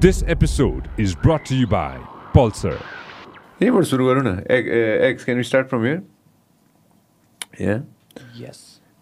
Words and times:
This 0.00 0.22
episode 0.28 0.88
is 0.96 1.16
brought 1.16 1.44
to 1.46 1.56
you 1.58 1.66
by 1.66 1.98
Pulsar. 2.32 2.78
यहीँबाट 3.60 3.84
सुरु 3.84 4.06
गरौँ 4.06 4.22
न 4.22 4.46
x 4.46 5.24
can 5.24 5.42
start 5.42 5.66
from 5.68 5.82
here 5.84 6.02
यहाँ 7.60 7.78
यस 8.38 8.58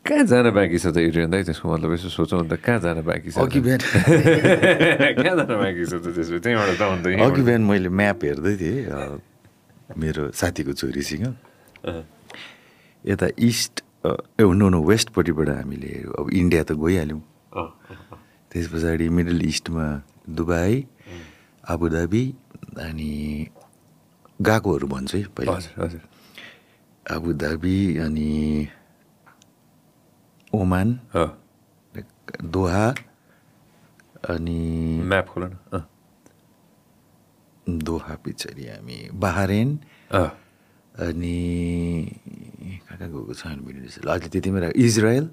कहाँ 0.09 0.25
जान 0.25 0.51
बाँकी 0.57 0.79
छ 0.81 0.87
त 0.97 0.97
एरियन 0.97 1.31
दाइ 1.31 1.43
त्यसको 1.53 1.69
मतलब 1.69 1.93
यसो 1.93 2.09
सोचौँ 2.17 2.41
अन्त 2.41 2.57
कहाँ 2.65 2.81
जान 2.81 3.03
बाँकी 3.05 3.29
छ 3.29 3.37
अघि 3.45 3.61
बिहान 3.61 3.81
कहाँ 5.21 5.37
जान 5.37 5.53
बाँकी 5.53 5.85
छ 5.85 6.01
त 6.01 6.17
त्यसो 6.17 6.41
त्यहीँबाट 6.41 6.81
त 6.81 6.83
अन्त 6.89 7.07
अघि 7.29 7.43
बिहान 7.45 7.63
मैले 7.69 7.89
म्याप 7.93 8.25
हेर्दै 8.25 8.57
थिएँ 8.57 10.01
मेरो 10.01 10.33
साथीको 10.33 10.73
छोरीसँग 10.81 11.29
यता 13.05 13.27
इस्ट 13.37 13.85
ए 14.41 14.49
नो 14.49 14.69
नो 14.73 14.81
वेस्टपट्टिबाट 14.81 15.49
हामीले 15.61 15.93
अब 16.17 16.33
इन्डिया 16.33 16.63
त 16.65 16.73
गइहाल्यौँ। 16.73 17.21
त्यस 18.49 18.67
पछाडि 18.73 19.09
मिडल 19.13 19.45
इस्टमा 19.45 19.87
दुबई 20.27 20.75
आबुधाबी 21.65 22.25
अनि 22.79 23.13
गएकोहरू 24.43 24.87
भन्छु 24.87 25.17
है 25.19 25.25
पहिला। 25.37 25.53
हजुर 25.53 25.85
हजुर। 25.85 26.03
आबुधाबी 27.07 27.79
अनि 28.05 28.33
ओमान 30.53 30.89
दोहा 32.45 32.87
अनि 34.29 34.61
म्याप 35.07 35.27
खोल 35.29 35.43
दोहा 37.67 38.15
पछाडि 38.25 38.65
हामी 38.67 38.99
बाहरेन 39.15 39.69
अनि 40.13 41.39
कहाँ 42.87 42.97
कहाँ 42.99 43.11
गएको 43.11 43.35
छ 43.35 43.47
अहिले 43.47 44.29
त्यतिमै 44.29 44.61
राख 44.61 44.73
इजरायल 44.77 45.27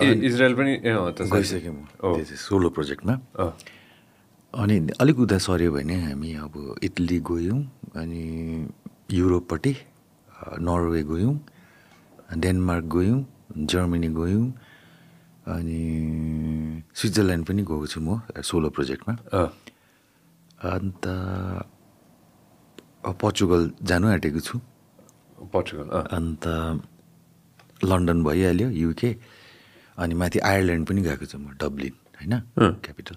इजरायल 0.00 0.54
पनि 0.58 0.72
गइसक्यौँ 0.84 1.74
म। 1.74 1.84
सोलो 2.24 2.68
प्रोजेक्टमा। 2.76 3.14
अनि 4.54 4.76
अलिक 5.00 5.18
उता 5.20 5.38
सर्यो 5.38 5.70
भने 5.72 5.96
हामी 6.04 6.30
अब 6.44 6.54
इटली 6.82 7.18
गयौँ 7.30 7.60
अनि 8.00 8.22
युरोपपट्टि 9.12 9.72
नर्वे 10.66 11.02
गयौँ 11.12 11.34
डेनमार्क 12.42 12.84
गयौँ 12.96 13.18
जर्मनी 13.70 14.08
गयौँ 14.18 14.46
अनि 15.54 15.80
स्विजरल्यान्ड 16.94 17.44
पनि 17.46 17.62
गएको 17.62 17.86
छु 17.86 18.00
म 18.00 18.20
सोलो 18.42 18.68
प्रोजेक्टमा। 18.74 19.14
अन्त 20.72 21.04
पोर्चुगल 23.20 23.62
जानु 23.88 24.06
आँटेको 24.08 24.40
छु। 24.40 24.54
पोर्चुगल 25.52 25.86
अन्त 26.16 26.44
लन्डन 27.84 28.18
भइहाल्यो 28.24 28.68
युके। 28.70 29.10
अनि 30.00 30.14
माथि 30.16 30.38
आयरल्यान्ड 30.40 30.84
पनि 30.88 31.00
गएको 31.04 31.24
छु 31.28 31.36
म 31.38 31.52
डब्लिन 31.60 31.94
होइन। 32.16 32.34
क्यापिटल। 32.84 33.16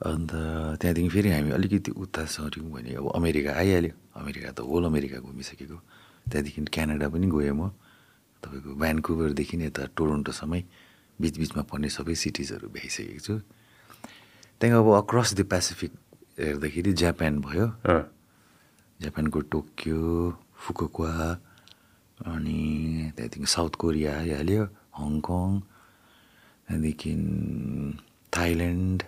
अन्त 0.00 0.32
त्यहाँदेखि 0.80 1.10
फेरि 1.10 1.30
हामी 1.34 1.50
अलिकति 1.58 1.90
उता 1.92 2.24
सर्यौँ 2.24 2.70
भने 2.70 2.94
अब 2.94 3.06
अमेरिका 3.10 3.50
आइहाल्यो। 3.52 3.94
अमेरिका 4.16 4.50
त 4.56 4.58
होल 4.64 4.84
अमेरिका 4.86 5.18
घुमिसकेको। 5.20 5.78
त्यहाँदेखि 6.30 6.60
क्यानाडा 6.70 7.06
पनि 7.10 7.26
गएँ 7.26 7.52
म। 7.52 7.68
तपाईँको 8.42 8.70
भ्यानकुभरदेखि 8.80 9.56
यता 9.68 9.82
टोरोन्टोसम्म 9.92 10.54
बिचबिचमा 11.18 11.62
पर्ने 11.68 11.88
सबै 11.92 12.14
सिटिजहरू 12.16 12.66
भ्याइसकेको 12.72 13.20
छु। 13.20 13.34
त्यहाँदेखि 14.56 14.80
अब 14.80 14.88
अक्रस 15.04 15.28
द 15.36 15.40
पेसिफिक 15.52 15.92
हेर्दाखेरि 16.40 16.92
जापान 16.96 17.34
भयो। 17.44 17.66
जापानको 19.00 19.38
टोकियो 19.52 20.00
फुकुवा 20.56 21.12
अनि 22.24 22.60
त्यहाँदेखि 23.16 23.48
साउथ 23.48 23.72
कोरिया 23.80 24.10
आइहाल्यो 24.16 24.62
हङकङ 24.96 25.48
त्यहाँदेखि 26.70 27.12
थाइल्यान्ड 28.30 29.02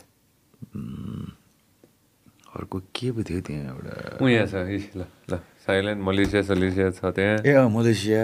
अर्को 2.58 2.78
के 2.90 3.06
पो 3.14 3.22
थियो 3.22 3.40
त्यहाँ 3.46 3.70
एउटा? 3.70 4.18
छ 4.50 4.54
इ, 4.66 4.98
ल 4.98 5.02
ल 5.30 5.38
थाइल्यान्ड 5.62 6.00
मलेसिया 6.02 6.42
सलेसिया 6.42 6.90
छ 6.90 7.14
त्यहाँ 7.14 7.46
ए 7.46 7.52
अँ 7.54 7.70
मलेसिया 7.70 8.22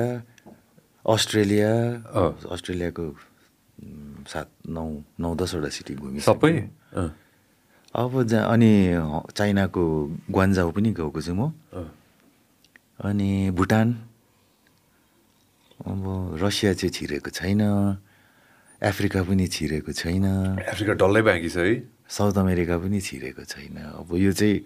अस्ट्रेलिया। 1.06 1.70
अस्ट्रेलियाको 2.50 3.04
सात 4.26 4.48
नौ 4.74 5.06
नौ 5.22 5.30
दसवटा 5.38 5.70
सिटी 5.70 5.94
घुमि 6.02 6.18
सबै? 6.26 6.52
अब 7.94 8.12
जहाँ 8.26 8.44
अनि 8.52 8.72
चाइनाको 9.38 9.82
ग्वान्जाउ 10.34 10.68
पनि 10.74 10.90
गएको 10.98 11.20
छु 11.22 11.32
म। 11.38 11.54
अनि 13.06 13.54
भुटान। 13.54 13.88
अब 15.86 16.02
रसिया 16.42 16.72
चाहिँ 16.74 16.90
छिरेको 16.90 17.30
छैन। 17.30 17.62
अफ्रिका 18.78 19.20
पनि 19.26 19.46
छिरेको 19.50 19.90
छैन। 19.90 20.24
अफ्रिका 20.62 20.92
डल्लै 21.02 21.22
बाँकी 21.26 21.50
छ 21.50 21.56
है। 21.66 21.74
साउथ 22.06 22.36
अमेरिका 22.38 22.78
पनि 22.78 22.98
छिरेको 23.02 23.42
छैन। 23.42 23.76
अब 24.06 24.14
यो 24.14 24.32
चाहिँ 24.32 24.56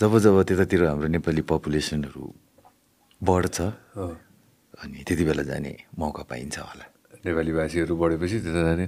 जब 0.00 0.12
जब 0.20 0.36
त्यतातिर 0.44 0.84
हाम्रो 0.84 1.08
नेपाली 1.16 1.42
पपुलेसनहरू 1.48 2.24
बढ्छ 3.20 3.58
अनि 4.76 4.98
त्यति 5.08 5.24
बेला 5.24 5.42
जाने 5.48 5.72
मौका 5.96 6.22
पाइन्छ 6.28 6.56
होला। 6.60 6.84
नेपाली 7.24 7.52
भाषीहरू 7.56 7.94
बढेपछि 7.96 8.36
त्यता 8.44 8.62
जाने। 8.68 8.86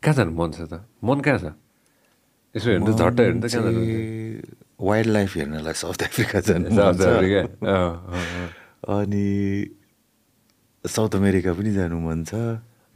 कहाँ 0.00 0.14
जानु 0.16 0.32
मन 0.32 0.50
छ 0.56 0.64
त? 0.72 0.88
मन 1.04 1.20
कहाँ 1.20 1.38
छ? 1.38 1.52
यसो 2.56 2.68
हेर्नु 2.72 2.92
झट्ट 2.96 3.20
हेर्नु 3.20 3.40
त 3.44 3.52
कहाँ 3.52 3.62
जानु 3.68 3.80
वाइल्ड 4.80 5.10
लाइफ 5.12 5.30
हेर्नलाई 5.36 5.76
साउथ 5.76 6.00
अफ्रिका 6.08 6.40
जानु 6.48 6.68
साउथ। 6.72 6.96
अफ्रिका। 6.96 7.42
अनि 8.88 9.26
साउथ 10.84 11.14
अमेरिका 11.14 11.52
पनि 11.54 11.70
जानु 11.72 11.96
मन 12.02 12.24
छ। 12.26 12.34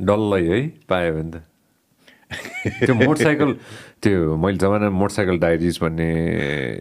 डल्लै 0.00 0.42
है 0.42 0.58
पायो 0.90 1.10
भने 1.14 1.30
त। 1.30 1.36
त्यो 2.82 2.94
मोटरसाइकल 2.98 3.50
त्यो 4.02 4.34
मैले 4.34 4.58
जमाना 4.58 4.90
मोटरसाइकल 4.90 5.36
डायरिज 5.38 5.78
भन्ने 5.78 6.08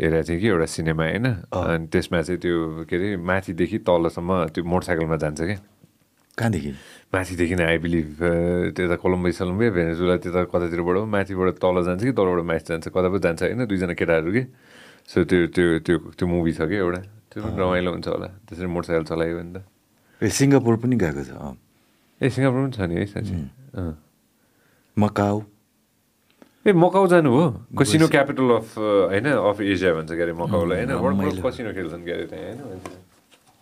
हेरेको 0.01 0.25
थिएँ 0.25 0.39
कि 0.41 0.47
एउटा 0.49 0.65
सिनेमा 0.65 1.05
होइन? 1.05 1.25
अनि 1.53 1.85
त्यसमा 1.93 2.21
चाहिँ 2.25 2.39
त्यो 2.41 2.55
के 2.89 2.95
अरे 2.97 3.09
माथिदेखि 3.21 3.77
तलसम्म 3.85 4.29
त्यो 4.49 4.63
मोटरसाइकलमा 4.65 5.17
जान्छ 5.21 5.41
क्या। 5.45 5.57
कहाँदेखि? 6.41 6.71
माथिदेखि 7.13 7.55
नै 7.55 7.65
आई 7.69 7.77
बिलिभ 7.85 8.07
त्यता 8.73 8.95
कोलम्बिया 8.97 9.33
सलम्बिया 9.37 9.71
भेनेजुला 9.77 10.15
त्यता 10.25 10.41
कतातिरबाट 10.49 10.97
माथिबाट 11.05 11.47
तल 11.61 11.75
जान्छ 11.85 12.01
कि 12.01 12.13
तलबाट 12.17 12.41
माथि 12.49 12.65
जान्छ 12.65 12.85
कता 12.89 13.07
पो 13.13 13.17
जान्छ 13.21 13.41
होइन? 13.45 13.61
दुईजना 13.69 13.93
केटाहरू 13.93 14.29
कि। 14.33 14.43
सो 15.05 15.17
त्यो 15.29 15.53
त्यो 15.53 15.65
त्यो 15.85 15.95
त्यो 16.17 16.25
मुभी 16.25 16.51
छ 16.57 16.65
कि 16.65 16.75
एउटा। 16.81 17.01
त्यो 17.29 17.37
पनि 17.45 17.53
रमाइलो 17.61 17.89
हुन्छ 17.93 18.07
होला। 18.09 18.27
त्यसरी 18.49 18.67
मोटरसाइकल 18.73 19.05
चलायो 19.05 19.37
भने 19.37 19.53
त। 19.53 19.57
ए 20.21 20.29
सिङ्गापुर 20.29 20.75
पनि 20.79 20.95
गएको 20.95 21.23
छ 21.27 21.31
ए 22.21 22.29
सिङ्गापुर 22.31 22.59
पनि 22.63 22.71
छ 22.71 22.79
नि 22.87 22.95
है 22.95 23.05
साँच्चै। 23.11 23.35
मकाउ। 24.97 25.37
ए 26.65 26.71
मकाउ 26.73 27.05
जानु 27.11 27.29
हो? 27.29 27.43
कसिनो 27.77 28.07
क्यापिटल 28.07 28.49
अफ 28.57 28.77
होइन 29.11 29.27
अफ 29.27 29.57
एसिया 29.61 29.91
भन्छ 29.99 30.11
के 30.15 30.21
अरे 30.23 30.33
मकाउलाई 30.33 30.85
होइन। 30.87 31.41
कसिनो 31.43 31.69
खेल्छन् 31.75 32.03
के 32.05 32.11
अरे 32.11 32.25
त्यहाँ 32.31 32.55
होइन। 32.63 32.79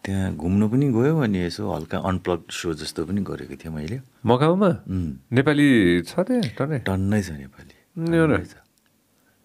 त्यहाँ 0.04 0.36
घुम्नु 0.36 0.66
पनि 0.70 0.86
गयो 0.94 1.16
अनि 1.26 1.40
यसो 1.48 1.64
हल्का 1.64 1.98
अनप्लग 2.00 2.40
सो 2.52 2.74
जस्तो 2.76 3.02
पनि 3.08 3.22
गरेको 3.24 3.56
थिएँ 3.56 3.74
मैले। 3.74 3.98
मकाउमा? 4.24 4.70
उम्, 4.88 5.12
नेपाली 5.32 5.68
छ 6.06 6.14
त्यहाँ 6.28 6.54
टन्नै? 6.60 6.80
टन्नै 6.88 7.20
छ 7.24 7.30
नेपाली। 7.40 7.76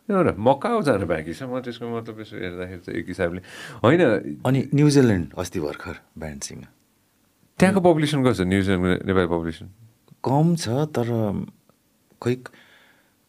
एउटा 0.09 0.33
मकाउ 0.39 0.79
जानु 0.83 1.07
बाँकी 1.09 1.33
छ। 1.33 1.43
म 1.49 1.61
त्यसको 1.65 1.85
मतलब 1.85 2.17
यसो 2.21 2.35
हेर्दाखेरि 2.37 2.81
चाहिँ 2.85 2.97
एक 3.01 3.07
हिसाबले। 3.13 3.41
होइन 3.85 4.01
अनि 4.45 4.61
न्युजिल्यान्ड 4.75 5.27
अस्ति 5.37 5.59
भर्खर 5.61 5.95
ब्यान्डसँग 6.17 6.65
त्यहाँको 7.59 7.81
पपुलेसन 7.81 8.19
कस्तो? 8.25 8.45
छ 8.45 8.47
न्युजिल्यान्डको 8.47 9.07
नेपाली 9.07 9.29
पपुलेसन 9.35 9.67
कम 10.25 10.47
छ 10.63 10.67
तर 10.95 11.09
खै 12.23 12.35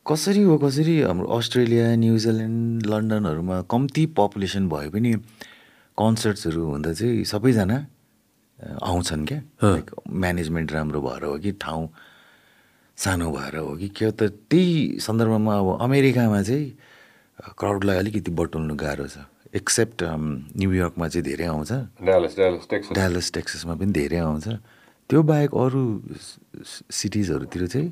कसरी 0.06 0.42
हो 0.46 0.58
कसरी 0.58 0.96
हाम्रो 1.02 1.28
अस्ट्रेलिया 1.38 1.86
न्युजिल्यान्ड 1.96 2.86
लन्डनहरूमा 2.86 3.58
कम्ती 3.74 4.06
पपुलेसन 4.18 4.70
भए 4.70 4.90
पनि 4.94 5.14
कन्सर्ट्सहरू 5.98 6.62
हुँदा 6.66 6.94
चाहिँ 6.94 7.24
सबैजना 7.26 7.78
आउँछन् 8.60 9.26
क्या। 9.28 9.40
लाइक 9.64 9.88
म्यानेजमेन्ट 10.22 10.72
राम्रो 10.74 11.00
भएर 11.02 11.24
हो 11.24 11.38
कि 11.44 11.52
ठाउँ 11.62 11.88
सानो 12.98 13.32
भएर 13.32 13.56
हो 13.58 13.76
कि 13.82 13.88
के 13.98 14.12
त 14.12 14.30
त्यही 14.50 15.00
सन्दर्भमा 15.00 15.54
अब 15.58 15.68
अमेरिकामा 15.82 16.42
चाहिँ 16.44 16.66
क्राउडलाई 17.60 17.98
अलिकति 17.98 18.32
बटुल्नु 18.32 18.76
गाह्रो 18.76 19.08
छ। 19.08 19.18
एक्सेप्ट 19.56 20.04
न्युयोर्कमा 20.04 21.08
चाहिँ 21.08 21.24
धेरै 21.26 21.46
आउँछ। 21.46 21.72
डालस 22.06 22.34
डालस 22.38 22.64
टेक्सस 22.70 22.94
डालस 22.94 23.28
टेक्ससमा 23.34 23.74
पनि 23.82 23.92
धेरै 23.92 24.18
आउँछ। 24.22 24.48
त्यो 25.10 25.20
बाहेक 25.26 25.52
अरू 25.58 25.82
सिटिजहरूतिर 26.62 27.68
चाहिँ 27.68 27.90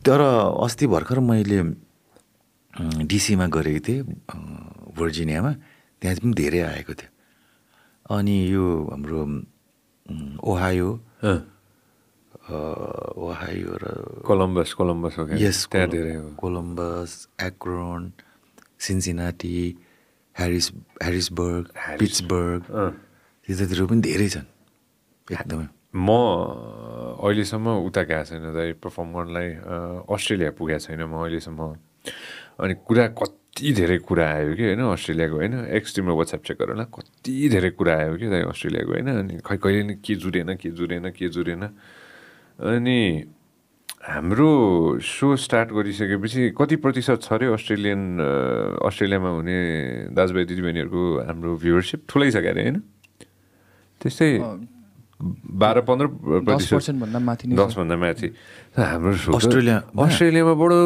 तर 0.00 0.20
अस्ति 0.64 0.86
भर्खर 0.86 1.18
मैले 1.20 1.60
डिसीमा 3.04 3.46
गरेको 3.52 3.80
थिएँ 3.84 4.02
भर्जिनियामा 4.96 5.52
त्यहाँ 6.00 6.16
पनि 6.24 6.32
धेरै 6.32 6.60
आएको 6.72 6.92
थियो। 6.94 7.10
अनि 8.16 8.36
यो 8.52 8.64
हाम्रो 8.90 9.20
ओहायो 10.40 10.90
ओहायो 12.46 13.72
र 13.82 13.84
कोलम्बस 14.24 14.72
कोलम्बस 14.78 15.14
हो 15.18 15.24
यस 15.36 15.58
त्यहाँ 15.72 15.88
धेरै 15.90 16.14
हो। 16.16 16.26
Columbus 16.40 17.10
Akron 17.42 18.00
Cincinnati 18.78 19.56
Harris 20.38 20.66
Harrisburg 21.02 21.64
Harris- 21.76 22.00
Pittsburgh. 22.00 22.62
त्यतातिर 23.46 23.78
पनि 23.90 24.00
धेरै 24.00 24.28
छन् 24.28 24.48
एकदमै। 25.28 25.66
म 25.96 26.08
अहिलेसम्म 27.24 27.66
उता 27.88 28.02
गएको 28.10 28.24
छैन 28.28 28.44
दाइ 28.52 28.72
पर्फर्म 28.82 29.08
गर्नलाई 29.16 29.48
अस्ट्रेलिया 30.12 30.50
पुगेको 30.58 30.84
छैन 30.84 31.00
म 31.08 31.14
अहिलेसम्म। 31.24 31.60
अनि 32.60 32.74
कुरा 32.86 33.06
कति 33.16 33.72
धेरै 33.72 33.98
कुरा 34.04 34.24
आयो 34.28 34.52
कि 34.56 34.64
होइन 34.68 34.82
अस्ट्रेलियाको 34.92 35.36
होइन 35.36 35.54
एक्सट्रिममा 35.78 36.12
वाट्सएप 36.20 36.42
चेक 36.46 36.56
गरेर 36.60 36.84
कति 36.92 37.32
धेरै 37.48 37.70
कुरा 37.78 37.94
आयो 37.96 38.14
कि 38.20 38.26
दाइ 38.28 38.42
अस्ट्रेलियाको 38.52 38.92
होइन 38.92 39.08
अनि 39.16 39.34
खै 39.46 39.56
कहिले 39.56 39.82
नि 39.88 39.94
के 40.04 40.14
जुरेन 40.20 40.50
के 40.60 40.68
जुरेन 40.76 41.04
के 41.16 41.28
जुरेन 41.28 41.62
अनि 41.64 42.98
हाम्रो 44.00 44.98
सो 45.02 45.36
स्टार्ट 45.36 45.68
गरिसकेपछि 45.72 46.50
कति 46.58 46.76
प्रतिशत 46.76 47.18
छ 47.22 47.32
अरे 47.32 47.46
अस्ट्रेलियन 47.52 48.02
अस्ट्रेलियामा 48.86 49.30
हुने 49.40 49.58
दाजुभाइ 50.14 50.44
दिदीबहिनीहरूको 50.46 51.02
हाम्रो 51.26 51.50
भ्युवरसिप 51.58 52.00
ठुलै 52.08 52.30
छ 52.30 52.36
क्या 52.38 52.52
अरे 52.54 52.62
होइन? 52.62 52.76
त्यस्तै 54.00 54.28
बाह्र 55.16 55.80
पन्ध्र 55.88 56.06
दस 56.06 56.44
प्रतिशत। 56.44 56.74
पर्सेन्ट 56.76 56.98
भन्दा 57.02 57.18
माथि 57.18 57.44
नै 57.48 57.54
छ। 57.56 57.58
दसभन्दा 57.58 57.96
माथि। 57.96 58.28
हाम्रो 58.76 59.12
अस्ट्रेलिया- 59.36 59.84
अस्ट्रेलियामा 59.96 60.54
बडो 60.60 60.78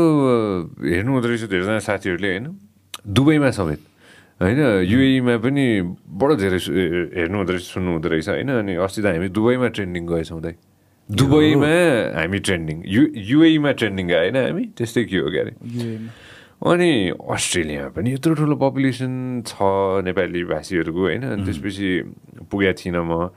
हेर्नु 0.81 1.11
हुँदो 1.13 1.29
रहेछ 1.29 1.43
धेरैजना 1.51 1.79
साथीहरूले 1.83 2.29
होइन? 2.31 2.47
दुबईमा 3.11 3.51
समेत। 3.51 3.81
होइन 4.41 4.59
युएमा 4.87 5.35
पनि 5.45 5.65
बडो 6.09 6.35
धेरै 6.41 6.59
हेर्नु 7.19 7.37
हुँदो 7.37 7.53
रहेछ 7.53 7.65
सुन्नु 7.75 7.91
हुँदो 7.91 8.09
रहेछ 8.09 8.29
होइन? 8.33 8.49
अनि 8.49 8.73
अस्ति 8.81 9.01
त 9.03 9.07
हामी 9.13 9.29
दुबईमा 9.29 9.69
ट्रेन्डिङ 9.77 10.03
गएछौँ 10.07 10.41
दाइ। 10.41 10.55
दुबईमा 11.11 11.75
हामी 12.17 12.39
ट्रेन्डिङ 12.47 12.77
यु 12.87 13.03
युएमा 13.31 13.71
ट्रेन्डिङ 13.81 14.07
गयो 14.09 14.19
होइन 14.21 14.37
हामी 14.37 14.65
त्यस्तै 14.79 15.05
के 15.11 15.17
हो 15.17 15.29
क्या 15.31 15.43
अरे 15.43 15.55
युएमा 15.75 16.11
अनि 16.61 16.91
अस्ट्रेलियामा 17.35 17.89
पनि 17.97 18.09
यत्रो 18.13 18.35
ठुलो 18.37 18.57
पपुलेसन 18.61 19.13
छ 19.49 19.53
नेपाली 20.05 20.43
भाषीहरूको 20.45 21.01
होइन। 21.01 21.23
अनि 21.25 21.43
त्यसपछि 21.49 21.89
पुगेको 22.51 22.79
थिइनँ 22.81 23.01
म 23.01 23.33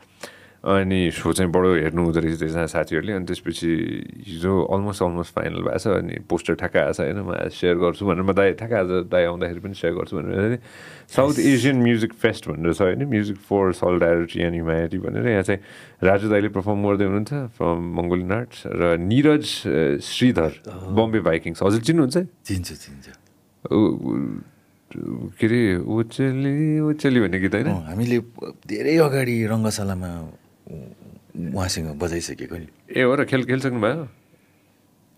अनि 0.63 1.11
सो 1.11 1.27
चाहिँ 1.35 1.51
बडो 1.51 1.75
हेर्नु 1.75 2.01
हुँदो 2.07 2.19
रहेछ 2.23 2.39
त्यसजना 2.39 2.65
साथीहरूले। 2.71 3.13
अनि 3.19 3.25
त्यसपछि 3.27 3.69
हिजो 4.31 4.53
अलमोस्ट 4.71 5.01
अलमोस्ट 5.03 5.31
फाइनल 5.35 5.59
भएको 5.59 5.79
छ 5.83 5.87
अनि 5.99 6.15
पोस्टर 6.23 6.53
ठ्याक्क 6.55 6.75
आएको 6.79 6.93
छ 6.95 6.99
होइन? 7.03 7.19
म 7.19 7.51
सेयर 7.51 7.75
गर्छु 7.83 8.03
भनेर 8.07 8.23
म 8.23 8.31
दाइ 8.31 8.55
ठ्याक्क 8.63 8.73
आज 8.79 9.11
दाइ 9.11 9.23
आउँदाखेरि 9.27 9.59
पनि 9.59 9.75
सेयर 9.75 9.93
गर्छु 9.99 10.13
भनेर 10.23 10.63
साउथ 11.11 11.35
एसियन 11.43 11.77
म्युजिक 11.83 12.11
फेस्ट 12.15 12.47
भनेर 12.47 12.71
छ 12.79 12.81
होइन? 12.87 13.03
Music 13.11 13.37
for 13.43 13.75
solidarity 13.75 14.39
and 14.39 14.55
humanity 14.55 14.97
भनेर। 15.03 15.27
यहाँ 15.35 15.43
चाहिँ 15.43 15.59
राजु 15.99 16.27
दाइले 16.31 16.49
पर्फर्म 16.55 16.79
गर्दै 16.79 17.05
हुनुहुन्छ 17.11 17.33
फ्रम 17.59 17.77
मङ्गोलियन 17.99 18.31
आर्ट्स 18.31 18.59
र 18.71 18.95
निरज 19.03 19.43
श्रीधर 19.99 20.51
बम्बे 20.95 21.19
बाइकिङ्स 21.27 21.59
हजुर 21.59 21.81
चिन्नुहुन्छ? 21.91 22.17
चिन्छ 22.47 22.67
चिन्छ। 22.71 23.05
के 23.67 25.45
अरे 25.47 25.61
ओचेली 25.81 26.79
ओचेली 26.87 27.19
भन्ने 27.19 27.39
गीत 27.43 27.53
होइन? 27.57 27.67
हामीले 27.89 28.17
धेरै 28.69 28.95
अगाडि 29.11 29.35
रङ्गशालामा 29.51 30.09
उहाँसँग 30.63 31.87
बजाइसकेको 31.99 32.55
नि। 32.57 32.67
ए 32.89 33.01
हो 33.03 33.15
र 33.15 33.25
खेल 33.25 33.43
खेलिसक्नु 33.45 33.79
भयो? 33.81 34.07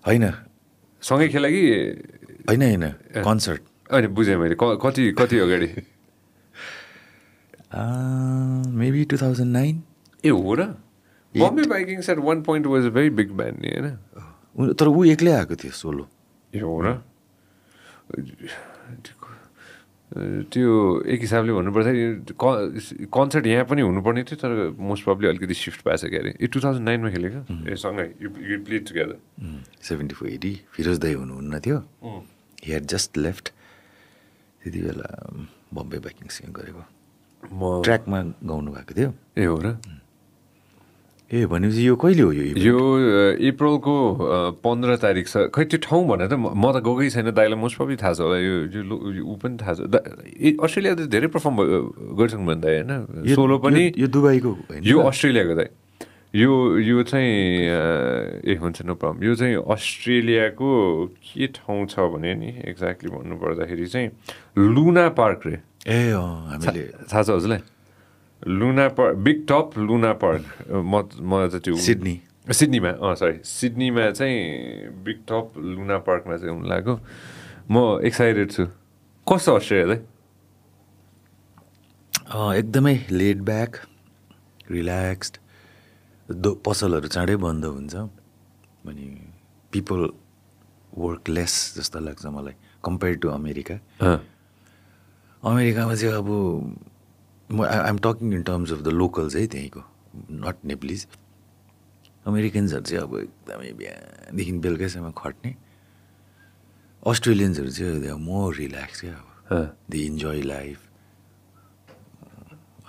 होइन। 0.05 0.25
सँगै 1.03 1.27
खेला 1.29 1.49
कि? 1.49 1.63
होइन 2.49 2.61
होइन 2.61 2.85
कन्सर्ट। 3.21 3.61
अनि 3.91 4.07
बुझेँ 4.07 4.37
मैले 4.37 4.55
कति 4.57 5.11
कति 5.17 5.37
अगाडि? 5.39 5.69
मेबी 8.73 9.01
टु 9.05 9.17
थाउजन्ड 9.17 9.51
नाइन 9.53 9.83
ए 10.23 10.29
हो 10.29 10.53
र। 10.55 10.61
Bombay 11.35 11.63
Vikings 11.67 12.09
at 12.09 12.19
one 12.19 12.41
point 12.41 12.65
was 12.67 12.85
a 12.85 12.89
very 12.89 13.09
big 13.09 13.31
band 13.31 13.57
नि 13.61 13.69
होइन? 13.69 14.73
तर 14.73 14.87
ऊ 14.87 15.03
एक्लै 15.13 15.31
आएको 15.31 15.55
थियो 15.55 15.71
सोलो 15.71 16.07
ए 16.53 16.59
हो 16.59 16.79
र। 16.81 17.01
त्यो 20.13 20.69
एक 21.09 21.19
हिसाबले 21.21 21.51
भन्नुपर्दा 21.53 21.91
क- 22.41 23.07
कन्सर्ट 23.09 23.45
यहाँ 23.47 23.65
पनि 23.65 23.81
हुनुपर्ने 23.81 24.23
थियो 24.29 24.37
तर 24.37 24.51
मोस्ट 24.77 25.03
प्रब्ली 25.03 25.27
अलिकति 25.27 25.53
सिफ्ट 25.53 25.79
भएको 25.87 25.97
छ 25.97 26.05
क्या 26.13 26.19
अरे। 26.21 26.31
ए 26.41 26.47
टु 26.47 26.59
थाउजन्ड 26.61 26.85
नाइनमा 26.85 27.09
खेलेको। 27.09 27.39
ए 27.71 27.75
सँगै 27.75 28.05
you 28.21 28.29
play 28.65 28.79
together 28.85 29.17
seventy 29.81 30.15
four 30.15 30.29
AD 30.29 30.53
Firoz 30.77 30.97
दाई 31.01 31.13
हुनुहुन्न 31.13 31.59
थियो। 31.59 31.77
हि 32.63 32.71
हेड 32.71 32.85
जस्ट 32.85 33.17
लेफ्ट 33.17 33.45
त्यति 34.63 34.79
बेला 34.81 35.09
बम्बे 35.73 35.97
बाइकिङसँग 36.05 36.53
गरेको। 36.53 36.83
म 37.43 37.81
ट्र्याकमा 37.83 38.19
गाउनु 38.45 38.69
भएको 38.71 38.93
थियो। 38.97 39.09
ए 39.37 39.45
हो 39.45 39.57
र? 39.65 39.77
ए 41.35 41.45
भनेपछि 41.51 41.87
यो 41.87 41.95
कहिले 41.99 42.21
हो 42.21 42.31
यो? 42.31 42.43
यो 42.55 42.79
अप्रिलको 43.51 43.95
पन्ध्र 44.63 44.95
तारिक 45.03 45.27
छ। 45.27 45.51
खै 45.51 45.63
त्यो 45.67 45.79
ठाउँ 45.83 46.01
भनेर 46.07 46.27
त 46.31 46.39
म 46.39 46.63
त 46.71 46.79
गएकै 46.79 47.09
छैन। 47.11 47.27
दाइलाई 47.35 47.59
मोस्ट 47.59 47.75
प्रब्ली 47.75 47.95
थाहा 47.99 48.13
छ 48.15 48.19
होला। 48.23 48.37
यो 48.39 48.55
ऊ 49.27 49.35
पनि 49.35 49.55
थाहा 49.59 49.73
छ। 49.75 49.79
अस्ट्रेलिया 50.63 50.93
त 50.95 51.11
धेरै 51.11 51.27
पर्फर्म 51.35 51.55
गरिसक्नु 52.15 52.45
भयो 52.45 52.59
दाइ 52.63 52.73
होइन? 52.79 52.91
सोलो 53.35 53.55
पनि 53.59 53.83
यो- 53.99 54.11
दुबईको 54.15 54.51
यो 54.79 54.97
अस्ट्रेलियाको 55.11 55.55
दाइ। 55.59 55.69
यो 56.35 56.51
यो 56.83 57.03
चाहिँ 57.03 57.31
ए 58.43 58.53
हुन्छ 58.59 58.83
नो 58.87 58.93
प्रब्लम 58.95 59.23
यो 59.23 59.33
चाहिँ 59.35 59.55
अस्ट्रेलियाको 59.55 60.69
के 61.35 61.47
ठाउँ 61.47 61.85
छ 61.87 61.95
भने 62.11 62.31
नि 62.35 62.49
एक्ज्याक्टली 62.71 63.09
भन्नु 63.11 63.35
पर्दाखेरि 63.39 63.85
चाहिँ 63.87 64.07
लुना 64.59 65.05
पार्क 65.15 65.39
रे। 65.47 65.57
ए 65.87 66.11
थाहा 66.11 67.23
छ 67.23 67.29
हजुरलाई? 67.39 67.59
Luna 68.45 68.87
Park 68.97 69.15
big 69.25 69.39
top 69.49 69.77
Luna 69.77 70.11
Park 70.21 70.43
म 70.69 71.01
म 71.17 71.47
त 71.49 71.55
त्यो 71.65 71.75
सिडनी 71.75 72.15
सिडनीमा 72.45 72.91
अँ 73.01 73.15
सरी 73.17 73.37
सिडनीमा 73.43 74.03
चाहिँ 74.11 74.37
बिग 75.05 75.19
टप 75.29 75.57
लुना 75.57 75.97
पार्कमा 76.05 76.37
चाहिँ 76.37 76.53
हुनु 76.53 76.67
लाग्यो। 76.69 76.93
म 77.71 77.75
एक्साइटेड 78.05 78.51
छु। 78.51 78.63
कस्तो 79.27 79.51
अस्ट्रेलिया 79.55 79.87
चाहिँ? 79.87 80.03
एकदमै 82.59 82.95
लेड 83.11 83.41
ब्याक 83.41 83.71
रिल्याक्स्ड 84.71 85.33
दो 86.29 86.49
पसलहरू 86.65 87.07
चाँडै 87.07 87.35
बन्द 87.41 87.65
हुन्छ। 87.65 87.95
अनि 88.85 89.05
पिपल 89.73 90.01
वर्क 90.93 91.29
लेस 91.29 91.53
जस्तो 91.77 91.99
लाग्छ 91.99 92.25
मलाई 92.29 92.53
कम्पेयर 92.85 93.15
टु 93.25 93.27
अमेरिका। 93.29 93.75
अमेरिकामा 95.43 95.95
चाहिँ 95.95 96.13
अब 96.13 96.29
म 97.51 97.63
I'm 97.63 97.97
talking 98.03 98.33
in 98.33 98.43
terms 98.43 98.71
of 98.71 98.79
the 98.81 98.87
locals 98.87 99.35
है 99.35 99.45
त्यहीँको 99.47 99.81
नट 100.43 100.65
नेप्लिज 100.65 101.07
अमेरिकन्सहरू 102.25 102.83
चाहिँ 102.83 103.01
अब 103.03 103.13
एकदमै 103.19 103.71
बिहानदेखि 103.79 104.51
बेलुकैसम्म 104.65 105.11
खट्ने. 105.17 105.55
अस्ट्रेलियन्सहरू 107.05 107.69
चाहिँ 107.69 108.01
दे 108.01 108.09
आर 108.09 108.17
मोर 108.17 108.55
रिल्याक्स 108.55 109.01
क्या। 109.01 109.13
अब. 109.13 109.77
दे 109.89 109.97
इन्जोय 110.05 110.41
लाइफ 110.41 110.79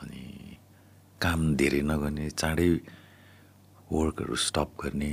अनि 0.02 0.24
काम 1.20 1.54
धेरै 1.56 1.80
नगर्ने 1.84 2.30
चाँडै 2.30 2.70
वर्कहरू 3.92 4.34
स्टप 4.46 4.70
गर्ने. 4.82 5.12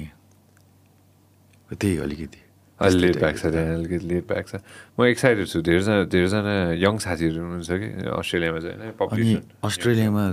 त्यही 1.74 1.98
अलिकति। 1.98 2.43
अलि 2.81 2.98
लेट 2.98 3.16
ब्याक 3.22 3.36
छ 3.38 3.46
त्यहाँ 3.54 3.74
अलिकति 3.78 4.06
लेट 4.08 4.25
ब्याक 4.28 4.46
छ 4.48 4.54
म 4.98 5.06
एक्साइटेड 5.14 5.46
छु 5.48 5.62
धेरैजना 5.62 5.96
धेरैजना 6.10 6.53
यङ 6.80 6.96
साथीहरू 7.06 7.39
हुनुहुन्छ 7.44 7.72
कि 7.82 7.89
अस्ट्रेलियामा 8.10 8.60
चाहिँ 8.60 8.77
होइन? 8.82 9.42
अस्ट्रेलियामा 9.63 10.24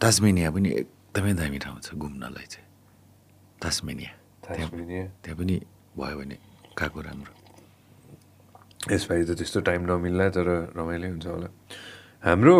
तास्मेनिया 0.00 0.50
पनि 0.50 0.68
एकदमै 0.80 1.32
दामी 1.38 1.58
ठाउँ 1.62 1.78
छ 1.80 1.94
घुम्नलाई 1.94 2.46
चाहिँ। 2.48 2.66
तास्मेनिया। 3.62 4.10
तास्मेनिया। 4.48 5.04
त्यहाँ 5.22 5.36
पनि 5.38 5.56
भयो 5.94 6.16
भने 6.18 6.36
गएको 6.78 7.00
राम्रो। 7.06 7.32
यसपालि 8.90 9.24
त 9.24 9.30
त्यस्तो 9.38 9.60
टाइम 9.62 9.80
नमिल्ला 9.86 10.26
तर 10.34 10.74
रमाइलो 10.74 11.06
हुन्छ 11.14 11.26
होला। 11.26 11.48
हाम्रो 12.26 12.56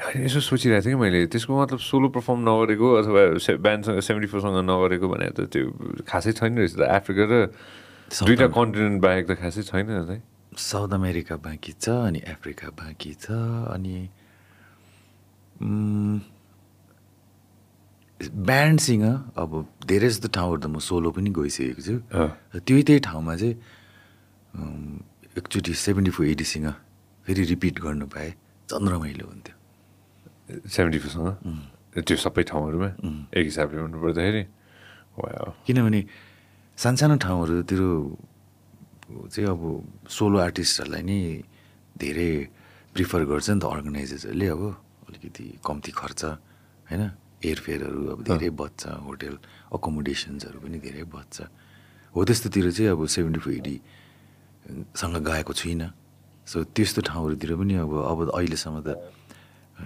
होइन, 0.00 0.24
यसो 0.24 0.40
सोचिरहेको 0.40 0.84
थिएँ 0.86 0.94
कि 0.96 1.00
मैले 1.00 1.18
त्यसको 1.28 1.52
मतलब 1.52 1.78
सोलो 1.78 2.08
पर्फर्म 2.08 2.40
नगरेको 2.48 2.86
अथवा 3.00 3.20
से 3.36 3.56
ब्यान्डसँग 3.60 4.00
सेभेन्टी 4.00 4.28
फोरसँग 4.32 4.58
नगरेको 4.64 5.06
भने 5.12 5.28
त 5.36 5.46
त्यो 5.52 6.02
खासै 6.08 6.32
छैन 6.40 6.56
रहेछ 6.56 6.74
त। 6.80 6.88
अफ्रिका 6.88 7.24
र 7.28 7.34
दुइटा 8.10 8.46
कन्टिनेन्ट 8.48 8.98
बाहेक 9.04 9.24
त 9.28 9.32
खासै 9.36 9.62
छैन 9.68 9.86
है। 10.08 10.18
साउथ 10.56 10.90
अमेरिका 10.96 11.36
बाँकी 11.36 11.72
छ 11.78 11.86
अनि 12.10 12.20
अफ्रिका 12.32 12.68
बाँकी 12.74 13.12
छ 13.20 13.30
अनि 13.76 13.96
ब्यान्डसँग 18.20 19.04
अब 19.36 19.50
धेरै 19.84 20.08
जस्तो 20.08 20.28
ठाउँहरू 20.32 20.60
त 20.60 20.66
म 20.66 20.80
सोलो 20.80 21.08
पनि 21.12 21.30
गइसकेको 21.30 21.82
छु। 21.84 21.94
त्यही 22.56 22.82
त्यही 22.88 23.00
ठाउँमा 23.04 23.34
चाहिँ 23.36 23.54
एकचोटि 25.38 25.72
सेभेन्टी 25.76 26.10
फोर 26.10 26.26
एटीसँग 26.34 26.68
फेरि 27.26 27.42
रिपिट 27.52 27.74
गर्नु 27.84 28.06
पाएँ। 28.08 28.32
झन् 28.68 28.88
रमाइलो 28.88 29.26
हुन्थ्यो। 29.28 29.59
सेभेन्टी 30.66 30.98
फोरसँग 31.00 31.28
त्यो 31.98 32.16
सबै 32.18 32.42
ठाउँहरूमा 32.44 32.88
एक 33.30 33.44
हिसाबले 33.46 33.78
भन्नु 33.80 33.98
पर्दाखेरि 33.98 34.42
वा 35.16 35.28
किनभने 35.62 36.00
सानसानो 36.78 37.16
ठाउँहरूतिर 37.18 37.80
चाहिँ 39.26 39.48
अब 39.48 39.62
सोलो 40.08 40.36
आर्टिस्टहरूलाई 40.40 41.02
नै 41.02 41.18
धेरै 41.92 42.30
प्रिफर 42.94 43.20
गर्छ 43.26 43.48
नि 43.50 43.58
त 43.58 43.64
अर्गनाइजर्सहरूले 43.66 44.46
अब 44.48 44.62
अलिकति 45.08 45.44
कम्ती 45.60 45.92
खर्च 45.92 46.22
होइन 46.86 47.02
एयरफेयरहरू 47.40 48.00
अब 48.08 48.18
धेरै 48.24 48.50
बच्छ 48.52 48.82
होटेल 49.02 49.34
अकोमोडेसन्सहरू 49.72 50.58
पनि 50.60 50.78
धेरै 50.78 51.04
बच्छ 51.08 51.36
हो 52.14 52.20
त्यस्तोतिर 52.22 52.66
चाहिँ 52.70 52.90
अब 52.90 53.00
सेभेन्टी 53.08 53.40
फोर 53.40 53.52
एटीसँग 53.52 55.16
गएको 55.20 55.52
छुइनँ 55.52 55.90
सो 56.46 56.56
त्यस्तो 56.68 57.00
ठाउँहरूतिर 57.02 57.50
पनि 57.56 57.74
अब 57.76 57.92
अब 58.04 58.18
अहिलेसम्म 58.30 58.76
त 58.80 58.88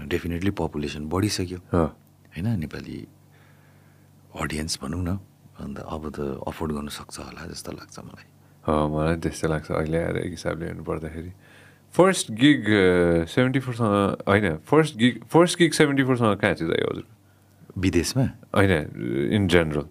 डेफिनेटली 0.09 0.51
पपुलेसन 0.61 1.03
बढिसक्यो। 1.09 1.59
होइन 1.73 2.47
नेपाली 2.61 2.99
अडियन्स 4.43 4.79
भनौँ 4.83 5.03
न 5.05 5.11
अन्त 5.63 5.79
अब 5.79 6.03
त 6.11 6.19
अफोर्ड 6.47 6.71
गर्नु 6.73 6.91
सक्छ 6.91 7.17
होला 7.19 7.43
जस्तो 7.53 7.71
लाग्छ 7.73 7.99
मलाई। 7.99 8.27
मलाई 8.65 9.17
त्यस्तै 9.23 9.49
लाग्छ 9.49 9.69
अहिले 9.71 9.99
आएर 9.99 10.17
एक 10.27 10.31
हिसाबले 10.35 10.65
हेर्नु 10.67 10.85
पर्दाखेरि। 10.85 11.33
फर्स्ट 11.95 12.27
गिग 12.35 12.63
सेभेन्टी 13.31 13.61
फोरसँग 13.63 13.95
होइन 14.27 14.57
first 14.67 14.97
gig 14.99 15.15
first 15.31 15.59
gig 15.59 15.73
seventy 15.79 16.05
फोरसँग 16.05 16.37
कहाँ 16.43 16.55
चाहिँ 16.55 16.71
दाइ 16.73 16.83
हजुर? 16.83 17.07
विदेशमा? 17.79 18.25
होइन 18.55 18.73
इन 19.31 19.47
जेनरल 19.49 19.87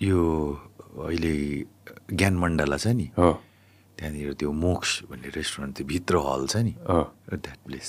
यो 0.00 0.20
अहिले 1.08 1.34
ज्ञान 2.12 2.34
मण्डला 2.36 2.76
छ 2.76 2.86
नि। 2.92 3.08
हो 3.16 3.30
त्यहाँनिर 3.98 4.32
त्यो 4.38 4.52
मोक्स 4.52 4.90
भन्ने 5.10 5.28
रेस्टुरेन्ट 5.36 5.76
त्यो 5.76 5.86
भित्र 5.86 6.14
हल 6.26 6.46
छ 6.46 6.56
नि। 6.56 6.74
द्याट 7.34 7.58
प्लेस 7.66 7.88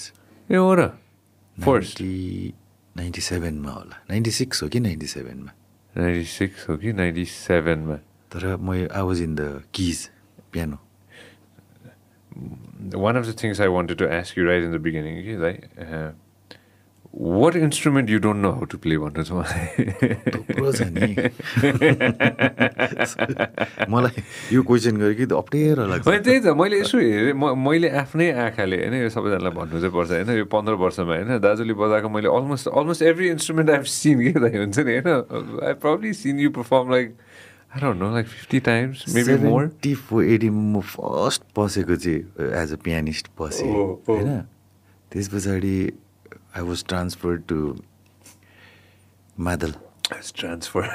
ए 0.51 0.55
हो 0.55 0.73
र। 0.75 0.87
फर्स्ट 1.57 2.01
नाइन्टी 2.97 3.21
सेभेनमा 3.21 3.71
होला। 3.71 3.95
नाइन्टी 4.09 4.31
सिक्स 4.31 4.63
हो 4.63 4.67
कि 4.69 4.79
नाइन्टी 4.79 5.07
सेभेनमा? 5.07 5.51
नाइन्टी 5.97 6.25
सिक्स 6.25 6.69
हो 6.69 6.77
कि 6.77 6.93
नाइन्टी 6.93 7.25
सेभेनमा? 7.25 7.95
तर 8.33 8.55
म 8.57 8.73
I 8.73 9.03
was 9.09 9.21
in 9.21 9.35
the 9.35 9.63
keys 9.73 10.09
piano 10.53 10.77
one 12.95 13.17
of 13.17 13.25
the 13.25 13.33
things 13.33 13.59
I 13.59 13.67
wanted 13.67 13.97
to 13.97 14.07
ask 14.09 14.37
you 14.37 14.43
right 14.47 14.63
in 14.63 14.71
the 14.71 14.79
beginning, 14.79 15.15
okay, 15.19 15.37
like, 15.37 15.63
what 17.11 17.55
instrument 17.55 18.07
you 18.07 18.19
don't 18.19 18.41
know 18.41 18.53
how 18.53 18.65
to 18.71 18.77
play 18.77 18.97
भन्नु 19.01 19.23
छ 19.25 19.31
मलाई 19.33 20.89
नि 20.93 21.07
मलाई 23.89 24.21
यो 24.53 24.61
क्वेसन 24.63 24.97
गरेँ 25.01 25.15
कि 25.17 25.25
अप्ठ्यारो 25.35 25.85
लाग्छ। 25.89 26.05
त्यही 26.05 26.39
त 26.45 26.53
मैले 26.53 26.79
यसो 26.79 26.97
हेरेँ 27.01 27.33
म 27.33 27.57
मैले 27.57 27.89
आफ्नै 28.01 28.27
आँखाले 28.45 28.77
होइन 28.77 28.93
यो 29.01 29.09
सबैजनालाई 29.09 29.53
भन्नु 29.57 29.75
चाहिँ 29.81 29.93
पर्छ 29.97 30.11
होइन 30.11 30.29
यो 30.37 30.45
पन्ध्र 30.53 30.73
वर्षमा 30.85 31.13
होइन 31.17 31.41
दाजुले 31.41 31.73
बजाएको 31.81 32.09
मैले 32.13 32.29
almost 32.29 32.67
almost 32.69 33.01
every 33.09 33.27
instrument 33.35 33.69
I've 33.69 33.85
seen 33.89 34.17
के 34.23 34.31
दाइ 34.39 34.53
हुन्छ 34.61 34.77
नि 34.79 34.91
होइन 34.99 35.09
I 35.65 35.73
probably 35.81 36.13
seen 36.13 36.35
you 36.45 36.49
perform 36.59 36.85
like 36.93 37.07
I 37.73 37.77
don't 37.81 37.97
know 38.01 38.07
like 38.13 38.27
fifty 38.27 38.59
times 38.69 38.97
maybe 39.15 39.33
more 39.47 39.65
seventy 39.65 39.93
four 40.05 40.21
एटीमा 40.37 40.61
म 40.77 40.81
फर्स्ट 40.93 41.41
पसेको 41.57 41.95
चाहिँ 42.05 42.21
एज 42.61 42.69
अ 42.73 42.75
पियानिस्ट 42.85 43.25
पसेँ 43.39 43.69
ओ, 43.73 43.81
ओ। 43.81 44.13
होइन। 44.13 44.29
त्यस 45.11 45.27
पछाडि 45.33 45.75
I 46.49 46.63
was 46.65 46.79
transfer 46.89 47.35
to 47.49 47.57
madal 49.37 49.73
transfer 50.09 50.85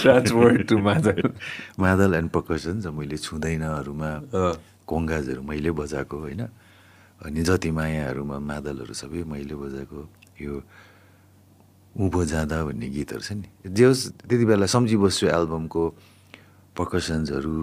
transfer 0.00 0.62
to 0.64 0.78
मादर 0.80 1.20
मादल 1.78 2.14
एन्ड 2.14 2.30
प्रकसन 2.32 2.80
छ 2.80 2.86
मैले 2.88 3.16
छुँदैनहरूमा। 3.20 4.10
कोङ्गाजहरू 4.88 5.42
मैले 5.44 5.70
बजाएको 5.76 6.16
होइन? 6.18 6.42
अनि 7.20 7.40
जति 7.44 7.70
मायाहरूमा 7.70 8.38
मादलहरू 8.40 8.94
सबै 8.96 9.22
मैले 9.28 9.54
बजाएको 9.54 9.98
यो 10.40 10.54
उँभो 12.00 12.20
जाँदा 12.24 12.56
भन्ने 12.64 12.88
गीतहरू 12.88 13.20
छ 13.20 13.32
नि। 13.38 13.48
जे 13.68 13.84
होस् 13.84 14.02
त्यति 14.24 14.44
बेला 14.44 14.66
सम्झी 14.66 14.96
बस्छु 14.96 15.24
एल्बमको 15.28 15.82
प्रकसन्सहरू 16.76 17.54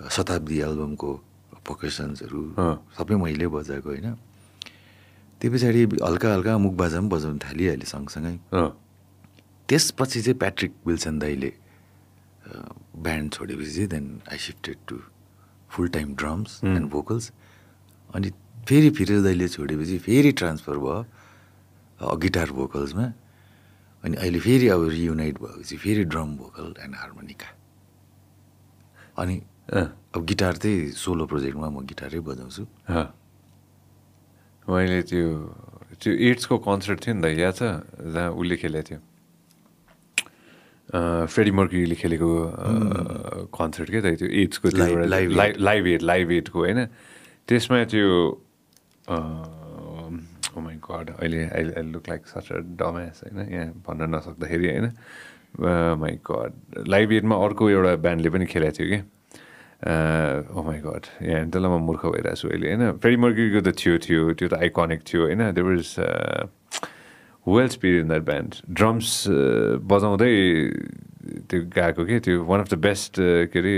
शताब्दी 0.00 0.56
एल्बमको 0.68 1.10
प्रकसन्सहरू 1.64 2.42
अँ। 2.56 2.76
सबै 2.96 3.14
मैले 3.20 3.46
बजाएको 3.52 3.88
होइन? 3.88 4.08
त्यो 5.40 5.50
पछाडि 5.52 5.82
हल्का 6.04 6.28
हल्का 6.34 6.52
मुख 6.60 6.74
बाजा 6.76 6.98
पनि 7.00 7.08
बजाउनु 7.08 7.38
थालिहालेँ 7.40 7.88
सँगसँगै। 7.88 8.36
अँ। 8.52 8.70
त्यसपछि 9.68 10.20
चाहिँ 10.20 10.38
प्याट्रिक 10.38 10.72
विल्सन 10.86 11.18
दाईले 11.18 11.52
ब्यान्ड 13.00 13.32
छोडेपछि 13.32 13.72
चाहिँ 13.72 13.88
then 13.88 14.04
I 14.28 14.38
shifted 14.38 14.76
to 14.88 14.96
full 15.70 15.88
time 15.96 16.14
drums 16.20 16.60
and 16.64 16.86
vocals 16.90 17.30
अनि 18.14 18.30
फेरि 18.68 18.90
फिरोज 18.98 19.22
दाईले 19.24 19.48
छोडेपछि 19.48 19.98
फेरि 20.04 20.32
ट्रान्सफर 20.40 20.76
भयो 20.84 22.16
गिटार 22.20 22.50
भोकल्समा 22.58 23.06
अनि 24.04 24.16
अहिले 24.16 24.40
फेरि 24.40 24.68
अब 24.74 24.88
रियुनाइट 24.88 25.36
भएपछि 25.40 25.76
फेरि 25.76 26.04
ड्रम 26.12 26.36
भोकल 26.36 26.74
एन्ड 26.84 26.94
हार्मोनिका 26.96 27.48
अनि 29.22 29.36
अब 29.70 30.24
गिटार 30.26 30.56
चाहिँ 30.56 30.90
सोलो 31.00 31.24
प्रोजेक्टमा 31.30 31.68
म 31.70 31.86
गिटारै 31.86 32.20
बजाउँछु। 32.28 32.62
मैले 34.70 35.02
त्यो 35.10 35.26
त्यो 36.00 36.12
एड्सको 36.30 36.56
कन्सर्ट 36.64 36.98
थियो 37.04 37.14
नि 37.14 37.22
त 37.22 37.26
याद 37.38 37.54
छ? 37.54 37.62
जहाँ 38.14 38.30
उसले 38.38 38.56
खेलेको 38.56 38.86
थियो। 38.88 39.00
फ्रेडी 41.30 41.52
मर्क्युरीले 41.54 41.96
खेलेको 42.02 42.30
कन्सर्ट 43.50 43.88
के 43.90 44.00
त? 44.00 44.06
त्यो 44.18 44.28
एड्सको 44.30 44.66
लाइभ 44.74 45.86
एड। 45.86 46.02
लाइभ 46.02 46.30
एडको 46.32 46.58
होइन? 46.58 46.80
त्यसमा 47.46 47.84
त्यो 47.90 48.06
माई 50.60 50.76
गड 50.82 51.06
अहिले 51.18 51.40
अहिले 51.46 51.72
I 51.78 51.82
look 51.94 52.08
like 52.08 52.22
such 52.26 52.48
dummies 52.80 53.20
होइन? 53.24 53.38
यहाँ 53.52 53.66
भन्न 53.86 54.02
नसक्दाखेरि 54.14 54.66
होइन? 54.70 54.86
माई 56.00 56.14
गड 56.26 56.52
लाइभ 56.88 57.12
एडमा 57.12 57.36
अर्को 57.44 57.70
एउटा 57.70 57.92
ब्यान्डले 58.02 58.30
पनि 58.30 58.46
खेलेको 58.46 58.76
थियो 58.78 58.88
कि? 58.90 58.98
ओ 59.80 60.62
माई 60.62 60.78
गड 60.78 61.06
यहाँ 61.22 61.44
म 61.46 61.80
मूर्ख 61.80 62.04
भइरहेको 62.06 62.36
छु 62.36 62.48
अहिले 62.48 62.68
होइन 62.68 62.98
फ्रेडी 62.98 63.16
मर्क्युरीको 63.16 63.60
त 63.64 63.72
थियो 63.74 63.98
थियो 63.98 64.32
त्यो 64.34 64.48
त 64.48 64.54
आइकनिक 64.60 65.00
थियो 65.02 65.22
होइन 65.24 65.42
there 65.50 65.66
was 65.66 65.88
well 67.46 67.68
speed 67.70 68.00
in 68.00 68.08
that 68.08 68.24
band 68.24 68.54
drums 68.70 69.08
बजाउँदै 69.88 70.32
त्यो 71.48 71.60
गएको 71.72 72.04
के 72.04 72.20
त्यो 72.20 72.44
वान 72.44 72.60
अफ 72.60 72.68
द 72.68 72.76
बेस्ट 72.78 73.12
के 73.48 73.58
अरे 73.58 73.76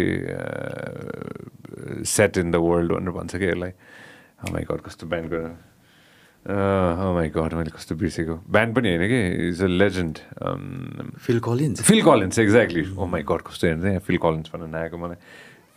सेट 2.04 2.38
इन 2.38 2.50
द 2.50 2.56
वर्ल्ड 2.58 2.92
भनेर 2.92 3.12
भन्छ 3.12 3.36
कि 3.36 3.46
यसलाई 3.46 3.72
माई 4.50 4.62
गड 4.66 4.80
कस्तो 4.82 5.06
ब्यान्डको 5.06 5.38
माई 7.14 7.28
गड 7.30 7.54
मैले 7.54 7.70
कस्तो 7.70 7.94
बिर्सेको 7.94 8.34
ब्यान्ड 8.50 8.74
पनि 8.74 8.88
होइन 8.90 9.06
कि 9.06 9.48
is 9.48 9.62
a 9.62 9.66
legend 9.68 10.18
Phil 11.22 11.38
Collins 11.40 11.82
Phil 11.82 12.02
Collins 12.02 12.38
exactly 12.38 12.84
oh 12.90 13.06
my 13.06 13.22
god 13.22 13.42
कस्तो 13.46 13.66
हेर्नु 13.66 13.86
यहाँ 13.86 14.00
फिल 14.02 14.18
कलिन्स 14.18 14.50
भनेर 14.54 14.68
नआएको 14.68 14.98
मलाई 14.98 15.20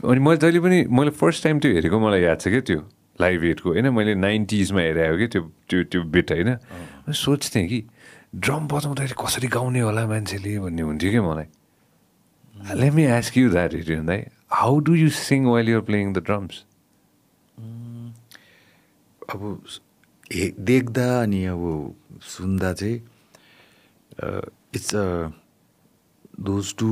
अनि 0.03 0.19
मैले 0.19 0.37
जहिले 0.37 0.59
पनि 0.59 0.77
मैले 0.91 1.11
फर्स्ट 1.15 1.43
टाइम 1.43 1.59
त्यो 1.59 1.71
हेरेको 1.73 1.99
मलाई 1.99 2.21
याद 2.21 2.39
छ 2.41 2.47
क्या 2.47 2.61
त्यो 2.67 2.81
लाइभ 3.21 3.43
एडको 3.43 3.69
होइन? 3.69 3.89
मैले 3.89 4.15
नाइन्टिजमा 4.15 4.81
हेरेको 4.81 5.17
कि 5.17 5.27
त्यो 5.27 5.41
त्यो 5.69 5.83
त्यो 5.91 6.01
बिट 6.13 6.31
होइन? 6.31 6.49
सोच्थेँ 7.07 7.67
कि 7.67 7.79
ड्रम 8.35 8.67
बजाउँदाखेरि 8.67 9.15
कसरी 9.15 9.47
गाउने 9.47 9.79
होला 9.79 10.05
मान्छेले 10.07 10.59
भन्ने 10.59 10.81
हुन्थ्यो 10.81 11.11
कि 11.11 11.19
मलाई। 11.19 11.47
Let 12.75 12.93
me 12.93 13.05
ask 13.15 13.37
you 13.37 13.49
that 13.51 13.73
it 13.73 13.89
दाइ 14.05 14.25
how 14.51 14.79
do 14.87 14.95
you 14.95 15.09
sing 15.09 15.45
while 15.45 15.69
you're 15.69 15.81
playing 15.87 16.13
the 16.13 16.23
drums 16.27 16.63
अब 19.33 19.41
हे 20.33 20.51
देख्दा 20.67 21.05
अनि 21.21 21.43
अब 21.45 21.63
सुन्दा 22.27 22.73
चाहिँ 22.73 22.97
it's 24.75 24.95
a 24.95 25.31
those 26.41 26.75
two 26.77 26.89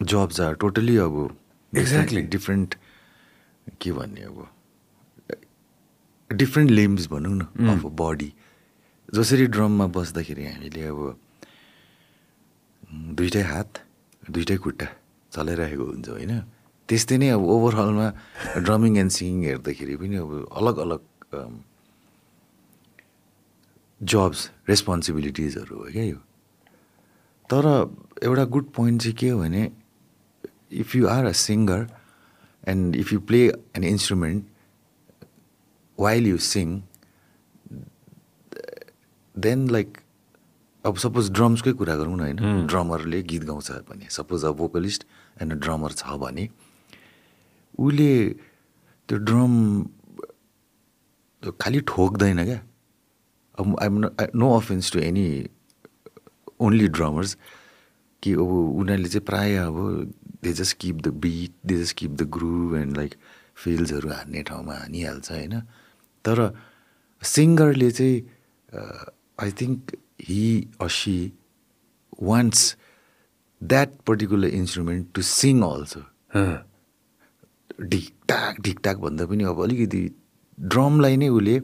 jobs 0.00 0.40
are 0.40 0.54
totally 0.60 0.96
अब 1.04 1.16
Exactly. 1.72 2.22
डिफ्रेन्ट 2.30 2.74
के 3.80 3.92
भन्ने 3.92 4.20
अब? 4.20 4.38
डिफ्रेन्ट 6.30 6.70
लिम्स 6.70 7.06
भनौँ 7.10 7.34
न 7.34 7.42
अफ 7.70 7.84
अ 7.86 7.88
बडी 8.00 8.32
जसरी 9.14 9.46
ड्रममा 9.46 9.86
बस्दाखेरि 9.94 10.44
हामीले 10.46 10.82
अब 10.90 10.98
दुइटै 13.18 13.42
हात 13.42 13.70
दुइटै 14.30 14.56
खुट्टा 14.56 14.86
चलाइरहेको 15.32 15.84
हुन्छ 15.84 16.08
होइन? 16.08 16.32
त्यस्तै 16.88 17.16
नै 17.22 17.28
अब 17.38 17.42
ओभरअलमा 17.54 18.06
ड्रमिङ 18.66 18.92
एन्ड 18.98 19.12
सिङ्गिङ 19.14 19.42
हेर्दाखेरि 19.46 19.94
पनि 19.96 20.16
अब 20.26 20.30
अलग 20.58 20.76
अलग 20.84 21.00
जब्स 24.00 24.40
रेस्पोन्सिबिलिटिजहरू 24.68 25.74
हो 25.76 25.84
क्या 25.94 26.04
यो? 26.04 26.18
तर 27.50 27.64
एउटा 28.26 28.44
गुड 28.54 28.66
पोइन्ट 28.74 29.02
चाहिँ 29.02 29.16
के 29.16 29.28
हो 29.28 29.38
भने 29.40 29.62
if 30.72 30.94
you 30.96 31.06
are 31.08 31.24
a 31.26 31.32
singer 31.46 31.86
and 32.68 32.96
if 32.96 33.12
you 33.12 33.20
play 33.30 33.46
an 33.76 33.84
instrument 33.84 34.44
while 35.98 36.26
you 36.26 36.38
sing 36.50 36.80
then 39.34 39.68
like 39.70 39.98
अब 40.84 40.96
सपोज 40.96 41.30
ड्रम्सकै 41.36 41.72
कुरा 41.78 41.94
गरौँ 41.96 42.16
न 42.16 42.20
होइन? 42.20 42.66
ड्रमरले 42.66 43.22
गीत 43.30 43.42
गाउँछ 43.44 43.70
भने 43.88 44.06
सपोज 44.10 44.44
अब 44.44 44.56
भोकलिस्ट 44.56 45.06
एन्ड 45.42 45.52
ड्रमर 45.64 45.92
छ 45.92 46.16
भने 46.22 46.48
उसले 47.78 48.10
त्यो 49.08 49.18
ड्रम 49.18 49.52
खालि 51.60 51.80
ठोक्दैन 51.88 52.44
क्या? 52.44 52.60
अब 53.60 53.76
I'm 53.82 53.98
no 54.34 54.54
offence 54.56 54.92
to 54.92 54.98
any 54.98 55.26
only 56.60 56.88
drummers 56.88 57.36
कि 58.22 58.32
अब 58.32 58.50
उनीहरूले 58.80 59.08
चाहिँ 59.08 59.24
प्रायः 59.26 59.66
अब 59.66 59.76
they 60.42 60.52
just 60.60 60.76
keep 60.80 60.96
the 61.02 61.08
beat 61.24 61.52
they 61.66 61.76
just 61.82 61.96
keep 61.96 62.10
the 62.10 62.22
groove 62.36 62.74
and 62.76 62.96
like 62.96 63.14
फिल्ड्सहरू 63.62 64.08
हान्ने 64.10 64.42
ठाउँमा 64.50 64.74
हानिहाल्छ 64.74 65.30
होइन? 65.30 65.54
तर 66.24 66.38
सिङ्गरले 67.22 67.90
चाहिँ 67.90 68.16
I 69.42 69.50
think 69.60 69.96
he 70.28 70.44
or she 70.80 71.18
wants 72.22 72.76
that 73.62 73.90
particular 74.06 74.48
instrument 74.60 75.06
to 75.14 75.22
sing 75.22 75.62
also 75.62 76.00
ढिकटाक 77.92 78.60
ढिकटाक 78.60 78.96
भन्दा 79.04 79.26
पनि 79.26 79.44
अब 79.52 79.62
अलिकति 79.64 80.02
ड्रमलाई 80.58 81.16
नै 81.16 81.28
उसले 81.36 81.56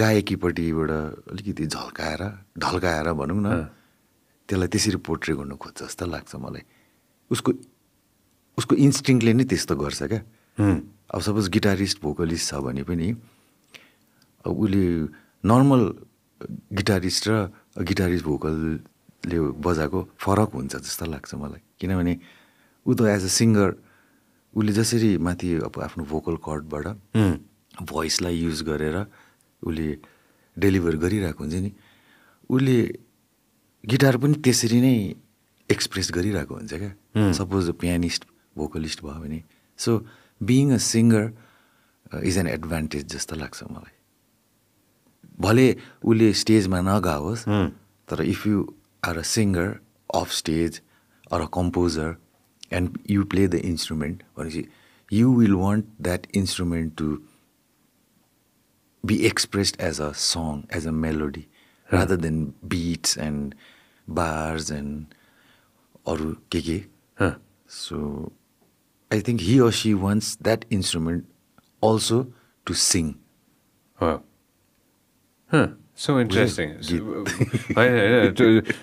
गायकीपट्टिबाट 0.00 0.90
अलिकति 1.30 1.66
झल्काएर 1.66 2.22
ढल्काएर 2.62 3.12
भनौँ 3.20 3.40
न 3.42 3.48
त्यसलाई 4.48 4.68
त्यसरी 4.74 4.98
पोर्ट्रे 5.06 5.34
गर्नु 5.38 5.56
खोज्छ 5.62 5.82
जस्तो 5.82 6.06
लाग्छ 6.06 6.34
मलाई। 6.44 6.62
उसको 7.32 7.50
उसको 8.58 8.74
इन्स्टिङले 8.86 9.32
नै 9.32 9.44
त्यस्तो 9.50 9.74
गर्छ 9.76 10.02
क्या। 10.12 10.20
अब 11.12 11.20
सपोज 11.26 11.48
गिटारिस्ट 11.56 11.96
भोकलिस्ट 12.04 12.44
छ 12.50 12.60
भने 12.64 12.82
पनि 12.84 13.08
अब 14.44 14.52
उसले 14.52 14.84
नर्मल 15.44 15.82
गिटारिस्ट 16.78 17.22
र 17.28 17.32
गिटारिस्ट 17.88 18.24
भोकलले 18.24 19.38
बजाएको 19.64 19.98
फरक 20.18 20.50
हुन्छ 20.58 20.72
जस्तो 20.76 21.04
लाग्छ 21.08 21.30
मलाई। 21.40 21.62
किनभने 21.80 22.14
ऊ 22.86 22.90
त 22.94 23.00
एज 23.16 23.24
अ 23.24 23.32
सिङ्गर 23.38 23.70
उसले 24.54 24.72
जसरी 24.76 25.10
माथि 25.16 25.48
अब 25.66 25.74
आफ्नो 25.86 26.04
भोकल 26.04 26.36
कर्डबाट 26.44 26.86
भोइसलाई 27.88 28.36
युज 28.36 28.62
गरेर 28.68 28.96
उसले 29.62 29.88
डेलिभर 30.56 30.94
गरिरहेको 31.02 31.40
हुन्छ 31.40 31.54
नि 31.64 31.70
उसले 32.50 32.76
गिटार 33.84 34.16
पनि 34.20 34.34
त्यसरी 34.44 34.80
नै 34.84 34.96
एक्सप्रेस 35.72 36.10
गरिरहेको 36.14 36.54
हुन्छ 36.54 36.74
क्या। 36.82 37.32
सपोज 37.38 37.70
पियानिस्ट 37.80 38.24
भोकलिस्ट 38.56 39.02
भयो 39.04 39.20
भने 39.22 39.42
so 39.78 39.98
being 40.40 40.72
a 40.74 40.78
singer 40.86 41.24
is 42.30 42.38
an 42.38 42.46
advantage 42.46 43.06
जस्तो 43.14 43.36
लाग्छ 43.36 43.62
मलाई। 43.70 43.96
भले 45.40 45.66
उसले 46.04 46.32
स्टेजमा 46.42 46.80
नगाओस् 46.90 47.48
तर 48.08 48.22
if 48.34 48.46
you 48.46 48.56
are 49.08 49.18
a 49.18 49.26
singer 49.34 49.68
of 50.20 50.32
stage 50.42 50.80
or 51.32 51.40
a 51.40 51.48
composer 51.58 52.16
and 52.78 52.98
you 53.10 53.24
play 53.34 53.48
the 53.48 53.54
instrument 53.72 54.22
भनेपछि 54.38 54.64
you 55.12 55.34
will 55.40 55.54
want 55.64 55.84
that 56.00 56.26
instrument 56.34 56.96
to 57.02 57.18
be 59.04 59.14
expressed 59.28 59.76
as 59.86 59.98
a 59.98 60.08
song, 60.14 60.58
as 60.78 60.84
a 60.88 60.92
melody, 60.96 61.40
rather 61.90 62.16
than 62.24 62.36
beats 62.72 63.16
and 63.16 63.54
bars 64.18 64.68
and 64.70 65.16
अरू 66.06 66.32
के 66.52 66.60
के? 66.60 66.78
So 67.68 67.96
I 69.10 69.20
think 69.28 69.40
he 69.40 69.58
or 69.60 69.72
she 69.72 69.94
wants 70.04 70.28
that 70.42 70.64
instrument 70.72 71.24
also 71.82 72.18
to 72.66 72.74
sing 72.82 73.14
so 76.02 76.10
interesting 76.20 76.68
होइन 77.78 78.34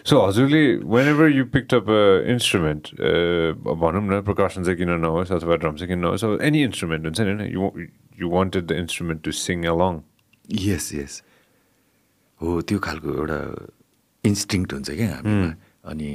so 0.10 0.22
हजुरले 0.22 0.62
whenever 1.08 1.28
you 1.32 1.46
picked 1.56 1.74
up 1.74 1.88
instrument 2.34 2.84
भनौँ 3.82 4.04
न 4.04 4.22
प्रकाशन 4.28 4.64
चाहिँ 4.64 4.78
किन 4.78 4.92
नहोस् 5.06 5.32
अथवा 5.32 5.56
ड्रम 5.64 5.76
चाहिँ 5.76 5.90
किन 5.90 6.00
नहोस् 6.06 6.24
एनी 6.50 6.64
इन्स्ट्रुमेन्ट 6.64 7.06
हुन्छ 7.06 7.20
नि 7.22 7.26
होइन 7.26 7.42
you 7.54 7.72
you 8.22 8.30
wanted 8.30 8.64
the 8.68 8.72
instrument 8.84 9.24
to 9.24 9.32
sing 9.40 9.66
along 9.74 10.02
yes 10.66 10.94
yes 10.94 11.22
हो 12.42 12.62
त्यो 12.62 12.80
खालको 12.80 13.10
एउटा 13.16 13.40
इन्स्टिङ्क्ट 14.24 14.74
हुन्छ 14.74 14.90
क्या 14.92 15.16
हामीमा। 15.16 15.50
अनि 15.92 16.10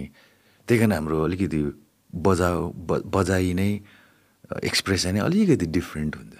त्यही 0.68 0.78
कारण 0.80 0.92
हाम्रो 0.92 1.22
अलिकति 1.24 1.60
बजा 2.12 2.50
बजाइ 3.14 3.52
नै 3.54 3.70
एक्सप्रेसन 4.64 5.14
नै 5.14 5.20
अलिकति 5.20 5.66
डिफ्रेन्ट 5.66 6.16
हुन्छ। 6.16 6.34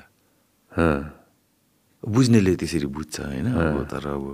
बुझ्नेले 2.02 2.54
त्यसरी 2.60 2.86
बुझ्छ 2.86 3.20
होइन? 3.20 3.46
अब 3.52 3.76
तर 3.90 4.06
अब 4.08 4.24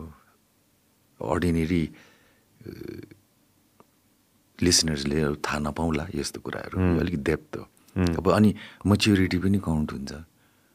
अर्डिनेरी 1.20 1.82
लिसनर्सले 4.58 5.18
थाहा 5.46 5.58
नपाउला 5.58 6.06
यस्तो 6.14 6.40
कुराहरू। 6.40 6.76
अलिक 7.00 7.16
डेप्थ 7.24 7.56
हो। 7.56 7.64
अब 8.18 8.30
अनि 8.30 8.54
मच्योरिटी 8.86 9.38
पनि 9.38 9.58
काउन्ट 9.58 9.92
हुन्छ। 9.92 10.12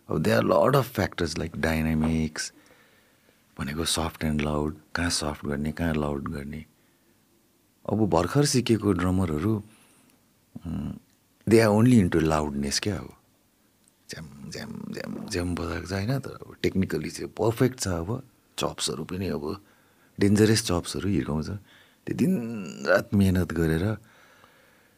अब 0.09 0.15
they 0.23 0.31
are 0.31 0.43
lot 0.43 0.75
of 0.75 0.87
factors 0.95 1.37
like 1.37 1.51
dynamics 1.61 2.51
भनेको 3.57 3.85
सफ्ट 3.85 4.23
एन्ड 4.23 4.41
लाउड 4.41 4.75
कहाँ 4.95 5.09
सफ्ट 5.09 5.45
गर्ने 5.45 5.71
कहाँ 5.71 5.93
लाउड 5.93 6.27
गर्ने। 6.29 6.65
अब 7.85 7.99
भर्खर 8.09 8.45
सिकेको 8.45 8.91
ड्रमरहरू 9.01 9.53
they 11.47 11.59
are 11.59 11.69
only 11.69 11.97
into 11.99 12.19
loudness 12.19 12.79
क्या 12.79 12.95
अब? 12.97 13.09
ज्याम 14.09 14.25
ज्याम 14.51 14.71
ज्याम 14.93 15.11
ज्याम 15.29 15.55
बजाएको 15.55 15.87
छ 15.87 15.93
होइन 15.93 16.19
तर 16.19 16.33
अब? 16.41 16.55
टेक्निकली 16.63 17.09
चाहिँ 17.09 17.29
पर्फेक्ट 17.37 17.79
छ 17.79 17.87
अब। 18.01 18.09
चप्सहरू 18.57 19.03
पनि 19.05 19.27
अब 19.37 19.45
डेन्जरस 20.19 20.61
चप्सहरू 20.65 21.09
हिर्काउँछ। 21.09 21.49
त्यो 22.07 22.15
दिनरात 22.17 23.13
मिहिनेत 23.13 23.51
गरेर 23.53 23.85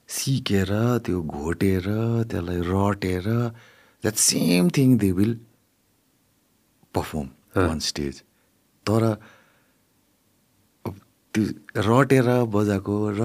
सिकेर 0.09 0.71
त्यो 1.05 1.21
घोटेर 1.23 1.85
त्यसलाई 2.31 2.59
रटेर 2.63 3.27
that 4.03 4.15
same 4.15 4.69
thing 4.77 4.97
they 4.97 5.11
will 5.11 5.33
perform 6.95 7.27
on 7.67 7.79
stage 7.79 8.21
तर 8.85 9.03
त्यो 11.37 11.45
रटेर 11.85 12.49
बजाएको 12.49 12.95
र 13.13 13.21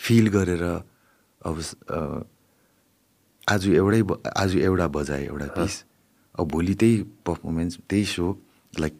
फिल 0.00 0.28
गरेर 0.32 0.64
अब 1.44 1.56
आज 3.52 3.62
एउटै 3.68 4.00
आज 4.32 4.56
एउटा 4.56 4.86
बजाए 4.88 5.24
एउटा 5.28 5.48
पिस 5.52 5.74
अब 6.40 6.44
भोलि 6.48 6.74
त्यही 6.80 6.96
पर्फर्मेन्स 7.28 7.72
त्यही 7.84 8.04
सो 8.16 8.26
लाइक 8.80 8.94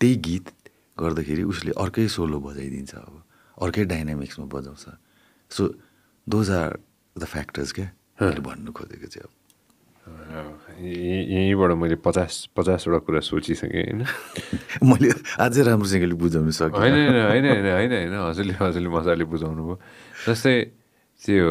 त्यही 0.00 0.14
गीत 0.16 0.46
गर्दाखेरि 0.96 1.42
उसले 1.44 1.72
अर्कै 1.76 2.08
सोलो 2.08 2.38
बजाइदिन्छ 2.40 2.94
अब। 2.94 3.14
अर्कै 3.60 3.84
डाइनामिक्समा 3.84 4.46
बजाउँछ। 4.48 4.84
So 5.50 5.62
those 6.26 6.50
are 6.50 6.78
the 7.16 7.24
factors 7.24 7.72
क्या। 7.72 7.88
मैले 8.20 8.40
भन्नु 8.40 8.72
खोजेको 8.72 9.08
चाहिँ 9.12 9.28
अब। 9.28 9.32
यहीँबाट 10.80 11.70
मैले 11.76 11.94
पचास 12.00 12.48
पचासवटा 12.56 12.98
कुरा 12.98 13.20
सोचिसकेँ 13.20 13.84
होइन? 13.84 14.04
मैले 14.88 15.10
अझै 15.38 15.62
राम्रोसँगले 15.62 16.14
बुझाउनु 16.14 16.50
सकेँ 16.50 16.80
होइन 16.80 16.94
होइन 16.94 17.44
होइन 17.44 17.66
होइन 17.72 17.92
होइन 17.92 18.14
हजुरले 18.16 18.54
हजुरले 18.60 18.88
मजाले 18.88 19.24
बुझाउनु 19.24 19.62
भयो। 19.62 19.76
जस्तै 20.26 20.54
त्यो 21.20 21.48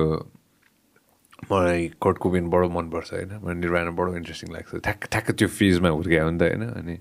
मलाई 1.51 1.87
कोट 2.01 2.17
कुबिन 2.17 2.49
बडो 2.49 2.67
मनपर्छ 2.69 3.09
होइन? 3.13 3.31
मलाई 3.43 3.55
निर्वाणा 3.55 3.91
बडो 3.93 4.15
इन्ट्रेस्टिङ 4.15 4.49
लाग्छ। 4.53 4.81
ठ्याक्क 4.83 5.01
ठ्याक्क 5.11 5.31
त्यो 5.31 5.47
फिजमा 5.47 5.89
हुर्क्यो 5.89 6.29
नि 6.29 6.37
त 6.37 6.41
होइन? 6.41 6.63
अनि 6.73 6.95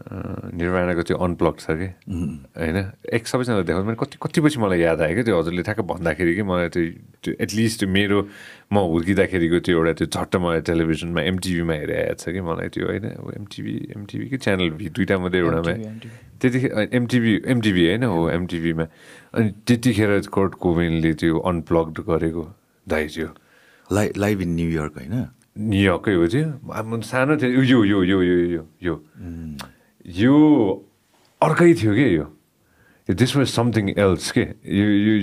निर्वाणाको 0.00 1.02
त्यो 1.02 1.16
अनप्लग 1.16 1.54
छ 1.60 1.66
कि? 1.76 1.88
होइन? 2.56 2.76
एक 3.12 3.26
सबैजना 3.26 3.60
देखाउँदा 3.68 3.86
मैले 3.86 3.98
कति 4.00 4.16
कति 4.22 4.40
पछि 4.40 4.58
मलाई 4.60 4.80
याद 4.80 5.00
आयो 5.00 5.14
क्या 5.14 5.24
त्यो 5.28 5.38
हजुरले 5.40 5.62
ठ्याक्क 5.62 5.80
भन्दाखेरि 5.92 6.32
कि 6.34 6.42
मलाई 6.42 6.68
त्यो 6.74 6.84
त्यो 7.22 7.32
एटलिस्ट 7.44 7.84
मेरो 7.84 8.18
म 8.72 8.76
हुर्किँदाखेरिको 8.92 9.58
त्यो 9.66 9.76
एउटा 9.76 9.92
त्यो 10.00 10.06
झट्ट 10.08 10.36
मलाई 10.36 10.60
टेलिभिजनमा 10.70 11.20
एमटिभीमा 11.30 11.74
याद 11.74 12.16
छ 12.18 12.32
कि 12.32 12.40
मलाई 12.40 12.68
त्यो 12.74 12.84
होइन? 12.86 13.06
अब 13.20 13.28
एमटिभी 13.36 13.74
एमटिभी 13.96 14.26
कि 14.30 14.36
च्यानल 14.40 14.70
भी 14.80 14.88
दुइटा 14.96 15.18
मात्रै 15.20 15.40
एउटामा 15.40 15.72
त्यतिखेर 16.40 16.88
एमटिभी 16.92 17.32
एमटिभी 17.46 17.82
होइन 17.86 18.04
हो 18.04 18.28
एमटिभीमा 18.30 18.84
अनि 19.34 19.48
त्यतिखेर 19.66 20.10
कोर्ट 20.32 20.52
कोविनले 20.64 21.12
त्यो 21.20 21.38
अनप्लग्ड 21.50 21.96
गरेको 22.08 22.44
दाइ 22.86 23.06
थियो। 23.08 23.28
लाइ 23.90 24.06
लाइभ 24.16 24.40
इन 24.42 24.54
न्युयोर्क 24.54 24.94
होइन? 24.96 25.14
न्युयोर्कै 25.58 26.14
हो 26.14 26.26
त्यो। 26.32 26.46
सानो 27.04 27.36
थियो 27.36 27.62
यो 27.62 27.78
यो 27.84 27.98
यो 28.04 28.18
यो 28.22 28.62
यो 28.82 28.94
यो 30.06 30.34
अर्कै 31.42 31.72
थियो 31.74 31.92
कि 31.94 32.06
यो 32.16 32.26
दिस 33.08 33.36
वाज 33.36 33.46
समथिङ 33.48 33.84
एल्स 33.98 34.30
के 34.32 34.44
यो 34.64 34.86
यो 35.06 35.14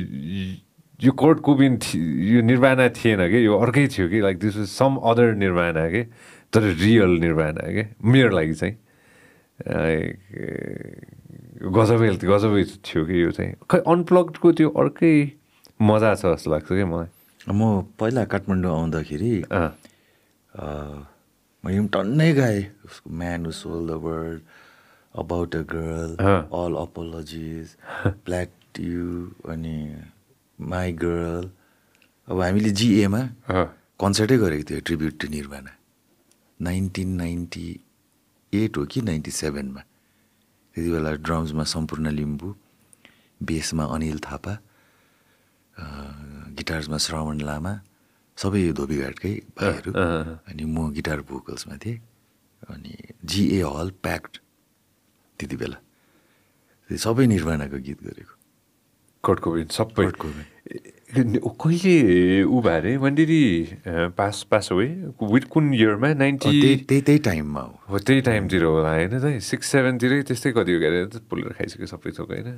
यो 1.00 1.12
कोर्ट 1.13 1.40
कोबिन 1.46 1.74
यो 1.94 2.42
निर्वाणा 2.42 2.88
थिएन 2.98 3.22
कि 3.30 3.46
यो 3.46 3.58
अर्कै 3.58 3.88
थियो 3.88 4.08
कि 4.10 4.20
like 4.22 4.38
this 4.40 4.58
was 4.58 4.68
some 4.68 4.96
other 5.12 5.34
Nirvana 5.46 5.86
के 5.90 6.04
तर 6.54 6.63
रियल 6.84 7.12
निर्वाणा 7.26 7.66
के 7.74 7.84
मेरो 8.02 8.30
लागि 8.36 8.54
चाहिँ 8.54 8.76
गजबै 11.74 12.10
गजबै 12.22 12.63
थियो 12.86 13.06
कि 13.06 13.16
यो 13.24 13.32
चाहिँ 13.34 13.54
खै 13.70 13.80
अनप्लग्डको 13.94 14.52
त्यो 14.58 14.70
अर्कै 14.70 15.16
मजा 15.82 16.13
छ 16.16 16.34
जस्तो 16.34 16.52
लाग्छ 16.52 16.68
क्या 16.68 16.86
मलाई 16.86 17.10
म 17.50 17.82
पहिला 18.00 18.24
काठमाडौँ 18.30 18.74
आउँदाखेरि 18.78 19.34
मैले 21.63 21.88
टन्नै 21.94 22.32
गाएँ। 22.34 22.62
Man 23.10 23.46
who 23.48 23.52
sold 23.52 23.88
the 23.88 23.92
world 24.04 24.42
about 25.23 25.56
a 25.56 25.62
girl 25.73 26.12
all 26.60 26.75
apologies 26.82 27.75
black 28.06 28.49
you 28.80 29.08
अनि 29.53 29.77
माई 30.60 30.91
गर्ल 31.03 31.49
अब 32.27 32.41
हामीले 32.41 32.71
जिएमा 32.80 33.21
कन्सर्टै 34.03 34.38
गरेको 34.38 34.69
थियो 34.69 34.80
tribute 34.88 35.19
to 35.21 35.27
Nirvana 35.38 35.71
nineteen 36.60 37.10
ninety 37.15 37.67
eight 38.53 38.77
हो 38.77 38.86
कि 38.91 39.01
नाइन्टी 39.10 39.32
सेभेनमा 39.32 39.82
त्यति 40.75 40.89
बेला 40.91 41.12
ड्रम्समा 41.25 41.63
सम्पूर्ण 41.73 42.12
लिम्बू 42.19 42.56
बेसमा 43.41 43.84
अनिल 43.95 44.19
थापा 44.27 44.53
गिटार्समा 46.58 46.97
श्रवण 47.06 47.41
लामा 47.47 47.73
सबै 48.38 48.62
धोबीघाटकै 48.77 49.34
भाइहरू। 49.58 49.91
अनि 50.49 50.63
म 50.65 50.91
गिटार 50.93 51.21
भोकल्समा 51.30 51.75
थिएँ। 51.86 51.99
अनि 52.69 52.95
जिए 53.25 53.62
हल 53.63 53.89
प्याक्ड 54.03 54.38
त्यति 55.39 55.56
बेला 55.58 55.78
सबै 56.89 57.26
निर्वाणाको 57.28 57.78
गीत 57.84 58.00
गरेको। 58.04 58.34
कोटको 59.23 59.50
सबै। 59.71 60.06
कहिले 61.08 62.43
ऊ 62.43 62.60
भयो 62.62 62.76
अरे 62.80 62.91
when 63.00 63.15
did he 63.15 63.41
pass 64.15 64.36
pass 64.52 64.71
away 64.71 64.88
with 65.19 65.45
कुन 65.52 65.73
इयरमा 65.73 66.13
नाइन्टी 66.19 66.52
त्यही 66.62 66.76
त्यही 66.88 67.02
त्यही 67.08 67.19
टाइममा 67.28 67.62
हो। 67.62 67.73
हो 67.89 67.97
त्यही 68.00 68.21
टाइमतिर 68.28 68.63
होला 68.63 68.91
होइन 68.91 69.15
त? 69.19 69.39
सिक्स 69.39 69.67
सेभेनतिरै 69.71 70.21
त्यस्तै 70.28 70.52
कति 70.52 70.71
हो 70.73 70.80
के 70.80 70.88
अरे 70.88 71.02
पुलेर 71.28 71.52
खाइसक्यो 71.60 71.88
सबै 71.88 72.12
थोक 72.17 72.32
होइन? 72.32 72.50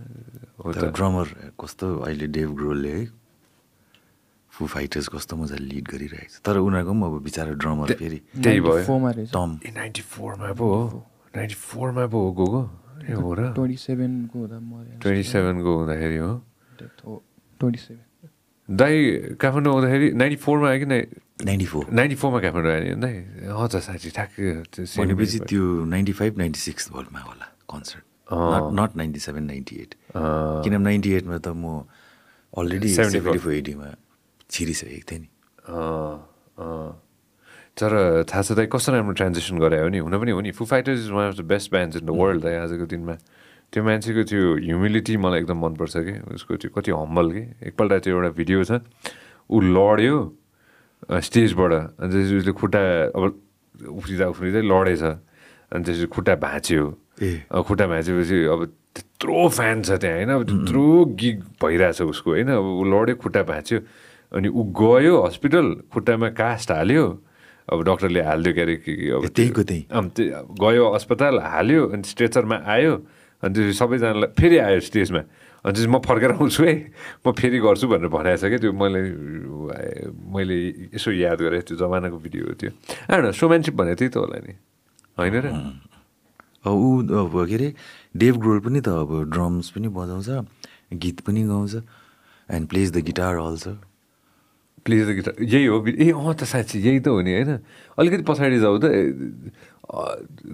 हो 0.62 0.70
त। 0.74 0.94
ड्रमर 0.94 1.28
कस्तो? 1.58 1.88
अहिले 2.06 2.28
डेभ 2.34 2.50
ग्रोलले 2.58 2.92
है? 2.98 3.06
फु 4.54 4.65
फाइटर्स 4.65 5.08
कस्तो 5.13 5.34
मजाले 5.38 5.65
लिड 5.70 5.86
गरिरहेको 5.89 6.30
छ। 6.34 6.42
तर 6.42 6.58
उनीहरूको 6.58 6.94
पनि 6.94 7.06
अब 7.06 7.15
बिचरा 7.24 7.54
ड्रमर 7.54 7.88
फेरि। 8.02 8.20
त्यही 8.44 8.60
भयो। 8.65 8.84
टम 9.30 9.50
नाइन्टी 9.78 10.02
फोरमा 10.02 10.54
पो 10.58 10.65
हो। 10.65 11.00
नाइन्टी 11.36 11.56
फोरमा 11.56 12.04
पो 12.13 12.18
हो 12.26 12.30
गएको 12.39 12.62
ए 13.10 13.13
हो 13.13 13.30
र 13.38 13.42
ट्वेन्टी 13.56 13.78
सेभेनको 13.86 14.36
हुँदा 14.39 14.58
ट्वेन्टी 15.02 15.24
सेभेनको 15.34 15.72
हुँदाखेरि 15.80 16.18
हो 16.18 16.32
ट्वेन्टी 17.60 17.80
सेभेन 17.88 18.06
दाइ 18.70 18.96
काठमाडौँ 19.42 19.72
आउँदाखेरि 19.74 20.08
नाइन्टी 20.22 20.38
फोरमा 20.46 20.68
आयो 20.70 20.80
कि 20.80 20.86
नाइ 20.94 21.02
नाइन्टी 21.50 21.65
फोर 21.74 21.84
नाइन्टी 22.00 22.15
फोरमा 22.22 22.39
काठमाडौँ 22.46 22.72
आयो 22.74 22.96
नि 22.96 23.02
दाइ 23.02 23.15
त 23.72 23.76
साँच्ची 23.88 24.10
ठ्याक्कै 24.18 24.46
भनेपछि 25.00 25.38
त्यो 25.50 25.63
नाइन्टी 25.94 26.13
फाइभ 26.20 26.34
नाइन्टी 26.38 26.60
सिक्स 26.60 26.92
भोल्टमा 26.94 27.20
होला 27.30 27.48
concert. 27.70 28.04
Not 28.30 28.92
ninety 29.02 29.20
seven 29.26 29.44
ninety 29.50 29.76
eight. 29.82 29.92
किनभने 30.13 30.84
नाइन्टी 30.86 31.10
एटमा 31.18 31.38
त 31.42 31.48
म 31.58 31.86
अलरेडी 32.54 32.89
74 32.96 33.12
सेभेन्टी 33.13 33.39
फोर 33.46 33.54
एटीमा 33.54 33.88
छिरिसकेको 34.50 35.06
थिएँ 35.10 35.20
नि 35.22 35.28
अँ, 35.70 36.13
अँ। 36.62 36.89
तर 37.80 38.24
थाहा 38.28 38.42
छ 38.44 38.52
दाइ 38.60 38.68
कस्तो 38.68 38.92
राम्रो 38.92 39.13
ट्रान्जेक्सन 39.15 39.58
गरायो 39.58 39.88
नि? 39.88 39.98
हुन 40.04 40.20
पनि 40.20 40.32
हो 40.32 40.42
नि? 40.44 40.52
Foo 40.52 40.65
Fighters 40.68 41.00
is 41.00 41.12
one 41.15 41.28
of 41.32 41.36
the 41.39 41.42
best 41.48 41.72
bands 41.72 41.96
in 41.98 42.06
the 42.06 42.12
world 42.12 42.44
दाइ 42.44 42.56
आजको 42.68 42.86
दिनमा। 42.92 43.15
त्यो 43.72 43.84
मान्छेको 43.84 44.24
त्यो 44.28 44.42
ह्युमिलिटी 44.68 45.15
मलाई 45.18 45.39
एकदम 45.39 45.58
मनपर्छ 45.63 45.96
कि। 45.98 46.13
उसको 46.36 46.56
त्यो 46.60 46.72
कति 46.76 46.92
हम्बल 46.92 47.32
कि। 47.32 47.44
एकपल्ट 47.68 47.92
त्यो 48.04 48.12
एउटा 48.15 48.30
भिडियो 48.36 48.63
छ। 48.68 48.84
ऊ 49.48 49.58
लड्यो 49.62 50.18
स्टेजबाट। 51.08 51.72
अनि 51.72 52.10
त्यसपछि 52.12 52.36
उसले 52.38 52.54
खुट्टा 52.60 52.82
अब 53.15 53.24
उफ्रिँदा 53.96 54.26
उफ्रिँदै 54.28 54.62
लडेछ। 54.68 55.04
अनि 55.72 55.84
त्यसपछि 55.86 56.08
खुट्टा 56.12 56.36
भाँच्यो। 56.36 56.84
अब 57.48 57.63
खुट्टा 57.63 57.86
भाँचेपछि 57.88 58.38
अब 58.50 58.60
त्यत्रो 58.96 59.48
फ्यान 59.56 59.82
छ 59.88 59.89
त्यहाँ 60.02 60.15
होइन? 60.18 60.30
अब 60.36 60.44
त्यत्रो 60.50 60.84
गिग 61.15 61.38
भइरहेछ 61.62 62.02
उसको 62.02 62.30
होइन? 62.32 62.50
अब 62.60 62.65
ऊ 62.65 62.84
लड्यो 62.92 63.15
खुट्टा 63.24 63.42
भाँच्यो। 63.48 63.80
अनि 64.36 64.48
ऊ 64.50 64.62
गयो 64.76 65.15
हस्पिटल 65.24 65.65
खुट्टामा 65.94 66.30
कास्ट 66.36 66.72
हाल्यो। 66.72 67.06
अब 67.70 67.80
डक्टरले 67.86 68.22
हालिदियो 68.26 68.54
के 68.54 68.62
अरे 68.62 68.76
कि 68.82 68.94
अब 69.14 69.28
त्यहीँको 69.30 69.64
त्यहीँ। 69.70 69.86
त्यो 70.18 70.26
गयो 70.58 70.86
अस्पताल 70.98 71.36
हाल्यो 71.40 71.82
अनि 71.94 72.04
स्ट्रेचरमा 72.04 72.58
आयो 72.66 72.94
अनि 73.44 73.54
त्यसपछि 73.54 73.74
सबैजनालाई 73.78 74.30
फेरि 74.36 74.58
आयो 74.58 74.80
स्टेजमा 74.90 75.22
अनि 75.66 75.74
त्यसपछि 75.76 75.92
म 75.94 75.98
फर्केर 76.02 76.32
आउँछु 76.40 76.62
है। 76.66 76.76
म 77.22 77.32
फेरि 77.32 77.60
गर्छु 77.62 77.86
भनेर 77.88 78.10
भनेको 78.10 78.38
छ 78.42 78.44
क्या 78.50 78.60
त्यो 78.64 78.72
मैले 78.74 79.02
मैले 80.34 80.58
यसो 80.98 81.12
याद 81.14 81.40
गरेँ 81.40 81.62
त्यो 81.68 81.78
जमानाको 81.78 82.18
भिडियो 82.18 82.44
हो 82.50 82.54
त्यो। 82.58 82.72
आएन 83.14 83.32
सोम्यानसिप 83.38 83.74
भने 83.78 83.94
त्यही 83.96 84.10
त 84.10 84.18
होला 84.18 84.40
नि। 84.40 84.54
होइन 85.20 85.36
र? 85.46 85.48
ऊ 86.68 86.88
अब 87.06 87.36
के 87.48 87.56
अरे 87.56 87.70
डेभ 88.18 88.36
ग्रोल 88.40 88.60
पनि 88.66 88.80
त 88.82 88.90
अब 88.90 89.32
ड्रम्स 89.32 89.70
पनि 89.78 89.88
बजाउँछ 89.94 90.30
गीत 91.00 91.18
पनि 91.24 91.44
गाउँछ 91.48 91.74
and 92.50 92.66
plays 92.68 92.92
the 92.92 92.98
guitar 93.06 93.36
also 93.38 93.72
plays 94.86 95.02
the 95.08 95.12
guitar 95.15 95.36
यही 95.44 95.65
हो 95.65 95.78
ए 95.88 96.12
अँ 96.12 96.34
त 96.34 96.44
साँच्ची 96.44 96.78
यही 96.80 97.00
त 97.00 97.08
हो 97.08 97.22
नि 97.22 97.32
होइन? 97.34 97.52
अलिकति 97.98 98.24
पछाडि 98.30 98.60
जाऊ 98.60 98.78
त 98.80 98.86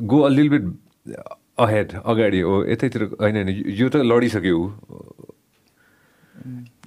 गो 0.06 0.18
अलिल 0.22 0.50
बिट 0.50 0.64
अहेड 1.60 1.88
अगाडि 2.04 2.40
हो। 2.42 2.54
यतैतिर 2.66 3.04
होइन 3.22 3.36
होइन 3.36 3.50
यो 3.80 3.88
त 3.90 3.96
लडिसक्यो 4.04 4.56
ऊ। 4.58 4.66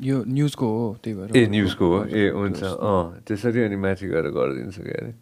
यो 0.03 0.17
न्युजको 0.29 0.67
हो 0.67 0.85
त्यही 1.03 1.15
भएर 1.19 1.37
ए 1.37 1.47
न्युजको 1.51 1.87
हो? 1.87 2.05
ए 2.05 2.31
हुन्छ। 2.31 2.63
अँ 2.63 3.23
त्यसरी 3.27 3.61
अनि 3.65 3.77
माथि 3.77 4.07
गएर 4.07 4.27
गरिदिन्छ 4.31 4.77
क्या 4.79 4.99
अरे। 5.03 5.13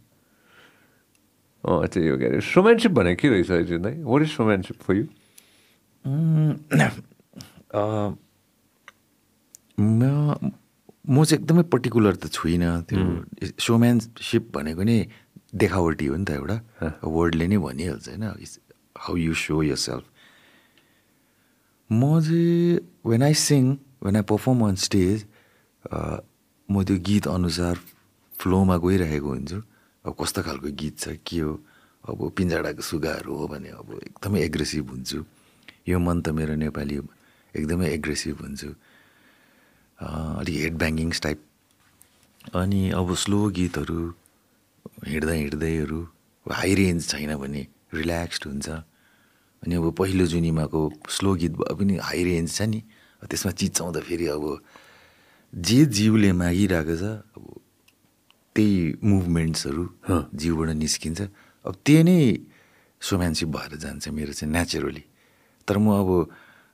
अँ 1.65 1.87
त्यही 1.89 2.09
हो 2.09 2.17
क्या 2.19 2.29
अरे। 2.29 2.39
रोमान्सिप 2.43 2.93
भनेको 2.93 3.21
के 3.23 3.29
रहेछ 3.29 3.51
अहिले 3.51 3.79
दाइ 3.81 3.95
वाट 4.03 4.23
इज 4.23 4.33
रोमान्सिप 4.41 4.77
फर 4.83 4.95
यु 4.97 5.05
म 9.81 10.13
म 11.07 11.25
चाहिँ 11.25 11.39
एकदमै 11.43 11.63
पर्टिकुलर 11.71 12.15
त 12.19 12.25
छुइनँ 12.35 12.83
त्यो 12.91 13.03
सोम्यानसिप 13.63 14.45
भनेको 14.55 14.83
नै 14.83 14.99
देखावटी 15.55 16.07
हो 16.11 16.17
नि 16.19 16.25
त 16.27 16.31
एउटा। 16.35 16.57
वर्डले 17.07 17.47
नै 17.47 17.59
भनिहाल्छ 17.63 18.07
होइन 18.11 18.25
how 18.99 19.15
you 19.17 19.33
show 19.35 19.63
your 19.63 19.79
self 19.79 20.05
म 21.91 22.03
चाहिँ 22.27 22.81
when 23.07 23.23
I 23.23 23.35
sing 23.39 23.65
when 24.03 24.17
I 24.19 24.25
perform 24.27 24.59
on 24.67 24.77
stage 24.87 25.19
म 26.69 26.75
त्यो 26.83 26.97
गीत 27.07 27.25
अनुसार 27.31 27.75
फ्लोमा 28.35 28.77
गइरहेको 28.83 29.29
हुन्छु। 29.31 29.59
अब 30.05 30.13
कस्तो 30.19 30.41
खालको 30.43 30.69
गीत 30.75 30.95
छ 30.99 31.15
के 31.23 31.39
हो? 31.41 31.53
अब 32.07 32.19
पिन्जाडाको 32.37 32.83
सुगाहरू 32.83 33.33
हो 33.35 33.47
भने 33.47 33.71
अब 33.79 33.89
एकदमै 34.03 34.39
एग्रेसिभ 34.43 34.91
हुन्छु। 34.91 35.19
यो 35.87 35.99
मन 35.99 36.17
त 36.23 36.35
मेरो 36.35 36.55
नेपाली 36.59 36.97
एकदमै 37.55 37.87
एग्रेसिभ 37.95 38.37
हुन्छु। 38.43 38.69
अलिक 39.99 40.57
हेड 40.63 40.75
ब्याङ्गिङ्स 40.79 41.21
टाइप 41.21 41.39
अनि 42.55 42.91
अब 42.91 43.15
स्लो 43.15 43.39
गीतहरू 43.57 44.01
हिँड्दा 45.07 45.33
हिँड्दैहरू 45.33 46.01
हाई 46.47 46.75
रेन्ज 46.75 47.09
छैन 47.09 47.37
भने 47.37 47.67
रिल्याक्स्ड 47.95 48.43
हुन्छ। 48.47 48.69
अनि 48.69 49.75
अब 49.75 49.87
पहिलो 49.99 50.27
जुनीमाको 50.27 50.81
स्लो 51.11 51.35
गीत 51.41 51.53
भए 51.59 51.75
पनि 51.75 51.97
हाई 51.97 52.23
रेन्ज 52.25 52.49
छ 52.57 52.63
नि। 52.71 52.81
त्यसमा 53.23 53.53
चिच्याउँदा 53.53 54.01
फेरि 54.07 54.27
अब 54.37 54.45
जे 55.53 55.85
जिउले 55.97 56.31
मागिरहेको 56.33 56.95
छ 56.97 57.05
अब 57.35 57.45
त्यही 58.55 58.77
मुभमेन्ट्सहरू 59.03 59.85
जिउबाट 60.37 60.69
निस्किन्छ। 60.77 61.21
अब 61.65 61.75
त्यो 61.85 62.03
नै 62.07 62.21
सोम्यानसिप 63.03 63.49
भएर 63.49 63.73
जान्छ 63.83 64.09
मेरो 64.09 64.33
चाहिँ 64.33 64.53
नेचुरली 64.53 65.05
तर 65.69 65.77
म 65.79 65.87
अब 65.99 66.09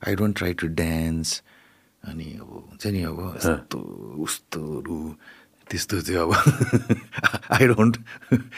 I 0.07 0.15
don't 0.21 0.35
try 0.37 0.53
to 0.61 0.67
dance 0.77 1.29
अनि 2.11 2.27
अब 2.41 2.51
हुन्छ 2.71 2.87
नि 2.87 3.03
अब 3.11 3.19
यस्तो 3.37 3.79
उस्तोहरू 4.23 4.99
त्यस्तो 5.71 6.01
चाहिँ 6.07 6.21
अब 6.21 6.31
I 7.55 7.67
don't 7.69 7.97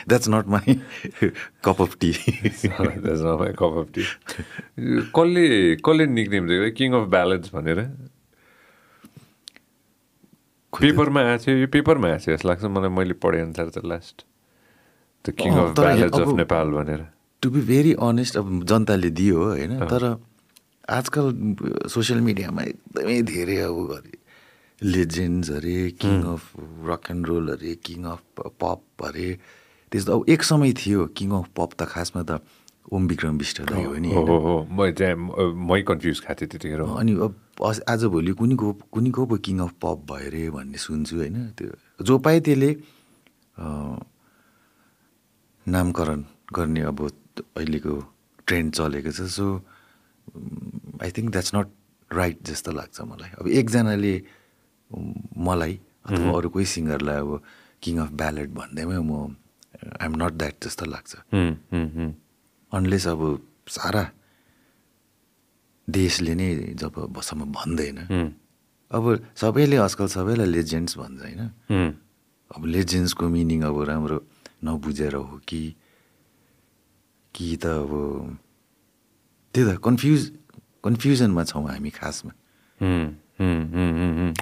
that's 0.08 0.28
not 0.28 0.46
my 0.54 0.80
cup 1.64 1.82
of 1.82 1.96
tea 2.00 2.10
cup 3.60 3.74
of 3.78 3.88
tea 3.94 4.02
कसले 5.14 5.44
कसले 5.84 6.06
निक्नेम 6.18 6.44
दिएको 6.48 6.70
किङ 6.78 6.88
अफ 7.00 7.04
ब्यालेन्स 7.14 7.54
भनेर? 7.54 7.80
पेपरमा 10.72 11.20
आएको 11.20 11.44
थियो 11.44 11.56
यो 11.56 11.66
पेपरमा 11.70 12.08
आएको 12.08 12.24
थियो 12.26 12.36
जस्तो 12.36 12.48
लाग्छ 12.48 12.64
मलाई 12.76 12.90
मैले 12.90 13.14
पढे 13.22 13.40
अनुसार 13.40 13.68
त 13.70 13.84
last 13.84 14.16
the 15.24 15.26
king 15.38 15.52
of 15.54 15.68
balance 15.80 16.20
of 16.20 16.32
Nepal 16.36 16.70
भनेर। 16.80 17.00
टु 17.42 17.50
बी 17.50 17.60
भेरी 17.68 17.92
अनेस्ट 18.08 18.36
अब 18.36 18.46
जनताले 18.64 19.10
दियो 19.20 19.38
होइन? 19.44 19.78
तर 19.92 20.02
आजकल 20.90 21.26
सोसियल 21.88 22.20
मिडियामा 22.20 22.62
एकदमै 22.62 23.20
धेरै 23.28 23.56
अब 23.66 23.76
अरे 23.96 24.18
लेजेन्ड्स 24.80 25.50
अरे 25.50 25.76
king 26.00 26.22
of 26.32 26.42
rock 26.88 27.10
and 27.10 27.26
roll 27.26 27.48
अरे 27.56 27.74
किङ 27.84 28.04
अफ 28.04 28.20
पप 28.60 28.82
अरे 29.04 29.28
त्यस्तो 29.92 30.18
अब 30.18 30.28
एक 30.28 30.42
समय 30.42 30.72
थियो 30.80 31.06
किङ 31.16 31.30
अफ 31.40 31.48
पप 31.56 31.70
त 31.80 31.88
खासमा 31.88 32.22
त 32.22 32.40
ओम 32.92 33.06
विक्रम 33.08 33.34
विष्ट 33.38 33.60
दाई 33.70 33.84
हो 33.84 33.94
नि 33.96 34.10
म 34.12 35.80
कन्फ्युज 35.88 36.20
खाएको 36.20 36.40
थिएँ 36.40 36.48
त्यतिखेर। 36.52 36.80
अनि 37.00 37.12
अब 37.24 37.32
आजभोलि 37.88 38.32
कुनीको 38.36 38.72
कुनीको 38.92 39.26
पो 39.26 39.36
किङ 39.40 39.56
अफ 39.64 39.72
पप 39.80 39.98
भयो 40.10 40.26
अरे 40.28 40.42
भन्ने 40.52 40.78
सुन्छु 40.78 41.16
होइन 41.16 41.36
त्यो। 41.58 41.70
जो 42.04 42.18
पाए 42.18 42.40
त्यसले 42.44 42.70
नामकरण 45.66 46.20
गर्ने 46.52 46.82
अब 46.92 46.98
अहिलेको 47.56 47.94
ट्रेन्ड 48.46 48.68
चलेको 48.74 49.10
छ। 49.10 49.20
So 49.32 49.46
I 50.34 51.10
think 51.16 51.30
that's 51.30 51.54
not 51.54 51.68
right 52.10 52.38
जस्तो 52.46 52.70
लाग्छ 52.72 53.00
मलाई। 53.10 53.30
अब 53.40 53.46
एकजनाले 53.48 54.14
मलाई 55.46 55.74
अथवा 56.06 56.30
अरू 56.38 56.48
कोही 56.54 56.66
सिङ्गरलाई 56.74 57.18
अब 57.24 57.30
किङ 57.82 57.94
अफ 58.04 58.10
ब्यालेट 58.20 58.50
भन्दैमै 58.58 58.98
म 58.98 59.36
आइएम 60.00 60.14
नट 60.22 60.32
द्याट 60.40 60.54
जस्तो 60.64 60.84
लाग्छ। 60.86 61.12
अनलेस 62.72 63.06
अब 63.06 63.20
सारा 63.68 64.04
देशले 65.88 66.34
नै 66.34 66.48
जब 66.80 66.94
बसम्म 67.16 67.52
भन्दैन। 67.52 67.98
अब 68.90 69.04
सबैले 69.36 69.76
आजकल 69.84 70.06
सबैलाई 70.16 70.48
लेजेन्ड्स 70.56 70.92
भन्छ 70.98 71.20
होइन। 71.22 71.42
अब 72.54 72.62
लेजेन्ड्सको 72.64 73.24
मिनिङ 73.28 73.60
अब 73.68 73.76
राम्रो 73.90 74.18
नबुझेर 74.64 75.14
हो 75.14 75.40
कि 75.48 75.62
कि 77.34 77.48
त 77.62 77.64
अब 77.66 77.90
त्यही 79.54 79.74
त 79.74 79.78
कन्फ्युज 79.84 80.30
कन्फ्युजनमा 80.84 81.44
छौँ 81.44 81.68
हामी 81.68 81.90
खासमा. 81.90 82.32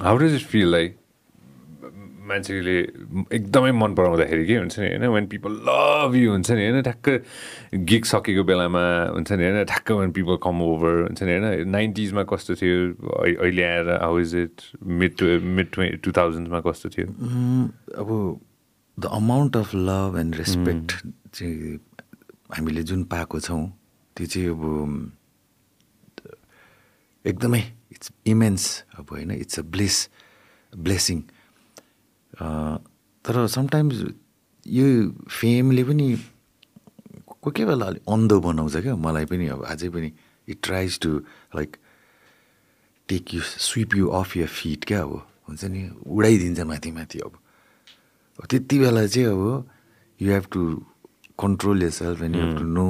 How 0.03 0.19
does 0.19 0.35
it 0.35 0.45
feel 0.53 0.69
like 0.69 0.99
मान्छेले 2.23 2.75
एकदमै 3.35 3.71
मन 3.73 3.95
पराउँदाखेरि 3.95 4.47
के 4.47 4.57
हुन्छ 4.57 4.79
नि 4.79 4.87
होइन? 4.87 5.07
वेन 5.07 5.27
पिपल 5.27 5.53
लभ 5.69 6.15
यु 6.17 6.31
हुन्छ 6.31 6.51
नि 6.51 6.69
होइन? 6.69 6.83
ठ्याक्क 6.83 7.09
गिग 7.75 8.05
सकेको 8.05 8.45
बेलामा 8.45 8.83
हुन्छ 9.13 9.33
नि 9.33 9.45
होइन? 9.45 9.65
ठ्याक्क 9.65 9.91
वेन 9.93 10.13
पिपल 10.13 10.37
कम 10.43 10.63
ओभर 10.63 11.03
हुन्छ 11.03 11.23
नि 11.23 11.33
होइन? 11.33 11.69
नाइन्टिजमा 11.69 12.23
कस्तो 12.23 12.55
थियो? 12.55 12.79
अहि- 13.19 13.39
अहिले 13.39 13.63
आएर 13.63 13.89
how 13.91 14.19
is 14.19 14.35
it 14.37 14.63
mid 14.87 15.15
mid 15.43 16.01
two 16.01 16.13
थाउजन्डमा 16.13 16.61
कस्तो 16.61 16.89
थियो? 16.89 17.07
अब 17.99 18.41
the 19.01 19.05
amount 19.05 19.57
of 19.57 19.75
love 19.75 20.17
and 20.21 20.35
respect 20.37 21.07
चाहिँ 21.35 21.79
हामीले 22.57 22.83
जुन 22.83 23.05
पाएको 23.05 23.41
छौँ 23.41 23.82
त्यो 24.17 24.27
चाहिँ 24.27 24.49
अब 24.49 24.63
एकदमै 27.25 27.61
इट्स 27.93 28.13
इमेन्स 28.27 28.63
अब 28.99 29.07
होइन 29.11 29.31
इट्स 29.31 29.59
अ 29.59 29.63
ब्लेस 29.75 29.97
ब्लेसिङ। 30.73 31.21
तर 33.25 33.47
समटाइम्स 33.47 34.05
यो 34.67 34.87
फेमले 35.31 35.85
पनि 35.85 36.07
कोही 37.27 37.51
कोही 37.53 37.65
बेला 37.65 37.87
अलिक 37.87 38.03
अन्धो 38.09 38.41
बनाउँछ 38.41 38.77
क्या 38.83 38.95
मलाई 38.97 39.25
पनि 39.31 39.47
अब 39.55 39.65
अझै 39.65 39.89
पनि 39.91 40.13
it 40.49 40.59
tries 40.63 40.99
to 41.01 41.11
like 41.57 41.77
take 43.09 43.35
you 43.35 43.41
sweep 43.43 43.95
you 43.97 44.09
off 44.21 44.37
your 44.37 44.47
feet 44.49 44.85
क्या 44.85 45.03
अब 45.03 45.13
हुन्छ 45.49 45.65
नि? 45.65 45.83
उडाइदिन्छ 46.07 46.61
माथि 46.61 46.91
माथि 46.93 47.19
अब 47.19 47.33
त्यति 48.51 48.79
बेला 48.79 49.07
चाहिँ 49.07 49.29
अब 49.29 49.43
you 50.21 50.31
have 50.33 50.47
to 50.53 50.61
control 51.39 51.83
yourself 51.91 52.23
and 52.23 52.37
you 52.37 52.43
have 52.43 52.59
to 52.59 52.65
know 52.65 52.89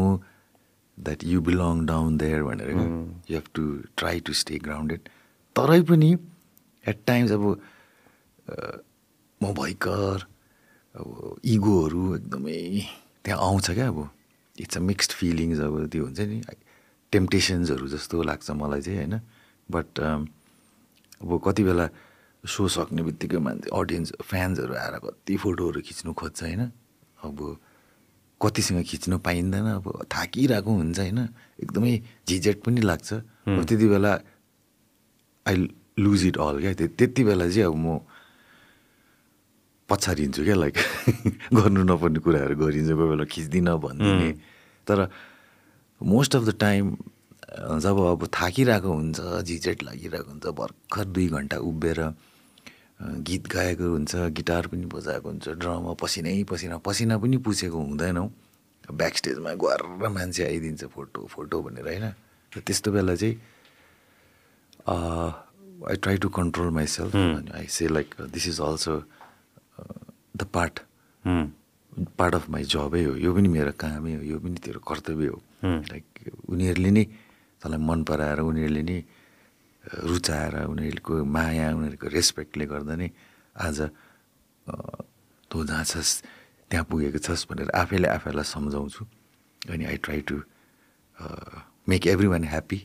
that 1.03 1.25
you 1.25 1.41
belong 1.49 1.85
down 1.87 2.19
there 2.19 2.43
भनेर 2.43 2.71
you 2.71 2.87
have 3.31 3.47
to 3.55 3.63
try 3.97 4.21
to 4.27 4.33
stay 4.43 4.59
grounded 4.67 5.09
तरै 5.57 5.81
पनि 5.91 6.11
एट 6.85 6.99
टाइम्स 7.07 7.33
अब 7.33 7.45
म 9.41 9.53
भयङ्कर 9.61 10.27
अब 10.95 11.09
इगोहरू 11.55 12.03
एकदमै 12.17 12.59
त्यहाँ 13.25 13.41
आउँछ 13.41 13.71
क्या 13.71 13.89
अब। 13.89 13.99
इट्स 14.61 14.77
अ 14.77 14.81
मिक्स्ड 14.81 15.13
फिलिङ्स 15.19 15.61
अब 15.61 15.75
त्यो 15.93 16.05
हुन्छ 16.05 16.21
नि। 16.21 16.41
टेम्पटेसन्सहरू 17.13 17.87
जस्तो 17.89 18.23
लाग्छ 18.23 18.51
मलाई 18.61 18.81
चाहिँ 18.83 18.99
होइन। 18.99 19.15
बट 19.69 19.89
अब 21.23 21.31
कति 21.45 21.63
बेला 21.65 21.87
सो 22.45 22.69
सक्ने 22.69 23.03
बित्तिकै 23.03 23.39
मान्छे 23.39 23.71
अडियन्स 23.71 24.13
फ्यान्सहरू 24.21 24.75
आएर 24.75 24.97
कति 25.05 25.37
फोटोहरू 25.43 25.81
खिच्नु 25.81 26.13
खोज्छ 26.13 26.43
होइन। 26.43 26.63
अब 27.25 27.39
कतिसँग 28.43 28.83
खिच्नु 28.91 29.19
पाइँदैन 29.27 29.67
अब 29.79 29.85
थाकिरहेको 30.15 30.71
हुन्छ 30.81 30.99
होइन। 30.99 31.19
एकदमै 31.63 31.93
झिझेट 32.29 32.63
पनि 32.65 32.81
लाग्छ। 32.91 33.13
अब 33.55 33.63
त्यति 33.69 33.87
बेला 33.89 34.13
आई 35.47 35.55
लुज 36.03 36.21
इट 36.27 36.37
अल 36.39 36.57
क्या? 36.61 36.73
त्य- 36.79 36.91
त्यति 36.99 37.23
बेला 37.25 37.47
चाहिँ 37.49 37.67
अब 37.71 37.77
म 37.77 37.99
पछारिन्छु 39.89 40.43
क्या 40.45 40.55
लाइक 40.57 40.77
गर्नु 41.57 41.83
नपर्ने 41.85 42.19
कुराहरू 42.25 42.55
गरिन्छ 42.57 42.91
कोही 42.97 43.09
बेला 43.13 43.25
खिच्दिनँ 43.33 43.77
भनिदिने। 43.85 44.31
तर 44.87 44.99
मोस्ट 46.01 46.33
अफ 46.37 46.43
द 46.49 46.51
टाइम 46.61 46.87
जब 47.85 47.97
अब 48.17 48.21
थाकिरहेको 48.33 48.91
हुन्छ 48.93 49.19
झिझेट 49.47 49.83
लागिरहेको 49.85 50.31
हुन्छ 50.31 50.47
भर्खर 50.59 51.05
दुई 51.15 51.27
घन्टा 51.37 51.57
उभिएर 51.69 52.01
गीत 53.03 53.45
गाएको 53.51 53.87
हुन्छ 53.93 54.13
गिटार 54.39 54.67
पनि 54.71 54.87
बजाएको 54.87 55.29
हुन्छ 55.29 55.49
ड्रममा 55.59 55.93
पसिनै 56.03 56.43
पसिना 56.47 56.79
पसिना 56.87 57.19
पनि 57.19 57.37
पुछेको 57.43 57.79
हुँदैनौँ। 57.79 58.29
ब्याक 58.91 59.15
स्टेजमा 59.17 59.53
गएर 59.59 59.81
मान्छे 60.09 60.43
आइदिन्छ 60.47 60.85
फोटो 60.95 61.27
फोटो 61.27 61.57
भनेर 61.63 61.87
होइन? 61.87 62.07
र 62.53 62.61
त्यस्तो 62.67 62.93
बेला 62.93 63.15
चाहिँ 63.15 63.35
I 64.87 65.97
try 65.99 66.17
to 66.23 66.29
control 66.29 66.71
myself 66.87 67.15
I 67.55 67.67
say 67.67 67.89
like 67.89 68.15
this 68.31 68.47
is 68.49 68.61
also 68.61 68.95
the 70.37 70.43
part 70.55 70.75
part 72.19 72.35
of 72.35 72.49
my 72.51 72.65
जबै 72.65 73.03
हो। 73.05 73.15
यो 73.19 73.31
पनि 73.35 73.49
मेरो 73.49 73.73
कामै 73.77 74.15
हो। 74.15 74.23
यो 74.23 74.39
पनि 74.39 74.57
तेरो 74.65 74.81
कर्तव्य 74.81 75.27
हो। 75.27 75.39
लाइक 75.65 76.05
उनीहरूले 76.49 76.91
नै 76.91 77.05
तँलाई 77.63 77.79
मन 77.79 78.03
पराएर 78.09 78.41
उनीहरूले 78.41 78.83
नै 78.83 78.99
रुचाएर 79.85 80.55
उनीहरूको 80.65 81.25
माया 81.25 81.67
उनीहरूको 81.75 82.07
रेस्पेक्टले 82.09 82.67
गर्दा 82.67 82.95
नै 82.97 83.11
आज 83.57 83.79
तँ 85.51 85.65
जहाँ 85.67 85.85
छस् 85.85 86.13
त्यहाँ 86.71 86.85
पुगेको 86.89 87.19
छस् 87.19 87.47
भनेर 87.51 87.71
आफैले 87.75 88.09
आफैलाई 88.09 88.47
सम्झाउँछु। 88.47 89.05
अनि 89.71 89.85
I 89.85 89.97
try 90.01 90.21
to 90.29 90.37
make 91.89 92.07
everyone 92.27 92.45
happy 92.45 92.79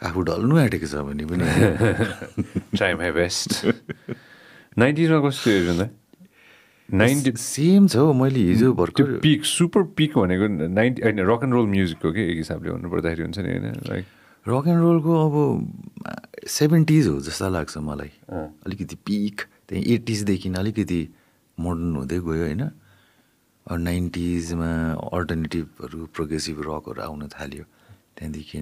आफू 0.00 0.20
ढल्नु 0.22 0.54
आँटेको 0.58 0.86
छ 0.86 0.94
भने 1.02 1.24
पनि। 1.26 1.44
ट्राई 2.76 2.94
माई 2.94 3.10
बेस्ट 3.12 3.50
नाइन्टिजमा 4.78 5.18
कस्तो 5.26 5.50
भन्दा 5.66 5.86
नाइन्टी 6.88 7.32
सेम 7.36 7.88
छ 7.88 7.96
हौ 7.96 8.12
मैले 8.14 8.40
हिजो 8.52 8.72
भर्खर 8.72 9.18
पिक 9.24 9.44
सुपर 9.44 9.82
पिक 9.96 10.12
भनेको 10.18 10.46
नाइन्टी 10.68 11.02
होइन 11.02 11.18
रक 11.24 11.40
एन्ड 11.44 11.54
रोल 11.54 11.66
म्युजिकको 11.68 12.12
के 12.12 12.22
एक 12.30 12.36
हिसाबले 12.38 12.70
भन्नुपर्दाखेरि 12.70 13.22
हुन्छ 13.22 13.38
नि 13.38 13.48
होइन? 13.48 13.66
लाइक 13.90 14.04
रक 14.48 14.64
एन्ड 14.68 14.80
रोलको 14.80 15.12
अब 15.24 15.34
सेभेन्टिज 16.48 17.06
हो 17.08 17.20
जस्तो 17.28 17.48
लाग्छ 17.52 17.78
मलाई। 17.84 18.12
अलिकति 18.64 18.96
पिक 19.06 19.36
त्यहाँ 19.68 19.84
एटिजदेखि 19.94 20.48
अलिकति 20.60 21.00
मोडर्न 21.58 21.96
हुँदै 21.96 22.18
गयो 22.26 22.44
होइन? 22.44 22.62
नाइन्टिजमा 23.66 24.70
अल्टरनेटिभहरू 25.12 25.98
प्रोग्रेसिभ 26.16 26.56
रकहरू 26.64 27.00
आउन 27.04 27.28
थाल्यो। 27.36 27.64
त्यहाँदेखि 28.16 28.60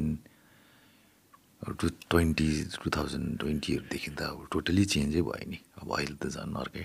टु 1.81 1.87
ट्वेन्टी 2.11 2.49
टु 2.83 2.89
थाउजन्ड 2.97 3.29
ट्वेन्टीहरूदेखि 3.41 4.11
त 4.19 4.21
अब 4.35 4.39
टोटली 4.53 4.85
चेन्जै 4.93 5.23
भयो 5.23 5.47
नि। 5.51 5.59
अब 5.79 5.89
अहिले 5.95 6.17
त 6.19 6.25
झन् 6.35 6.59
अर्कै। 6.63 6.85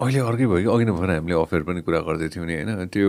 अहिले 0.00 0.20
अर्कै 0.30 0.46
भयो 0.50 0.60
कि? 0.62 0.68
अघि 0.74 0.84
नै 0.84 0.92
भएर 0.98 1.10
हामीले 1.14 1.34
अफेयर 1.38 1.62
पनि 1.62 1.80
कुरा 1.86 2.00
गर्दै 2.06 2.28
थियौँ 2.34 2.46
नि 2.46 2.54
होइन? 2.58 2.70
त्यो 2.90 3.08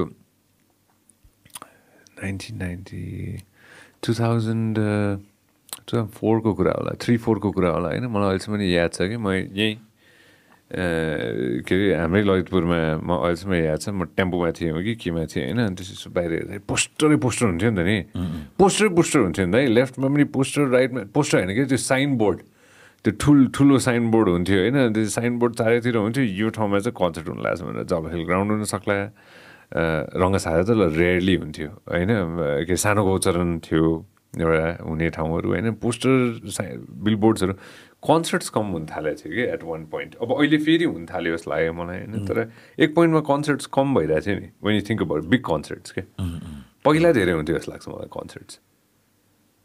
nineteen 2.22 2.56
ninety 2.62 3.02
two 4.06 4.14
thousand 4.14 4.78
two 4.78 5.92
thousand 5.92 6.14
फोरको 6.14 6.54
कुरा 6.54 6.72
होला 6.78 6.92
थ्री 7.02 7.18
फोरको 7.18 7.50
कुरा 7.52 7.70
होला 7.76 7.90
होइन? 7.90 8.06
मलाई 8.06 8.38
अहिलेसम्म 8.38 8.62
याद 8.62 8.92
छ 8.94 9.10
कि? 9.10 9.18
म 9.18 9.28
यहीँ 9.34 9.76
के 10.66 11.74
अरे 11.78 11.94
हाम्रै 11.96 12.22
ललितपुरमा 12.26 12.80
म 13.06 13.10
अहिलेसम्म 13.22 13.54
याद 13.54 13.80
छ 13.82 13.90
म 13.94 14.10
टेम्पोमा 14.18 14.50
थिएँ 14.58 14.74
कि 14.82 14.94
केमा 14.98 15.24
थिएँ 15.30 15.46
होइन? 15.54 15.78
त्यसपछि 15.78 16.10
बाहिर 16.10 16.32
हेर्दा 16.34 16.58
पोस्टरै 16.66 17.18
पोस्टर 17.22 17.46
हुन्थ्यो 17.46 17.70
नि 17.70 17.78
त 17.78 17.86
नि। 17.86 17.98
पोस्टरै 18.58 18.90
पोस्टर 18.98 19.20
हुन्थ्यो 19.30 19.46
नि 19.46 19.52
त 19.52 19.56
है। 19.56 19.68
लेफ्टमा 19.78 20.08
पनि 20.10 20.26
पोस्टर 20.38 20.64
राइटमा 20.74 21.02
पोस्टर 21.14 21.38
होइन 21.46 21.52
कि? 21.54 21.64
त्यो 21.70 21.78
साइन 21.78 22.18
बोर्ड 22.18 22.40
त्यो 23.06 23.12
ठुल 23.22 23.40
ठुलो 23.54 23.78
साइन 23.78 24.04
बोर्ड 24.10 24.28
हुन्थ्यो 24.30 24.58
होइन? 24.58 24.78
त्यो 24.94 25.06
साइन 25.06 25.34
बोर्ड 25.40 25.54
चारैतिर 25.62 25.96
हुन्थ्यो। 26.02 26.24
यो 26.26 26.50
ठाउँमा 26.50 26.78
चाहिँ 26.82 26.98
कन्सर्ट 26.98 27.28
हुन 27.30 27.40
लाग्छ 27.46 27.62
भनेर 27.62 27.86
जब 27.86 28.10
हिल 28.14 28.24
ग्राउन्ड 28.26 28.50
हुनसक्ला 28.52 28.98
रङ्गसारा 29.76 30.64
चाहिँ 30.64 30.90
रेयरली 30.98 31.36
हुन्थ्यो 31.36 31.70
होइन? 31.92 32.12
के 32.68 32.76
सानो 32.80 33.04
गौचरण 33.06 33.60
थियो 33.66 33.86
एउटा 34.36 34.84
हुने 34.84 35.10
ठाउँहरू 35.16 35.48
होइन? 35.50 35.72
पोस्टर 35.84 36.12
बिलबोर्ड्सहरू 37.04 37.54
कन्सर्ट्स 38.08 38.50
कम 38.56 38.66
हुन 38.76 38.86
थालेको 38.86 39.18
थियो 39.22 39.34
कि 39.36 39.44
एट 39.54 39.64
वान 39.64 39.86
पोइन्ट 39.92 40.16
अब 40.22 40.32
अहिले 40.38 40.58
फेरि 40.66 40.86
हुन 40.86 41.06
थाल्यो 41.12 41.36
जस्तो 41.36 41.52
लाग्यो 41.52 41.74
मलाई 41.74 41.98
होइन? 42.00 42.26
तर 42.28 42.38
एक 42.80 42.96
पोइन्टमा 42.96 43.22
कन्सर्ट्स 43.32 43.66
कम 43.76 43.96
भइरहेको 43.96 44.26
थियो 44.26 44.36
नि 44.40 44.50
when 44.64 44.76
you 44.76 44.82
think 44.90 45.02
about 45.02 45.24
big 45.34 45.44
concerts 45.52 45.92
के? 45.92 46.02
पहिला 46.86 47.12
धेरै 47.18 47.34
हुन्थ्यो 47.34 47.58
जस्तो 47.58 47.72
लाग्छ 47.72 47.88
मलाई 47.90 48.10
कन्सर्ट्स 48.14 48.60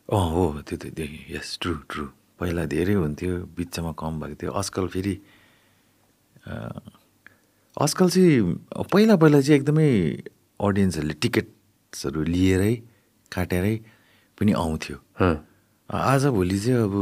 अँ 0.08 0.26
हो 0.34 0.44
त्यो 0.66 0.76
त 0.78 0.84
त्यो 0.96 1.06
यस 1.36 1.58
ट्रु 1.62 1.74
ट्रु 1.86 2.04
पहिला 2.40 2.64
धेरै 2.66 2.94
हुन्थ्यो 2.94 3.32
बिचमा 3.56 3.92
कम 4.00 4.12
भएको 4.20 4.36
थियो। 4.42 4.52
आजकल 4.60 4.86
फेरि 4.94 5.14
आजकल 7.80 8.08
चाहिँ 8.12 8.84
पहिला 8.92 9.16
पहिला 9.16 9.40
चाहिँ 9.40 9.60
एकदमै 9.60 9.90
अडियन्सहरूले 10.60 11.14
टिकट्सहरू 11.24 12.20
लिएरै 12.28 12.74
काटेरै 13.32 13.74
पनि 14.38 14.52
आउँथ्यो। 14.52 14.96
आजभोलि 15.90 16.58
चाहिँ 16.60 16.80
अब 16.84 16.94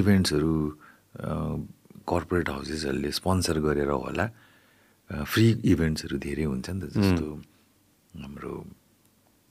इभेन्ट्सहरू 0.00 0.54
कर्पोरेट 2.08 2.48
हाउसेसहरूले 2.50 3.10
स्पोन्सर 3.12 3.56
गरेर 3.66 3.90
होला। 3.92 4.26
फ्री 5.28 5.46
इभेन्ट्सहरू 5.72 6.16
धेरै 6.24 6.44
हुन्छ 6.48 6.68
नि 6.70 6.80
त 6.80 6.84
जस्तो 6.96 7.26
हाम्रो 8.24 8.52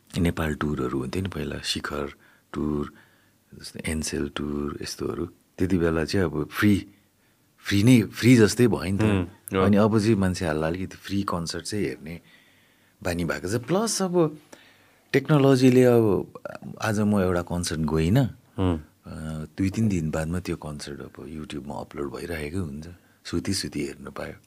नेपाल 0.10 0.52
टुरहरू 0.62 0.98
हुन्थ्यो 1.00 1.22
नि 1.22 1.30
पहिला 1.38 1.58
शिखर 1.62 2.06
टुर 2.54 2.84
जस्तो 3.52 3.78
एनसेल 3.86 4.26
टुर 4.38 4.68
यस्तोहरू। 4.82 5.26
त्यति 5.58 5.78
बेला 5.78 6.04
चाहिँ 6.10 6.26
अब 6.26 6.50
फ्री 6.50 6.74
फ्री 7.64 7.80
नै 7.88 7.96
फ्री 8.12 8.32
जस्तै 8.44 8.68
भयो 8.68 8.92
नि 8.92 8.98
त। 9.00 9.56
अनि 9.56 9.78
अब 9.80 9.94
चाहिँ 10.00 10.20
मान्छेहरूलाई 10.20 10.70
अलिकति 10.72 10.98
फ्री 11.00 11.20
कन्सर्ट 11.32 11.64
चाहिँ 11.64 11.86
हेर्ने 11.86 12.16
बानी 13.02 13.24
भएको 13.24 13.48
छ। 13.48 13.56
प्लस 13.64 14.02
अब 14.04 14.16
टेक्नोलोजीले 15.14 15.84
अब 15.96 16.06
आज 16.84 16.98
म 17.08 17.24
एउटा 17.24 17.44
कन्सर्ट 17.48 17.82
गइनँ। 17.88 18.26
दुई 19.56 19.70
तिन 19.76 19.86
दिन 19.88 20.06
बादमा 20.12 20.40
त्यो 20.44 20.58
कन्सर्ट 20.60 21.00
अब 21.08 21.16
युट्युबमा 21.24 21.76
अपलोड 21.88 22.08
भइरहेकै 22.12 22.60
हुन्छ। 22.60 22.88
सुती 23.24 23.54
सुती 23.54 23.80
हेर्नु 23.88 24.12
पायो। 24.12 24.38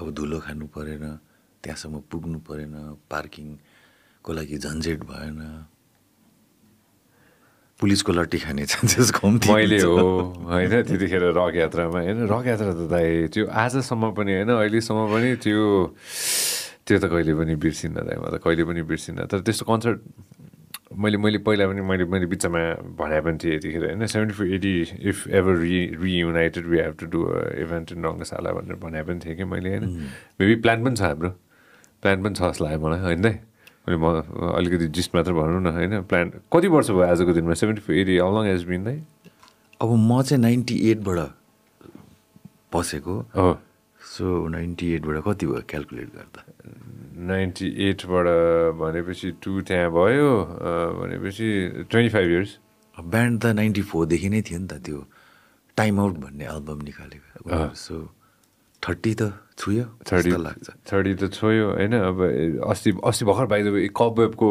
अब 0.00 0.06
धुलो 0.16 0.38
खानु 0.40 0.66
परेन 0.72 1.04
त्यहाँसम्म 1.60 1.96
पुग्नु 2.08 2.38
परेन 2.48 2.74
पार्किङको 3.12 4.30
लागि 4.32 4.56
झन्झट 4.58 5.00
भएन। 5.04 5.40
पुलिसको 7.84 8.12
लट्ठी 8.16 8.38
खाने 8.40 8.64
चान्सेस 8.64 9.10
कम्ती 9.20 9.52
मैले। 9.52 9.78
हो 9.84 10.00
होइन 10.48 10.72
त्यतिखेर 10.88 11.24
रक 11.36 11.54
यात्रामा 11.60 12.00
होइन 12.00 12.24
रक 12.32 12.44
यात्रा 12.48 12.72
त 12.72 12.88
दाइ 12.88 13.28
त्यो 13.28 13.44
आजसम्म 13.44 14.16
पनि 14.16 14.32
होइन 14.40 14.50
अहिलेसम्म 14.56 15.00
पनि 15.12 15.30
त्यो 15.44 15.60
त्यो 16.88 16.96
त 16.96 17.04
कहिले 17.12 17.32
पनि 17.36 17.54
बिर्सिन्न 17.60 17.96
दाइ 18.08 18.16
म 18.16 18.24
त 18.32 18.40
कहिले 18.40 18.64
पनि 18.64 18.82
बिर्सिन्न। 18.88 19.28
तर 19.28 19.44
त्यस्तो 19.44 19.64
कन्सर्ट 19.68 20.00
मैले 20.96 21.18
मैले 21.18 21.38
पहिला 21.44 21.64
पनि 21.68 21.82
मैले 21.84 22.04
मैले 22.06 22.26
बिचमा 22.32 22.60
भने 22.96 23.20
पनि 23.20 23.36
थिएँ 23.42 23.54
यतिखेर 23.56 23.84
होइन 23.84 24.06
seventy 24.06 24.34
four 24.38 24.46
AD 24.56 24.74
if 25.10 25.28
ever 25.28 25.54
re 25.60 25.78
reunited 26.00 26.64
we 26.70 26.78
have 26.78 26.94
to 27.00 27.06
do 27.12 27.20
event 27.60 27.92
in 27.92 28.04
Rangashala 28.04 28.50
भनेर 28.56 28.76
भने 28.78 29.02
पनि 29.02 29.18
थिएँ 29.24 29.36
कि 29.36 29.44
मैले 29.44 29.68
होइन। 29.74 29.84
मेबी 30.40 30.54
प्लान 30.62 30.84
पनि 30.84 30.96
छ 30.96 31.02
हाम्रो। 31.02 31.30
प्लान 32.02 32.22
पनि 32.22 32.34
छ 32.38 32.40
जस्तो 32.46 32.64
लाग्यो 32.64 32.80
मलाई 32.86 33.00
होइन 33.00 33.26
मैले 33.84 33.96
म 34.00 34.06
अलिकति 34.56 34.86
जिस्ट 34.96 35.14
मात्र 35.14 35.32
भनौँ 35.32 35.60
न 35.60 35.68
होइन 35.76 36.02
प्लान 36.08 36.26
कति 36.48 36.68
वर्ष 36.68 36.88
भयो 36.90 37.04
आजको 37.04 37.32
दिनमा? 37.36 37.54
Seventy 37.54 37.82
four 37.84 37.94
AD 37.96 38.16
along 38.24 38.44
as 38.48 38.64
been 38.64 38.84
दाइ 38.84 38.98
अब 39.80 39.90
म 39.92 40.22
चाहिँ 40.22 40.40
नाइन्टी 40.40 40.74
एटबाट 40.90 41.18
बसेको। 42.72 43.14
हो। 43.36 43.50
सो 44.00 44.24
नाइन्टी 44.48 44.86
एटबाट 44.94 45.16
कति 45.24 45.46
भयो 45.46 45.62
क्यालकुलेट 45.68 46.08
गर्दा? 46.16 46.40
नाइन्टी 47.28 47.66
एटबाट 47.88 48.26
भनेपछि 48.80 49.30
टु 49.44 49.60
त्यहाँ 49.68 49.90
भयो 49.92 50.30
भनेपछि 51.00 51.48
ट्वेन्टी 51.90 52.10
फाइभ 52.16 52.28
इयर्स 52.30 52.58
ब्यान्ड 52.96 53.40
त 53.42 53.46
नाइन्टी 53.60 53.82
फोरदेखि 53.82 54.28
नै 54.28 54.40
थियो 54.48 54.58
नि 54.58 54.66
त 54.66 54.80
त्यो। 54.80 55.04
टाइम 55.76 56.00
आउट 56.00 56.14
भन्ने 56.24 56.44
एल्बम 56.46 56.78
निकालेको। 56.88 57.74
सो 57.74 57.94
थर्टी 58.82 59.14
त 59.14 59.22
छुयो? 59.58 59.84
जस्तो 60.02 60.38
लाग्छ? 60.38 60.66
थर्टी 60.90 61.12
त 61.14 61.22
छोयो 61.30 61.66
होइन? 61.78 61.94
अब 61.94 62.18
अस्ति 62.68 62.90
अस्ति 63.04 63.24
भर्खर 63.24 63.46
बाहिर 63.46 63.88
कबवेबको 63.94 64.48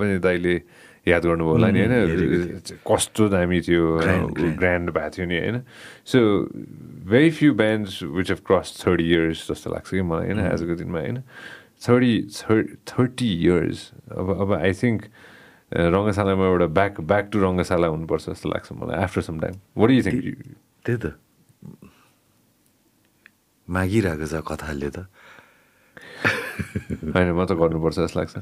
पनि 0.00 0.18
दाइले 0.24 0.54
याद 1.04 1.22
गर्नुभयो 1.28 1.52
होला 1.52 1.68
नि 1.68 1.80
होइन? 1.84 2.80
कस्तो 2.88 3.28
दामी 3.28 3.60
थियो. 3.60 3.84
ग्रान्ड 4.56 4.90
भएको 4.96 5.10
थियो 5.12 5.26
नि 5.28 5.36
होइन? 5.36 5.56
So 6.08 6.18
very 7.04 7.30
few 7.36 7.52
bands 7.54 8.02
which 8.16 8.28
have 8.32 8.40
cross 8.48 8.68
thirty 8.80 9.04
years 9.12 9.38
जस्तो 9.52 9.68
लाग्छ 9.70 9.88
कि 9.90 10.02
मलाई 10.02 10.26
होइन? 10.32 10.40
आजको 10.40 10.74
दिनमा 10.80 11.00
होइन? 11.04 11.18
थर्टी 11.84 12.12
थर्टी 12.88 13.28
इयर्स 13.44 13.80
अब 14.16 14.26
अब 14.40 14.52
आई 14.64 14.72
थिङ्क 14.72 15.02
रङ्गशालामा 15.74 16.44
एउटा 16.48 16.66
ब्याक 16.72 17.00
ब्याक 17.04 17.28
टु 17.32 17.38
रङ्गशाला 17.44 17.86
हुनुपर्छ 17.92 18.24
जस्तो 18.30 18.48
लाग्छ 18.48 18.72
मलाई 18.72 18.96
after 19.04 19.20
some 19.20 19.40
time 19.40 19.54
what 19.76 19.90
you 19.90 20.02
think 20.08 20.22
त्यही 20.84 20.98
त। 20.98 21.12
मागिरहेको 23.68 24.26
छ 24.26 24.34
कथाले 24.44 24.90
त। 24.90 24.98
होइन 27.14 27.28
म 27.32 27.44
त 27.44 27.52
गर्नुपर्छ 27.58 27.96
जस्तो 27.98 28.18
लाग्छ। 28.20 28.34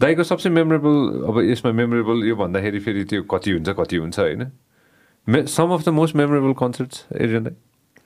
दाइको 0.00 0.22
सबसे 0.24 0.48
मेमोरेबल 0.50 0.94
अब 1.28 1.36
यसमा 1.50 1.70
मेमोरेबल 1.72 2.16
यो 2.28 2.34
भन्दाखेरि 2.36 2.80
फेरि 2.80 3.04
त्यो 3.10 3.22
कति 3.28 3.50
हुन्छ 3.56 3.68
कति 3.78 3.96
हुन्छ 3.96 4.18
होइन? 4.18 4.42
May 5.26 5.38
some 5.46 5.68
of 5.74 5.80
the 5.84 5.88
most 5.94 6.14
memorable 6.16 6.52
concerts 6.58 6.96
Adrian 7.14 7.42
दाइ 7.44 7.54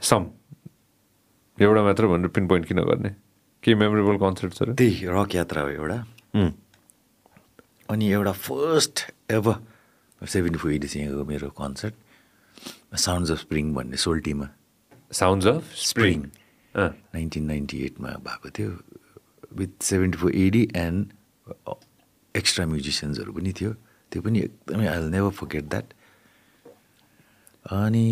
सम 0.02 0.22
एउटा 1.58 1.82
मात्र 1.82 2.06
भनेर 2.06 2.28
पिन 2.34 2.46
पोइन्ट 2.48 2.66
किन 2.68 2.80
गर्ने? 2.82 3.10
के 3.62 3.74
मेमोरेबल 3.74 4.16
कन्सर्ट्सहरू 4.20 4.74
त्यही 4.74 5.06
रक 5.08 5.34
यात्रा 5.34 5.62
हो 5.62 5.68
एउटा। 5.68 5.98
अनि 7.88 8.04
एउटा 8.12 8.32
फर्स्ट 8.32 8.94
एभर 9.30 9.56
सेभेन्टी 10.20 10.58
फोर 10.58 10.72
एटीसँगको 10.72 11.24
मेरो 11.24 11.48
कन्सर्ट 11.54 11.94
साउन्ड्स 12.98 13.30
अफ 13.30 13.38
स्प्रिङ 13.38 13.74
भन्ने 13.74 13.96
सोल्टीमा। 13.96 14.48
Sounds 15.12 15.46
of 15.46 15.62
spring 15.88 16.18
nineteen 16.76 17.44
ninety 17.46 17.78
एटमा 17.86 18.10
भएको 18.26 18.50
थियो 18.58 18.70
with 19.58 19.82
seventy 19.82 20.18
four 20.18 20.30
AD 20.36 20.62
and 20.76 20.98
extra 22.34 22.66
म्युजिसियन्सहरू 22.66 23.32
पनि 23.32 23.52
थियो। 23.60 23.72
त्यो 24.12 24.22
पनि 24.22 24.38
एकदमै 24.40 24.86
आई 24.86 24.98
नेभर 25.10 25.30
फर्गेट 25.38 25.64
द्याट 25.70 25.86
अनि 27.64 28.08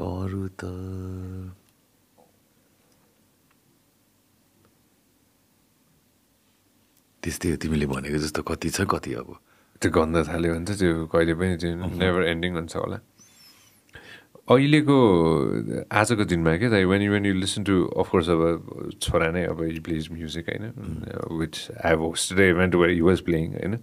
अरू 0.00 0.42
त 0.60 0.64
त्यस्तै 7.22 7.50
हो 7.50 7.56
तिमीले 7.62 7.86
भनेको 7.90 8.18
जस्तो 8.22 8.42
कति 8.48 8.68
छ 8.70 8.86
कति 8.86 9.12
अब। 9.20 9.28
त्यो 9.82 9.90
गन्ध 9.92 10.16
थाल्यो 10.28 10.52
भने 10.54 10.64
चाहिँ 10.64 10.78
त्यो 10.78 11.06
कहिले 11.12 11.34
पनि 11.36 11.56
त्यो 11.60 11.70
नेभर 12.00 12.22
एन्डिङ 12.32 12.52
हुन्छ 12.54 12.74
होला। 12.76 12.98
अहिलेको 14.54 14.96
आजको 16.00 16.24
दिनमा 16.30 16.56
क्या 16.56 16.70
दाइ 16.70 16.84
when 16.92 17.08
when 17.10 17.26
you 17.26 17.34
listen 17.34 17.64
to 17.64 17.76
of course 18.02 18.28
अब 18.30 18.42
छोरा 19.02 19.30
नै 19.34 19.44
अब 19.50 19.62
हि 19.62 19.80
प्लेज 19.88 20.08
म्युजिक 20.12 20.48
होइन? 20.48 20.64
Which 21.40 21.54
I 21.84 21.94
hosted 22.02 22.38
event 22.50 22.74
where 22.74 22.90
he 22.94 23.00
was 23.10 23.20
playing 23.28 23.46
होइन? 23.54 23.74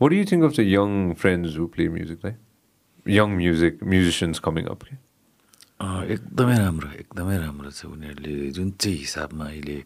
What 0.00 0.12
you 0.12 0.24
think 0.32 0.44
of 0.44 0.52
the 0.56 0.60
young 0.74 0.88
friends 1.22 1.58
who 1.58 1.66
play 1.76 1.88
music 1.98 2.18
दाइ 2.24 2.34
young 3.06 3.36
music 3.36 3.74
musicians 3.94 4.38
coming 4.48 4.64
up 4.74 4.82
एकदमै 6.16 6.56
राम्रो 6.58 6.88
एकदमै 7.00 7.36
राम्रो 7.38 7.70
छ 7.70 7.86
उनीहरूले 7.86 8.50
जुन 8.58 8.70
चाहिँ 8.82 8.98
हिसाबमा 8.98 9.44
अहिले 9.46 9.78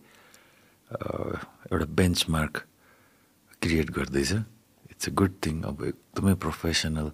एउटा 1.71 1.87
बेन्चमार्क 2.01 2.55
क्रिएट 3.63 3.91
गर्दैछ। 3.97 4.33
इट्स 4.91 5.09
अ 5.09 5.13
गुड 5.21 5.33
थिङ 5.47 5.63
अब 5.71 5.85
एकदमै 5.85 6.35
प्रोफेसनल 6.45 7.11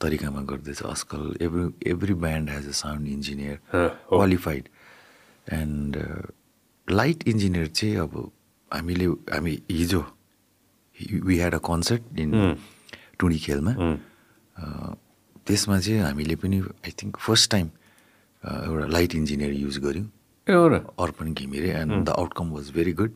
तरिकामा 0.00 0.40
गर्दैछ। 0.50 0.82
आजकल 0.84 1.36
every 1.42 1.90
every 1.90 2.14
band 2.24 2.50
has 2.50 2.68
a 2.68 2.72
sound 2.80 3.08
engineer. 3.08 3.58
Qualified 3.74 4.68
and 5.52 5.96
light 6.88 7.28
engineer 7.28 7.66
चाहिँ 7.68 7.96
अब 7.98 8.30
हामीले 8.70 9.06
हामी 9.32 9.54
हिजो 9.70 10.00
we 11.26 11.36
had 11.38 11.54
a 11.54 11.58
concert 11.68 12.18
in 12.18 12.56
टुडी 13.18 13.38
खेलमा। 13.46 13.72
त्यसमा 15.46 15.78
चाहिँ 15.80 16.00
हामीले 16.00 16.36
पनि 16.42 16.58
आई 16.60 16.90
थिङ्क 17.02 17.16
फर्स्ट 17.26 17.50
टाइम 17.50 17.66
एउटा 18.42 18.86
लाइट 18.86 19.14
इन्जिनियर 19.14 19.52
युज 19.52 19.78
गऱ्यौँ। 19.84 20.06
Arpan 20.46 21.32
Ghimire 21.32 21.70
and 21.72 22.04
the 22.04 22.08
outcome 22.10 22.50
was 22.52 22.70
very 22.70 22.92
good 22.92 23.12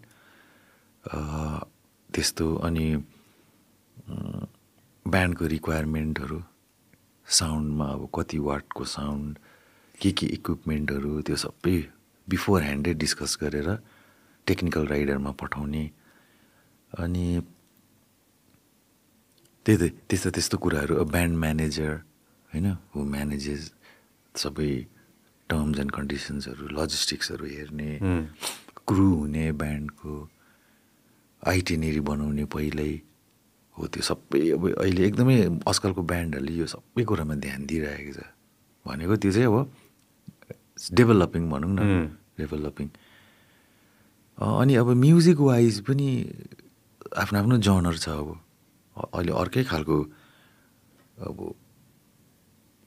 त्यस्तो 2.10 2.54
अनि 2.66 2.86
ब्यान्डको 5.06 5.46
रिक्वायरमेन्टहरू 5.46 6.38
साउन्डमा 7.28 7.86
अब 7.92 8.08
कति 8.14 8.38
वाटको 8.48 8.84
साउन्ड 8.84 9.38
के 10.00 10.10
के 10.18 10.26
इक्विपमेन्टहरू 10.36 11.20
त्यो 11.28 11.36
सबै 11.36 11.76
बिफोर 12.28 12.62
ह्यान्डै 12.62 12.92
डिस्कस 13.04 13.36
गरेर 13.42 13.68
टेक्निकल 14.46 14.86
राइडरमा 14.86 15.30
पठाउने। 15.40 15.84
अनि 16.92 17.26
त्यही 19.66 19.78
त 19.78 19.92
त्यस्तो 20.08 20.30
त्यस्तो 20.30 20.56
कुराहरू 20.64 21.04
ब्यान्ड 21.04 21.36
म्यानेजर 21.36 21.92
होइन 22.50 22.66
हु 22.94 23.04
म्यानेजेस 23.14 23.62
सबै 24.34 24.72
टर्म्स 25.50 25.78
एन्ड 25.78 25.92
कन्डिसन्सहरू 25.92 26.64
लजिस्टिक्सहरू 26.78 27.44
हेर्ने 27.44 27.90
क्रु 28.88 29.06
हुने 29.14 29.44
ब्यान्डको 29.60 30.12
आइटिनेरी 31.42 32.00
बनाउने 32.08 32.44
पहिल्यै। 32.54 32.94
हो 33.78 33.86
त्यो 33.86 34.02
सबै 34.02 34.40
अब 34.58 34.62
अहिले 34.82 35.02
एकदमै 35.08 35.36
आजकलको 35.70 36.02
ब्यान्डहरूले 36.02 36.52
यो 36.60 36.66
सबै 36.74 37.02
कुरामा 37.08 37.34
ध्यान 37.44 37.60
दिइरहेको 37.70 38.12
छ। 38.12 38.20
भनेको 38.86 39.14
त्यो 39.22 39.30
चाहिँ 39.32 39.48
अब 39.48 39.56
डेभलपिङ 40.98 41.42
भनौँ 41.50 41.72
न। 41.74 41.80
डेभलपिङ। 42.38 42.88
अनि 44.38 44.74
अब 44.80 44.88
म्युजिक 45.04 45.38
वाइज 45.40 45.74
पनि 45.86 46.08
आफ्नो 47.16 47.36
आफ्नो 47.38 47.56
जनर 47.58 47.96
छ 47.98 48.08
अब। 48.08 48.28
अहिले 49.14 49.32
अर्कै 49.32 49.62
खालको 49.70 49.96
अब 51.26 51.38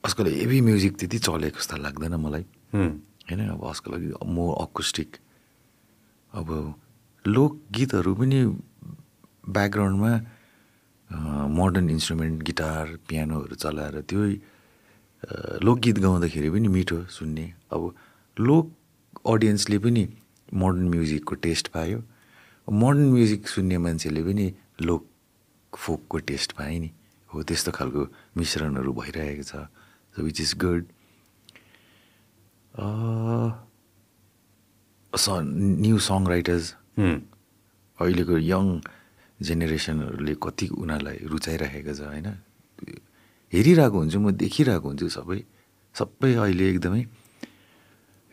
आजकल 0.04 0.26
हेभी 0.28 0.60
म्युजिक 0.68 0.94
त्यति 1.00 1.18
चलेको 1.20 1.60
जस्तो 1.60 1.76
लाग्दैन 1.78 2.16
मलाई। 2.16 2.46
होइन 2.74 3.40
अब 3.56 3.64
आजकल 3.64 3.92
मोर 4.28 4.50
अकुस्टिक। 4.62 5.10
अब 6.34 6.48
लोकगीतहरू 7.26 8.12
पनि 8.16 8.40
ब्याकग्राउन्डमा 9.46 10.12
मोडर्न 11.12 11.89
इन्स्ट्रुमेन्ट 11.89 12.43
गिटार 12.43 12.86
पियानोहरू 13.10 13.56
चलाएर 13.56 13.95
त्यो 14.10 14.21
लोकगीत 15.63 15.97
गाउँदाखेरि 16.00 16.50
पनि 16.50 16.67
मिठो 16.67 16.97
सुन्ने। 17.12 17.45
अब 17.74 17.82
लोक 18.38 18.63
अडियन्सले 19.28 19.78
पनि 19.84 20.04
मोडर्न 20.54 20.88
म्युजिकको 20.89 21.36
टेस्ट 21.45 21.67
पायो। 21.76 22.00
मोडर्न 22.67 23.10
म्युजिक 23.12 23.47
सुन्ने 23.47 23.78
मान्छेले 23.78 24.21
पनि 24.24 24.45
लोक 24.82 25.02
फोकको 25.74 26.17
टेस्ट 26.30 26.52
पायो 26.58 26.80
नि। 26.80 26.89
हो 27.30 27.43
त्यस्तो 27.43 27.71
खालको 27.71 28.02
मिश्रणहरू 28.38 28.91
भइरहेको 28.93 29.43
छ। 29.43 29.54
So 30.15 30.24
which 30.24 30.41
is 30.41 30.52
good 30.63 30.84
new 35.84 35.97
songwriters 36.28 36.65
अहिलेको 36.97 38.38
यङ 38.38 38.65
जेनेरेसनहरूले 39.48 40.34
कति 40.46 40.66
उनीहरूलाई 40.82 41.18
रुचाइराखेको 41.34 41.94
छ 41.98 42.02
होइन? 42.12 42.28
हेरिरहेको 43.54 43.98
हुन्छु 44.02 44.20
म 44.20 44.32
देखिरहेको 44.44 44.88
हुन्छु 44.89 45.08
सबै 45.18 45.39
सबै 45.96 46.32
अहिले 46.44 46.66
एकदमै 46.72 47.04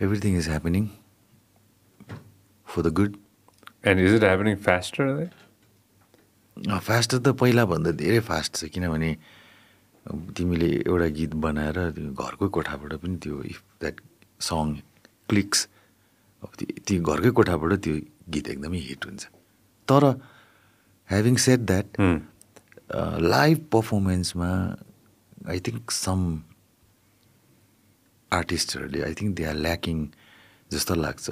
everything 0.05 0.33
is 0.39 0.47
happening 0.53 0.85
for 2.69 2.81
the 2.87 2.89
good 2.99 3.13
and 3.89 3.99
is 4.07 4.13
it 4.15 4.25
happening 4.31 4.55
faster 4.69 5.07
fast 6.89 7.11
त 7.15 7.27
पहिलाभन्दा 7.41 7.91
धेरै 8.03 8.21
फास्ट 8.31 8.53
छ 8.57 8.71
किनभने 8.75 9.11
तिमीले 10.37 10.71
एउटा 10.87 11.09
गीत 11.19 11.33
बनाएर 11.45 11.79
घरकै 12.15 12.49
कोठाबाट 12.57 12.93
पनि 13.03 13.17
त्यो 13.23 13.43
इफ 13.53 13.61
द्याट 13.81 13.97
सङ 14.41 14.67
क्लिक्स 15.29 15.61
अब 16.43 16.51
त्यो 16.87 16.99
घरकै 17.03 17.31
कोठाबाट 17.39 17.73
त्यो 17.85 17.95
गीत 18.35 18.47
एकदमै 18.55 18.79
हिट 18.89 19.03
हुन्छ। 19.07 19.23
तर 19.89 20.03
ह्याभिङ 21.11 21.37
सेड 21.47 21.61
द्याट 21.71 21.89
लाइभ 23.35 23.59
पर्फर्मेन्समा 23.73 24.51
I 25.49 25.59
think 25.67 25.91
some 25.91 26.21
आर्टिस्टहरूले 28.33 29.01
I 29.03 29.15
think 29.21 29.37
they 29.37 29.45
are 29.51 29.57
lacking 29.67 29.99
जस्तो 30.71 30.95
लाग्छ। 30.95 31.27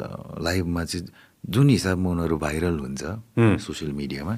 लाइभमा 0.47 0.85
चाहिँ 0.85 1.07
जुन 1.45 1.69
हिसाबमा 1.71 2.09
उनीहरू 2.11 2.37
भाइरल 2.39 2.77
हुन्छ 2.81 3.03
सोसियल 3.67 3.93
मिडियामा 3.93 4.35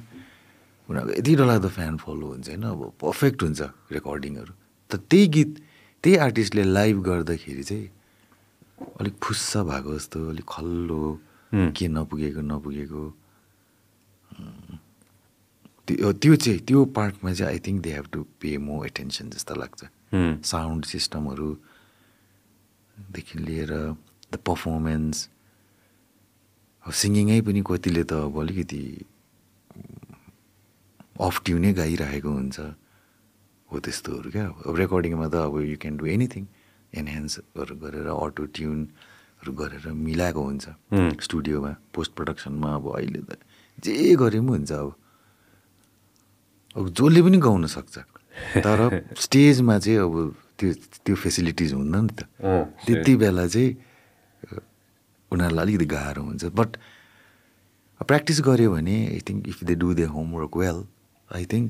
उनीहरूको 0.89 1.13
यति 1.19 1.35
डरलाग्दो 1.39 1.69
फ्यान 1.79 1.97
फलो 2.03 2.27
हुन्छ 2.33 2.49
होइन? 2.49 2.65
अब 2.65 2.81
पर्फेक्ट 3.01 3.39
हुन्छ 3.43 3.61
रेकर्डिङहरू 3.95 4.53
त 4.91 4.93
त्यही 5.11 5.27
गीत 5.37 5.51
त्यही 6.05 6.17
आर्टिस्टले 6.27 6.65
लाइभ 6.65 6.97
गर्दाखेरि 7.09 7.63
चाहिँ 7.71 7.89
अलिक 9.01 9.15
फुस्स 9.23 9.57
भएको 9.71 9.91
जस्तो 9.95 10.19
अलिक 10.35 10.47
खल्लो 10.49 11.03
के 11.79 11.87
नपुगेको 11.89 12.41
नपुगेको। 12.43 13.03
त्यो 15.89 16.09
त्यो 16.21 16.35
चाहिँ 16.37 16.61
त्यो 16.69 16.79
पार्टमा 16.97 17.31
चाहिँ 17.33 17.49
I 17.53 17.59
think 17.65 17.79
they 17.85 17.91
have 17.97 18.07
to 18.13 18.21
pay 18.41 18.51
more 18.61 18.81
attention 18.87 19.27
जस्तो 19.33 19.55
लाग्छ। 19.57 19.81
साउन्ड 20.45 20.83
सिस्टमहरूदेखि 20.85 21.67
लिएर 23.47 23.73
द 24.33 24.35
पर्फर्मेन्स 24.45 25.17
अब 26.85 26.93
सिङ्गिङै 27.01 27.41
पनि 27.49 27.61
कतिले 27.65 28.03
त 28.05 28.13
अब 28.29 28.35
अलिकति 28.37 28.83
अफ 31.27 31.35
ट्युनै 31.45 31.73
गाइरहेको 31.81 32.31
हुन्छ। 32.31 32.59
हो 33.69 33.77
त्यस्तोहरू 33.85 34.29
क्या। 34.33 34.47
अब 34.69 34.75
रेकर्डिङमा 34.83 35.27
त 35.29 35.35
अब 35.49 35.55
यु 35.73 35.77
क्यान 35.83 35.95
डु 36.01 36.05
एनिथिङ 36.17 36.45
एनहेन्सहरू 37.01 37.75
गरेर 37.85 38.09
अटो 38.09 38.45
ट्युनहरू 38.57 39.53
गरेर 39.61 39.85
मिलाएको 39.93 40.41
हुन्छ। 40.49 40.67
स्टुडियोमा 41.27 41.73
पोस्ट 41.93 42.13
प्रडक्सनमा 42.17 42.71
अब 42.77 42.85
अहिले 42.97 43.21
त 43.29 43.31
जे 43.85 44.17
गरे 44.21 44.41
पनि 44.41 44.49
हुन्छ 44.49 44.73
अब 44.73 44.79
अब। 44.79 44.91
जसले 46.79 47.21
पनि 47.27 47.39
गाउन 47.43 47.67
सक्छ। 47.67 47.97
तर 48.63 48.79
स्टेजमा 49.19 49.79
चाहिँ 49.83 49.99
अब 49.99 50.15
त्यो 50.59 50.69
त्यो 51.05 51.15
फेसिलिटिज 51.15 51.73
हुन्न 51.75 51.95
नि 52.07 52.13
त। 52.15 52.21
त्यति 52.87 53.13
बेला 53.19 53.47
चाहिँ 53.51 53.71
उनीहरूलाई 55.33 55.65
अलिकति 55.65 55.87
गाह्रो 55.91 56.23
हुन्छ। 56.23 56.45
बट 56.55 56.71
प्र्याक्टिस 58.01 58.39
गऱ्यो 58.47 58.71
भने 58.79 58.97
I 59.19 59.21
think 59.27 59.41
if 59.51 59.59
they 59.67 59.75
do 59.75 59.89
their 59.99 60.05
homework 60.15 60.53
well 60.57 60.79
I 61.35 61.45
think 61.51 61.69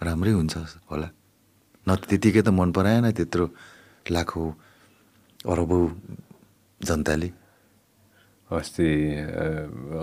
राम्रै 0.00 0.32
हुन्छ 0.32 0.54
होला। 0.90 1.08
न 1.84 1.88
त 2.00 2.02
त्यतिकै 2.08 2.42
त 2.42 2.48
मन 2.56 2.72
पराएन 2.72 3.12
त्यत्रो 3.12 3.46
लाखौँ 4.10 4.48
अरबौँ 5.44 5.84
जनताले। 6.80 7.28
अस्ति 8.48 8.88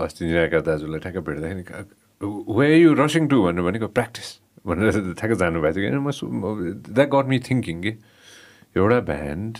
अस्ति 0.00 0.22
निराकार 0.24 0.62
दाजुलाई 0.66 1.00
ठ्याक्क 1.02 1.18
भेट्दाखेरि 1.26 1.62
वे 2.20 2.66
यु 2.78 2.94
रसिङ 2.98 3.28
टु 3.28 3.36
भनेर 3.42 3.62
भनेको 3.62 3.88
प्र्याक्टिस 3.94 4.28
भनेर 4.66 5.14
ठ्याक्क 5.14 5.34
जानुभएको 5.38 5.78
थियो। 5.78 5.90
किन 5.90 5.98
म 6.02 6.10
द्याट 6.90 7.08
गट 7.08 7.26
मी 7.30 7.38
थिङ्किङ 7.38 7.76
कि 7.82 7.92
एउटा 8.76 8.98
band 9.06 9.52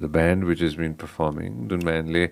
the 0.00 0.04
band 0.12 0.44
which 0.44 0.62
is 0.62 0.74
been 0.76 0.92
performing 1.00 1.50
जुन 1.68 1.80
ब्यान्डले 1.82 2.22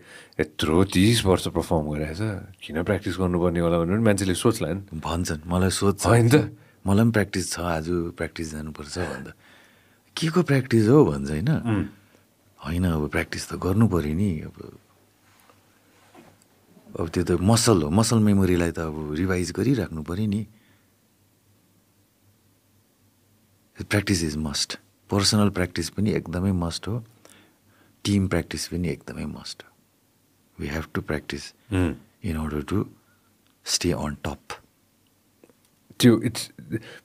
यत्रो 0.40 0.84
तिस 0.94 1.24
वर्ष 1.26 1.48
पर्फर्म 1.56 1.84
गरिरहेछ 1.90 2.20
किन 2.60 2.82
प्र्याक्टिस 2.84 3.14
गर्नुपर्ने 3.18 3.60
होला 3.60 3.76
भनेर 3.82 3.96
पनि 3.96 4.04
मान्छेले 4.04 4.34
सोच्ला 4.36 4.68
नि 4.68 5.00
भन्छन्। 5.00 5.40
मलाई 5.48 5.72
सोध्छ। 5.72 6.06
होइन 6.06 6.28
त? 6.28 6.36
मलाई 6.86 7.02
पनि 7.04 7.12
प्र्याक्टिस 7.16 7.44
छ। 7.52 7.56
आज 7.58 7.86
प्र्याक्टिस 8.20 8.46
जानुपर्छ 8.52 8.94
भन्दा। 8.98 9.32
के 10.16 10.26
को 10.28 10.40
प्र्याक्टिस 10.44 10.84
हो 10.88 11.04
भन्छ 11.04 11.30
होइन? 11.30 11.50
होइन 12.58 12.84
अब 12.84 13.08
प्र्याक्टिस 13.08 13.42
त 13.48 13.52
गर्नु 13.58 13.88
पऱ्यो 13.88 14.14
नि। 14.14 14.30
अब 14.46 14.56
अब 17.00 17.08
त्यो 17.08 17.22
त 17.24 17.30
मसल 17.42 17.82
हो। 17.82 17.88
मसल 17.90 18.18
मेमोरीलाई 18.22 18.72
त 18.72 18.78
अब 18.78 19.14
रिभाइज 19.18 19.52
गरिराख्नु 19.52 20.02
पऱ्यो 20.02 20.26
नि। 20.26 20.42
Practice 23.76 24.22
is 24.24 24.36
must 24.38 24.78
personal 25.10 25.50
practice 25.56 25.88
पनि 25.98 26.10
एकदमै 26.14 26.52
मस्ट 26.54 26.88
हो। 26.88 26.94
टिम 28.04 28.26
प्र्याक्टिस 28.28 28.66
पनि 28.68 28.88
एकदमै 28.88 29.24
मस्ट 29.26 29.62
हो 29.64 29.70
we 30.58 30.66
have 30.68 30.84
to 30.94 31.00
practice 31.02 31.44
in 31.72 32.36
order 32.36 32.62
to 32.70 32.84
stay 33.66 33.90
on 33.92 34.16
top 34.24 34.42
त्यो 36.00 36.20
इट्स 36.28 36.42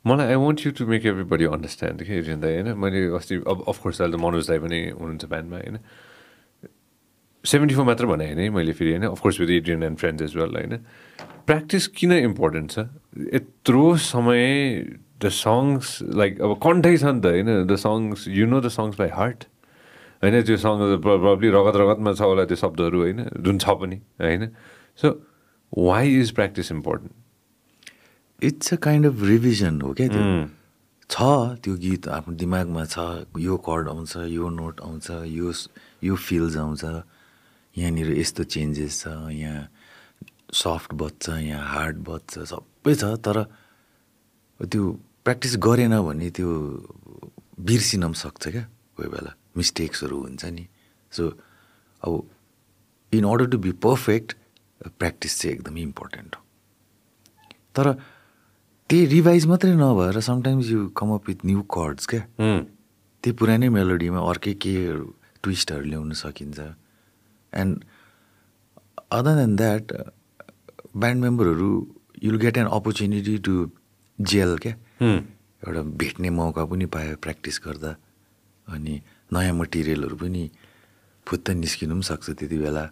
मलाई 0.05 0.27
I 0.27 0.35
want 0.43 0.65
you 0.65 0.71
to 0.77 0.85
make 0.87 1.05
everybody 1.05 1.45
understand 1.45 2.03
कि 2.03 2.19
रिन्दा 2.29 2.47
होइन? 2.47 2.67
मैले 2.77 2.99
अस्ति 3.17 3.35
अब 3.47 3.63
अफकोर्स 3.67 4.01
अहिले 4.01 4.17
त 4.17 4.19
मनोज 4.21 4.47
दाई 4.49 4.59
पनि 4.59 4.79
हुनुहुन्छ 4.99 5.25
ब्यान्डमा 5.25 5.57
होइन? 5.57 5.77
सेभेन्टी 7.45 7.75
फोर 7.75 7.85
मात्र 7.85 8.05
भने 8.05 8.25
होइन 8.33 8.53
मैले 8.53 8.73
फेरि 8.73 8.91
होइन? 8.91 9.03
Of course 9.07 9.39
with 9.39 9.49
Adrian 9.49 9.83
and 9.83 9.97
friends 9.97 10.23
as 10.23 10.35
well 10.37 10.55
होइन? 10.55 10.77
प्र्याक्टिस 11.47 11.87
किन 11.87 12.11
इम्पोर्टेन्ट 12.13 12.71
छ? 12.71 12.79
यत्रो 13.33 13.85
समय 13.97 14.43
द 15.21 15.29
सङ्ग्स 15.35 15.87
लाइक 16.19 16.41
अब 16.41 16.51
कन्ठै 16.63 16.95
छ 16.97 17.03
नि 17.03 17.21
त 17.21 17.25
होइन? 17.25 17.49
The 17.65 17.75
songs 17.75 18.27
you 18.27 18.45
know 18.47 18.59
the 18.61 18.67
songs 18.75 18.99
by 18.99 19.09
heart 19.15 19.43
होइन? 20.23 20.41
त्यो 20.43 20.57
सङ्ग 20.57 20.99
प्रब्लली 21.03 21.49
रगत 21.55 21.75
रगतमा 21.79 22.13
छ 22.13 22.21
होला 22.21 22.45
त्यो 22.45 22.57
शब्दहरू 22.59 22.99
होइन? 23.01 23.19
जुन 23.39 23.57
छ 23.57 23.75
पनि 23.81 23.97
होइन? 24.19 24.51
So 24.99 25.07
why 25.77 26.19
is 26.19 26.31
practice 26.35 26.71
important 26.71 28.43
it's 28.43 28.73
a 28.73 28.77
kind 28.83 29.05
of 29.05 29.23
revision 29.27 29.81
हो 29.81 29.93
क्या 29.93 30.07
त्यो? 30.07 30.23
छ 31.09 31.15
त्यो 31.63 31.75
गीत 31.83 32.07
आफ्नो 32.15 32.35
दिमागमा 32.35 32.83
छ 32.85 32.97
यो 33.39 33.55
कर्ड 33.67 33.87
आउँछ 33.89 34.15
यो 34.35 34.49
नोट 34.49 34.81
आउँछ 34.81 35.07
यो 35.27 35.51
यो 36.03 36.15
फिल्स 36.15 36.57
आउँछ। 36.57 36.83
यहाँनिर 37.79 38.09
यस्तो 38.19 38.43
चेन्जेस 38.43 38.93
छ 39.01 39.07
यहाँ 39.31 39.67
सफ्ट 40.53 40.93
बज्छ 41.01 41.29
यहाँ 41.29 41.65
हार्ड 41.73 41.97
बज्छ 42.07 42.33
सबै 42.51 42.93
छ 42.95 43.03
तर 43.25 43.37
त्यो 44.59 44.83
प्र्याक्टिस 45.23 45.55
गरेन 45.63 45.95
भने 46.01 46.29
त्यो 46.35 46.49
बिर्सिन 47.59 48.01
पनि 48.03 48.19
सक्छ 48.23 48.43
क्या 48.47 48.63
कोही 48.97 49.09
बेला। 49.09 49.31
मिस्टेक्सहरू 49.57 50.17
हुन्छ 50.19 50.45
नि। 50.45 50.65
सो 51.11 51.23
अब 52.01 52.11
in 53.13 53.23
order 53.25 53.47
to 53.51 53.57
be 53.57 53.71
perfect 53.85 54.35
practice 54.99 55.39
चाहिँ 55.39 55.55
एकदमै 55.55 55.81
इम्पोर्टेन्ट 55.81 56.35
हो। 56.35 56.41
तर 57.75 57.85
त्यही 58.89 59.05
रिभाइज 59.05 59.45
मात्रै 59.45 59.71
नभएर 59.75 60.19
sometimes 60.25 60.69
you 60.69 60.87
come 60.97 61.09
up 61.13 61.27
with 61.29 61.45
new 61.45 61.61
chords 61.75 62.07
क्या। 62.09 62.21
त्यही 62.39 63.31
पुरानै 63.39 63.69
मेलोडीमा 63.69 64.19
अर्कै 64.29 64.53
के 64.63 64.73
ट्विस्टहरू 65.43 65.85
ल्याउन 65.85 66.11
सकिन्छ। 66.21 66.59
And 67.53 67.83
other 69.11 69.35
than 69.35 69.55
that 69.55 69.93
band 70.97 71.21
मेम्बरहरू 71.21 71.95
you'll 72.23 72.37
get 72.37 72.57
an 72.57 72.65
opportunity 72.65 73.37
to 73.37 73.71
gel 74.21 74.57
क्या 74.57 74.73
एउटा 75.67 75.81
भेट्ने 75.81 76.29
मौका 76.29 76.65
पनि 76.65 76.85
पायो 76.85 77.15
प्र्याक्टिस 77.15 77.61
गर्दा। 77.65 77.95
अनि 78.67 79.01
नयाँ 79.33 79.53
मटेरियलहरू 79.53 80.15
पनि 80.15 80.51
फुत्त 81.25 81.49
निस्किनु 81.49 81.93
पनि 81.93 82.03
सक्छ 82.03 82.29
त्यति 82.29 82.57
बेला। 82.57 82.89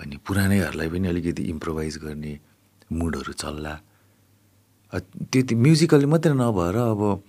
अनि 0.00 0.16
पुरानैहरूलाई 0.16 0.88
पनि 0.88 1.08
अलिकति 1.08 1.42
इम्प्रोभाइज 1.42 1.96
गर्ने 1.98 2.40
मुडहरू 2.92 3.32
चल्ला। 3.32 3.80
अ, 4.92 4.98
त्यति 4.98 5.54
म्युजिकली 5.54 6.06
मात्रै 6.06 6.32
नभएर 6.32 6.76
अब 6.76 7.22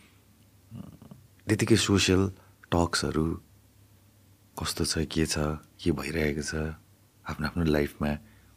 त्यतिकै 1.48 1.76
सोसियल 1.76 2.32
टक्सहरू 2.72 3.42
कस्तो 4.60 4.86
छ 4.86 4.98
के 5.06 5.26
छ 5.26 5.38
के 5.80 5.92
भइरहेको 5.92 6.44
छ 6.44 6.54
आफ्नो 7.26 7.48
आफ्नो 7.48 7.64
लाइफमा? 7.64 8.12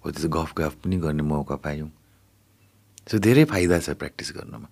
हो 0.05 0.11
त्यो 0.11 0.29
गफ 0.29 0.51
गफ 0.59 0.75
पनि 0.83 0.97
गर्ने 0.99 1.23
मौका 1.23 1.57
पायौँ। 1.63 1.91
सो 3.11 3.19
धेरै 3.19 3.45
फाइदा 3.47 3.79
छ 3.79 3.91
प्र्याक्टिस 3.95 4.33
गर्नमा। 4.37 4.69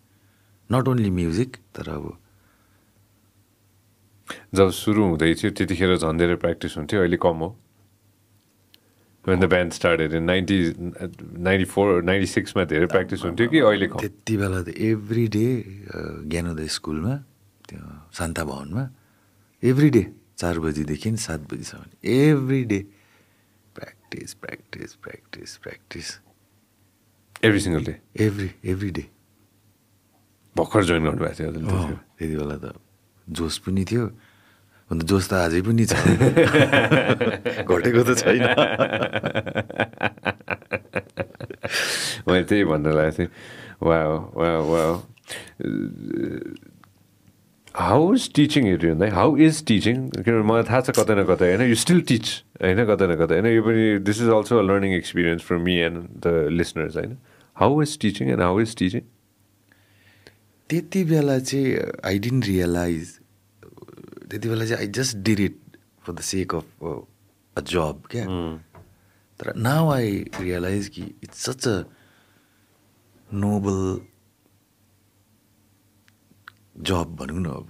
नट 0.70 0.88
ओन्ली 0.88 1.10
म्युजिक 1.10 1.56
तर 1.74 1.88
अब 1.94 2.04
जब 4.54 4.70
सुरु 4.70 5.02
हुँदै 5.04 5.34
थियो 5.34 5.50
त्यतिखेर 5.58 5.96
झन् 5.96 6.18
धेरै 6.18 6.36
प्र्याक्टिस 6.42 6.76
हुन्थ्यो। 6.78 7.00
अहिले 7.00 7.18
कम 7.22 7.38
हो। 7.42 7.56
When 9.24 9.40
the 9.40 9.48
band 9.52 9.74
started 9.76 10.14
in 10.16 10.24
90 10.26 10.56
94 11.44 12.00
96 12.02 12.56
मा 12.56 12.64
धेरै 12.64 12.86
प्र्याक्टिस 12.86 13.24
हुन्थ्यो 13.24 13.48
कि 13.50 13.58
अहिले 13.58 13.86
कम? 13.92 13.98
त्यति 14.00 14.36
बेला 14.36 14.62
त 14.62 14.68
एभ्री 14.68 15.26
डे 15.28 15.46
ज्ञानोदय 16.30 16.68
स्कुलमा 16.76 17.14
त्यो 17.68 17.80
शान्ता 18.16 18.44
भवनमा 18.44 18.84
एभ्री 19.62 19.90
डे 19.90 20.02
चार 20.40 20.58
बजीदेखि 20.64 21.16
सात 21.16 21.40
बजीसम्म। 21.52 21.84
Every 22.08 22.64
day 22.64 22.80
practice 23.76 24.34
practice 24.34 24.94
practice 25.04 25.56
practice 25.56 26.08
every 27.44 27.60
single 27.60 27.84
day 27.84 27.94
every 28.16 28.50
every 28.64 28.90
day 28.90 29.04
भर्खर 30.56 30.84
जोइन 30.84 31.04
गर्नुभएको 31.04 31.34
थियो। 31.34 31.86
त्यति 32.18 32.36
बेला 32.36 32.56
त 32.56 32.74
जोस 33.28 33.58
पनि 33.64 33.84
थियो। 33.84 34.04
अन्त 34.90 35.02
जोस 35.06 35.24
त 35.30 35.32
अझै 35.46 35.60
पनि 35.62 35.84
छ। 35.86 35.94
घटेको 37.70 38.02
त 38.02 38.10
छैन। 38.18 38.42
मैले 42.26 42.44
त्यही 42.50 42.64
भन्न 42.64 42.86
लागेको 42.90 43.16
थिएँ। 43.18 43.30
वा 43.86 43.98
वा 44.34 44.50
वा 44.70 44.82
हाउ 47.80 48.12
इज 48.14 48.24
टिचिङ 48.34 48.68
इट 48.68 48.84
भन्दा 48.84 49.08
हाउ 49.14 49.36
इज 49.46 49.64
टिचिङ 49.66 49.96
किनभने 50.16 50.42
मलाई 50.50 50.62
थाहा 50.70 50.80
छ 50.80 50.94
कतै 50.98 51.14
न 51.14 51.24
कतै 51.28 51.50
होइन 51.50 51.68
यु 51.68 51.78
स्टिल 51.82 52.00
टिच 52.10 52.32
होइन 52.62 52.84
कतै 52.90 53.06
न 53.06 53.16
कतै 53.20 53.38
होइन 53.38 53.48
यो 53.54 53.62
पनि 53.62 53.84
this 54.08 54.20
is 54.22 54.28
also 54.38 54.58
a 54.58 54.62
learning 54.62 54.92
experience 54.94 55.42
for 55.42 55.62
me 55.68 55.76
and 55.86 56.02
the 56.26 56.34
listeners 56.58 56.96
होइन 56.96 57.16
how 57.56 57.80
is 57.82 57.98
teaching 57.98 58.30
and 58.30 58.42
how 58.42 58.60
is 58.60 58.74
teaching 58.76 59.06
त्यति 60.70 61.04
बेला 61.04 61.38
चाहिँ 61.38 61.78
आई 62.04 62.18
डिन्ट 62.18 62.46
रियलाइज 62.46 63.14
त्यति 64.30 64.48
बेला 64.48 64.66
चाहिँ 64.66 64.80
I 64.80 64.92
just 64.98 65.16
did 65.28 65.40
it 65.40 65.56
for 66.06 66.12
the 66.12 66.20
sake 66.32 66.54
of 66.54 66.84
a 67.56 67.60
job 67.70 68.02
क्या? 68.10 68.26
तर 69.40 69.52
now 69.56 69.90
I 69.90 70.12
realise 70.40 70.88
कि 70.88 71.02
it's 71.24 71.44
such 71.50 71.66
a 71.68 71.82
noble 73.28 73.80
job 76.82 77.16
भनौँ 77.16 77.40
न 77.40 77.46
अब 77.46 77.66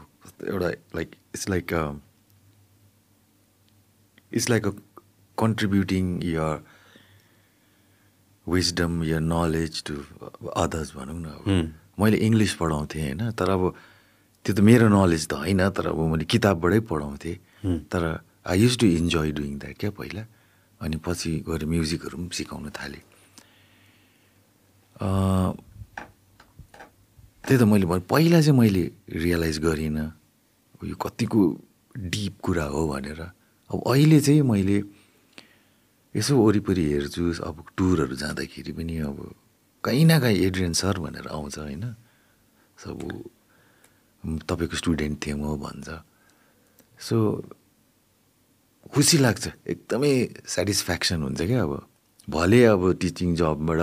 एउटा 0.48 0.68
like 0.96 1.08
it's 1.34 1.48
like 1.48 1.72
it's 4.32 4.48
like 4.50 4.66
a 4.66 4.72
contributing 5.38 6.04
your 6.24 6.62
wisdom 8.46 9.02
your 9.04 9.20
knowledge 9.20 9.82
to 9.84 9.94
others 10.56 10.94
भनौँ 10.96 11.20
न 11.20 11.26
अब। 11.26 11.44
मैले 12.00 12.16
इङ्ग्लिस 12.16 12.54
पढाउँथेँ 12.56 13.02
होइन 13.02 13.30
तर 13.36 13.50
अब 13.50 13.62
त्यो 14.44 14.54
त 14.54 14.60
मेरो 14.64 14.88
नलेज 14.88 15.26
त 15.28 15.32
होइन 15.42 15.68
तर 15.76 15.86
अब 15.92 15.98
मैले 16.12 16.24
किताबबाटै 16.24 16.80
पढाउँथेँ। 16.90 17.36
तर 17.92 18.02
I 18.46 18.60
used 18.60 18.78
to 18.80 18.86
enjoy 18.86 19.30
doing 19.36 19.58
that 19.58 19.76
क्या 19.78 19.90
पहिला। 19.90 20.24
अनि 20.80 20.96
पछि 21.04 21.30
गएर 21.48 21.64
म्युजिकहरू 21.68 22.16
पनि 22.16 22.34
सिकाउन 22.36 22.70
थालेँ। 22.72 23.04
त्यही 27.50 27.58
त 27.58 27.66
मैले 27.66 27.86
भने 27.90 28.06
पहिला 28.06 28.38
चाहिँ 28.46 28.54
मैले 28.54 28.82
रियलाइज 29.10 29.58
गरिनँ 29.58 30.06
यो 30.86 30.94
कतिको 30.94 31.40
डिप 31.98 32.34
कुरा 32.46 32.64
हो 32.70 32.82
भनेर। 32.94 33.20
अब 33.74 33.78
अहिले 33.90 34.18
चाहिँ 34.22 34.42
मैले 34.46 34.76
यसो 36.14 36.32
वरिपरि 36.38 36.84
हेर्छु 36.94 37.42
अब 37.42 37.56
टुरहरू 37.74 38.14
जाँदाखेरि 38.22 38.72
पनि 38.78 38.94
अब 39.02 39.18
कहीँ 39.82 40.04
न 40.06 40.12
कहीँ 40.22 40.38
एड्रियन 40.46 40.72
सर 40.78 40.94
भनेर 41.02 41.26
आउँछ 41.26 41.58
होइन? 41.58 41.84
सब 42.78 42.98
"म 44.22 44.38
तपाईँको 44.46 44.76
स्टुडेन्ट 44.78 45.18
थिएँ 45.18 45.34
म 45.34 45.58
भन्छ। 45.58 45.88
सो 47.02 47.16
खुसी 48.94 49.18
लाग्छ 49.26 49.44
एकदमै 49.66 50.12
सेटिस्फ्याक्सन 50.46 51.18
हुन्छ 51.26 51.40
क्या 51.50 51.62
अब। 51.66 51.72
भले 52.30 52.60
अब 52.70 52.82
टिचिङ 52.94 53.34
जबबाट 53.34 53.80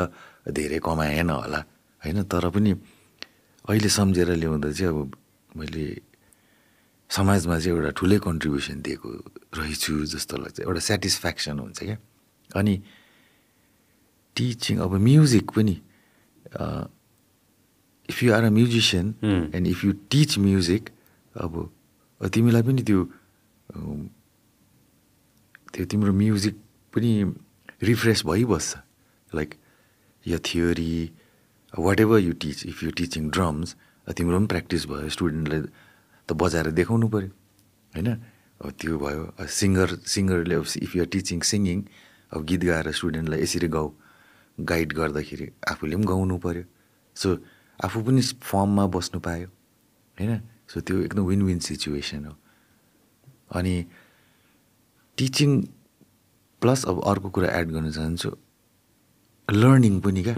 धेरै 0.55 0.80
कमाएन 0.80 1.30
होला 1.36 1.59
होइन? 2.01 2.24
तर 2.32 2.47
पनि 2.47 2.72
अहिले 3.68 3.89
सम्झेर 3.89 4.30
ल्याउँदा 4.39 4.72
चाहिँ 4.72 4.91
अब 4.91 5.11
मैले 5.59 5.86
समाजमा 7.09 7.55
चाहिँ 7.59 7.78
एउटा 7.78 7.91
ठुलै 7.99 8.18
कन्ट्रिब्युसन 8.24 8.78
दिएको 8.84 9.09
रहेछु 9.59 9.93
जस्तो 10.11 10.36
लाग्छ। 10.38 10.59
एउटा 10.63 10.82
सेटिस्फ्याक्सन 10.91 11.59
हुन्छ 11.59 11.80
क्या। 11.84 11.97
अनि 12.55 12.74
टिचिङ 14.36 14.76
अब 14.80 14.93
म्युजिक 15.03 15.45
पनि 15.51 15.76
if 18.09 18.18
you 18.24 18.30
are 18.34 18.43
a 18.43 18.51
musician 18.55 19.05
and 19.55 19.68
if 19.68 19.80
you 19.86 19.91
teach 20.11 20.38
music 20.39 20.84
अब 21.36 21.53
तिमीलाई 22.34 22.63
पनि 22.63 22.82
त्यो 22.88 23.01
त्यो 25.74 25.84
तिम्रो 25.91 26.11
म्युजिक 26.13 26.55
पनि 26.93 27.11
रिफ्रेस 27.84 28.20
भइबस्छ। 28.26 28.78
लाइक 29.36 29.49
यो 30.26 30.38
theory 30.39 30.93
whatever 31.99 32.20
you 32.20 32.34
teach 32.41 32.65
if 32.65 32.84
you 32.84 32.91
teaching 32.97 33.30
drums 33.30 33.76
तिम्रो 34.18 34.38
पनि 34.38 34.47
प्र्याक्टिस 34.47 34.86
भयो 34.88 35.09
स्टुडेन्टलाई 35.15 35.61
त 36.28 36.34
बजाएर 36.34 36.72
देखाउनु 36.72 37.07
पऱ्यो 37.13 37.30
होइन? 37.93 38.09
अब 38.61 38.72
त्यो 38.80 38.97
भयो 38.99 39.24
सिङ्गर 39.59 39.89
सिङ्गरले 40.13 40.55
अब 40.55 40.65
इफ 40.86 40.95
यु 40.95 41.05
टिचिङ 41.05 41.41
सिङ्गिङ 41.51 41.80
अब 42.34 42.39
गीत 42.47 42.61
गाएर 42.70 42.91
स्टुडेन्टलाई 42.91 43.39
यसरी 43.43 43.68
गाऊ 43.68 43.88
गाइड 44.57 44.93
गर्दाखेरि 44.99 45.47
आफूले 45.72 45.95
पनि 45.95 46.05
गाउनु 46.07 46.38
पऱ्यो। 46.45 46.63
सो 47.15 47.28
आफू 47.80 47.97
पनि 48.07 48.22
फर्ममा 48.41 48.86
बस्नु 48.95 49.20
पायो 49.28 49.47
होइन? 50.18 50.32
सो 50.72 50.82
त्यो 50.82 50.95
एकदम 51.03 51.24
विन 51.30 51.41
विन 51.47 51.59
सिचुएसन 51.68 52.26
हो। 52.26 52.34
अनि 53.57 53.76
टिचिङ 55.18 55.51
प्लस 56.61 56.86
अब 56.89 57.03
अर्को 57.11 57.30
कुरा 57.36 57.49
एड 57.59 57.68
गर्न 57.72 57.91
चाहन्छु 57.91 58.30
लर्निङ 59.47 59.99
पनि 60.01 60.24
क्या। 60.24 60.36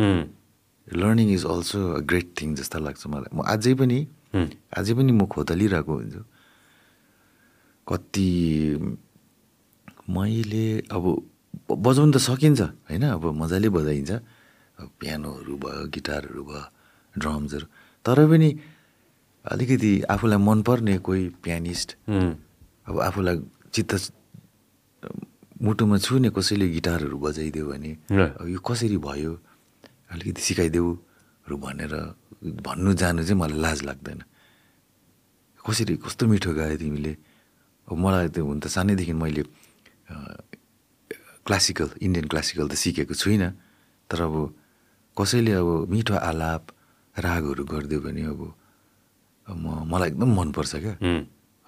Learning 0.91 1.27
is 1.37 1.43
also 1.45 1.79
a 1.93 1.99
great 2.09 2.27
thing 2.37 2.55
जस्तो 2.55 2.77
लाग्छ 2.79 3.03
मलाई। 3.07 3.31
म 3.35 3.39
अझै 3.45 3.73
पनि 3.79 3.99
अझै 4.77 4.93
पनि 4.97 5.11
म 5.11 5.25
खोतलिरहेको 5.29 5.93
हुन्छु। 5.93 6.21
कति 7.87 8.29
मैले 10.09 10.65
अब 10.89 11.03
बजाउनु 11.69 12.11
त 12.13 12.17
सकिन्छ 12.17 12.61
होइन? 12.89 13.03
अब 13.17 13.23
मजाले 13.41 13.69
बजाइन्छ। 13.69 14.11
पियानोहरू 14.99 15.53
भयो 15.63 15.83
गिटारहरू 15.93 16.41
भयो 16.49 16.63
ड्रम्सहरू। 17.15 17.65
तर 18.05 18.17
पनि 18.31 18.49
अलिकति 19.45 19.91
आफूलाई 20.13 20.39
मनपर्ने 20.39 20.95
कोही 21.05 21.23
पियानिस्ट 21.43 21.89
अब 22.87 22.95
आफूलाई 23.09 23.37
चित्त 23.73 23.91
मुटुमा 25.61 25.97
छुने 25.99 26.29
कसैले 26.31 26.67
गिटारहरू 26.75 27.17
बजाइदियो 27.19 27.65
भने 27.67 27.91
यो 28.53 28.59
कसरी 28.63 28.97
भयो? 28.97 29.33
अलिकति 30.09 30.41
सिकाइदेऊहरू 30.41 31.55
भनेर 31.57 31.93
भन्नु 32.65 32.91
जानु 32.97 33.21
चाहिँ 33.23 33.39
मलाई 33.41 33.59
लाज 33.59 33.79
लाग्दैन। 33.89 34.19
कसरी 35.61 35.95
कस्तो 36.01 36.23
मिठो 36.27 36.51
गायो 36.53 36.77
तिमीले? 36.81 37.13
अब 37.87 37.97
मलाई 37.97 38.27
त्यो 38.33 38.43
हुन 38.45 38.59
त 38.59 38.67
सानैदेखि 38.73 39.13
मैले 39.13 39.43
क्लासिकल 41.45 41.89
इन्डियन 42.01 42.25
क्लासिकल 42.31 42.67
त 42.69 42.73
सिकेको 42.73 43.13
छुइनँ। 43.13 43.51
तर 44.09 44.19
अब 44.25 44.35
कसैले 45.17 45.53
अब 45.61 45.69
मिठो 45.89 46.15
आलाप 46.15 46.63
रागहरू 47.15 47.63
गरिदियो 47.65 47.99
भने 48.01 48.23
अब 48.33 48.41
म 49.49 49.65
मलाई 49.89 50.09
एकदम 50.13 50.29
मनपर्छ 50.39 50.73
क्या। 50.85 50.95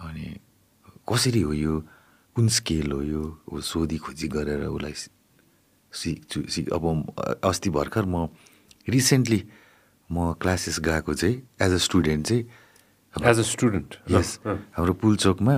अनि 0.02 0.26
कसरी 1.10 1.42
हो 1.42 1.54
यो? 1.54 1.74
कुन 2.36 2.48
स्केल 2.48 2.92
हो 2.92 3.02
यो? 3.02 3.24
सोधी 3.60 3.98
खोजी 3.98 4.28
गरेर 4.32 4.66
उसलाई 4.70 4.94
सिक्छु 5.94 6.42
सिक 6.54 6.72
अब 6.74 6.84
अस्ति 7.44 7.70
भर्खर 7.70 8.06
म 8.06 8.28
रिसेन्टली 8.90 9.42
म 10.10 10.34
क्लासेस 10.42 10.80
गएको 10.80 11.14
चाहिँ 11.14 11.36
एज 11.62 11.72
अ 11.74 11.78
स्टुडेन्ट 11.88 12.28
चाहिँ 12.28 12.44
एज 13.30 13.40
अ 13.40 13.46
स्टुडेन्ट 13.52 13.96
यस 14.12 14.40
हाम्रो 14.48 14.94
पुलचोकमा 15.02 15.56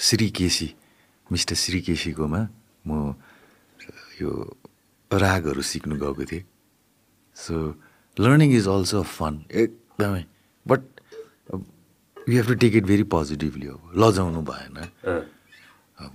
श्री 0.00 0.28
केसी 0.38 0.68
मिस्टर 1.32 1.54
श्री 1.54 1.80
केसीकोमा 1.88 2.40
म 2.86 3.14
यो 4.20 4.30
रागहरू 5.10 5.62
सिक्नु 5.62 5.96
गएको 5.96 6.24
थिएँ। 6.24 6.44
So 7.36 7.54
learning 8.16 8.50
is 8.56 8.68
also 8.68 9.02
fun 9.02 9.44
एकदमै। 9.50 10.24
But 10.66 10.80
you 12.28 12.34
have 12.36 12.46
to 12.48 12.54
take 12.62 12.74
it 12.76 12.84
very 12.84 13.02
positively 13.14 13.66
अब 13.66 13.92
लजाउनु 13.96 14.40
भएन। 14.50 14.76
अब 16.04 16.14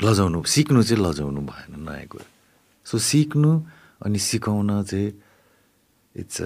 लजाउनु 0.00 0.42
सिक्नु 0.44 0.82
चाहिँ 0.82 1.02
लजाउनु 1.04 1.40
भएन 1.40 1.72
नयाँ 1.88 2.06
कुरा 2.12 2.26
सो 2.86 2.98
सिक्नु 2.98 3.50
अनि 4.04 4.18
सिकाउन 4.18 4.82
चाहिँ 4.84 5.08
इट्स 6.20 6.40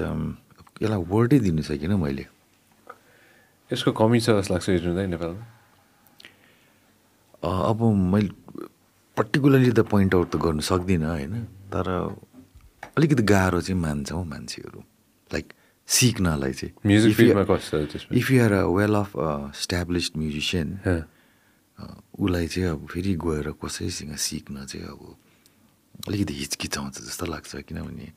यसलाई 0.82 1.02
वर्डै 1.12 1.38
दिनु 1.44 1.62
सकिनँ 1.62 1.98
मैले। 1.98 2.26
यसको 3.70 3.90
कमी 3.92 4.18
छ 4.20 4.38
जस्तो 4.38 4.54
लाग्छ 4.54 4.68
नेपालमा? 5.10 5.44
अब 7.42 7.80
मैले 8.12 8.30
पर्टिकुलरली 9.16 9.72
त 9.72 9.80
पोइन्ट 9.84 10.14
आउट 10.14 10.28
त 10.30 10.36
गर्नु 10.36 10.62
सक्दिनँ 10.62 11.06
होइन? 11.10 11.34
तर 11.74 11.86
अलिकति 12.96 13.22
गाह्रो 13.22 13.60
चाहिँ 13.60 13.80
मान्छ 13.80 14.12
मान्छेहरू। 14.12 14.80
लाइक 15.30 15.46
सिक्नलाई 15.88 16.52
चाहिँ। 16.52 16.72
Music 16.86 17.12
if 18.14 18.30
you 18.30 18.42
are 18.44 18.52
a 18.52 18.64
well 18.66 18.94
of 18.94 19.10
established 19.54 20.12
musician. 20.16 20.68
उसलाई 22.20 22.46
चाहिँ 22.46 22.68
अब 22.70 22.86
फेरि 22.92 23.14
गएर 23.24 23.48
कसैसँग 23.62 24.16
सिक्न 24.16 24.66
चाहिँ 24.66 24.86
अब 24.86 25.02
अलिकति 26.08 26.34
हिचकिचाउँछ 26.34 26.96
जस्तो 27.06 27.26
लाग्छ 27.26 27.52
किनभने 27.68 28.08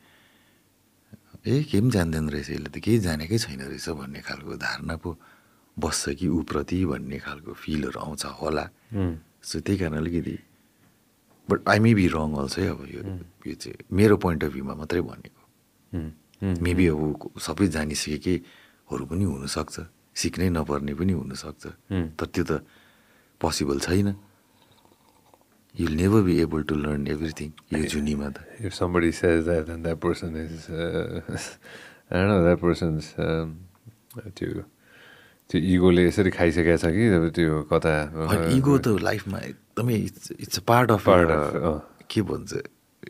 ए 1.43 1.63
केही 1.67 1.81
पनि 1.81 1.91
जान्दैन 1.91 2.29
रहेछ 2.29 2.49
यसले 2.49 2.69
त 2.71 2.77
केही 2.79 2.99
जानेकै 3.03 3.37
छैन 3.37 3.61
रहेछ 3.67 3.89
भन्ने 3.99 4.21
खालको 4.23 4.55
धारणा 4.55 4.95
पो 5.03 5.09
बस्छ 5.75 6.09
कि 6.19 6.27
ऊप्रति 6.27 6.85
भन्ने 6.85 7.17
खालको 7.19 7.51
फिलहरू 7.51 7.99
आउँछ 7.99 8.23
होला। 8.39 8.65
सो 9.43 9.59
त्यही 9.59 9.77
कारण 9.79 9.97
अलिकति 9.99 10.37
but 11.49 11.59
I 11.67 11.79
may 11.83 11.93
be 11.99 12.07
wrong 12.07 12.29
also 12.39 12.61
है 12.61 12.67
अब 12.71 12.81
यो 12.87 13.01
यो 13.43 13.55
चाहिँ 13.59 13.75
मेरो 13.91 14.15
पोइन्ट 14.23 14.43
अफ 14.43 14.51
भ्यूमा 14.53 14.73
मात्रै 14.79 15.01
भनेको। 15.01 15.41
मेबी 16.63 16.85
अब 16.87 16.99
सबै 17.41 17.67
जानिसकेकैहरू 17.75 19.03
पनि 19.11 19.23
हुनसक्छ 19.23 19.75
सिक्नै 20.15 20.49
नपर्ने 20.55 20.93
पनि 20.95 21.13
हुनसक्छ। 21.19 21.63
तर 22.15 22.25
त्यो 22.31 22.43
त 22.47 22.51
पोसिबल 23.41 23.79
छैन 23.85 24.15
you 25.75 25.87
never 25.89 26.21
be 26.27 26.33
able 26.41 26.63
to 26.69 26.75
learn 26.75 27.07
everything 27.15 27.49
यो 27.73 27.83
जुनीमा 27.95 28.29
त 28.35 28.37
If 28.67 28.73
somebody 28.75 29.11
says 29.11 29.45
that, 29.45 29.65
then 29.67 29.81
that 29.83 29.99
person 29.99 30.35
is, 30.35 30.69
uh, 30.69 31.21
I 32.11 32.15
don't 32.17 32.29
know, 32.31 32.43
that 32.49 32.59
person's 32.61 33.07
um, 33.17 33.57
त्यो 34.37 34.63
त्यो 35.49 35.59
इगोले 35.73 36.05
यसरी 36.07 36.31
खाइसकेको 36.37 36.77
छ 36.83 36.85
कि 36.95 37.03
अब 37.17 37.25
त्यो 37.35 37.53
कता 37.71 37.93
इगो 38.57 38.77
त 38.77 38.87
लाइफमा 39.01 39.39
एकदमै 39.49 39.95
it's 40.07 40.31
it's 40.39 40.57
a 40.59 40.63
part 40.69 40.91
of. 40.91 41.03
के 42.13 42.21
भन्छ 42.21 42.61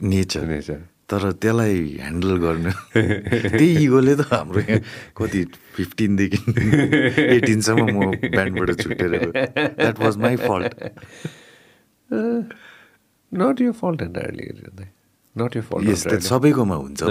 नेचर 0.03 0.43
Nature. 0.47 0.81
तर 1.13 1.29
त्यसलाई 1.37 1.77
ह्यान्डल 2.01 2.31
गर्नु। 2.41 2.71
त्यही 2.89 3.67
इगोले 3.85 4.13
त 4.17 4.25
हाम्रो 4.33 4.59
यहाँ 4.65 4.81
कति 5.13 5.41
फिफ्टिनदेखि 5.77 6.41
एटिनसम्म 7.37 7.85
म 7.85 8.17
ब्यान्डबाट 8.33 8.69
छुटेर 8.81 9.11
that 9.29 9.97
was 10.01 10.17
my 10.25 10.35
fault 10.41 10.73
not 13.31 13.61
your 13.61 13.71
fault 13.77 14.01
entirely 14.09 14.43
not 15.33 15.55
your 15.57 15.61
यस 15.89 16.01
सबैकोमा 16.29 16.75
हुन्छ 16.77 17.01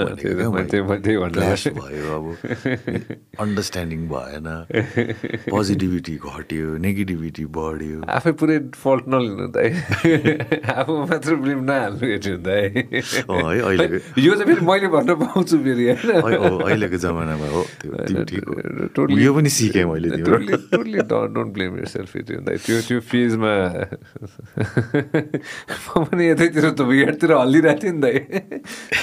भयो। 1.74 2.10
अब। 2.14 2.26
अन्डरस्ट्यान्डिङ 3.42 4.00
भएन। 4.12 4.46
पोजिटिभिटी 5.50 6.14
घट्यो 6.22 6.66
नेगेटिभिटी 6.86 7.44
बढ्यो। 7.50 7.98
आफै 8.06 8.32
पुरै 8.38 8.58
फल्ट 8.78 9.04
नलिनु 9.10 9.46
त 9.50 9.58
आफू 10.78 10.92
मात्र 11.02 11.34
ब्लेम 11.42 11.60
नहाल्नु 11.66 12.04
हेर्नु 12.06 12.38
त 12.38 12.48
है, 12.48 12.66
अहिलेको- 13.26 14.22
यो 14.22 14.32
चाहिँ 14.38 14.46
फेरि 14.54 14.62
मैले 14.70 14.88
भन्न 14.94 15.10
पाउँछु 15.18 15.56
फेरि 15.66 15.84
होइन? 15.90 16.22
अहिलेको 16.62 16.98
जमानामा 17.02 17.48
हो। 17.50 17.62
यो 19.18 19.30
पनि 19.34 19.50
सिकेँ 19.50 19.84
मैले 19.90 20.08
डोन्ट 21.10 21.50
ब्लेम 21.58 21.72
यर 21.82 21.86
सेल्फ 21.90 22.12
त्यो 22.30 22.78
त्यो 22.86 22.98
फेजमा 23.02 23.52
म 25.90 26.04
पनि 26.06 26.24
यतैतिर 26.30 26.70
त 26.70 26.80
हल्लिरहेको 26.86 27.82
थिएँ 27.82 27.92
नि 27.92 28.00
त 28.00 28.11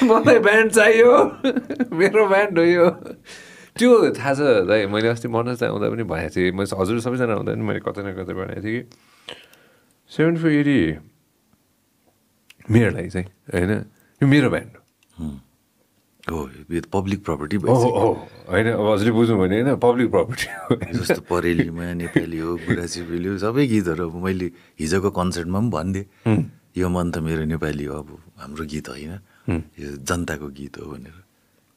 मलाई 0.10 0.40
ब्यान्ड 0.40 0.72
चाहियो। 0.72 1.12
मेरो 1.94 2.28
ब्यान्ड 2.28 2.60
हो 2.60 2.66
यो। 2.66 2.88
त्यो 3.78 3.90
थाहा 4.16 4.34
छ 4.34 4.40
दाइ 4.68 4.86
मैले 4.92 5.08
अस्ति 5.14 5.28
मनोज 5.28 5.64
आउँदा 5.64 5.88
पनि 5.90 6.04
भनेको 6.04 6.36
थिएँ। 6.36 6.52
मैले 6.52 6.76
हजुर 6.76 7.00
सबैजना 7.00 7.34
आउँदा 7.40 7.52
पनि 7.54 7.64
मैले 7.64 7.80
कतै 7.86 8.02
न 8.04 8.16
कतै 8.18 8.34
भनेको 8.36 8.62
थिएँ 8.64 8.84
कि 8.84 8.92
सेभेन्टी 10.12 10.40
फोर 10.42 10.52
एटी 10.52 10.80
मेरो 12.70 12.90
लागि 12.96 13.10
चाहिँ 13.10 13.28
होइन? 13.54 13.72
यो 14.22 14.26
मेरो 14.28 14.50
ब्यान्ड 14.50 14.74
हो। 14.76 15.40
पब्लिक 16.94 17.24
प्रपर्टी 17.26 17.58
होइन 17.58 18.68
अब 18.70 18.86
हजुरले 18.92 19.12
बुझ्नु 19.18 19.36
भने 19.40 19.56
होइन 19.62 19.76
पब्लिक 19.82 20.08
प्रपर्टी 20.12 20.48
हो। 20.54 20.76
जस्तो 21.00 21.22
परेलीमा 21.26 21.94
नेपाली 21.98 22.38
हो 22.38 22.50
बुढा 22.68 22.86
चेपेली 22.86 23.28
हो 23.30 23.38
सबै 23.42 23.66
गीतहरू 23.66 24.10
अब 24.10 24.16
मैले 24.26 24.48
हिजोको 24.78 25.10
कन्सर्टमा 25.10 25.60
पनि 25.60 25.70
भनिदिएँ 25.74 26.46
यो 26.78 26.90
मन 26.90 27.10
त 27.10 27.18
मेरो 27.26 27.44
नेपाली 27.50 27.86
हो 27.90 27.96
अब 27.98 28.10
हाम्रो 28.40 28.64
गीत 28.66 28.88
होइन। 28.90 29.14
यो 29.80 29.90
जनताको 30.04 30.48
गीत 30.60 30.78
हो 30.80 30.86
भनेर। 30.92 31.18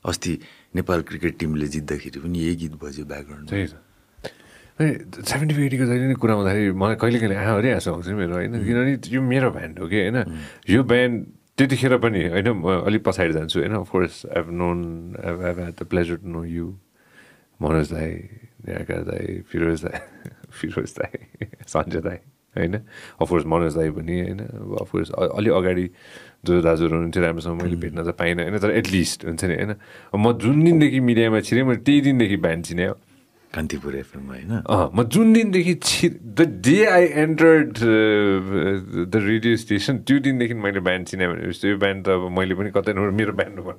अस्ति 0.05 0.33
नेपाल 0.77 1.03
क्रिकेट 1.09 1.39
टिमले 1.39 1.67
जित्दाखेरि 1.67 2.19
पनि 2.21 2.39
यही 2.39 2.55
गीत 2.57 2.75
बज्यो 2.83 3.05
ब्याकग्राउन्ड 3.07 3.49
सेभेन्टी 4.81 5.55
एटीको 5.67 5.85
जहिले 5.85 6.07
नि 6.09 6.15
कुरा 6.17 6.35
आउँदाखेरि 6.35 6.73
मलाई 6.73 6.97
कहिले 6.97 7.19
कहिले 7.21 7.37
आँखाभरि 7.37 7.71
आँसु 7.77 7.91
आउँछ 7.93 8.09
मेरो 8.19 8.35
होइन? 8.35 8.53
किनभने 8.65 8.93
यो 9.15 9.21
मेरो 9.23 9.51
ब्यान्ड 9.53 9.79
हो 9.79 9.87
कि 9.87 9.99
होइन? 10.01 10.19
यो 10.71 10.83
ब्यान्ड 10.83 11.15
त्यतिखेर 11.59 11.97
पनि 12.03 12.21
होइन 12.33 12.49
म 12.57 12.83
अलिक 12.89 13.03
पछाडि 13.05 13.33
जान्छु 13.33 13.57
होइन? 13.61 13.75
Of course 13.79 14.15
I've 14.27 14.51
known 14.51 14.79
I've 15.23 15.39
I've 15.45 15.59
had 15.59 15.75
the 15.77 15.83
pleasure 15.87 16.17
to 16.17 16.29
know 16.29 16.45
you 16.45 16.67
Manoj 17.61 17.93
दाई 17.93 18.11
निराकार 18.67 19.03
दाई 19.07 19.41
फिरोज 19.47 19.85
दाई 19.85 19.99
फिरोज 20.59 20.91
दाई 20.99 21.47
सञ्जय 21.73 22.01
दाई 22.01 22.19
होइन? 22.57 22.75
अफकोर्स 23.23 23.45
मनोज 23.47 23.77
दाई 23.77 23.91
पनि 23.93 24.21
होइन? 24.21 24.41
अफकोर्स 24.83 25.11
अलि 25.13 25.51
अगाडि 25.51 25.87
जो 26.45 26.61
दाजुहरू 26.61 26.95
हुनुहुन्थ्यो 26.95 27.23
राम्रोसँग 27.23 27.63
मैले 27.63 27.77
भेट्न 27.79 28.03
त 28.03 28.11
पाइनँ 28.19 28.43
होइन 28.43 28.59
तर 28.59 28.71
एटलिस्ट 28.75 29.25
हुन्छ 29.25 29.43
नि 29.45 29.55
होइन। 29.55 29.73
म 30.11 30.33
जुन 30.43 30.57
दिनदेखि 30.65 31.01
मिडियामा 31.01 31.41
छिरेँ 31.41 31.65
मैले 31.65 31.81
त्यही 31.87 32.01
दिनदेखि 32.03 32.37
ब्यान्ड 32.37 32.65
चिने 32.67 32.87
हो। 32.87 32.95
कान्तिपुर 33.53 33.97
एफएममा 33.97 34.33
होइन? 34.33 34.53
म 34.97 35.03
जुन 35.13 35.33
दिनदेखि 35.33 35.75
छि 35.85 36.09
the 36.09 36.41
day 36.65 36.77
I 36.89 37.05
entered 37.21 37.71
the 39.07 39.15
radio 39.23 39.57
station 39.57 39.99
त्यो 40.09 40.19
दिनदेखि 40.19 40.55
मैले 40.57 40.81
ब्यान्ड 40.81 41.07
चिने 41.07 41.29
भनेपछि 41.29 41.69
यो 41.69 41.77
ब्यान्ड 41.79 42.01
त 42.07 42.09
अब 42.17 42.23
मैले 42.33 42.55
पनि 42.57 42.71
कतै 42.73 42.93
नभएर 42.97 43.13
मेरो 43.13 43.33
ब्यान्ड 43.37 43.59
हो 43.61 43.77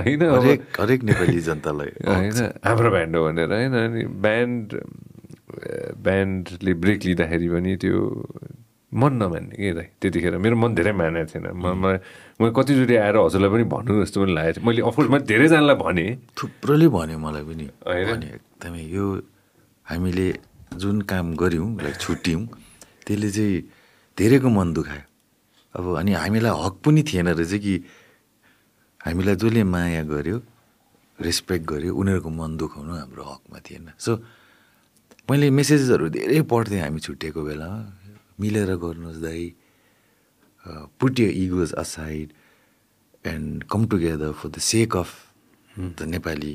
होइन 0.00 0.22
हरेक 0.24 0.60
हरेक 0.80 1.00
नेपाली 1.06 1.40
जनतालाई। 1.44 1.92
होइन 2.08 2.40
हाम्रो 2.64 2.90
ब्यान्ड 2.90 3.16
हो 3.16 3.22
भनेर 3.28 3.52
होइन 3.52 3.74
अनि 3.84 4.04
ब्यान्ड 4.26 4.66
ब्यान्डले 6.00 6.72
ब्रेक 6.82 7.04
लिँदाखेरि 7.04 7.48
पनि 7.52 7.76
त्यो 7.76 8.00
मन 8.90 9.12
नमान्ने 9.22 9.54
कि 9.54 9.72
दाइ 9.78 9.86
त्यतिखेर 10.02 10.36
मेरो 10.42 10.56
मन 10.58 10.70
धेरै 10.74 10.92
मानेको 10.92 11.30
थिएन। 11.30 11.46
म 11.54 11.64
मलाई 11.78 11.98
मैले 12.42 12.52
कतिचोटि 12.58 12.94
आएर 12.98 13.16
हजुरलाई 13.22 13.50
पनि 13.50 13.64
भन्नु 13.70 13.92
जस्तो 14.02 14.18
पनि 14.22 14.32
लागेको 14.34 14.58
थियो। 14.58 14.66
मैले 14.66 14.80
अफकोर्स 14.82 15.10
मैले 15.10 15.24
धेरैजनालाई 15.30 15.76
भनेँ। 15.78 16.08
थुप्रोले 16.34 16.88
भन्यो 16.90 17.18
मलाई 17.22 17.44
पनि। 17.46 17.66
होइन? 17.86 18.22
एकदमै 18.34 18.82
यो 18.90 19.04
हामीले 19.86 20.26
जुन 20.74 20.96
काम 21.06 21.26
गऱ्यौँ 21.38 21.68
लाइक 21.82 21.96
छुट्यौँ 22.02 22.42
त्यसले 23.06 23.30
चाहिँ 23.30 23.58
धेरैको 24.18 24.48
मन 24.48 24.68
दुखायो। 24.74 25.04
अब 25.74 25.84
अनि 26.02 26.12
हामीलाई 26.18 26.50
हक 26.50 26.74
पनि 26.82 27.02
थिएन 27.06 27.28
रहेछ 27.38 27.54
कि 27.62 27.74
हामीलाई 29.00 29.34
जसले 29.38 29.62
माया 29.64 30.02
गर्यो 30.02 30.38
रेस्पेक्ट 31.18 31.64
गर्यो 31.70 31.94
उनीहरूको 31.94 32.30
मन 32.30 32.50
दुखाउनु 32.58 32.92
हाम्रो 32.98 33.22
हकमा 33.22 33.58
थिएन। 33.66 33.86
सो 33.98 34.18
मैले 35.30 35.46
मेसेजेसहरू 35.54 36.08
धेरै 36.10 36.42
पढ्थेँ 36.42 36.80
हामी 36.82 37.00
छुट्टिएको 37.06 37.40
बेलामा 37.46 37.78
मिलेर 38.40 38.70
गर्नुहोस् 38.84 39.20
दाइ 39.22 39.42
put 41.00 41.20
your 41.20 41.30
egos 41.44 41.72
aside 41.82 42.32
and 43.24 43.64
come 43.72 43.86
together 43.92 44.32
for 44.40 44.48
the 44.50 44.58
sake 44.64 44.96
of 44.96 45.10
the 45.78 46.02
Nepali 46.08 46.54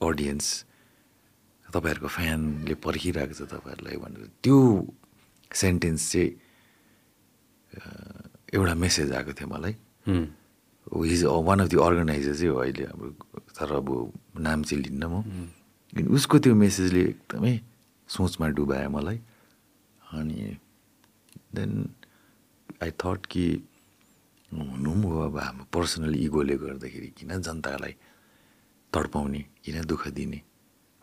audience 0.00 0.46
तपाईँहरूको 1.66 2.08
फ्यानले 2.08 2.74
पर्खिरहेको 2.84 3.34
छ 3.34 3.42
तपाईँहरूलाई 3.52 3.96
भनेर 4.02 4.30
त्यो 4.42 4.58
सेन्टेन्स 5.52 6.02
चाहिँ 6.12 6.30
एउटा 8.54 8.74
मेसेज 8.74 9.12
आएको 9.12 9.32
थियो 9.36 9.48
मलाई। 9.48 9.74
He's 10.88 11.24
one 11.24 11.60
of 11.60 11.68
the 11.68 11.76
organizer 11.76 12.34
चाहिँ 12.34 12.48
हो 12.48 12.56
अहिले 12.64 12.84
हाम्रो 12.84 13.08
तर 13.56 13.72
अब 13.76 13.88
नाम 14.40 14.62
चाहिँ 14.64 14.82
लिन्न 14.84 15.04
म। 15.04 15.14
उसको 16.16 16.38
त्यो 16.40 16.54
मेसेजले 16.54 17.02
एकदमै 17.12 17.54
सोचमा 18.08 18.46
डुबायो 18.56 18.88
मलाई। 18.90 19.18
अनि 20.00 20.56
देन 21.54 21.72
आई 22.82 22.90
थट 23.00 23.26
कि 23.32 23.44
हुनु 24.50 24.92
पनि 24.92 25.06
हो 25.10 25.20
अब 25.28 25.38
हाम्रो 25.38 25.64
पर्सनल 25.74 26.14
इगोले 26.24 26.56
गर्दाखेरि 26.64 27.08
किन 27.18 27.30
जनतालाई 27.42 27.94
तडपाउने 28.92 29.40
किन 29.64 29.76
दुःख 29.84 30.08
दिने? 30.18 30.40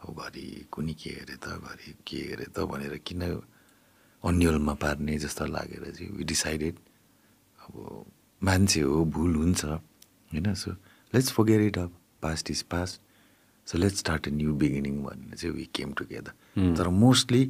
अब 0.01 0.19
घरि 0.21 0.45
कुनी 0.71 0.93
के 0.93 1.09
अरे 1.21 1.35
त 1.43 1.47
घरि 1.61 1.93
के 2.07 2.19
अरे 2.33 2.45
त 2.55 2.65
भनेर 2.71 2.97
किन 3.05 3.21
अन्यलमा 4.23 4.73
पार्ने 4.81 5.17
जस्तो 5.25 5.45
लागेर 5.45 5.83
चाहिँ 5.91 6.11
वी 6.17 6.23
डिसाइडेड 6.23 6.75
अब 7.61 8.05
मान्छे 8.41 8.81
हो 8.81 9.03
भुल 9.15 9.35
हुन्छ 9.35 9.65
होइन? 9.65 10.53
So 10.53 10.71
let's 11.13 11.31
forget 11.31 11.61
it 11.61 11.77
up 11.77 11.91
past 12.21 12.51
is 12.51 12.61
past 12.73 13.01
so 13.67 13.77
let's 13.77 13.99
start 13.99 14.27
a 14.27 14.31
new 14.31 14.53
beginning 14.61 15.03
भनेर 15.03 15.35
चाहिँ 15.37 15.55
वी 15.55 15.69
केम 15.73 15.93
टुगेदर 15.97 16.33
तर 16.77 16.87
mostly 17.05 17.45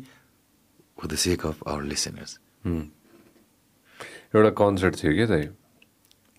for 1.00 1.08
the 1.08 1.16
sake 1.26 1.46
of 1.46 1.68
our 1.68 1.84
listeners 1.84 2.40
एउटा 2.66 4.50
कन्सर्ट 4.58 4.94
थियो 5.04 5.12
क्या 5.16 5.28
दाइ 5.30 5.46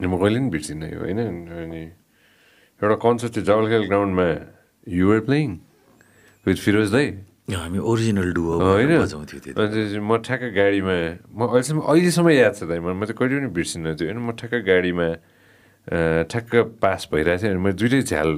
म 0.03 0.13
कहिले 0.19 0.39
पनि 0.39 0.51
बिर्सिनँ 0.51 0.89
यो 0.91 0.99
होइन? 1.01 1.19
अनि 1.49 1.83
एउटा 2.83 2.97
कन्सर्ट 3.01 3.31
थियो 3.37 3.45
जवलखेल 3.47 3.83
ग्राउन्डमा 3.87 4.27
युआर 4.87 5.21
प्लेइङ 5.29 5.49
विथ 6.47 6.59
फिरोज 6.67 6.89
दाई। 6.93 7.07
हामी 7.47 7.79
ओरिजिनल 7.79 8.33
डुओ 8.35 8.59
होइन? 8.59 8.91
चाहिँ 9.07 10.03
म 10.03 10.19
ठ्याक्क 10.27 10.51
गाडीमा 10.51 10.97
म 11.31 11.41
अहिलेसम्म 11.47 11.81
अहिलेसम्म 11.87 12.29
याद 12.35 12.55
छ 12.59 12.63
दाइ 12.67 12.79
म 12.83 12.91
चाहिँ 13.07 13.17
कहिले 13.17 13.39
पनि 13.39 13.51
बिर्सिनँ 13.55 13.95
त्यो 13.95 14.07
होइन? 14.11 14.19
म 14.19 14.35
ठ्याक्क 14.35 14.67
गाडीमा 14.67 15.09
ठ्याक्क 16.27 16.53
पास 16.83 17.09
भइरहेको 17.15 17.43
थिएँ 17.43 17.55
अनि 17.55 17.61
मैले 17.63 17.77
दुइटै 17.79 18.03
झ्याल 18.03 18.31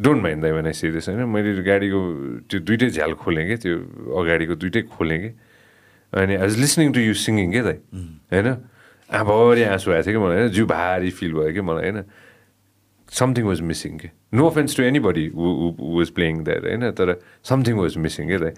डोन्ट 0.00 0.20
माइन्ड 0.24 0.40
दाइ 0.42 0.52
भने 0.56 0.72
सिरियस 0.72 1.08
होइन? 1.12 1.28
मैले 1.28 1.60
गाडीको 1.60 2.00
त्यो 2.48 2.58
दुइटै 2.64 2.88
झ्याल 2.96 3.12
खोलेँ 3.20 3.44
क्या 3.46 3.56
त्यो 3.62 3.76
अगाडिको 4.16 4.54
दुइटै 4.56 4.82
खोलेँ 4.96 5.20
कि। 5.20 5.30
अनि 6.12 6.34
I 6.34 6.42
was 6.42 6.58
listening 6.58 6.92
to 6.92 7.00
you 7.00 7.14
singing 7.16 7.52
क्या 7.52 7.62
दाइ 7.62 7.78
होइन 8.32 8.48
आँभरि 9.10 9.62
आँसु 9.68 9.92
आएको 9.92 10.02
थियो 10.02 10.12
कि 10.12 10.24
मलाई 10.24 10.38
होइन 10.38 10.50
जिउ 10.50 10.66
भारी 10.66 11.10
फिल 11.10 11.32
भयो 11.32 11.52
कि 11.52 11.60
मलाई 11.62 11.84
होइन 11.84 12.04
समथिङ 13.08 13.44
वाज 13.44 13.60
मिसिङ 13.60 13.98
के 13.98 14.08
no 14.34 14.48
offence 14.48 14.76
to 14.76 14.82
anybody 15.00 15.24
was 15.34 16.10
playing 16.10 16.42
that 16.44 16.64
होइन 16.64 16.90
तर 16.92 17.14
समथिङ 17.44 17.76
वाज 17.76 17.96
मिसिङ 17.98 18.28
के 18.28 18.38
दाइ 18.38 18.52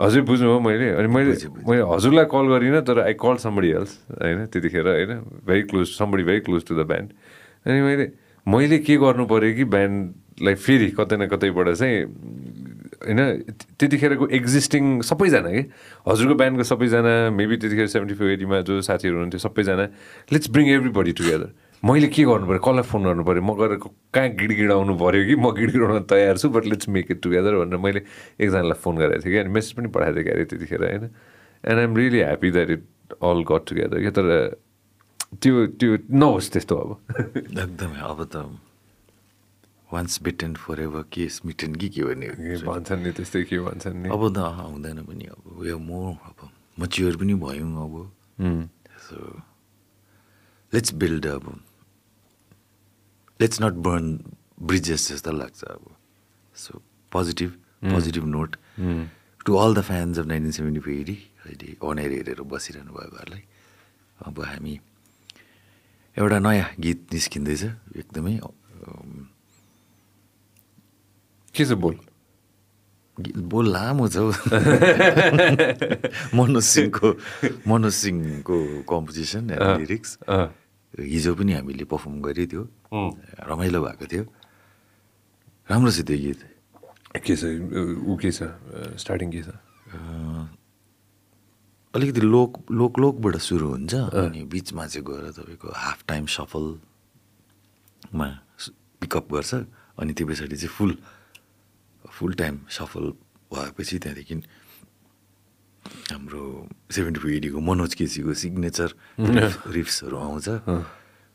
हजुर 0.00 0.22
बुझ्नुभयो 0.22 0.60
मैले 0.60 0.88
अनि 0.92 1.08
मैले। 1.08 1.32
मैले 1.68 1.82
हजुरलाई 1.84 2.24
कल 2.24 2.46
गरिनँ 2.48 2.82
तर 2.82 3.00
आई 3.00 3.14
कल 3.14 3.36
समबडी 3.38 3.70
एल्स 3.70 3.98
होइन 4.12 4.46
त्यतिखेर 4.46 4.86
होइन 4.88 5.12
very 5.46 5.62
close 5.64 5.86
somebody 5.98 6.22
very 6.24 6.40
close 6.40 6.64
to 6.66 6.74
the 6.74 6.86
band 6.86 7.10
अनि 7.66 7.80
मैले 7.82 8.06
मैले 8.46 8.78
के 8.78 8.96
गर्नु 8.96 9.26
पऱ्यो 9.26 9.54
कि 9.54 9.64
ब्यान्डलाई 9.66 10.54
फेरि 10.56 10.88
कतै 10.98 11.16
न 11.16 11.26
कतैबाट 11.28 11.68
चाहिँ 11.74 11.98
होइन 13.02 13.20
त्यतिखेरको 13.78 14.26
एक्जिस्टिङ 14.38 14.84
सबैजना 15.10 15.50
कि? 15.50 15.62
हजुरको 16.08 16.34
ब्यान्डको 16.40 16.64
सबैजना 16.72 17.12
मेबी 17.38 17.56
त्यतिखेर 17.62 17.86
सेभेन्टी 17.94 18.14
फोर 18.14 18.28
एटीमा 18.36 18.60
जो 18.68 18.80
साथीहरू 18.88 19.14
हुनुहुन्थ्यो 19.16 19.40
सबैजना 19.46 19.84
let's 20.32 20.50
bring 20.54 20.66
every 20.76 20.90
body 20.98 21.12
together 21.20 21.50
मैले 21.82 22.08
के 22.14 22.22
गर्नु 22.24 22.46
पऱ्यो 22.46 22.62
कसलाई 22.62 22.86
फोन 22.86 23.02
गर्नु 23.04 23.22
पऱ्यो 23.26 23.42
म 23.42 23.50
गएर 23.58 23.72
कहाँ 24.14 24.28
गिडगिडाउनु 24.38 24.94
पऱ्यो 25.02 25.22
कि? 25.28 25.34
म 25.34 25.46
गिडगिडाउन 25.58 26.02
तयार 26.06 26.36
छु 26.38 26.48
but 26.54 26.64
let's 26.72 26.88
make 26.94 27.10
it 27.10 27.22
together 27.22 27.52
भनेर 27.58 27.78
मैले 27.82 28.00
एकजनालाई 28.38 28.78
फोन 28.82 28.94
गरेको 29.02 29.22
थिएँ 29.26 29.32
कि 29.34 29.38
अनि 29.42 29.50
मेसेज 29.50 29.72
पनि 29.78 29.88
पठाएको 29.90 30.14
थिएँ 30.16 30.24
क्यारे 30.24 30.44
त्यतिखेर 30.46 30.80
होइन? 30.86 31.04
And 31.64 31.78
I'm 31.78 31.96
really 31.96 32.18
happy 32.22 32.50
that 32.54 32.70
it 32.70 32.82
all 33.18 33.42
got 33.50 33.62
together 33.68 33.98
क्या? 33.98 34.10
तर 34.14 34.26
त्यो 35.42 35.66
त्यो 35.80 35.90
नहोस् 36.22 36.50
त्यस्तो 36.52 36.74
अब। 36.76 36.90
एकदमै 37.66 38.00
अब 38.06 38.20
त 38.30 38.46
वान्स 39.92 40.22
बिटेन 40.22 40.54
फर 40.56 40.80
एभर 40.80 41.02
के 41.12 41.28
स्मिटेन 41.28 41.74
कि 41.76 41.88
के 41.88 42.02
भन्ने 42.02 42.28
भन्छन् 42.64 43.02
नि 43.04 43.10
त्यस्तै 43.12 43.42
के 43.44 43.58
भन्छन् 43.60 43.96
नि 44.02 44.08
अब 44.08 44.22
त 44.32 44.38
हुँदैन 44.72 44.98
पनि 45.04 45.24
अब 45.36 45.64
यो 45.66 45.78
म 45.78 46.16
अब 46.16 46.48
मच्योर 46.80 47.16
पनि 47.16 47.34
भयौँ 47.34 47.72
अब। 47.84 47.94
सो 49.06 49.16
लेट्स 50.72 50.94
बिल्ड 50.94 51.26
अब 51.26 51.44
लेट्स 53.40 53.62
नट 53.62 53.74
बर्न 53.84 54.06
ब्रिजेस 54.62 55.08
जस्तो 55.12 55.32
लाग्छ 55.32 55.64
अब। 55.64 55.84
So 56.56 56.82
positive 57.12 57.50
positive 57.84 58.24
note 58.24 58.56
to 59.46 59.52
all 59.56 59.74
the 59.74 59.80
fans 59.82 60.18
of 60.18 60.26
nineteen 60.26 60.52
seventy 60.52 60.80
four 60.80 61.10
अहिले 61.44 61.68
अनेर 61.90 62.10
हेरेर 62.12 62.40
बसिरहनु 62.46 62.92
भएकोहरूलाई 62.94 63.42
अब 64.26 64.40
हामी 64.40 64.74
एउटा 66.16 66.38
नयाँ 66.38 66.68
गीत 66.80 67.00
निस्किँदैछ 67.12 67.62
एकदमै 68.00 68.38
के 71.54 71.64
छ 71.64 71.72
बोल 71.84 71.96
बोल 73.52 73.66
लामो 73.72 74.08
छ 74.08 74.16
हौ 74.16 74.30
मनोज 76.34 76.64
सिंहको 76.64 77.08
मनोज 77.68 77.94
सिंहको 77.94 78.56
कम्पोजिसन 78.88 79.50
एन्ड 79.52 79.78
लिरिक्स। 79.80 80.10
हिजो 81.12 81.32
पनि 81.36 81.52
हामीले 81.52 81.84
पर्फर्म 81.92 82.20
गरेँ 82.24 82.46
थियो. 82.52 82.62
रमाइलो 83.48 83.78
भएको 83.84 84.06
थियो 84.12 84.24
राम्रो 85.68 85.90
छ 85.92 86.00
त्यो 86.08 86.18
गीत 86.24 86.40
के 87.20 87.34
छ 87.36 87.44
ऊ 88.08 88.16
के 88.16 88.30
छ 88.32 88.48
स्टार्टिङ 89.00 89.28
के 89.32 89.42
छ 89.44 89.48
अलिकति 91.94 92.20
लोक 92.20 92.72
लोक 92.72 92.92
लोकबाट 92.98 93.36
सुरु 93.44 93.66
हुन्छ 93.68 93.94
अनि 94.16 94.40
बिचमा 94.48 94.84
चाहिँ 94.88 95.04
गएर 95.04 95.24
तपाईँको 95.36 95.68
हाफ 95.68 95.98
टाइम 96.08 96.24
सफलमा 96.32 98.28
पिकअप 99.00 99.26
गर्छ 99.32 99.52
अनि 100.00 100.12
त्यो 100.16 100.26
पछाडि 100.26 100.56
चाहिँ 100.56 100.72
फुल 100.76 100.92
फुल 102.10 102.32
टाइम 102.34 102.54
सफल 102.70 103.04
भएपछि 103.52 103.98
त्यहाँदेखि 103.98 104.34
हाम्रो 106.12 106.42
सेभेन्टी 106.94 107.20
फोर 107.20 107.30
एडीको 107.30 107.60
मनोज 107.60 107.94
केसीको 107.94 108.32
सिग्नेचर 108.34 108.90
रिफ्सहरू 109.76 110.16
आउँछ। 110.26 110.48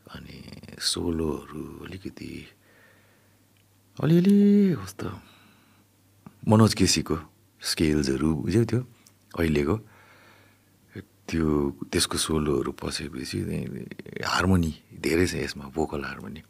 अनि 0.08 0.38
सोलोहरू 0.80 1.62
अलिकति 1.86 2.32
अलिअलि 3.98 4.38
कस्तो 4.82 5.10
मनोज 6.48 6.74
केसीको 6.80 7.16
स्केल्सहरू 7.62 8.30
बुझ्यौ 8.44 8.64
त्यो? 8.66 8.82
अहिलेको। 9.40 9.76
त्यो 11.28 11.48
त्यसको 11.92 12.18
सोलोहरू 12.18 12.72
पसेपछि 12.72 13.38
हार्मोनी 14.24 14.72
धेरै 15.04 15.28
छ 15.28 15.44
यसमा 15.44 15.66
vocal 15.76 16.02
harmony. 16.08 16.42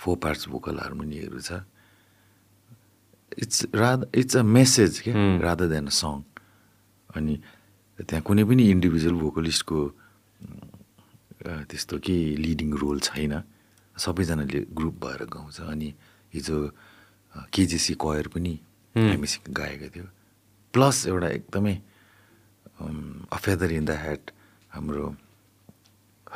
Four 0.00 0.16
parts 0.16 0.48
vocal 0.48 0.76
हार्मोनीहरू 0.80 1.40
छ। 1.40 1.68
It's 3.32 3.66
rad 3.74 4.10
it's 4.14 4.36
a 4.36 4.42
message 4.42 5.00
क्या? 5.04 5.14
रादर 5.42 5.66
देन 5.68 5.86
अ 5.86 5.94
सङ 5.94 6.22
अनि 7.16 7.34
त्यहाँ 7.98 8.22
कुनै 8.22 8.44
पनि 8.44 8.62
इन्डिभिजुअल 8.70 9.16
भोकलिस्टको 9.20 9.80
त्यस्तो 11.70 11.98
केही 12.04 12.36
लिडिङ 12.36 12.70
रोल 12.82 12.98
छैन। 13.00 13.42
सबैजनाले 13.96 14.60
ग्रुप 14.76 14.94
भएर 15.04 15.24
गाउँछ। 15.32 15.60
अनि 15.72 15.88
हिजो 16.34 16.58
केजिसी 17.52 17.94
कयर 17.96 18.26
पनि 18.34 18.54
हामीसँग 18.94 19.48
गाएको 19.52 19.88
थियो। 19.94 20.06
प्लस 20.74 21.06
एउटा 21.06 21.28
एकदमै 21.38 21.74
a 23.32 23.36
feather 23.36 23.72
in 23.72 23.84
the 23.84 23.90
hat 24.04 24.24
हाम्रो 24.74 25.04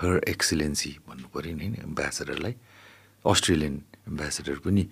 हर 0.00 0.12
एक्सिलेन्सी 0.28 0.92
भन्नु 1.08 1.28
पऱ्यो 1.28 1.52
नि 1.56 1.64
होइन 1.64 1.74
एम्बेसडरलाई 1.88 2.54
अस्ट्रेलियन 3.24 3.74
एम्बेसडर 4.08 4.58
पनि 4.64 4.84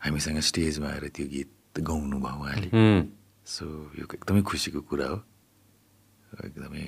हामीसँग 0.00 0.38
स्टेजमा 0.50 0.88
आएर 0.88 1.04
त्यो 1.14 1.26
गीत 1.26 1.80
गाउनु 1.80 2.16
भयो 2.20 2.36
उहाँले। 2.40 2.68
सो 3.46 3.64
यो 3.98 4.04
एकदमै 4.14 4.42
खुसीको 4.42 4.80
कुरा 4.90 5.06
हो। 5.06 5.18
एकदमै 6.44 6.84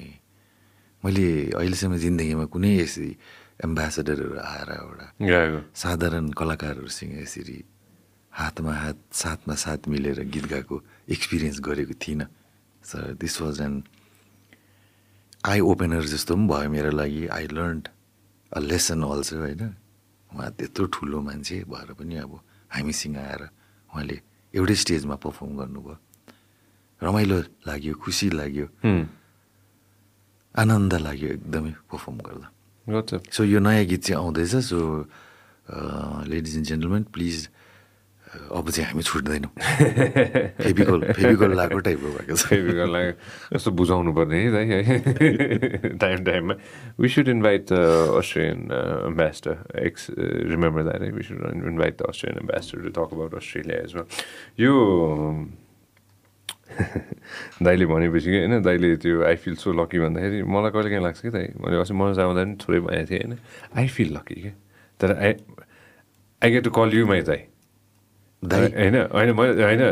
मैले 1.03 1.27
अहिलेसम्म 1.55 1.97
जिन्दगीमा 2.05 2.45
कुनै 2.53 2.73
यसरी 2.83 3.11
एम्बेसडरहरू 3.65 4.39
आएर 4.39 4.71
एउटा 4.79 5.07
साधारण 5.75 6.25
कलाकारहरूसँग 6.39 7.15
यसरी 7.23 7.59
हातमा 8.33 8.73
हात 8.73 8.99
साथमा 9.13 9.55
साथ 9.55 9.89
मिलेर 9.89 10.23
गीत 10.31 10.47
गाएको 10.47 10.77
एक्सपिरियन्स 11.11 11.59
गरेको 11.61 11.95
थिइनँ। 12.03 12.27
Sir 12.85 13.15
this 13.19 13.35
was 13.43 13.61
an 13.61 13.75
eye 15.47 15.61
opener 15.61 16.05
जस्तो 16.07 16.35
पनि 16.35 16.47
भयो 16.51 16.69
मेरो 16.71 16.91
लागि। 16.91 17.27
I 17.27 17.47
learn 17.51 17.83
a 18.53 18.59
lesson 18.61 19.03
also 19.03 19.37
होइन? 19.39 19.63
उहाँ 20.31 20.51
त्यत्रो 20.59 20.87
ठुलो 20.95 21.19
मान्छे 21.23 21.57
भएर 21.67 21.93
पनि 21.99 22.17
अब 22.27 22.33
हामीसँग 22.71 23.17
आएर 23.17 23.43
उहाँले 23.91 24.17
एउटै 24.55 24.75
स्टेजमा 24.75 25.17
पर्फर्म 25.25 25.51
गर्नुभयो। 25.59 25.97
रमाइलो 27.01 27.39
लाग्यो 27.67 27.95
खुसी 27.95 28.29
लाग्यो। 28.31 28.67
आनन्द 30.55 30.93
लाग्यो 31.07 31.29
एकदमै 31.37 31.73
पर्फर्म 31.91 32.19
गर्दा। 32.27 32.47
सो 33.31 33.45
यो 33.45 33.59
नयाँ 33.61 33.85
गीत 33.85 34.03
चाहिँ 34.05 34.19
आउँदैछ। 34.19 34.55
So 34.69 34.79
ladies 36.27 36.53
and 36.57 36.67
gentlemen 36.67 37.03
please 37.15 37.37
अब 38.29 38.71
चाहिँ 38.71 38.87
हामी 38.89 39.03
छुट्दैनौँ। 39.03 39.51
फेभिकोल 40.61 41.01
फेभिकोल 41.13 41.53
लगाएको 41.53 41.81
टाइपको 41.81 42.09
भएको 42.13 42.35
छ। 42.37 42.45
फेभिकललाई 42.45 43.13
कस्तो 43.55 43.71
बुझाउनु 43.73 44.13
पर्ने 44.13 44.39
है 44.39 45.97
टाइम 45.97 46.25
टाइममा 46.25 46.55
we 47.01 47.09
should 47.09 47.29
invite 47.29 47.73
the 47.73 47.73
Australian 48.21 48.61
ambassador 49.09 49.81
x 49.87 50.07
remember 50.53 50.83
that 50.89 51.15
we 51.15 51.23
should 51.25 51.41
invite 51.73 51.95
the 51.99 52.03
Australian 52.09 52.41
ambassador 52.45 52.77
to 52.85 52.91
talk 53.01 53.11
about 53.17 53.35
Australia 53.41 53.77
as 53.81 53.97
यो 54.61 54.73
दाइले 57.65 57.87
भनेपछि 57.87 58.31
कि 58.31 58.39
होइन? 58.39 58.63
दाइले 58.63 58.97
त्यो 59.03 59.25
आई 59.25 59.37
फिल 59.41 59.55
सो 59.57 59.73
लकी 59.73 59.99
भन्दाखेरि 59.99 60.43
मलाई 60.45 60.71
कहिले 60.71 60.91
काहीँ 60.91 61.05
लाग्छ 61.05 61.21
कि 61.21 61.31
दाइ? 61.33 61.47
मैले 61.65 61.81
अस्ति 61.81 61.95
मनोज 61.95 62.19
आउँदा 62.19 62.45
पनि 62.45 62.57
थोरै 62.61 62.81
भनेको 62.81 63.11
थिएँ 63.11 63.23
होइन? 63.25 63.39
आई 63.77 63.89
फिल 63.89 64.13
लकी 64.17 64.41
क्या 64.41 64.53
तर 65.01 65.17
I 65.17 65.33
I 66.43 66.51
get 66.53 66.65
to 66.65 66.71
call 66.71 66.93
you 66.95 67.07
my 67.07 67.23
दाइ। 67.25 67.41
होइन 68.43 68.97
होइन 69.13 69.31
म 69.31 69.41
होइन 69.59 69.83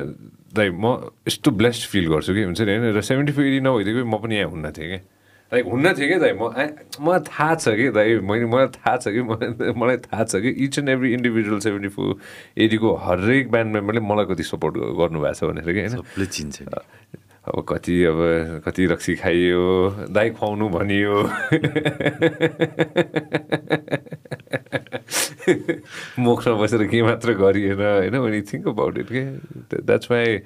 दाइ 0.55 0.71
म 0.73 0.95
यस्तो 1.29 1.51
ब्लेस्ड 1.53 1.89
फिल 1.89 2.09
गर्छु 2.09 2.35
कि 2.35 2.43
हुन्छ 2.43 2.61
नि 2.61 2.73
होइन 2.73 2.97
र 2.97 3.01
सेभेन्टी 3.03 3.33
फोर 3.33 3.45
एटी 3.45 3.61
नभइदिएको 3.61 4.05
म 4.07 4.19
पनि 4.19 4.37
यहाँ 4.37 4.51
हुन्न 4.51 4.71
थिएँ 4.73 4.89
क्या 4.89 5.01
लाइक 5.53 5.67
हुन्न 5.67 5.93
थिएँ 5.95 6.09
क्या 6.09 6.19
दाइ 6.19 6.33
म 6.33 6.51
मलाई 7.01 7.21
थाहा 7.23 7.55
छ 7.57 7.75
कि 7.77 7.89
दाइ 7.91 8.19
मैले 8.21 8.47
मलाई 8.47 8.67
थाहा 8.75 8.97
छ 8.97 9.09
कि 9.09 9.23
मलाई 9.75 9.97
थाहा 9.99 10.25
छ 10.25 10.43
कि 10.43 10.51
each 10.65 10.79
and 10.79 10.89
every 10.89 11.13
individual 11.13 11.61
seventy 11.61 11.89
four 11.89 12.15
एटीको 12.59 12.95
हरेक 13.03 13.51
ब्यान्ड 13.51 13.75
मेम्बरले 13.75 14.01
मलाई 14.05 14.27
कति 14.27 14.43
सपोर्ट 14.45 14.75
गर्नुभएको 14.95 15.35
छ 15.35 15.45
भनेर 15.45 15.73
कि 15.73 15.81
होइन 15.81 16.27
चिन्छ 16.29 16.63
अब 17.47 17.65
कति 17.69 18.03
अब 18.05 18.19
कति 18.67 18.87
रक्सी 18.87 19.15
खाइयो 19.17 19.63
दाइ 20.11 20.31
खुवाउनु 20.31 20.69
भनियो। 20.69 21.15
मुखमा 26.19 26.55
बसेर 26.63 26.83
के 26.91 27.03
मात्र 27.03 27.35
गरिएन 27.39 27.81
होइन? 27.81 28.15
you 28.15 28.53
थिङ्क 28.53 28.69
अबाउट 28.69 28.99
इट 28.99 29.09
के 29.13 29.25
द्याट्स 29.79 30.11
वाइ 30.11 30.39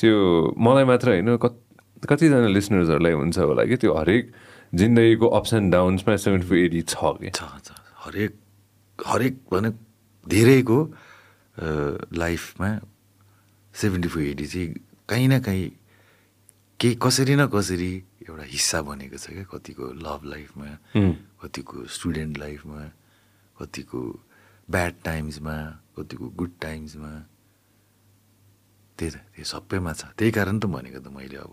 त्यो 0.00 0.54
मलाई 0.58 0.84
मात्र 0.84 1.08
होइन 1.08 1.36
कत 1.42 1.60
कतिजना 2.08 2.48
लिसनर्सहरूलाई 2.48 3.12
हुन्छ 3.12 3.38
होला 3.38 3.64
कि 3.64 3.76
त्यो 3.76 3.94
हरेक 3.94 4.32
जिन्दगीको 4.74 5.26
अप्स 5.38 5.54
एन्ड 5.54 5.72
डाउन्समा 5.72 6.16
सेभेन्टी 6.16 6.48
फोर 6.48 6.58
एटी 6.58 6.82
छ 6.82 7.16
कि 7.22 7.30
छ 7.30 7.40
हरेक 8.04 8.32
हरेक 8.98 9.34
भने 9.52 9.70
धेरैको 10.26 10.78
लाइफमा 12.20 12.70
सेभेन्टी 13.74 14.08
फोर 14.08 14.22
एटी 14.22 14.46
चाहिँ 14.46 14.68
काहीँ 15.08 15.28
न 15.28 15.40
काहीँ 15.40 15.70
केही 16.80 16.94
कसरी 17.00 17.34
न 17.36 17.46
कसरी 17.54 17.92
एउटा 18.28 18.44
हिस्सा 18.54 18.78
बनेको 18.82 19.16
छ 19.16 19.26
क्या 19.30 19.44
कतिको 19.52 19.84
लभ 20.06 20.20
लाइफमा 20.34 20.68
कतिको 21.42 21.76
स्टुडेन्ट 21.96 22.38
लाइफमा 22.38 22.80
कतिको 23.60 24.00
ब्याड 24.70 24.94
टाइम्समा 25.04 25.56
कतिको 25.96 26.26
गुड 26.40 26.52
टाइम्समा 26.60 27.12
त्यही 28.98 29.10
त 29.10 29.16
त्यो 29.34 29.44
सबैमा 29.44 29.92
छ। 29.92 30.02
त्यही 30.18 30.30
कारण 30.34 30.58
त 30.58 30.66
भनेको 30.74 31.00
त 31.04 31.08
मैले 31.14 31.36
अब 31.46 31.52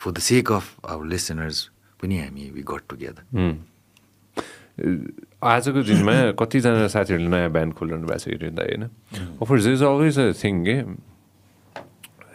for 0.00 0.10
the 0.12 0.18
sake 0.18 0.52
of 0.52 0.64
our 0.86 1.04
listeners 1.14 1.58
पनि 2.02 2.16
हामी 2.20 2.44
वी 2.56 2.62
गट 2.66 2.82
टुगेदर 2.90 3.22
आजको 4.76 5.80
दिनमा 5.88 6.14
कतिजना 6.36 6.86
साथीहरूले 6.92 7.30
नयाँ 7.32 7.50
ब्यान्ड 7.50 7.72
खोलिरहनु 7.74 8.06
भएको 8.06 8.18
छ 8.20 8.28
हेरिँदा 8.28 8.62
होइन? 8.62 8.82
Of course 9.40 9.66
is 9.66 9.82
always 9.82 10.18
a 10.18 10.32
thing 10.36 10.54
के? 10.68 10.76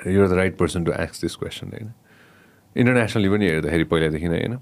You're 0.10 0.28
the 0.28 0.34
right 0.42 0.58
person 0.58 0.84
to 0.84 0.92
ask 0.92 1.22
this 1.22 1.36
question 1.38 1.68
होइन? 1.76 1.90
इन्टरनेसनली 2.76 3.30
पनि 3.30 3.46
हेर्दाखेरि 3.48 3.84
पहिलादेखि 3.92 4.28
नै 4.28 4.40
होइन? 4.40 4.56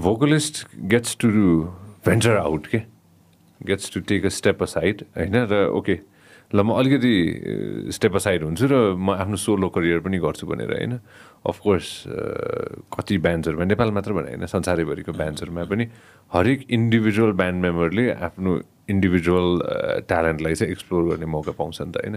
Vocalist 0.00 0.66
gets 0.92 1.16
to 1.20 1.28
venture 2.06 2.36
out 2.36 2.66
के? 2.66 2.80
Gets 3.60 3.92
to 3.92 4.00
take 4.08 4.26
a 4.26 4.28
step 4.32 4.62
aside 4.66 5.02
होइन? 5.16 5.36
र 5.50 5.66
ओके 5.76 5.98
ल 6.54 6.62
म 6.62 6.78
अलिकति 6.78 7.90
स्टेप 7.92 8.14
अ 8.14 8.18
साइड 8.22 8.42
हुन्छु 8.44 8.66
र 8.70 8.74
म 8.94 9.10
आफ्नो 9.18 9.36
सोलो 9.36 9.68
करियर 9.74 10.00
पनि 10.00 10.18
गर्छु 10.22 10.46
भनेर 10.46 10.72
होइन? 10.72 10.92
अफकोर्स 11.46 11.88
कति 12.94 13.18
ब्यान्ड्सहरूमा 13.18 13.64
नेपाल 13.66 13.90
मात्र 13.92 14.12
भने 14.14 14.30
होइन 14.34 14.46
संसारैभरिको 14.46 15.12
ब्यान्ड्सहरूमा 15.12 15.64
पनि 15.66 15.84
हरेक 16.32 16.66
इन्डिभिजुअल 16.70 17.32
ब्यान्ड 17.38 17.58
मेम्बरले 17.62 18.04
आफ्नो 18.30 18.50
इन्डिभिजुअल 18.88 19.48
ट्यालेन्टलाई 20.08 20.54
चाहिँ 20.54 20.72
एक्सप्लोर 20.72 21.02
गर्ने 21.10 21.26
मौका 21.26 21.52
पाउँछ 21.58 21.82
नि 21.82 21.92
त 21.92 21.96
होइन? 22.06 22.16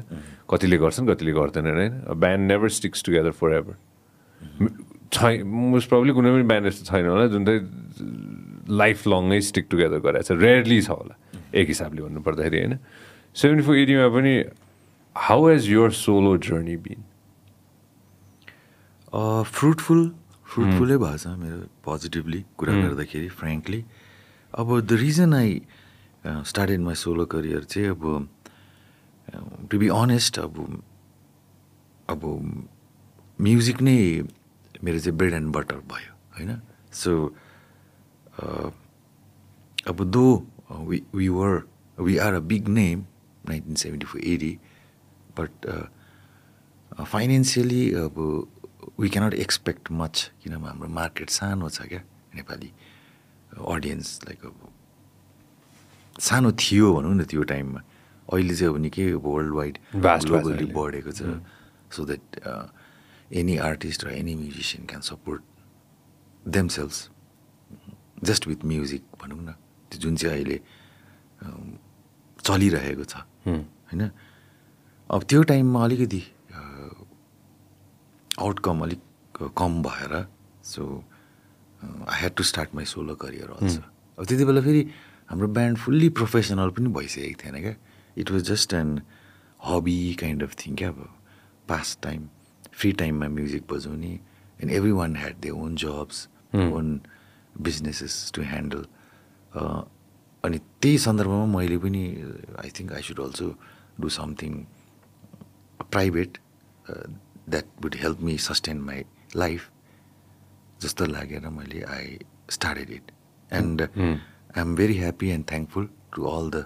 कतिले 0.49 0.77
गर्छन् 0.77 1.07
कतिले 1.09 1.31
गर्दैनन् 1.33 1.77
होइन? 1.81 1.93
Band 2.15 2.43
never 2.47 2.69
sticks 2.79 3.03
together 3.05 3.31
forever 3.59 3.75
छै 5.11 5.33
मोस्ट 5.43 5.89
प्रब्लली 5.89 6.13
कुनै 6.13 6.31
पनि 6.31 6.45
ब्यान्ड 6.51 6.67
यस्तो 6.67 6.85
छैन 6.85 7.05
होला 7.07 7.25
जुन 7.33 7.45
चाहिँ 7.45 7.61
लाइफ 8.75 9.07
लङै 9.07 9.39
स्टिक 9.43 9.65
टुगेदर 9.69 9.99
गरेको 9.99 10.27
छ 10.27 10.37
रेयरली 10.37 10.79
छ 10.81 10.89
होला 10.91 11.15
एक 11.53 11.67
हिसाबले 11.67 12.01
भन्नु 12.01 12.21
पर्दाखेरि 12.21 12.57
होइन 12.59 12.77
सेभेन्टी 13.35 13.63
फोर 13.65 13.75
एटीमा 13.77 14.07
पनि 14.15 14.33
how 15.15 15.47
has 15.47 15.69
your 15.69 15.91
solo 15.97 16.37
journey 16.39 16.75
been 16.79 17.01
fruitful 19.51 20.01
फ्रुटफुलै 20.47 20.97
भएछ 20.99 21.25
मेरो 21.39 21.59
पोजिटिभली 21.83 22.43
कुरा 22.57 22.73
गर्दाखेरि 22.75 23.27
फ्रेङ्कली 23.35 23.83
अब 24.53 24.79
the 24.81 24.91
reason 24.99 25.33
I 25.35 25.61
started 26.45 26.79
my 26.81 26.95
solo 26.97 27.25
career 27.27 27.63
चाहिँ 27.65 27.89
अब 27.89 28.03
टु 29.69 29.79
बी 29.79 29.87
अनेस्ट 29.95 30.39
अब 30.39 30.55
अब 32.09 32.21
म्युजिक 33.39 33.81
नै 33.81 33.99
मेरो 34.83 34.99
चाहिँ 34.99 35.17
ब्रेड 35.17 35.33
एन्ड 35.33 35.53
बटर 35.55 35.75
भयो 35.91 36.13
होइन? 36.37 36.61
सो 36.93 37.11
अब 39.87 40.03
though 40.11 40.25
we 40.71 41.01
we 41.15 41.27
were 41.29 41.61
we 41.97 42.17
are 42.17 42.33
a 42.33 42.39
big 42.51 42.67
name 42.69 43.05
nineteen 43.49 43.75
seventy 43.75 44.05
four 44.05 44.21
AD 44.23 44.53
but 45.39 45.53
financially 47.03 47.83
अब 47.95 48.15
वी 48.99 49.09
क्यानट 49.09 49.33
एक्सपेक्ट 49.33 49.91
मच 49.91 50.31
किनभने 50.43 50.67
हाम्रो 50.67 50.89
मार्केट 50.89 51.29
सानो 51.29 51.69
छ 51.69 51.81
क्या 51.89 52.01
नेपाली 52.35 52.71
अडियन्स 53.67 54.19
लाइक 54.23 54.45
अब 54.45 54.67
सानो 56.19 56.51
थियो 56.61 56.93
भनौँ 56.93 57.15
न 57.15 57.23
त्यो 57.23 57.43
टाइममा। 57.43 57.81
अहिले 58.33 58.55
चाहिँ 58.55 58.73
अब 58.73 58.79
निकै 58.81 59.11
वर्ल्ड 59.23 59.53
वाइड 59.55 59.77
ग्लोबली। 59.95 60.65
बढेको 60.73 61.11
छ। 61.11 61.21
सो 61.91 62.05
द्याट 62.05 62.39
एनी 63.31 63.57
आर्टिस्ट 63.69 64.03
र 64.05 64.09
any 64.09 64.35
musician 64.35 64.85
can 64.85 65.01
support 65.01 65.41
themselves 66.47 67.09
just 68.23 68.47
with 68.47 68.65
music 68.65 69.03
भनौँ 69.21 69.39
न 69.41 69.51
त्यो 69.91 69.99
जुन 70.01 70.15
चाहिँ 70.15 70.35
अहिले 70.35 70.57
चलिरहेको 72.45 73.03
छ 73.03 73.15
होइन? 73.47 74.09
अब 75.09 75.23
त्यो 75.29 75.43
टाइममा 75.51 75.83
अलिकति 75.83 76.21
आउटकम 78.39 78.81
अलिक 78.83 79.01
कम 79.57 79.81
भएर 79.83 80.13
so 80.71 80.83
I 81.83 82.19
had 82.19 82.33
to 82.35 82.43
start 82.43 82.75
my 82.75 82.85
solo 82.85 83.15
career 83.23 83.49
also 83.59 83.81
अब 84.17 84.25
त्यति 84.25 84.45
बेला 84.45 84.61
फेरि 84.61 84.81
हाम्रो 85.29 85.47
ब्यान्ड 85.57 85.77
फुल्ली 85.77 86.09
प्रोफेसनल 86.19 86.69
पनि 86.77 86.89
भइसकेको 86.97 87.43
थिएन 87.43 87.61
क्या? 87.61 87.75
It 88.17 88.31
was 88.31 88.41
just 88.51 88.73
an 88.73 89.01
hobby 89.67 89.97
kind 90.19 90.43
of 90.43 90.55
thing 90.65 90.75
क्या 90.75 90.89
अब 90.89 91.07
पास 91.69 91.97
टाइम 92.03 92.27
फ्री 92.79 92.91
टाइममा 92.99 93.27
म्युजिक 93.29 93.63
बजाउने 93.71 94.11
and 94.59 94.71
every 94.71 94.91
one 94.93 95.15
had 95.15 95.39
their 95.41 95.49
own 95.57 95.75
jobs 95.83 96.27
own 96.55 96.99
businesses 97.61 98.31
to 98.35 98.41
handle 98.43 98.85
अनि 100.43 100.57
त्यही 100.81 100.97
सन्दर्भमा 101.05 101.45
मैले 101.53 101.77
पनि 101.77 102.03
I 102.59 102.69
think 102.79 102.93
I 102.93 103.01
should 103.07 103.19
also 103.21 103.47
do 103.99 104.09
something 104.17 104.53
private 105.91 106.37
that 106.89 107.67
would 107.83 107.95
help 108.01 108.21
me 108.21 108.37
sustain 108.39 108.81
my 108.81 109.03
life 109.35 109.69
जस्तो 110.81 111.05
लागेर 111.07 111.49
मैले 111.51 111.81
I 111.95 112.17
started 112.51 112.89
it 112.91 113.11
and 113.49 113.81
I 113.81 114.61
am 114.61 114.75
very 114.75 114.97
happy 114.97 115.29
and 115.29 115.45
thankful 115.49 115.89
to 116.15 116.23
all 116.29 116.49
the 116.51 116.65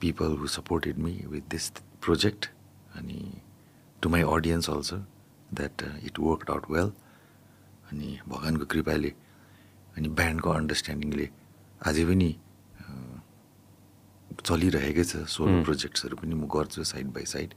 people 0.00 0.36
who 0.40 0.46
supported 0.54 0.98
me 0.98 1.18
with 1.26 1.50
this 1.50 1.70
project 2.02 2.50
अनि 2.96 3.20
to 4.02 4.08
my 4.08 4.22
audience 4.30 4.70
also 4.70 5.02
that 5.54 5.76
it 6.06 6.18
work 6.20 6.50
out 6.50 6.64
well 6.70 6.90
अनि 7.90 8.08
भगवान्को 8.28 8.64
कृपाले 8.72 9.12
अनि 9.96 10.08
ब्यान्डको 10.18 10.50
अन्डरस्ट्यान्डिङले 10.50 11.28
अझै 11.80 12.04
पनि 12.04 12.30
चलिरहेकै 14.46 15.04
छ। 15.04 15.26
सोलो 15.26 15.62
प्रोजेक्ट्सहरू 15.64 16.16
पनि 16.16 16.34
म 16.34 16.46
गर्छु 16.46 16.84
side 16.84 17.06
by 17.14 17.24
side 17.26 17.50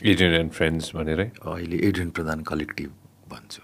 Adrian 0.00 0.32
and 0.34 0.52
friends 0.52 0.94
भनेरै? 0.96 1.28
अहिले 1.44 1.76
एडियन 1.88 2.10
प्रधान 2.16 2.38
कलेक्टिभ 2.50 2.90
भन्छु। 3.28 3.62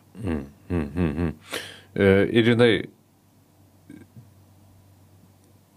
एडियन 1.97 2.59
दाई 2.59 2.75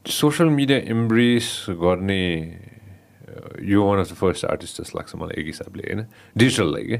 सोसियल 0.05 0.49
मिडिया 0.49 0.77
इम्ब्रेस 0.91 1.47
गर्ने 1.79 2.21
यो 3.63 3.83
one 3.83 3.99
of 3.99 4.11
the 4.11 4.15
first 4.15 4.45
artist 4.47 4.81
जस्तो 4.81 4.97
लाग्छ 4.97 5.15
मलाई 5.15 5.41
एक 5.41 5.47
हिसाबले 5.47 5.83
होइन 5.83 6.01
डिजिटललाई 6.35 6.83
के 6.83 6.99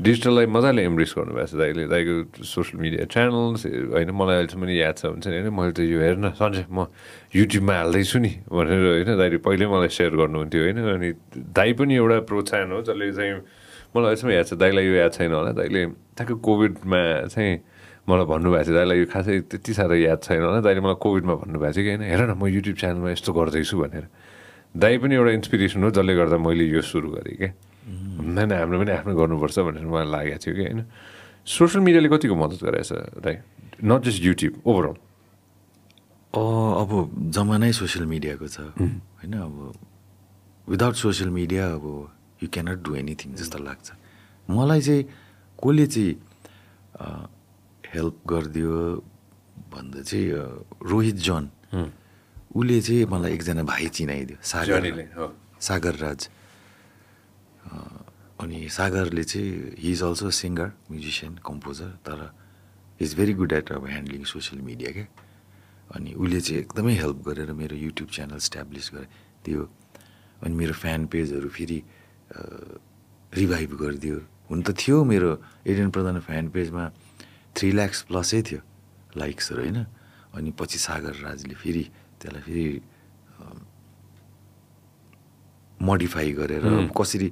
डिजिटललाई 0.00 0.46
मजाले 0.48 0.84
इम्ब्रेस 0.84 1.14
गर्नुभएको 1.16 1.46
छ 1.46 1.54
दाइले 1.56 1.86
दाइको 1.88 2.44
सोसियल 2.46 2.80
मिडिया 2.80 3.04
च्यानल्स 3.08 3.66
होइन 3.66 4.10
मलाई 4.12 4.36
अहिलेसम्म 4.36 4.62
पनि 4.62 4.74
याद 4.78 4.96
छ 4.96 5.04
हुन्छ 5.08 5.26
नि 5.26 5.36
होइन 5.36 5.52
मैले 5.52 5.72
त 5.72 5.80
यो 5.84 5.98
हेर्न 6.00 6.30
सन्चै 6.34 6.64
म 6.70 6.86
युट्युबमा 7.34 7.74
हाल्दैछु 7.74 8.18
नि 8.18 8.32
भनेर 8.48 8.84
होइन 8.86 9.10
दाइले 9.16 9.38
पहिल्यै 9.42 9.68
मलाई 9.68 9.90
सेयर 9.92 10.12
गर्नुहुन्थ्यो 10.16 10.62
होइन 10.62 10.78
अनि 10.88 11.10
दाइ 11.52 11.72
पनि 11.74 11.94
एउटा 11.96 12.18
प्रोत्साहन 12.26 12.72
हो 12.72 12.80
जसले 12.84 13.10
चाहिँ 13.12 13.34
मलाई 13.90 14.06
अहिलेसम्म 14.06 14.30
याद 14.32 14.46
छ 14.46 14.52
दाइलाई 14.56 14.84
यो 14.84 14.94
याद 14.96 15.12
छैन 15.12 15.32
होला 15.32 15.52
दाइले 15.54 15.82
ठ्याक्क 16.14 16.40
कोभिडमा 16.42 17.02
चाहिँ 17.28 17.52
मलाई 18.06 18.26
भन्नुभएको 18.26 18.64
थियो 18.64 18.74
दाइलाई 18.76 18.98
यो 18.98 19.06
खासै 19.08 19.34
त्यति 19.50 19.72
साह्रो 19.74 19.96
याद 19.98 20.20
छैन 20.22 20.42
होला 20.42 20.60
दाइले 20.62 20.80
मलाई 20.80 20.98
कोभिडमा 21.00 21.34
भन्नुभएको 21.42 21.74
थियो 21.74 21.84
कि 21.84 21.90
होइन 21.90 22.02
हेर 22.06 22.22
न 22.22 22.32
म 22.34 22.46
युट्युब 22.48 22.76
च्यानलमा 22.76 23.10
यस्तो 23.10 23.30
गर्दैछु 23.32 23.76
भनेर 23.76 24.06
दाइ 24.74 24.98
पनि 24.98 25.14
एउटा 25.14 25.32
इन्सपिरेसन 25.38 25.82
हो 25.84 25.90
जसले 25.90 26.14
गर्दा 26.14 26.36
मैले 26.38 26.64
यो 26.68 26.82
सुरु 26.82 27.08
गरेँ 27.10 27.36
क्या 27.36 27.50
होइन 27.88 28.52
हाम्रो 28.52 28.76
पनि 28.78 28.92
आफ्नो 29.00 29.12
गर्नुपर्छ 29.16 29.56
भनेर 29.64 29.86
मलाई 29.86 30.06
लागेको 30.12 30.38
थियो 30.44 30.54
कि? 30.54 30.62
होइन? 30.62 30.84
सोसियल 31.48 31.80
मिडियाले 31.84 32.08
कतिको 32.12 32.34
मद्दत 32.36 32.60
गरेछ 32.64 32.90
दाइ 33.24 33.34
नट 33.84 34.00
जस्ट 34.04 34.22
युट्युब 34.24 34.52
ओभरअल 34.68 34.96
अब 36.34 36.90
जमानै 37.32 37.72
सोसियल 37.72 38.04
मिडियाको 38.06 38.46
छ। 38.46 38.60
होइन 38.76 39.32
अब 39.32 39.54
विदाउट 40.68 40.94
सोसियल 40.94 41.30
मिडिया 41.32 41.64
अब 41.72 41.84
यु 42.42 42.48
क्यानट 42.52 42.78
डु 42.84 42.94
एनिथिङ 43.00 43.34
जस्तो 43.40 43.58
लाग्छ। 43.64 43.86
मलाई 44.52 44.80
चाहिँ 44.80 45.02
कसले 45.58 45.86
चाहिँ 45.86 46.12
हेल्प 47.94 48.16
गरिदियो 48.28 48.74
भन्दा 49.72 50.00
चाहिँ 50.04 50.28
रोहित 50.84 51.16
जन। 51.26 51.44
उसले 52.54 52.80
चाहिँ 52.80 53.04
मलाई 53.12 53.32
एकजना 53.32 53.62
भाइ 53.62 53.88
चिनाइदियो 53.88 54.38
सागर। 54.42 54.82
सागर 55.60 55.94
राज। 56.04 56.20
अनि 58.40 58.58
सागरले 58.70 59.24
चाहिँ 59.24 59.76
he 59.78 59.90
is 59.92 60.02
also 60.02 60.30
singer 60.30 60.68
musician 60.90 61.32
composer 61.44 61.90
तर 62.06 62.18
इज 63.00 63.14
भेरी 63.18 63.34
गुड 63.34 63.52
एट 63.52 63.72
अब 63.72 63.86
ह्यान्डलिङ 63.86 64.24
सोसियल 64.24 64.62
मिडिया 64.62 64.90
क्या? 64.92 65.06
अनि 65.94 66.10
उसले 66.14 66.40
चाहिँ 66.40 66.60
एकदमै 66.62 66.94
हेल्प 66.94 67.18
गरेर 67.28 67.52
मेरो 67.52 67.76
युट्युब 67.76 68.08
च्यानल 68.08 68.38
स्ट्याब्लिस 68.38 68.90
गरे 68.94 69.06
त्यो 69.44 69.60
अनि 70.42 70.54
मेरो 70.54 70.74
फ्यान 70.74 71.06
पेजहरू 71.12 71.48
फेरि 71.48 71.78
रिभाइभ 73.32 73.70
गरिदियो। 73.82 74.16
हुन 74.50 74.62
त 74.62 74.70
थियो 74.78 75.04
मेरो 75.04 75.30
एडियन 75.66 75.90
प्रधान 75.90 76.20
फ्यान 76.24 76.48
पेजमा 76.48 76.84
थ्री 77.56 77.68
ल्याक्स 77.72 78.02
प्लसै 78.08 78.40
थियो 78.42 78.60
लाइक्सहरू 79.16 79.60
होइन? 79.62 79.78
अनि 80.36 80.50
पछि 80.58 80.78
सागर 80.78 81.14
राजले 81.26 81.54
फेरि 81.54 81.84
त्यसलाई 82.20 82.42
फेरि 82.42 82.66
मोडिफाई 85.80 86.30
गरेर 86.38 86.64
कसरी 86.90 87.28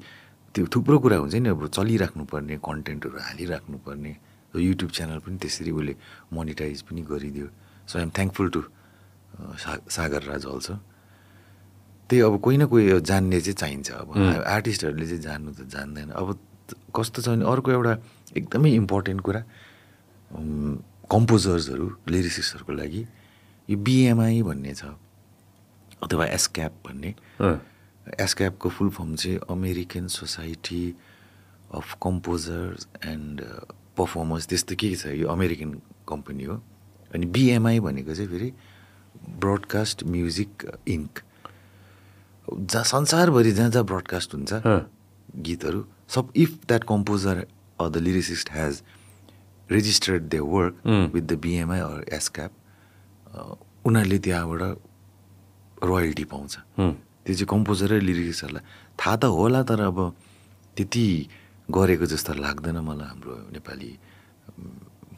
त्यो 0.54 0.66
थुप्रो 0.72 0.96
कुरा 1.04 1.16
हुन्छ 1.22 1.34
नि 1.42 1.48
अब 1.50 1.62
चलिराख्नुपर्ने 1.68 2.54
कन्टेन्टहरू 2.62 3.18
हालिराख्नुपर्ने 3.28 4.12
र 4.54 4.56
युट्युब 4.56 4.90
च्यानल 4.96 5.18
पनि 5.20 5.36
त्यसरी 5.42 5.70
उसले 5.70 5.94
मोनिटाइज 6.32 6.78
पनि 6.88 7.02
गरिदियो। 7.12 7.46
So 7.90 7.94
I'm 7.98 8.10
thankful 8.16 8.48
to 8.54 8.60
Sagar 9.96 10.22
Raj 10.32 10.42
also 10.46 10.74
त्यही 12.08 12.22
अब 12.22 12.34
कोही 12.40 12.56
न 12.56 12.64
कोही 12.70 13.00
जान्ने 13.02 13.40
चाहिँ 13.44 13.58
चाहिन्छ। 13.60 13.88
अब 13.90 14.08
आर्टिस्टहरूले 14.46 15.06
चाहिँ 15.06 15.22
जान्नु 15.26 15.50
त 15.52 15.60
जान्दैन। 15.68 16.08
अब 16.14 16.28
कस्तो 16.94 17.18
छ 17.22 17.28
भने 17.34 17.44
अर्को 17.44 17.70
एउटा 17.70 17.92
एकदमै 18.38 18.70
इम्पोर्टेन्ट 18.80 19.20
कुरा 19.26 19.40
कम्पोजर्सहरू 21.10 21.86
लिरिसिक्सहरूको 22.08 22.72
लागि 22.72 23.02
यो 23.70 23.76
बिएमआई 23.76 24.42
भन्ने 24.42 24.74
छ। 24.74 24.84
अथवा 26.02 26.26
एसक्याप 26.26 26.72
भन्ने। 26.86 27.14
एसक्यापको 28.20 28.68
फुल 28.70 28.90
फर्म 28.90 29.14
चाहिँ 29.16 29.38
American 29.50 30.06
Society 30.06 30.94
of 31.74 31.96
Composers 32.02 32.86
and 33.04 33.40
Performers 33.98 34.46
त्यस्तो 34.46 34.74
के 34.78 34.94
छ? 34.94 35.06
यो 35.06 35.28
अमेरिकन 35.28 35.70
कम्पनी 36.08 36.44
हो। 36.44 36.62
अनि 37.14 37.26
बिएमआई 37.26 37.80
भनेको 37.80 38.14
चाहिँ 38.14 38.30
फेरि 38.30 38.52
ब्रोडकास्ट 39.42 40.04
म्युजिक 40.04 40.50
इङ्क 40.88 41.20
जहाँ 42.52 42.84
संसारभरि 42.84 43.52
जहाँ 43.52 43.70
जहाँ 43.70 43.84
ब्रोडकास्ट 43.84 44.34
हुन्छ। 44.34 44.52
गीतहरू 45.36 45.84
सब 46.08 46.32
if 46.36 46.50
that 46.68 46.84
composer 46.84 47.46
or 47.80 47.88
the 47.90 47.96
lyricist 47.96 48.50
has 48.52 48.82
registered 49.70 50.28
the 50.28 50.34
work. 50.46 50.74
With 51.14 51.22
the 51.22 51.38
BMI 51.42 51.80
or 51.80 52.04
ASCAP 52.14 52.52
उनीहरूले 53.86 54.18
त्यहाँबाट 54.18 54.62
रोयल्टी 55.84 56.24
पाउँछ। 56.24 56.54
त्यो 57.26 57.34
चाहिँ 57.34 57.48
कम्पोजर 57.52 57.88
र 57.92 58.00
लिरिक्सहरूलाई 58.00 58.64
थाहा 58.96 59.16
त 59.16 59.24
होला 59.30 59.60
तर 59.66 59.80
अब 59.90 59.98
त्यति 60.76 61.06
गरेको 61.70 62.06
जस्तो 62.06 62.32
लाग्दैन 62.38 62.78
मलाई 62.86 63.06
हाम्रो 63.10 63.34
नेपाली 63.54 63.90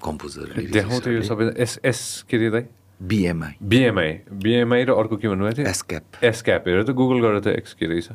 कम्पोजर 0.01 0.47
यो 0.64 1.23
सबै 1.23 1.45
एस 1.59 1.73
एस 1.85 2.01
के 2.29 2.37
अरे 2.49 2.62
बिएमआई 2.99 3.55
बिएमआई 3.62 4.12
बिएमआई 4.43 4.83
र 4.85 4.91
अर्को 4.99 5.16
के 5.23 5.29
भन्नुभएको 5.29 5.57
थियो? 5.62 5.69
एसक्याप 5.69 6.05
एसक्याप 6.25 6.62
हेर 6.66 6.83
त 6.83 6.91
गुगल 6.99 7.19
गरेर 7.23 7.41
त 7.45 7.55
एक्स 7.55 7.73
के 7.79 7.87
रहेछ। 7.87 8.09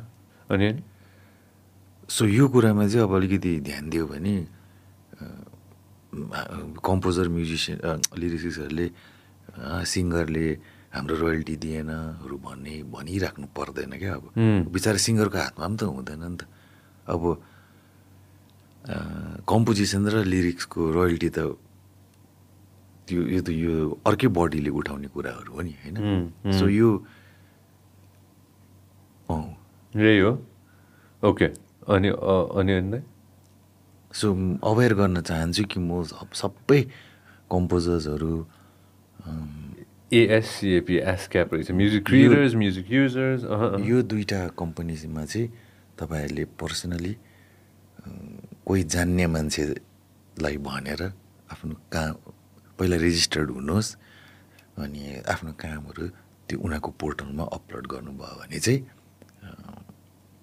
अनि 0.52 0.66
अनि? 0.66 0.82
सो 2.04 2.22
यो 2.28 2.44
कुरामा 2.52 2.84
चाहिँ 2.88 3.04
अब 3.08 3.14
अलिकति 3.16 3.52
ध्यान 3.64 3.84
दियो 3.88 4.04
भने 4.06 4.34
कम्पोजर 6.84 7.26
म्युजिसियन 7.32 7.78
लिरिक्सहरूले 8.12 8.86
सिङ्गरले 9.52 10.46
हाम्रो 10.94 11.14
रोयल्टी 11.18 11.56
दिएनहरू 11.62 12.36
भन्ने 12.38 12.74
भनिराख्नु 12.86 13.46
पर्दैन 13.50 13.92
क्या 13.98 14.14
अब। 14.14 14.24
बिचरा 14.70 14.98
सिङ्गरको 15.06 15.38
हातमा 15.38 15.66
पनि 15.66 15.76
त 15.76 15.82
हुँदैन 15.90 16.22
नि 16.22 16.36
त। 16.38 16.42
अब 17.10 17.22
कम्पोजिसन 19.48 20.02
र 20.12 20.16
लिरिक्सको 20.22 20.80
रोयल्टी 20.96 21.30
त 21.34 21.38
त्यो 23.04 23.20
यो 23.20 23.40
त 23.44 23.48
यो 23.52 23.74
अर्कै 24.06 24.28
बडीले 24.32 24.70
उठाउने 24.70 25.08
कुराहरू 25.12 25.50
हो 25.52 25.60
नि 25.60 25.72
होइन। 25.82 25.96
सो 26.56 26.64
यो 26.68 26.88
अँ 29.28 29.44
यही 29.92 30.18
हो। 30.24 30.32
ओके 31.22 31.46
अनि 31.90 32.08
अनि 32.08 32.72
अनि 32.80 33.00
सो 34.12 34.26
अवेर 34.62 34.92
गर्न 34.94 35.20
चाहन्छु 35.20 35.64
कि 35.68 35.78
म 35.80 36.04
सबै 36.32 36.80
कम्पोजर्सहरू 37.50 38.32
एएससिएपी 39.24 40.96
एसक्याप 41.12 41.54
रहेछ। 41.54 41.70
म्युजिक 41.70 42.02
क्रिएटर्स 42.06 42.54
म्युजिक 42.54 42.86
युजर्स 42.92 43.42
यो 43.88 44.02
दुईवटा 44.02 44.40
कम्पनीमा 44.58 45.24
चाहिँ 45.24 45.48
तपाईँहरूले 45.98 46.44
पर्सनली 46.60 47.14
कोही 48.66 48.82
जान्ने 48.84 49.26
मान्छेलाई 49.26 50.56
भनेर 50.68 51.02
आफ्नो 51.52 51.74
काम 51.92 52.12
पहिला 52.78 52.96
रेजिस्टर्ड 52.96 53.48
हुनुहोस् 53.50 53.90
अनि 54.82 55.02
आफ्नो 55.32 55.52
कामहरू 55.54 56.04
त्यो 56.48 56.56
उनीहरूको 56.60 56.90
पोर्टलमा 57.00 57.44
अपलोड 57.56 57.84
गर्नुभयो 57.86 58.34
भने 58.40 58.58
चाहिँ 58.60 58.80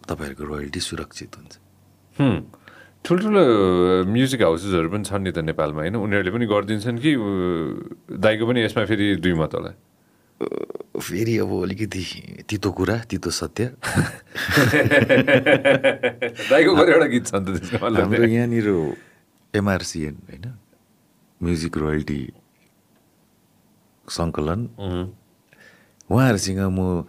तपाईँहरूको 0.09 0.43
रोयल्टी 0.43 0.79
सुरक्षित 0.79 1.31
हुन्छ। 1.37 1.53
ठुल्ठुलो 3.05 3.41
म्युजिक 4.07 4.41
हाउसेसहरू 4.41 4.89
पनि 4.93 5.03
छन् 5.03 5.23
नि 5.25 5.31
त 5.33 5.41
नेपालमा 5.41 5.81
होइन? 5.81 5.95
उनीहरूले 5.97 6.31
पनि 6.31 6.45
गरिदिन्छन् 6.45 6.97
कि 7.01 7.11
दाइको 8.17 8.43
पनि 8.45 8.59
यसमा 8.65 8.85
फेरि 8.85 9.17
दुई 9.23 9.33
मत 9.33 9.53
होला? 9.57 9.71
फेरि 11.01 11.37
अब 11.41 11.51
अलिकति 11.65 12.03
तितो 12.49 12.69
कुरा 12.77 12.95
तितो 13.09 13.29
सत्य। 13.29 13.63
दाइको 16.49 16.71
कतिवटा 16.77 17.07
गीत 17.13 17.25
छ 17.25 17.33
नि 17.41 17.57
त 17.57 17.81
हाम्रो 17.81 18.25
यहाँनिर 18.25 18.67
एमआरसिएन 19.53 20.15
होइन? 20.29 20.45
म्युजिक 21.41 21.73
रोयल्टी 21.77 22.21
सङ्कलन। 24.05 24.61
उहाँहरूसँग 26.09 26.61
म 26.69 27.05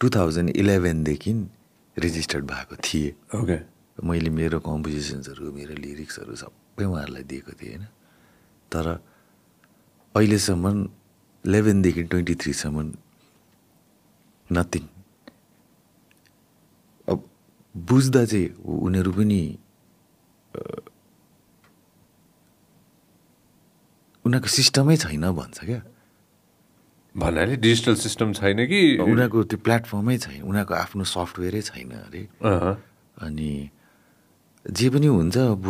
टु 0.00 0.06
थाउजन्ड 0.08 0.48
इलेभेनदेखि 0.56 1.32
रेजिस्टर्ड 1.96 2.44
भएको 2.44 2.74
थिएँ। 2.84 3.12
ओके 3.38 3.58
मैले 3.98 4.30
मेरो 4.30 4.58
कम्पोजिसन्सहरू 4.60 5.52
मेरो 5.54 5.74
लिरिक्सहरू 5.78 6.34
सबै 6.34 6.84
उहाँहरूलाई 6.84 7.24
दिएको 7.30 7.52
थिएँ 7.54 7.70
होइन? 7.70 7.84
तर 8.72 8.86
अहिलेसम्म 10.14 10.64
इलेभेनदेखि 11.44 12.02
ट्वेन्टी 12.10 12.34
थ्रीसम्म 12.42 12.76
नथिङ। 14.50 14.84
अब 17.08 17.18
बुझ्दा 17.74 18.22
चाहिँ 18.24 18.48
उनीहरू 18.64 19.12
पनि 19.12 19.40
उनीहरूको 24.24 24.48
सिस्टमै 24.48 24.96
छैन 24.96 25.24
भन्छ 25.38 25.58
क्या। 25.64 25.80
भन्नाले 27.14 27.56
डिजिटल 27.62 27.94
सिस्टम 27.94 28.32
छैन 28.34 28.58
कि? 28.66 28.80
उनीहरूको 28.98 29.38
त्यो 29.50 29.58
प्लेटफर्मै 29.62 30.16
छैन 30.18 30.42
उनीहरूको 30.42 30.74
आफ्नो 30.74 31.04
सफ्टवेयरै 31.14 31.62
छैन 31.62 31.90
अरे। 32.02 32.22
अनि 33.22 33.50
जे 34.64 34.86
पनि 34.90 35.06
हुन्छ 35.06 35.36
अब 35.36 35.64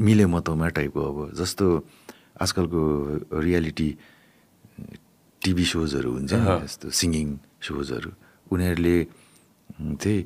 मिले 0.00 0.24
मतोमा 0.26 0.68
टाइपको 0.76 1.00
अब 1.00 1.18
जस्तो 1.36 1.66
आजकलको 2.40 2.82
रियालिटी 3.44 3.88
टिभी 5.42 5.64
सोजहरू 5.64 6.10
हुन्छ। 6.16 6.32
जस्तो 6.64 6.86
सिङ्गिङ 6.90 7.28
सोजहरू 7.60 8.10
उनीहरूले 8.52 8.96
चाहिँ 10.00 10.20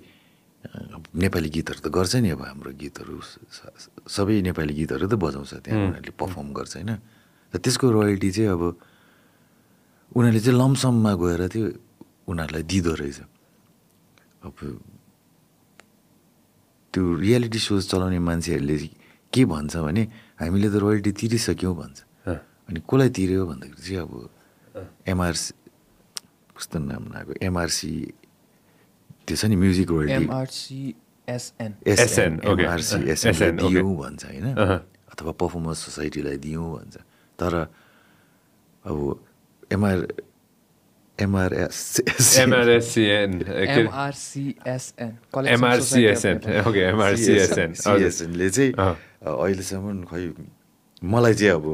नेपाली 1.22 1.48
गीतहरू 1.54 1.80
त 1.82 1.88
गर्छ 1.90 2.14
नि 2.22 2.28
अब 2.34 2.42
हाम्रो 2.46 2.70
गीतहरू 2.78 3.16
सबै 4.06 4.36
नेपाली 4.46 4.74
गीतहरू 4.74 5.06
त 5.08 5.14
बजाउँछ 5.18 5.52
त्यहाँ 5.64 5.78
उनीहरूले 5.90 6.12
पर्फर्म 6.14 6.48
गर्छ 6.54 6.72
होइन? 6.78 6.92
र 7.52 7.56
त्यसको 7.58 7.86
रोयल्टी 7.90 8.30
चाहिँ 8.36 8.50
अब 8.54 8.62
उनीहरूले 10.14 10.40
चाहिँ 10.44 10.58
लमसममा 10.58 11.12
गएर 11.22 11.42
त्यो 11.48 11.64
उनीहरूलाई 12.28 12.62
दिँदो 12.62 12.92
रहेछ। 13.00 13.18
अब 14.44 14.54
त्यो 16.92 17.02
रियालिटी 17.24 17.58
सोज 17.58 17.82
चलाउने 17.90 18.18
मान्छेहरूले 18.18 18.76
के 19.32 19.42
भन्छ 19.44 19.74
भने 19.76 20.02
हामीले 20.40 20.68
त 20.72 20.76
रोयल्टी 20.82 21.12
तिरिसक्यौँ 21.20 21.74
भन्छ। 21.76 21.98
अनि 22.68 22.78
कसलाई 22.84 23.10
तिर्यो 23.16 23.42
भन्दाखेरि 23.48 23.82
चाहिँ 23.84 24.00
अब 24.04 24.12
एमआरसी 25.08 25.52
कस्तो 26.56 26.76
नाम 26.78 27.02
नआएको 27.12 27.32
एमआरसी 27.44 27.92
त्यो 29.24 29.36
छ 29.36 29.42
नि 29.48 29.56
music 29.56 29.88
royalty 29.88 30.94
SN, 31.28 31.72
okay. 32.40 32.64
MRC 32.64 32.98
SN. 33.12 33.56
दियौँ 33.60 33.92
भन्छ 34.00 34.24
होइन। 34.24 34.46
अथवा 35.12 35.32
पर्फर्मेन्स 35.36 35.78
सोसाइटीलाई 35.84 36.36
दियौँ 36.40 36.68
भन्छ। 36.72 36.96
तर 37.36 37.52
अब 38.88 38.96
MR 39.72 39.98
MRSCN? 41.18 42.48
MRCSN 42.48 43.32
MRCSN, 45.58 46.38
okay 46.66 46.82
MRCSN। 46.94 47.70
सिएसएनले 47.74 48.48
चाहिँ। 48.50 48.72
अहिलेसम्म 49.26 50.04
खै 50.06 50.22
मलाई 51.02 51.34
चाहिँ 51.34 51.54
अब 51.58 51.66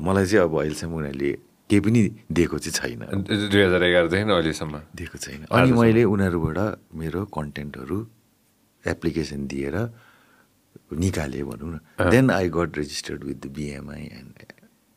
मलाई 0.00 0.26
चाहिँ 0.26 0.44
अब 0.48 0.52
अहिलेसम्म 0.60 0.94
उनीहरूले 0.96 1.32
केही 1.70 1.80
पनि 1.80 2.00
दिएको 2.32 2.56
चाहिँ 2.64 2.96
छैन। 2.96 3.24
दुई 3.52 3.62
हजार 3.68 3.82
एघारदेखि 3.84 4.32
अहिलेसम्म। 4.32 4.74
दिएको 4.96 5.16
छैन। 5.18 5.44
अनि 5.52 5.72
मैले 5.72 6.02
उनीहरूबाट 6.08 6.58
मेरो 6.96 7.20
कन्टेन्टहरू 7.36 7.98
एप्लिकेसन 8.84 9.40
दिएर 9.46 9.76
निकालेँ 10.92 11.44
भनौँ 11.44 11.70
न। 11.72 11.76
Then 12.10 12.30
I 12.30 12.48
got 12.48 12.70
registered 12.80 13.20
with 13.24 13.36
the 13.44 13.46
BMI 13.52 14.04
and 14.18 14.32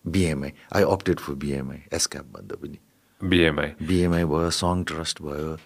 BMI 0.05 0.51
I 0.75 0.83
opted 0.83 1.19
for 1.19 1.33
BMI 1.35 1.79
ASCAP 1.93 2.25
भन्दा 2.31 2.55
पनि। 2.63 2.79
बिएमआई 3.21 3.69
बिएमआई 3.87 4.23
भयो 4.23 4.49
सङ 4.53 4.83
ट्रस्ट 4.83 5.21
भयो. 5.21 5.57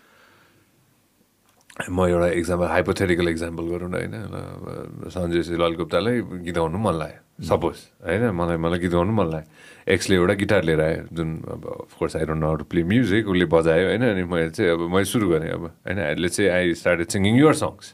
म 1.90 2.06
एउटा 2.08 2.28
इक्जाम्पल 2.40 2.68
हाइपोथेटिकल 2.68 3.28
इक्जाम्पल 3.30 3.64
गरौँ 3.72 3.90
न 3.90 3.94
होइन? 3.96 5.10
सञ्जय 5.10 5.44
श्री 5.44 5.58
लाल 5.58 5.74
गुप्तालाई 5.76 6.22
गीत 6.46 6.56
गाउनु 6.56 6.78
मन 6.78 6.94
लाग्यो 6.94 7.44
सपोज 7.48 7.78
होइन? 8.08 8.24
मलाई 8.32 8.58
मलाई 8.58 8.80
गीत 8.80 8.92
गाउनु 8.92 9.12
मन 9.12 9.28
लाग्यो। 9.32 9.94
एक्सले 9.94 10.16
एउटा 10.16 10.34
गिटार 10.34 10.64
लिएर 10.64 10.82
आयो 10.82 11.02
जुन 11.12 11.30
अब 11.52 11.64
of course 11.92 12.16
I 12.16 12.26
don't 12.26 12.44
know 12.44 12.56
to 12.56 12.64
play 12.72 12.84
music 12.84 13.28
उसले 13.28 13.46
बजायो 13.52 13.88
होइन? 13.88 14.04
अनि 14.04 14.24
मैले 14.24 14.50
चाहिँ 14.52 14.72
अब 14.72 14.82
मैले 14.94 15.06
सुरु 15.12 15.28
गरेँ 15.30 15.52
अब 15.52 15.64
होइन? 15.66 15.98
अहिले 16.00 16.30
चाहिँ 16.30 16.50
I 16.52 16.74
started 16.76 17.08
singing 17.08 17.36
your 17.40 17.54
songs 17.64 17.94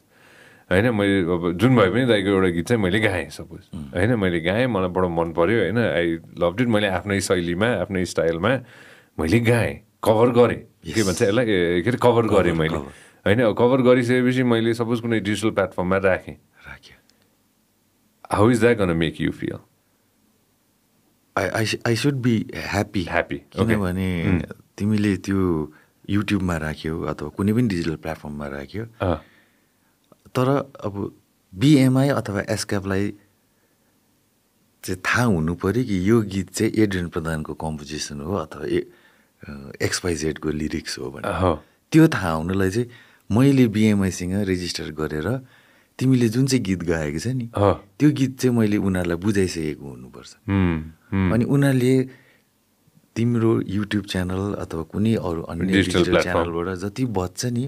होइन? 0.72 0.86
मैले 0.92 1.18
अब 1.26 1.44
जुन 1.58 1.76
भए 1.78 1.90
पनि 1.96 2.06
दाइको 2.12 2.30
एउटा 2.30 2.50
गीत 2.58 2.68
चाहिँ 2.68 2.82
मैले 2.84 3.00
गाएँ 3.00 3.30
सपोज 3.30 3.64
होइन? 3.96 4.16
मैले 4.20 4.40
गाएँ 4.42 4.68
मलाई 4.68 4.90
बडो 4.90 5.10
मन 5.10 5.32
पऱ्यो 5.34 5.58
होइन? 5.64 5.80
आई 5.80 6.08
लभ 6.44 6.62
इट 6.62 6.68
मैले 6.68 6.88
आफ्नै 6.98 7.20
शैलीमा 7.22 7.70
आफ्नै 7.82 8.06
स्टाइलमा 8.06 8.54
मैले 9.18 9.40
गाएँ 9.40 9.74
कभर 10.04 10.30
गरेँ। 10.32 10.62
के 10.94 11.04
भन्छ 11.04 11.22
यसलाई? 11.22 11.46
के 11.46 11.82
अरे 11.82 11.98
कभर 12.02 12.26
गरेँ 12.30 12.54
मैले। 12.54 12.78
होइन 13.26 13.40
कभर 13.58 13.82
गरिसकेपछि 13.82 14.44
मैले 14.44 14.74
सपोज 14.74 15.02
कुनै 15.02 15.20
डिजिटल 15.20 15.52
प्लेटफर्ममा 15.58 15.98
राखेँ। 16.06 16.36
राख्यो 16.68 16.96
how 18.32 18.50
is 18.52 18.60
that 18.60 18.78
gonna 18.78 18.92
make 18.98 19.22
you 19.22 19.32
feel 19.32 19.58
I 21.36 21.48
I 21.48 21.66
I 21.88 21.96
should 21.96 22.16
be 22.22 22.36
happy 22.56 23.04
okay. 23.06 23.68
किनभने 23.68 24.10
तिमीले 24.78 25.16
त्यो 25.26 25.42
युट्युबमा 26.10 26.56
राख्यौ 26.58 27.02
अथवा 27.12 27.30
कुनै 27.38 27.54
पनि 27.54 27.68
डिजिटल 27.68 27.96
प्लेटफर्ममा 28.02 28.48
राख्यो। 28.48 28.84
तर 30.36 30.48
अब 30.86 30.94
बिएमआई 31.54 32.10
अथवा 32.10 32.42
एसक्यापलाई 32.54 33.12
चाहिँ 34.84 35.02
थाहा 35.02 35.24
हुनु 35.26 35.54
पऱ्यो 35.62 35.84
कि 35.84 35.98
यो 36.10 36.22
गीत 36.32 36.50
चाहिँ 36.54 36.72
एड्रियन 36.74 37.08
प्रधानको 37.10 37.54
कम्पोजिसन 37.54 38.22
हो 38.22 38.34
अथवा 38.46 38.66
ए 38.66 38.82
एक्सपाइजेडको 39.82 40.50
लिरिक्स 40.50 40.98
हो 41.00 41.12
भने। 41.12 41.28
त्यो 41.92 42.08
थाहा 42.14 42.32
हुनुलाई 42.32 42.70
चाहिँ 42.70 42.90
मैले 43.30 43.68
बिएमआईसँग 43.76 44.34
रेजिस्टर 44.48 44.92
गरेर 44.98 45.28
तिमीले 46.00 46.28
जुन 46.30 46.46
चाहिँ 46.48 46.64
गीत 46.64 46.82
गाएको 46.84 47.20
छ 47.20 47.28
नि 47.34 47.50
त्यो 47.54 48.10
गीत 48.18 48.38
चाहिँ 48.40 48.56
मैले 48.58 48.78
उनीहरूलाई 48.78 49.18
बुझाइसकेको 49.18 49.86
हुनुपर्छ। 49.86 50.32
अनि 51.34 51.46
उनीहरूले 51.46 51.94
तिम्रो 53.16 53.52
युट्युब 53.66 54.06
च्यानल 54.06 54.54
अथवा 54.62 54.84
कुनै 54.94 55.14
अरू 55.18 55.42
अन्य 55.50 55.66
डिजिटल. 55.66 56.22
च्यानलबाट 56.22 56.68
जति 56.86 57.04
बच्छ 57.18 57.46
नि 57.46 57.64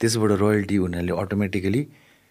त्यसबाट 0.00 0.30
रोयल्टी 0.40 0.76
उनीहरूले 0.78 1.12
अटोमेटिकली 1.22 1.82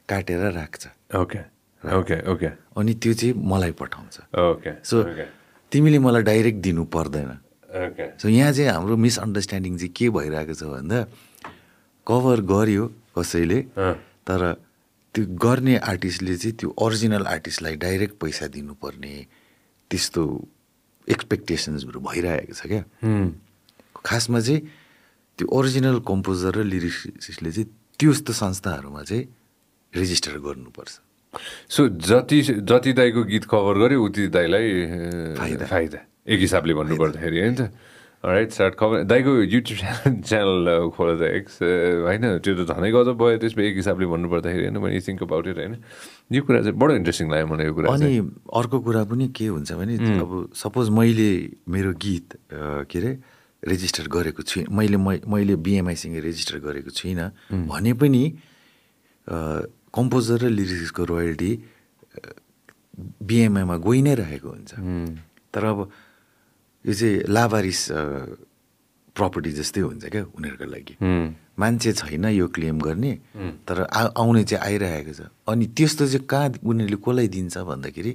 काटेर 0.09 0.41
राख्छ। 0.53 0.83
ओके 1.17 1.41
ओके 1.83 2.17
ओके 2.31 2.49
अनि 2.77 2.93
त्यो 3.01 3.13
चाहिँ 3.13 3.33
मलाई 3.33 3.71
पठाउँछ। 3.81 4.15
ओके 4.37 4.71
सो 4.85 4.97
तिमीले 5.71 5.99
मलाई 5.99 6.23
डाइरेक्ट 6.29 6.59
दिनु 6.61 6.83
पर्दैन। 6.93 7.31
सो 7.69 8.29
यहाँ 8.29 8.51
चाहिँ 8.53 8.69
हाम्रो 8.71 8.95
मिसअन्डरस्ट्यान्डिङ 8.97 9.77
चाहिँ 9.77 9.93
के 9.93 10.09
भइरहेको 10.09 10.53
छ 10.53 10.63
भन्दा 10.73 10.99
कभर 12.07 12.41
गर्यो 12.49 12.85
कसैले। 13.17 13.59
तर 14.25 14.41
त्यो 15.13 15.25
गर्ने 15.37 15.75
आर्टिस्टले 15.77 16.35
चाहिँ 16.37 16.55
त्यो 16.57 16.69
ओरिजिनल 16.81 17.25
आर्टिस्टलाई 17.25 17.75
डाइरेक्ट 17.85 18.15
पैसा 18.21 18.47
दिनुपर्ने 18.53 19.13
त्यस्तो 19.91 20.21
एक्सपेक्टेसन्सहरू 21.09 21.99
भइरहेको 21.99 22.53
छ 22.53 22.61
क्या। 22.69 22.83
खासमा 24.05 24.39
चाहिँ 24.39 24.61
त्यो 25.37 25.45
ओरिजिनल 25.49 25.97
कम्पोजर 26.09 26.51
र 26.57 26.63
लिरिक्सले 26.65 27.51
चाहिँ 27.51 27.67
त्यो 27.99 28.11
जस्तो 28.13 28.33
संस्थाहरूमा 28.33 29.01
चाहिँ 29.09 29.23
रेजिस्टर 29.93 30.37
गर्नुपर्छ। 30.41 30.93
सो 31.69 31.81
जति 31.89 32.41
जति 32.65 32.91
दाईको 32.93 33.21
गीत 33.29 33.45
कभर 33.45 33.75
गर्यो 33.81 34.03
उति 34.05 34.27
दाईलाई 34.33 34.67
फाइदा। 35.37 35.65
फाइदा। 35.65 35.99
एक 36.29 36.39
हिसाबले 36.45 36.73
भन्नु 36.79 36.95
पर्दाखेरि 37.01 37.37
होइन 37.41 37.55
त? 37.55 37.61
राइट 38.19 38.51
स्टार्ट 38.51 38.73
कभर 38.75 39.03
दाईको 39.07 39.31
युट्युब 39.47 39.77
च्यानल 39.79 40.15
च्यानल 40.27 40.91
खोल्दा 40.91 41.25
एक्स 41.39 41.55
अ, 41.63 41.69
होइन? 42.03 42.23
त्यो 42.43 42.51
त 42.59 42.61
झनै 42.67 42.89
गजब 42.91 43.15
भयो 43.15 43.37
त्यसमा 43.39 43.61
एक 43.63 43.75
हिसाबले 43.79 44.05
भन्नु 44.11 44.27
पर्दाखेरि 44.29 44.63
होइन? 44.67 44.77
मैले 44.83 44.99
थिङ्क 45.07 45.21
अबाउट 45.23 45.45
इट 45.55 45.57
होइन? 45.63 45.73
यो 46.35 46.41
कुरा 46.43 46.59
चाहिँ 46.67 46.75
बडो 46.75 46.93
इन्ट्रेस्टिङ 46.99 47.27
लाग्यो 47.31 47.47
मलाई 47.47 47.65
यो 47.65 47.73
कुरा 47.79 47.87
अनि 47.95 48.11
अर्को 48.59 48.77
कुरा 48.83 49.01
पनि 49.07 49.25
के 49.31 49.45
हुन्छ 49.55 49.71
भने 49.71 49.93
अब 50.19 50.31
सपोज 50.51 50.85
मैले 50.99 51.29
मेरो 51.71 51.91
गीत 51.95 52.27
के 52.91 52.97
अरे 52.99 53.11
रेजिस्टर 53.63 54.05
गरेको 54.11 54.41
छु 54.43 54.67
मैले 54.67 54.97
मैले 54.99 55.55
बिएमआईसँग 55.63 56.15
रेजिस्टर 56.27 56.59
गरेको 56.59 56.91
छुइनँ 56.91 57.27
भने 57.71 57.91
पनि 58.03 58.23
कम्पोजर 59.95 60.37
र 60.43 60.47
लिरिक्सको 60.59 61.03
रोयल्टी 61.07 61.51
बिएमआईमा 62.99 63.75
गइ 63.87 63.99
नै 64.03 64.13
रहेको 64.19 64.49
हुन्छ। 64.49 64.71
तर 65.55 65.63
अब 65.65 65.79
यो 66.89 66.93
चाहिँ 66.97 67.29
लाभारिस 67.29 67.81
प्रपर्टी 69.13 69.51
जस्तै 69.61 69.81
हुन्छ 69.85 70.05
क्या 70.09 70.23
उनीहरूको 70.33 70.65
लागि। 70.65 70.93
मान्छे 71.61 71.91
छैन 72.01 72.25
यो 72.33 72.47
क्लेम 72.49 72.77
गर्ने 72.81 73.13
तर 73.67 73.77
आ 73.85 74.01
आउने 74.17 74.43
चाहिँ 74.49 74.63
आइरहेको 74.65 75.13
छ। 75.13 75.29
अनि 75.45 75.65
त्यस्तो 75.77 76.03
चाहिँ 76.09 76.25
कहाँ 76.25 76.49
उनीहरूले 76.65 76.97
कसलाई 76.97 77.27
दिन्छ 77.29 77.55
भन्दाखेरि 77.69 78.11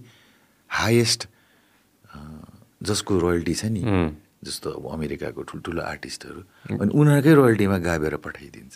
हाइएस्ट 0.71 1.21
जसको 2.83 3.13
रोयल्टी 3.15 3.55
छ 3.55 3.65
नि. 3.71 3.83
जस्तो 4.45 4.71
अब 4.77 4.85
अमेरिकाको 4.93 5.41
ठुल्ठुलो 5.41 5.81
आर्टिस्टहरू 5.81 6.41
अनि 6.77 6.91
उनीहरूकै 6.93 7.33
रोयल्टीमा 7.33 7.79
गाबेर 7.81 8.17
पठाइदिन्छ। 8.21 8.75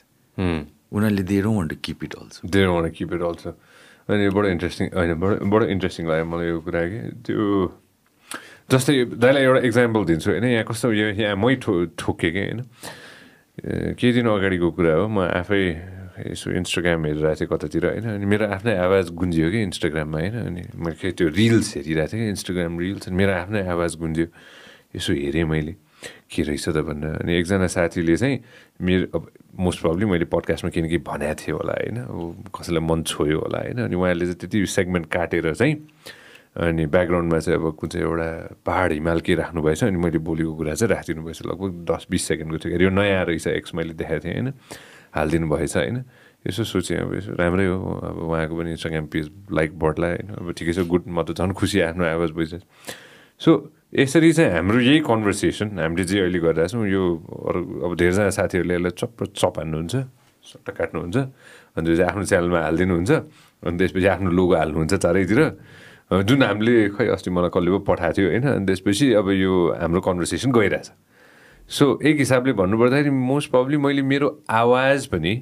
उनीहरूले 0.94 1.24
they 1.28 1.36
don't 1.44 1.56
want 1.56 1.70
to 1.72 1.76
keep 1.84 2.04
it 2.04 2.12
also 2.16 2.40
they 2.48 2.60
want 2.64 2.88
keep 2.96 3.10
it 3.12 3.22
also 3.28 3.50
अनि 4.08 4.24
बडो 4.32 4.48
इन्ट्रेस्टिङ 4.48 4.86
होइन 4.96 5.12
बडो 5.20 5.34
बडो 5.44 5.64
इन्ट्रेस्टिङ 5.68 6.04
लाग्यो 6.08 6.24
मलाई 6.24 6.46
यो 6.48 6.56
कुरा 6.64 6.82
कि। 6.88 6.98
त्यो 7.24 7.40
जस्तै 8.68 8.94
दाइलाई 9.16 9.42
एउटा 9.42 9.60
इक्जाम्पल 9.64 10.02
दिन्छु 10.04 10.28
होइन 10.30 10.44
यहाँ 10.46 10.64
कस्तो 10.64 10.92
यो 10.92 11.06
यहाँ 11.14 11.36
मै 11.36 11.54
ठो 11.56 11.72
ठोकेँ 11.96 12.30
कि 12.30 12.40
होइन 12.42 12.60
केही 13.96 14.12
दिन 14.12 14.26
अगाडिको 14.28 14.68
कुरा 14.70 14.92
हो 14.94 15.04
म 15.08 15.24
आफै 15.24 15.62
यसो 16.28 16.52
इन्स्टाग्राम 16.52 17.00
हेरिरहेको 17.06 17.38
थिएँ 17.38 17.48
कतातिर 17.48 17.84
होइन 17.88 18.06
अनि 18.12 18.26
मेरो 18.26 18.44
आफ्नै 18.50 18.74
आवाज 18.78 19.10
गुन्जियो 19.14 19.48
कि 19.50 19.60
इन्स्टाग्राममा 19.64 20.18
होइन 20.18 20.36
अनि 20.42 20.62
मैले 20.76 20.96
के 20.96 21.08
त्यो 21.10 21.28
रिल्स 21.30 21.68
हेरिरहेको 21.76 22.12
थिएँ 22.12 22.20
कि 22.20 22.28
इन्स्टाग्राम 22.28 22.72
रिल्स 22.78 23.08
अनि 23.08 23.16
मेरो 23.16 23.32
आफ्नै 23.34 23.62
आवाज 23.66 23.96
गुन्जियो 23.96 24.26
यसो 24.94 25.12
हेरेँ 25.14 25.44
मैले 25.46 25.74
के 26.28 26.42
रहेछ 26.44 26.68
त 26.68 26.84
भनेर 26.84 27.14
अनि 27.18 27.32
एकजना 27.34 27.66
साथीले 27.68 28.16
चाहिँ 28.16 28.36
मेरो 28.80 29.04
अब 29.14 29.22
मोस्ट 29.58 29.80
प्रब्लम 29.80 30.10
मैले 30.10 30.28
पडकास्टमा 30.28 30.70
किनकि 30.70 30.98
भनेको 31.00 31.34
थिएँ 31.40 31.56
होला 31.56 31.74
होइन 31.74 31.96
अब 32.04 32.52
कसैलाई 32.52 32.84
मन 32.84 33.02
छोयो 33.06 33.38
होला 33.40 33.58
होइन 33.58 33.78
अनि 33.80 33.96
उहाँहरूले 33.96 34.26
चाहिँ 34.26 34.38
त्यति 34.40 34.66
सेगमेन्ट 34.68 35.06
काटेर 35.08 35.54
चाहिँ 35.54 35.74
अनि 36.58 36.86
ब्याकग्राउन्डमा 36.90 37.38
चाहिँ 37.38 37.58
अब 37.58 37.74
कुन 37.78 37.88
चाहिँ 37.88 38.06
एउटा 38.06 38.28
पहाड 38.66 38.92
हिमाल 38.92 39.20
के 39.22 39.34
राख्नु 39.34 39.62
भएछ 39.62 39.84
अनि 39.84 39.96
मैले 39.96 40.18
बोलेको 40.18 40.54
कुरा 40.58 40.74
चाहिँ 40.74 40.90
राखिदिनु 40.94 41.22
भएछ 41.22 41.42
लगभग 41.46 41.70
दस 41.86 42.06
बिस 42.10 42.22
सेकेन्डको 42.28 42.58
थियो 42.58 42.78
यो 42.82 42.90
नयाँ 42.90 43.24
रहेछ 43.24 43.46
एक्स 43.46 43.74
मैले 43.74 43.94
देखाएको 43.94 44.24
थिएँ 44.24 44.34
होइन? 44.34 44.52
हालिदिनु 45.14 45.46
भएछ 45.48 45.76
होइन? 45.76 46.02
यसो 46.46 46.64
सोचेँ 46.64 46.98
अब 46.98 47.14
यसो 47.14 47.32
राम्रै 47.38 47.66
हो। 47.66 47.78
अब 47.78 48.18
उहाँको 48.26 48.54
पनि 48.58 48.70
इन्स्टाग्राम 48.74 49.06
पेज 49.06 49.30
लाइक 49.54 49.78
बढ्ला 49.78 50.06
होइन? 50.06 50.28
अब 50.34 50.52
ठिकै 50.58 50.72
छ 50.72 50.78
गुड। 50.82 51.06
म 51.06 51.22
त 51.22 51.38
झन् 51.38 51.54
खुसी 51.54 51.78
आफ्नो 51.94 52.04
आवाज 52.04 52.30
बुझ्छ 52.34 52.54
सो 53.40 53.50
यसरी 53.94 54.32
चाहिँ 54.32 54.50
हाम्रो 54.52 54.78
यही 54.82 55.00
कन्भर्सेसन 55.06 55.78
हामीले 55.78 56.04
जे 56.04 56.18
अहिले 56.26 56.38
गरिरहेको 56.42 56.74
छौँ 56.74 56.86
यो 56.90 57.02
अरू 57.48 57.60
अब 57.86 57.90
धेरैजना 57.94 58.30
साथीहरूले 58.34 58.74
यसलाई 58.74 58.94
चप्प 58.98 59.18
चप 59.30 59.54
हान्नुहुन्छ 59.62 59.94
सट्ट 60.42 60.68
काट्नुहुन्छ 60.74 61.16
अनि 61.16 61.84
त्यो 61.86 61.94
चाहिँ 61.96 62.10
आफ्नो 62.10 62.24
च्यानलमा 62.26 62.58
हालिदिनुहुन्छ 62.66 63.10
अनि 63.62 63.76
त्यसपछि 63.78 64.06
आफ्नो 64.10 64.30
लोगो 64.30 64.54
हाल्नुहुन्छ 64.58 64.94
चारैतिर। 64.94 65.40
जुन 66.08 66.42
हामीले 66.42 66.88
खै 66.96 67.06
अस्ति 67.12 67.30
मलाई 67.30 67.50
कसले 67.52 67.70
पो 67.70 67.78
पठाएको 67.84 68.16
थियो 68.16 68.28
होइन? 68.28 68.44
अनि 68.48 68.66
त्यसपछि 68.66 69.06
अब 69.20 69.28
यो 69.28 69.52
हाम्रो 69.76 70.00
कन्भर्सेसन 70.00 70.52
गइरहेछ। 70.52 70.88
सो 71.68 71.84
एक 72.00 72.16
हिसाबले 72.18 72.52
भन्नुपर्दाखेरि 72.56 73.10
मोस्ट 73.12 73.50
प्रब्लली 73.50 73.76
मैले 73.76 74.02
मेरो 74.02 74.28
आवाज 74.48 75.06
पनि 75.12 75.32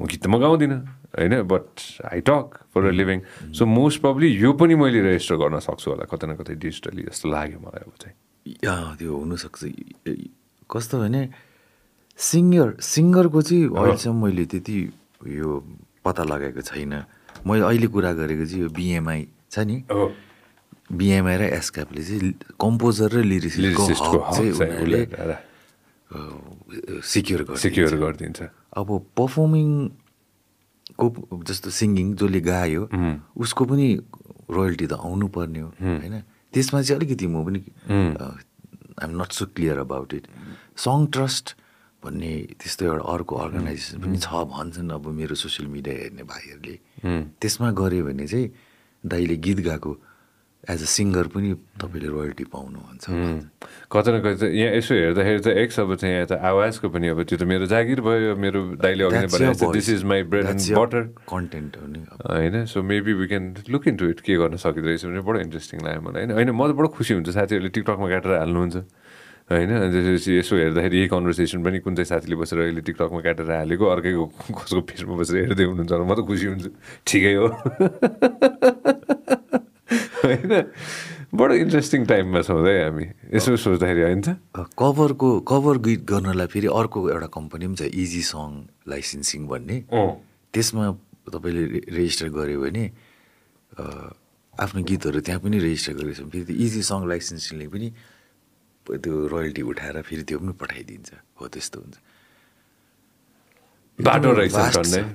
म 0.00 0.06
गीत 0.08 0.22
त 0.24 0.26
म 0.32 0.40
गाउँदिनँ 0.40 0.78
होइन? 1.20 1.34
But 1.44 1.68
I 2.12 2.20
talk 2.24 2.46
for 2.72 2.80
a 2.88 2.90
living 2.96 3.18
so 3.52 3.66
most 3.68 4.00
probably 4.00 4.28
यो 4.40 4.52
पनि 4.56 4.74
मैले 4.80 5.00
रेजिस्टर 5.04 5.36
गर्न 5.36 5.58
सक्छु 5.68 5.90
होला 5.90 6.04
कतै 6.08 6.26
न 6.26 6.40
कतै 6.40 6.54
डिजिटली 6.56 7.02
जस्तो 7.12 7.28
लाग्यो 7.28 7.58
मलाई 7.60 7.84
अब 7.84 7.92
चाहिँ। 8.00 8.16
त्यो 8.96 9.12
हुनसक्छ। 9.20 9.60
कस्तो 10.64 10.96
भने 10.96 11.22
सिङ्गर 12.18 12.68
सिङ्गरको 12.80 13.40
चाहिँ 13.42 13.68
अहिलेसम्म 13.68 14.16
मैले 14.24 14.44
त्यति 14.48 14.76
यो 15.28 15.50
पत्ता 16.04 16.24
लगाएको 16.24 16.60
छैन। 16.64 16.92
मैले 17.44 17.64
अहिले 17.68 17.86
कुरा 17.92 18.12
गरेको 18.16 18.44
चाहिँ 18.48 18.62
यो 18.64 18.68
बिएमआई 18.72 19.22
छ 19.50 19.66
नि? 19.66 19.76
बिएमआई 20.90 21.36
र 21.36 21.42
एसक्यापले 21.58 22.02
चाहिँ 22.02 22.54
कम्पोजर 22.54 23.08
र 23.10 23.22
लिरिसिस्टको 23.26 23.84
चाहिँ 24.34 24.52
उनीहरूले 24.54 25.02
सिक्योर 27.02 27.40
सिक्योर 27.58 27.94
गरिदिन्छ। 28.02 28.40
अब 28.78 28.88
पर्फर्मिङको 29.18 31.06
जस्तो 31.50 31.68
सिङ्गिङ 31.70 32.06
जसले 32.18 32.40
गायो 32.46 32.82
उसको 33.38 33.62
पनि 33.70 33.86
रोयल्टी 34.50 34.86
त 34.86 34.94
आउनु 34.98 35.26
पर्ने 35.30 35.60
हो 35.62 35.70
होइन? 35.78 36.14
त्यसमा 36.50 36.78
चाहिँ 36.82 36.98
अलिकति 36.98 37.26
म 37.26 37.46
पनि 37.46 37.60
I'm 37.90 39.12
not 39.14 39.30
so 39.30 39.46
clear 39.54 39.78
about 39.86 40.10
it 40.14 40.24
Songtrust 41.14 41.46
भन्ने 42.02 42.32
त्यस्तो 42.58 42.82
एउटा 42.86 43.04
अर्को 43.14 43.34
अर्गनाइजेसन 43.46 43.96
पनि 44.02 44.18
छ 44.18 44.28
भन्छन् 44.50 44.90
अब 44.90 45.04
मेरो 45.14 45.34
सोसियल 45.38 45.66
मिडिया 45.70 45.94
हेर्ने 46.02 46.22
भाइहरूले। 46.26 46.74
त्यसमा 47.38 47.68
गऱ्यो 47.70 48.02
भने 48.10 48.26
चाहिँ 48.26 48.46
दाइले 49.04 49.36
गीत 49.36 49.60
गाएको 49.64 49.92
एज 50.68 50.82
अ 50.82 50.88
सिङ्गर 50.92 51.26
पनि 51.32 51.50
तपाईँले 51.80 52.08
रोयल्टी 52.12 52.44
पाउनुहुन्छ। 52.52 53.04
कता 53.88 54.08
न 54.12 54.16
कता 54.20 54.46
यहाँ 54.52 54.72
यसो 54.76 54.92
हेर्दाखेरि 54.92 55.40
त 55.40 55.48
एक्स 55.56 55.80
अब 55.80 55.94
चाहिँ 55.96 56.14
यहाँ 56.14 56.28
त 56.28 56.32
आवाजको 56.36 56.86
पनि 56.92 57.06
अब 57.16 57.24
त्यो 57.24 57.36
त 57.40 57.42
मेरो 57.48 57.64
जागिर 57.64 58.00
भयो 58.04 58.36
मेरो 58.36 58.60
दाइले 58.76 59.02
अघि 59.08 59.16
नै 59.24 59.28
भनेको 59.32 59.72
this 59.72 59.88
is 59.88 60.04
my 60.04 60.22
bread 60.28 60.46
and 60.52 60.60
butter 60.76 61.02
content 61.24 61.72
हो 61.80 61.86
नि 61.88 62.00
होइन 62.28 62.68
so 62.68 62.82
maybe 62.84 63.12
we 63.16 63.26
can 63.32 63.44
look 63.72 63.88
into 63.96 64.04
it 64.12 64.20
के 64.20 64.36
गर्न 64.36 64.60
सकिँदो 64.60 64.88
रहेछ 64.88 65.04
भने 65.08 65.20
बडो 65.24 65.38
इन्ट्रेस्टिङ 65.48 65.80
लाग्यो 65.80 66.00
मलाई 66.04 66.28
होइन। 66.28 66.36
होइन 66.36 66.50
म 66.52 66.60
त 66.68 66.76
बडो 66.76 66.88
खुसी 66.92 67.14
हुन्छ 67.16 67.28
साथीहरूले 67.32 67.72
टिकटकमा 67.72 68.08
काटेर 68.12 68.32
हाल्नुहुन्छ। 68.44 68.76
होइन? 69.50 69.70
त्यसपछि 69.90 70.30
यसो 70.38 70.54
हेर्दाखेरि 70.56 70.96
यही 70.98 71.08
कन्भर्सेसन 71.10 71.58
पनि 71.66 71.78
कुन 71.82 71.94
चाहिँ 71.98 72.06
साथीले 72.06 72.36
बसेर 72.38 72.58
अहिले 72.70 72.82
टिकटकमा 72.86 73.20
काटेर 73.26 73.50
हालेको 73.50 73.84
अर्कैको 73.84 74.24
कसको 74.54 74.80
फेसमा 74.86 75.14
बसेर 75.18 75.36
हेर्दै 75.50 75.64
हुनुहुन्छ 75.66 75.92
म 76.06 76.12
त 76.14 76.20
खुसी 76.22 76.46
हुन्छु। 76.54 76.70
ठिकै 77.02 77.34
हो। 77.34 77.46
होइन? 80.22 80.52
बडो 81.34 81.54
इन्ट्रेस्टिङ 81.66 82.00
टाइममा 82.06 82.40
छौँ 82.46 82.62
है 82.62 82.74
हामी। 82.86 83.06
यसो 83.34 83.58
सोच्दाखेरि 83.58 84.02
होइन? 84.06 84.20
त 84.22 84.70
कभरको 84.78 85.28
कभर 85.46 85.76
गीत 85.82 86.00
गर्नलाई 86.06 86.46
फेरि 86.46 86.68
अर्को 86.70 86.98
एउटा 87.10 87.28
कम्पनी 87.34 87.66
पनि 87.70 87.76
छ 87.78 87.82
इजी 87.90 88.22
सङ 88.30 88.48
लाइसेन्सिङ 88.86 89.40
भन्ने। 89.50 89.76
त्यसमा 90.54 90.84
तपाईँले 91.30 91.62
रेजिस्टर 91.90 92.28
गऱ्यो 92.34 92.58
भने 92.66 92.84
आफ्नो 94.54 94.80
गीतहरू 94.82 95.18
त्यहाँ 95.26 95.40
पनि 95.42 95.58
रेजिस्टर 95.58 95.92
गरेको 95.98 96.14
छ 96.18 96.30
फेरि 96.34 96.54
इजी 96.66 96.82
सङ 96.82 97.06
लाइसेन्सिङले 97.06 97.66
पनि 97.70 97.88
त्यो 98.98 99.14
रोयल्टी 99.32 99.62
उठाएर 99.62 99.96
फेरि 100.02 100.22
त्यो 100.28 100.38
पनि 100.42 100.52
पठाइदिन्छ। 100.60 101.10
हो 101.40 101.44
त्यस्तो 101.48 101.78
हुन्छ। 101.80 101.96
बाटो 103.98 104.32
रहेछ 104.32 104.52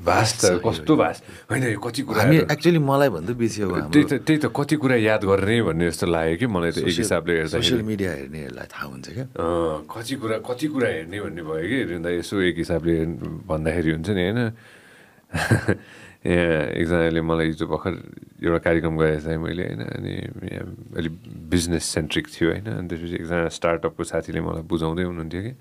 भास्ट। 0.05 0.61
कस्तो 0.61 0.93
भास्ट 0.95 1.21
होइन 1.49 1.63
यो 1.73 1.79
कति 1.81 2.01
कुरा 2.05 2.21
हामी 2.21 2.37
एक्चुअली 2.53 2.79
मलाई 2.85 3.09
भन्दा 3.17 3.33
बेसी 3.33 3.61
अब 3.65 3.89
त्यही 3.89 4.05
त 4.05 4.13
त्यही 4.29 4.39
त 4.45 4.53
कति 4.53 4.75
कुरा 4.77 4.95
याद 5.09 5.21
गर्ने 5.25 5.55
भन्ने 5.73 5.85
जस्तो 5.89 6.05
लाग्यो 6.05 6.37
कि 6.37 6.45
मलाई 6.53 6.71
त 6.71 6.77
एक 6.85 6.97
हिसाबले 7.01 7.33
सोसियल 7.33 7.49
हेर्दाखेरि 7.49 7.83
मिडिया 7.89 8.11
हेर्नेहरूलाई 8.13 8.67
थाहा 8.69 8.85
हुन्छ 8.85 9.07
क्या। 9.09 9.25
कति 9.89 10.13
कुरा 10.21 10.37
कति 10.45 10.67
कुरा 10.69 10.89
हेर्ने 10.95 11.17
भन्ने 11.25 11.41
भयो 11.49 11.65
कि? 11.65 11.77
हेर्दा 11.89 12.09
यसो 12.21 12.35
एक 12.45 12.55
हिसाबले 12.61 12.93
भन्दाखेरि 13.49 13.89
हुन्छ 13.95 14.09
नि 14.13 14.21
होइन? 14.21 14.39
यहाँ 16.25 16.61
एकजनाले 16.73 17.21
मलाई 17.21 17.47
हिजो 17.47 17.65
भर्खर 17.67 17.93
एउटा 18.41 18.57
कार्यक्रम 18.59 18.97
गरेको 18.97 19.21
थिएँ 19.21 19.37
मैले 19.37 19.63
होइन 19.63 19.81
अनि 19.87 20.13
यहाँ 20.47 20.65
अलिक 20.97 21.13
बिजनेस 21.47 21.83
सेन्ट्रिक 21.87 22.27
थियो 22.29 22.49
होइन 22.49 22.65
अनि 22.67 22.87
त्यसपछि 22.87 23.15
एकजना 23.15 23.49
स्टार्टअपको 23.51 24.03
साथीले 24.05 24.41
मलाई 24.41 24.63
बुझाउँदै 24.65 25.03
हुनुहुन्थ्यो 25.03 25.41
कि 25.41 25.53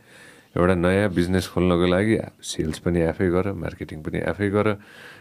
एउटा 0.56 0.74
नयाँ 0.76 1.08
बिजनेस 1.10 1.46
खोल्नको 1.48 1.86
लागि 1.86 2.16
सेल्स 2.40 2.78
पनि 2.80 3.00
आफै 3.04 3.28
गर 3.28 3.52
मार्केटिङ 3.54 4.02
पनि 4.02 4.18
आफै 4.24 4.48
गर 4.50 4.66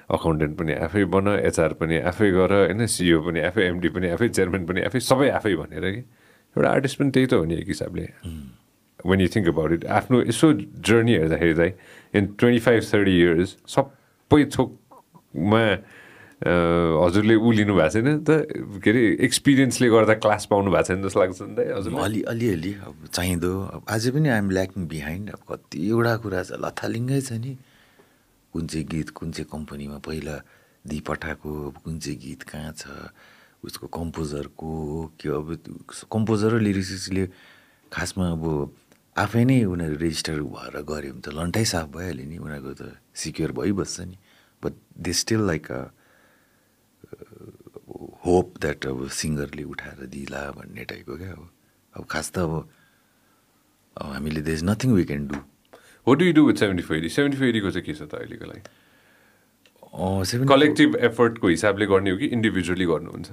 अकाउन्टेन्ट 0.10 0.58
पनि 0.58 0.74
आफै 0.80 1.04
बन 1.10 1.28
एचआर 1.42 1.74
पनि 1.76 1.98
आफै 2.06 2.30
गर 2.32 2.54
होइन 2.54 2.86
सिओ 2.88 3.22
पनि 3.22 3.40
आफै 3.44 3.64
एमडी 3.66 3.90
पनि 3.90 4.08
आफै 4.10 4.28
चेयरम्यान 4.30 4.66
पनि 4.66 4.82
आफै 4.84 5.00
सबै 5.02 5.30
आफै 5.34 5.56
भनेर 5.56 5.86
कि 5.90 6.02
एउटा 6.56 6.70
आर्टिस्ट 6.70 7.00
पनि 7.00 7.10
त्यही 7.12 7.28
त 7.28 7.34
हो 7.34 7.46
नि 7.46 7.56
एक 7.56 7.68
हिसाबले 7.68 8.06
when 9.06 9.20
you 9.20 9.28
think 9.28 9.48
about 9.50 9.72
it 9.74 9.86
आफ्नो 9.92 10.22
यसो 10.24 10.54
जर्नी 10.84 11.14
हेर्दाखेरि 11.16 11.56
चाहिँ 11.56 11.74
in 12.14 12.26
twenty 12.36 12.60
five 12.60 12.82
thirty 12.86 13.14
years 13.18 13.58
सबै 13.70 14.44
थोकमा 14.54 14.83
अ, 16.44 16.52
हजुरले 17.04 17.36
ऊ 17.40 17.52
लिनु 17.56 17.74
भएको 17.76 17.90
छैन 17.96 18.08
त 18.28 18.30
के 18.84 18.90
अरे 18.92 19.02
एक्सपिरियन्सले 19.28 19.88
गर्दा 19.90 20.14
क्लास 20.24 20.46
पाउनु 20.52 20.72
भएको 20.72 20.88
छैन 20.92 21.00
जस्तो 21.08 21.20
लाग्छ 21.24 21.42
नि 21.42 21.56
त 21.56 21.60
हजुरलाई 21.78 22.04
अलि 22.04 22.22
अलिअलि 22.34 22.72
अब 22.88 22.96
चाहिँदो 23.16 23.52
अब 23.76 23.82
अझै 23.88 24.10
पनि 24.12 24.28
आइएम 24.30 24.50
ल्याकिङ 24.52 24.82
बिहाइन्ड 24.92 25.30
अब 25.36 25.42
कतिवटा 25.50 26.14
कुरा 26.24 26.42
छ 26.44 26.52
लथालिङ्गै 26.60 27.20
छ 27.24 27.32
नि। 27.40 27.54
कुन 28.54 28.64
चाहिँ 28.68 28.86
गीत 28.92 29.10
कुन 29.18 29.32
चाहिँ 29.34 29.48
कम्पनीमा 29.50 29.98
पहिला 30.04 30.36
दिइ 30.86 31.00
पठाएको 31.08 31.50
अब 31.72 31.76
कुन 31.86 31.96
चाहिँ 32.04 32.18
गीत 32.20 32.42
कहाँ 32.52 32.72
छ 32.76 32.84
उसको 33.64 33.88
कम्पोजर 33.88 34.46
को 34.60 34.68
हो 34.68 35.00
के 35.16 35.30
अब 35.32 35.48
कम्पोजर 36.12 36.50
र 36.54 36.60
लिरिक्सले 36.60 37.24
खासमा 37.88 38.26
अब 38.36 38.44
आफै 39.16 39.44
नै 39.48 39.58
उनीहरू 39.72 39.96
रेजिस्टर 39.96 40.44
भएर 40.44 40.76
गऱ्यो 40.84 41.12
भने 41.16 41.22
त 41.24 41.28
लन्ठै 41.40 41.64
साफ 41.72 41.88
भइहाल्यो 41.96 42.26
नि 42.28 42.38
उनीहरूको 42.44 42.74
त 42.84 42.84
सिक्योर 43.16 43.52
भइबस्छ 43.56 43.98
नि। 44.12 44.18
But 44.64 44.74
they 45.00 45.14
still 45.22 45.42
like 45.48 45.72
a 45.72 45.82
hope 48.26 48.54
that 48.62 48.86
अब 48.88 49.08
सिङ्गरले 49.22 49.64
उठाएर 49.74 50.06
दिला 50.14 50.42
भन्ने 50.58 50.84
टाइपको 50.92 51.18
क्या 51.18 51.32
अब 51.32 51.50
अब 51.94 52.06
खास 52.12 52.32
त 52.32 52.38
अब 52.40 52.54
अब 53.98 54.08
हामीले 54.14 54.42
देश 54.42 54.64
नथिङ 54.64 54.94
वी 54.94 55.04
क्यान 55.10 55.28
डु 55.28 55.36
हो 56.08 56.14
do 56.16 56.26
you 56.26 56.34
do 56.34 56.46
with 56.48 56.56
seventy 56.64 56.84
four 56.84 57.08
seventy 57.10 57.38
four 57.40 57.72
चाहिँ 57.72 57.86
के 57.86 57.94
छ 57.94 58.02
त 58.02 58.16
अहिलेको 58.16 58.46
लागि? 58.46 58.64
सेभेन 59.94 60.48
कलेक्टिभ 60.48 60.96
एफर्टको 61.08 61.48
हिसाबले 61.48 61.86
गर्ने 61.86 62.10
हो 62.12 62.18
कि 62.18 62.26
इन्डिभिजुअली 62.38 62.86
गर्नुहुन्छ? 62.86 63.30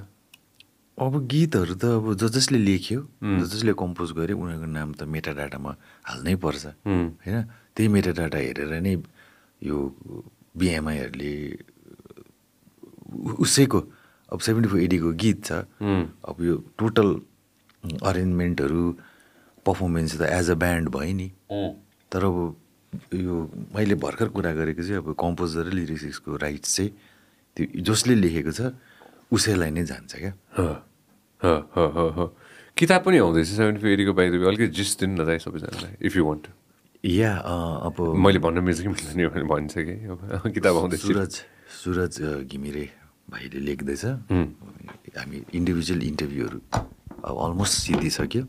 अब 0.99 1.13
गीतहरू 1.33 1.75
त 1.75 1.85
अब 1.85 2.15
ज 2.15 2.29
जसले 2.37 2.59
लेख्यो 2.59 3.01
ज 3.25 3.49
जसले 3.55 3.73
कम्पोज 3.81 4.13
गर्यो 4.19 4.37
उनीहरूको 4.37 4.69
नाम 4.69 4.93
त 4.93 5.09
मेटा 5.09 5.33
डाटामा 5.41 5.73
हाल्नै 6.05 6.35
पर्छ। 6.45 6.65
होइन? 6.85 7.37
त्यही 7.75 7.89
मेटा 7.89 8.13
डाटा 8.21 8.39
हेरेर 8.39 8.73
नै 8.85 8.95
यो 9.63 9.79
बिएमआईहरूले 10.57 11.35
उसैको 13.43 13.81
अब 14.33 14.39
सेभेन्टी 14.39 14.69
फोर 14.71 14.81
एडीको 14.81 15.11
गीत 15.19 15.39
छ। 15.45 15.53
अब 16.23 16.37
यो 16.41 16.55
टोटल 16.79 17.09
अरेन्जमेन्टहरू 18.03 18.85
पर्फर्मेन्स 19.67 20.17
त 20.19 20.23
एज 20.31 20.51
अ 20.51 20.55
ब्यान्ड 20.55 20.89
भयो 20.95 21.15
नि। 21.15 21.29
तर 22.13 22.25
अब 22.25 22.37
यो 23.15 23.35
मैले 23.75 23.95
भर्खर 23.95 24.29
कुरा 24.35 24.53
गरेको 24.53 24.83
चाहिँ 24.83 24.99
अब 25.03 25.15
कम्पोजर 25.15 25.65
र 25.67 25.73
लिरिक्सको 25.75 26.37
राइट्स 26.37 26.77
चाहिँ 26.77 26.91
त्यो 27.57 27.83
जसले 27.87 28.15
लेखेको 28.15 28.53
छ 28.53 28.75
उसैलाई 29.31 29.71
नै 29.71 29.85
जान्छ 29.87 30.13
क्या। 30.15 30.33
ह, 30.59 30.61
ह, 31.41 31.47
ह, 31.71 31.79
ह, 31.97 31.99
ह। 32.19 32.21
किताब 32.77 33.01
पनि 33.05 33.19
आउँदैछ 33.19 33.47
सेभेन्टी 33.47 33.81
फोर 33.83 33.91
एडीको 33.91 34.13
बाहिर 34.15 34.33
अलिकति 34.43 34.67
जिस 34.75 34.91
दिनु 34.99 35.23
न 35.23 35.39
सबैजनालाई 35.39 35.95
इफ 36.07 36.17
यु 36.17 36.25
वान्ट 36.27 36.47
या 37.05 37.33
अब 37.87 37.97
मैले 38.01 38.39
भन्न 38.45 38.59
मिल्छ 38.65 38.81
कि 38.81 38.89
मिल्दैन 38.89 39.17
नि 39.17 39.27
भने 39.29 39.45
भन्छ 39.49 39.75
कि? 39.77 40.53
किताब 40.53 40.77
आउँदैछ 40.77 41.01
सुरज 41.01 41.33
सुरज 41.83 42.21
घिमिरे 42.45 42.85
भाइले 43.31 43.61
लेख्दैछ। 43.61 44.05
हामी 45.17 45.43
इन्डिभिजुअल 45.55 46.03
इन्टरभ्यूहरू 46.03 46.61
अब 47.25 47.35
अलमोस्ट 47.45 47.75
सिद्धिसक्यो। 47.83 48.43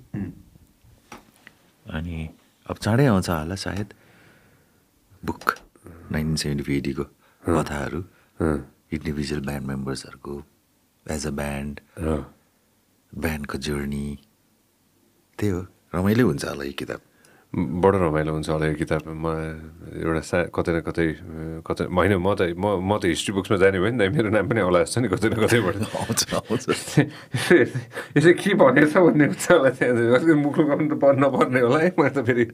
अनि 1.85 2.29
अब 2.67 2.75
चाँडै 2.77 3.05
आउँछ 3.05 3.29
होला 3.29 3.55
सायद। 3.55 3.93
बुक 5.23 5.43
नाइन्टिन 6.11 6.35
सेभेन्टी 6.35 6.77
एडीको 6.77 7.03
कथाहरू। 7.43 7.99
इन्डिभिजुअल 8.91 9.41
ब्यान्ड 9.45 9.67
मेम्बर्सहरूको 9.67 10.35
एज 11.05 11.27
अ 11.27 11.31
ब्यान्ड। 11.39 11.79
ब्यान्डको 13.13 13.57
जर्नी। 13.57 14.07
त्यही 15.39 15.51
हो। 15.51 15.61
रमाइलो 15.95 16.27
हुन्छ 16.27 16.45
होला 16.45 16.63
यो 16.63 16.73
किताब। 16.79 17.01
बडो 17.51 17.97
रमाइलो 17.99 18.31
हुन्छ 18.31 18.49
होला 18.49 18.65
यो 18.71 18.75
किताब 18.79 19.11
म। 19.11 19.27
एउटा 19.91 20.21
सा 20.23 20.37
कतै 20.55 20.71
न 20.71 20.79
कतै 20.87 21.07
कतै 21.67 21.83
होइन 21.91 22.15
म 22.15 22.31
त 22.31 22.55
म 22.55 22.79
म 22.79 22.95
त 22.95 23.11
हिस्ट्री 23.11 23.35
बुक्समा 23.35 23.59
जाने 23.59 23.75
भयो 23.83 23.91
नि 23.91 23.99
त 23.99 24.07
मेरो 24.07 24.31
नाम 24.31 24.47
पनि 24.47 24.59
आउला 24.63 24.87
जस्तो 24.87 25.03
नि 25.03 25.07
कतै 25.11 25.27
न 25.27 25.35
कतैबाट। 25.35 25.75
आउँछ 25.99 26.21
आउँछ 26.31 26.63
यसले 28.15 28.33
के 28.39 28.55
भनेछ 28.55 28.95
भन्ने 28.95 29.25
हुन्छ 29.35 29.45
होला 29.51 29.69
त्यहाँ 29.75 30.35
मुखलो 30.39 30.63
गर्नु 30.63 30.87
त 30.95 30.99
पर्न 31.03 31.19
नपर्ने 31.27 31.59
होला 31.59 31.79
है 31.83 31.91
मैले 31.99 32.15
त 32.15 32.23
फेरि 32.23 32.45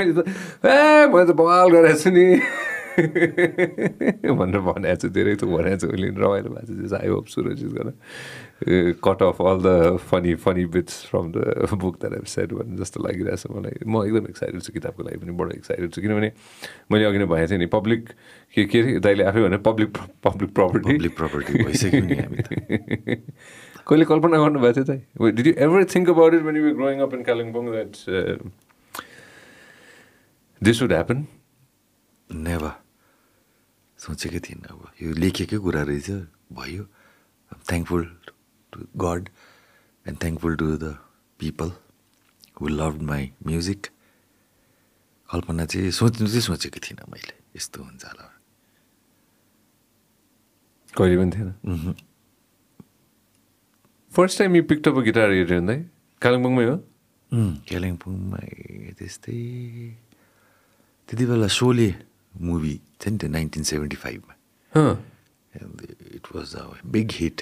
मैले 0.00 0.12
त 0.16 0.20
ए 0.64 1.12
मैले 1.12 1.26
त 1.28 1.32
बवाल 1.36 1.68
गरेको 1.68 2.00
छु 2.00 2.10
नि। 2.16 2.26
भनेर 4.32 4.60
भनेको 4.64 4.96
छु 4.96 5.08
धेरै 5.12 5.36
त 5.36 5.44
भनेको 5.44 5.76
छु 5.76 5.86
उसले 5.92 6.08
रमाइलो 6.16 6.48
भएको 6.56 6.88
छ 6.88 6.96
आई 6.96 7.08
होप 7.12 7.26
सुरज 7.28 7.60
इज 7.68 7.72
गर्न। 7.76 7.92
Cut 8.60 9.22
off 9.22 9.40
all 9.42 9.58
the 9.62 9.96
funny 10.00 10.34
funny 10.36 10.64
bits 10.68 11.04
from 11.06 11.30
the 11.32 11.68
book 11.74 11.96
that 11.96 12.12
have 12.14 12.24
set 12.26 12.52
भन्ने 12.52 12.76
जस्तो 12.76 13.02
लागिरहेछ 13.02 13.44
मलाई 13.50 13.86
म 13.86 14.02
एकदम 14.04 14.26
एक्साइटेड 14.28 14.62
छु 14.62 14.72
किताबको 14.72 15.02
लागि 15.02 15.18
पनि 15.18 15.32
बडो 15.32 15.50
एक्साइटेड 15.52 15.92
छु 15.92 16.02
किनभने 16.02 16.32
मैले 16.90 17.04
अघि 17.04 17.18
नै 17.18 17.24
भनेको 17.26 17.50
थिएँ 17.50 17.58
नि 17.58 17.66
पब्लिक 17.70 18.08
के 18.54 18.64
के 18.66 18.82
दाइले 18.98 19.24
आफै 19.24 19.42
भने 19.42 19.58
public 19.62 19.98
public 20.24 20.54
property 20.54 20.92
public 20.92 21.16
property 21.16 21.62
भइसक्यो 21.62 22.02
नि 22.04 22.16
हामी 22.16 22.42
कहिले 23.86 24.04
कल्पना 24.04 24.38
गर्नुभएको 24.38 24.84
थियो 24.84 24.98
त 25.20 25.34
did 25.34 25.46
you 25.46 25.54
ever 25.60 25.84
think 25.94 26.10
about 26.10 26.34
it 26.34 26.42
when 26.42 26.56
you 26.56 26.74
growing 26.74 27.00
up 27.00 27.14
in 27.14 27.22
Kalimpong 27.24 27.70
that 27.70 27.92
this 30.62 30.82
would 30.82 30.92
happen 30.92 31.26
never 32.30 32.70
सोचेकै 33.98 34.40
थिइनँ 34.40 34.70
अब 34.70 34.86
यो 35.02 35.14
लेखेकै 35.16 35.58
कुरा 35.62 35.82
रहेछ 35.84 36.10
भयो 36.54 36.84
thankful 37.52 38.02
to 38.72 38.78
God 39.04 39.28
and 40.06 40.16
thankful 40.22 40.56
to 40.56 40.66
the 40.76 40.96
people 41.40 41.70
who 42.60 42.68
love 42.68 43.02
my 43.10 43.30
music 43.46 43.86
कल्पना 45.28 45.64
चाहिँ 45.70 45.90
सोच्नु 46.00 46.26
चाहिँ 46.28 46.40
सोचेको 46.48 46.78
थिइनँ 46.84 47.06
मैले 47.12 47.34
यस्तो 47.56 47.82
हुन्छ 47.82 48.04
होला। 48.04 48.24
कहिले 50.96 51.16
पनि 51.20 51.30
थिएन। 51.36 51.94
First 54.12 54.38
time 54.38 54.56
you 54.56 54.62
picked 54.70 54.88
up 54.88 54.96
guitar 55.06 55.30
हेऱ्यो 55.30 55.60
भन्दै 55.60 55.78
कालिम्पोङमै 56.22 56.64
हो? 56.64 56.76
कालिम्पोङमा 57.70 58.38
त्यस्तै। 58.98 59.36
त्यति 61.08 61.24
बेला 61.26 61.48
सोले 61.48 61.88
मुभी 62.48 62.74
छ 63.00 63.08
नि 63.08 63.16
त्यो 63.20 63.28
नाइन्टिन 63.30 63.62
सेभेन्टी 63.70 63.96
फाइभमा 63.96 64.34
it 66.16 66.24
was 66.34 66.48
a 66.56 66.62
big 66.96 67.08
hit 67.20 67.38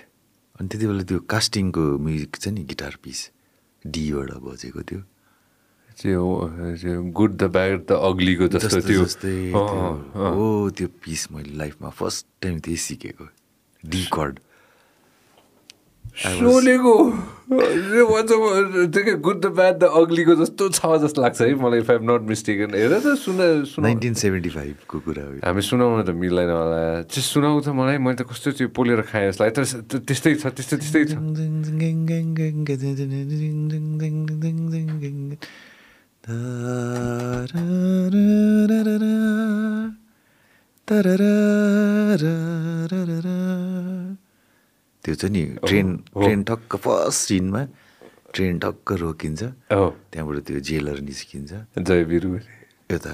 अनि 0.56 0.68
त्यति 0.68 0.86
बेला 0.86 1.04
त्यो 1.04 1.18
कास्टिङको 1.28 1.84
म्युजिक 2.04 2.36
छ 2.36 2.48
नि 2.48 2.62
गिटार 2.64 2.94
पिस 3.02 3.20
डीबाट 3.84 4.30
बजेको 4.44 4.82
थियो 4.88 5.02
त्यो 5.96 7.02
गुड 7.12 7.36
द 7.36 7.42
ब्याड 7.52 7.78
द 7.88 7.90
अग्लीको 8.08 8.44
जस्तो 8.54 8.80
त्यो। 8.88 9.02
हो 10.36 10.46
त्यो 10.76 10.88
पिस 11.04 11.22
मैले 11.32 11.52
लाइफमा 11.56 11.88
फर्स्ट 11.88 12.26
टाइम 12.42 12.54
त्यही 12.60 12.76
सिकेको। 12.76 13.26
D 13.82 14.02
chord. 14.12 14.34
सोलेको 16.16 16.94
त्यो 17.46 18.04
भन्छ 18.10 18.30
त्यो 18.94 19.16
गुड 19.26 19.38
द 19.40 19.46
ब्याड 19.58 19.74
द 19.78 19.84
अग्लीको 20.00 20.34
जस्तो 20.42 20.68
छ 20.76 20.80
जस्तो 21.04 21.22
लाग्छ 21.22 21.40
है 21.42 21.54
मलाई 21.62 21.80
इफ 21.84 21.90
आइम 21.90 22.02
नट 22.10 22.22
मिस्टेकन 22.30 22.74
हेर 22.74 22.92
त 23.04 23.14
सुन 23.24 23.38
सुन 23.72 23.84
नाइन्टिन 23.86 24.14
सेभेन्टी 24.22 24.50
फाइभको 24.56 24.98
कुरा 25.06 25.22
हो 25.26 25.32
यो। 25.32 25.40
हामी 25.46 25.62
सुनाउन 25.68 26.02
त 26.02 26.10
मिल्दैन 26.22 26.50
होला 26.56 26.80
चाहिँ 27.06 27.26
सुनाउ 27.28 27.60
त 27.60 27.68
मलाई 27.78 27.98
मैले 28.02 28.16
त 28.18 28.26
कस्तो 28.32 28.50
त्यो 28.58 28.68
पोलेर 28.74 29.00
खाएँ 29.12 29.30
जस्तो 29.30 29.44
लाग्यो 29.44 29.54
तर 29.62 29.64
त- 29.92 30.02
त्यस्तै 30.08 30.34
छ 30.42 30.44
त्यस्तै 30.56 30.76
त्यस्तै 30.82 31.02
छ 31.06 31.14
त्यो 45.06 45.14
चाहिँ 45.14 45.30
नि 45.30 45.42
ट्रेन। 45.62 45.86
ट्रेन 46.10 46.40
ठक्क 46.42 46.70
फर्स्ट 46.82 47.20
सिनमा 47.30 47.62
ट्रेन 48.34 48.58
ठक्क 48.58 48.86
रोकिन्छ। 49.06 49.42
त्यहाँबाट 49.70 50.38
त्यो 50.50 50.58
जेलर 50.66 50.98
निस्किन्छ। 51.06 51.78
जय 51.78 52.02
बिरु 52.10 52.28
यता 52.90 53.12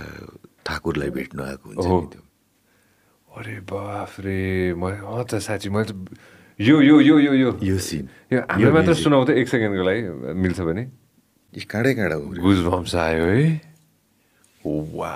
ठाकुरलाई 0.65 1.11
भेट्नु 1.13 1.43
आएको 1.45 1.65
हुन्छ 1.69 1.85
त्यो। 2.17 2.23
अरे 3.29 3.57
बाफ्रे 3.69 4.73
म 4.73 4.89
अँ 4.89 5.25
त 5.29 5.37
साँच्ची 5.37 5.69
मैले 5.69 5.93
यो 6.65 6.81
यो 6.81 6.97
यो 7.01 7.17
यो 7.29 7.33
यो। 7.33 7.51
यो 7.61 7.77
सिन 7.77 8.09
यो 8.33 8.41
हामीले 8.49 8.73
मात्र 8.73 8.93
सुनाउ 8.97 9.25
त 9.29 9.37
एक 9.37 9.49
सेकेन्डको 9.53 9.85
लागि 9.85 10.01
मिल्छ 10.33 10.61
भने। 10.65 10.85
काँडै 11.53 11.93
काँडा 11.93 12.17
हो। 12.17 12.25
गुज 12.41 12.59
बम्स 12.65 12.95
आयो 12.97 13.25
है। 13.29 13.45
वा 14.65 15.13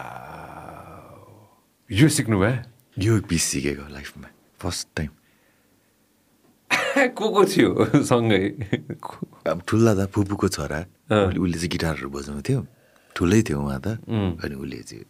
यो 1.88 2.06
सिक्नु 2.12 2.36
भयो 2.36 2.56
यो 3.00 3.12
पिस 3.24 3.42
सिकेको 3.52 3.88
लाइफमा। 3.88 4.28
First 4.60 4.88
time. 4.96 5.10
को 7.12 7.26
को 7.30 7.42
थियो 7.44 7.70
सँगै 8.02 8.42
अब 9.46 9.58
ठुला 9.66 9.92
दा 9.94 10.04
फुपूको 10.10 10.48
छोरा 10.48 10.80
उसले 11.06 11.38
उसले 11.38 11.58
चाहिँ 11.58 11.70
गिटारहरू 11.70 12.08
बजाउँथ्यो 12.10 12.60
ठुलै 13.16 13.40
थियो 13.46 13.58
उहाँ 13.60 13.80
त 13.80 13.86
अनि 14.02 14.54
उसले 14.54 14.80
चाहिँ 14.82 15.04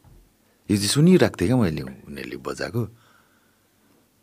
यो 0.68 0.76
चाहिँ 0.76 0.92
सुनिरहेको 0.92 1.36
थिएँ 1.40 1.48
क्या 1.48 1.56
मैले 1.56 1.82
उनीहरूले 1.82 2.36
बजाएको 2.42 2.82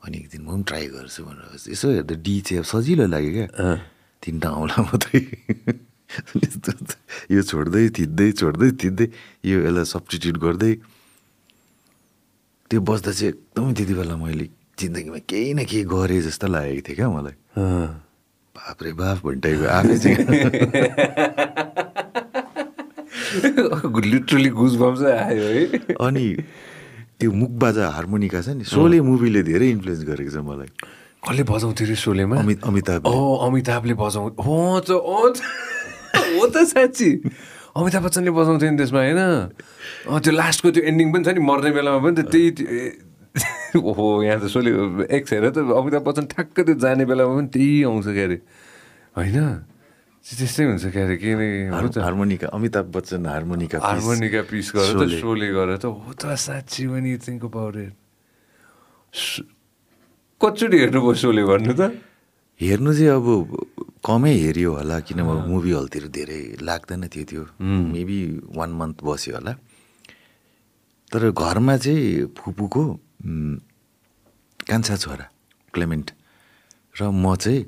अनि 0.04 0.18
एक 0.18 0.28
दिन 0.32 0.42
म 0.44 0.50
पनि 0.52 0.64
ट्राई 0.68 0.86
गर्छु 0.94 1.22
भनेर 1.24 1.72
यसो 1.72 1.88
हेर्दा 2.04 2.16
डी 2.20 2.34
चाहिँ 2.44 2.60
अब 2.60 2.66
सजिलो 2.68 3.06
लाग्यो 3.08 3.32
क्या 3.34 3.48
तिनवटा 4.24 4.50
औँला 4.52 4.78
मात्रै 4.84 5.20
यो 7.34 7.42
छोड्दै 7.42 7.84
थिच्दै 7.98 8.28
छोड्दै 8.40 8.70
थिच्दै 8.82 9.08
यो 9.50 9.58
यसलाई 9.66 9.86
सब्सटिट्युट 9.94 10.38
गर्दै 10.44 10.74
त्यो 12.70 12.80
बस्दा 12.84 13.12
चाहिँ 13.18 13.32
एकदमै 13.32 13.74
त्यति 13.78 13.94
बेला 14.00 14.16
मैले 14.20 14.46
जिन्दगीमा 14.80 15.20
केही 15.30 15.52
न 15.54 15.60
केही 15.70 15.84
गरेँ 15.88 16.22
जस्तो 16.28 16.48
लागेको 16.54 16.82
थियो 16.84 16.96
क्या 17.00 17.08
मलाई 17.10 17.36
बाप 17.58 18.78
रे 18.84 18.92
बाप 18.94 19.18
भन्टाइको 19.26 19.66
आफै 19.78 19.98
चाहिँ 20.04 20.18
लिटरली 24.14 24.50
गुज 24.60 24.76
बम्स 24.82 25.02
आयो 25.04 25.44
है 25.44 25.64
अनि 26.08 26.26
त्यो 27.20 27.32
मुखबाजा 27.32 27.88
हार्मोनिका 27.96 28.42
छ 28.42 28.50
नि 28.58 28.64
सोले 28.68 29.00
मुभीले 29.02 29.42
धेरै 29.44 29.68
इन्फ्लुएन्स 29.70 30.02
गरेको 30.10 30.32
छ 30.34 30.38
मलाई। 30.44 30.70
कसले 31.24 31.44
बजाउँथ्यो 31.50 31.86
अरे 31.88 31.96
सोलेमा 31.96 32.36
अमित 32.42 32.60
अमिताभ 32.68 33.02
ओ 33.08 33.36
अमिताभले 33.48 33.94
बजाउ 34.02 34.26
हो 34.46 34.58
त 34.82 34.90
हो 34.92 36.46
त 36.50 36.56
साँच्ची। 36.74 37.10
अमिताभ 37.78 38.04
बच्चनले 38.06 38.32
बजाउँथ्यो 38.38 38.70
नि 38.72 38.78
त्यसमा 38.78 39.00
होइन? 39.00 39.22
त्यो 40.24 40.32
लास्टको 40.34 40.68
त्यो 40.74 40.84
एन्डिङ 40.90 41.08
पनि 41.14 41.24
छ 41.24 41.28
नि 41.38 41.42
मर्ने 41.48 41.70
बेलामा 41.78 42.00
पनि 42.06 42.16
त 42.18 42.22
त्यही 42.34 42.50
त्यो- 42.58 43.13
ओहो 43.82 44.06
यहाँ 44.24 44.40
त 44.40 44.46
सोले 44.54 44.72
एक्स 45.18 45.34
हेर 45.34 45.50
त 45.50 45.58
अमिताभ 45.58 46.04
बच्चन 46.08 46.26
ठ्याक्क 46.34 46.58
त्यो 46.60 46.76
जाने 46.78 47.06
बेलामा 47.10 47.34
पनि 47.34 47.48
त्यही 47.54 47.84
आउँछ 47.90 48.08
क्या 48.14 48.26
अरे 48.26 48.38
होइन 49.18 49.38
त्यस्तै 50.24 50.64
हुन्छ 50.64 50.86
क्या 50.94 51.04
अरे 51.04 51.16
के 51.20 51.32
harmonica 52.00 52.48
Amitabh 52.54 52.86
Bachchan 52.96 53.26
harmonica 53.26 53.78
harmonica 53.84 54.42
piece 54.48 54.68
गरेर 54.76 54.96
त 54.96 55.20
सोले। 55.20 55.48
गरेर 55.58 55.78
त। 55.84 55.86
हो 55.90 56.12
त 56.16 56.24
साँच्ची 56.38 56.84
पनि 56.88 57.12
थिङ्क 57.26 57.44
अबाउट 57.50 57.76
इट 57.84 57.94
कचोटि 60.42 60.78
हेर्नुभयो 60.80 61.14
सोले 61.24 61.44
भन्नु 61.44 61.74
त? 61.74 61.82
हेर्नु 62.62 62.92
चाहिँ 62.94 63.12
अब 63.20 63.28
कमै 64.06 64.34
हेऱ्यो 64.44 64.72
होला 64.80 64.98
किनभने 65.08 65.42
मुभी 65.52 65.72
हलतिर 65.76 66.06
धेरै 66.14 66.42
लाग्दैन 66.64 67.04
थियो 67.12 67.26
त्यो। 67.28 67.44
मेबी 67.60 68.20
वान 68.56 68.70
मन्थ 68.80 68.98
बस्यो 69.04 69.34
होला। 69.36 69.54
तर 71.12 71.22
घरमा 71.32 71.76
चाहिँ 71.84 72.32
फुपूको 72.38 72.84
कान्छा 73.24 74.96
छोरा 74.96 75.26
क्लेमेन्ट। 75.74 76.08
र 77.00 77.02
म 77.10 77.36
चाहिँ 77.36 77.62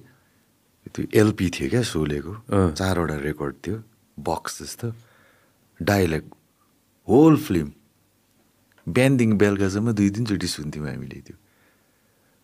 त्यो 0.94 1.06
एलपी 1.16 1.50
थियो 1.50 1.68
क्या 1.70 1.82
सोलेको। 1.82 2.34
चारवटा 2.76 3.16
रेकर्ड 3.24 3.56
थियो 3.64 3.78
बक्स 4.20 4.62
जस्तो। 4.62 4.88
डाइलग 5.80 6.24
होल 7.08 7.36
फिल्म 7.38 7.72
बिहानदेखि 8.88 9.36
बेलुकासम्म 9.42 9.92
दुई 9.98 10.10
तिनचोटि 10.16 10.48
सुन्थ्यौँ 10.48 10.88
हामीले 10.88 11.20
त्यो। 11.26 11.36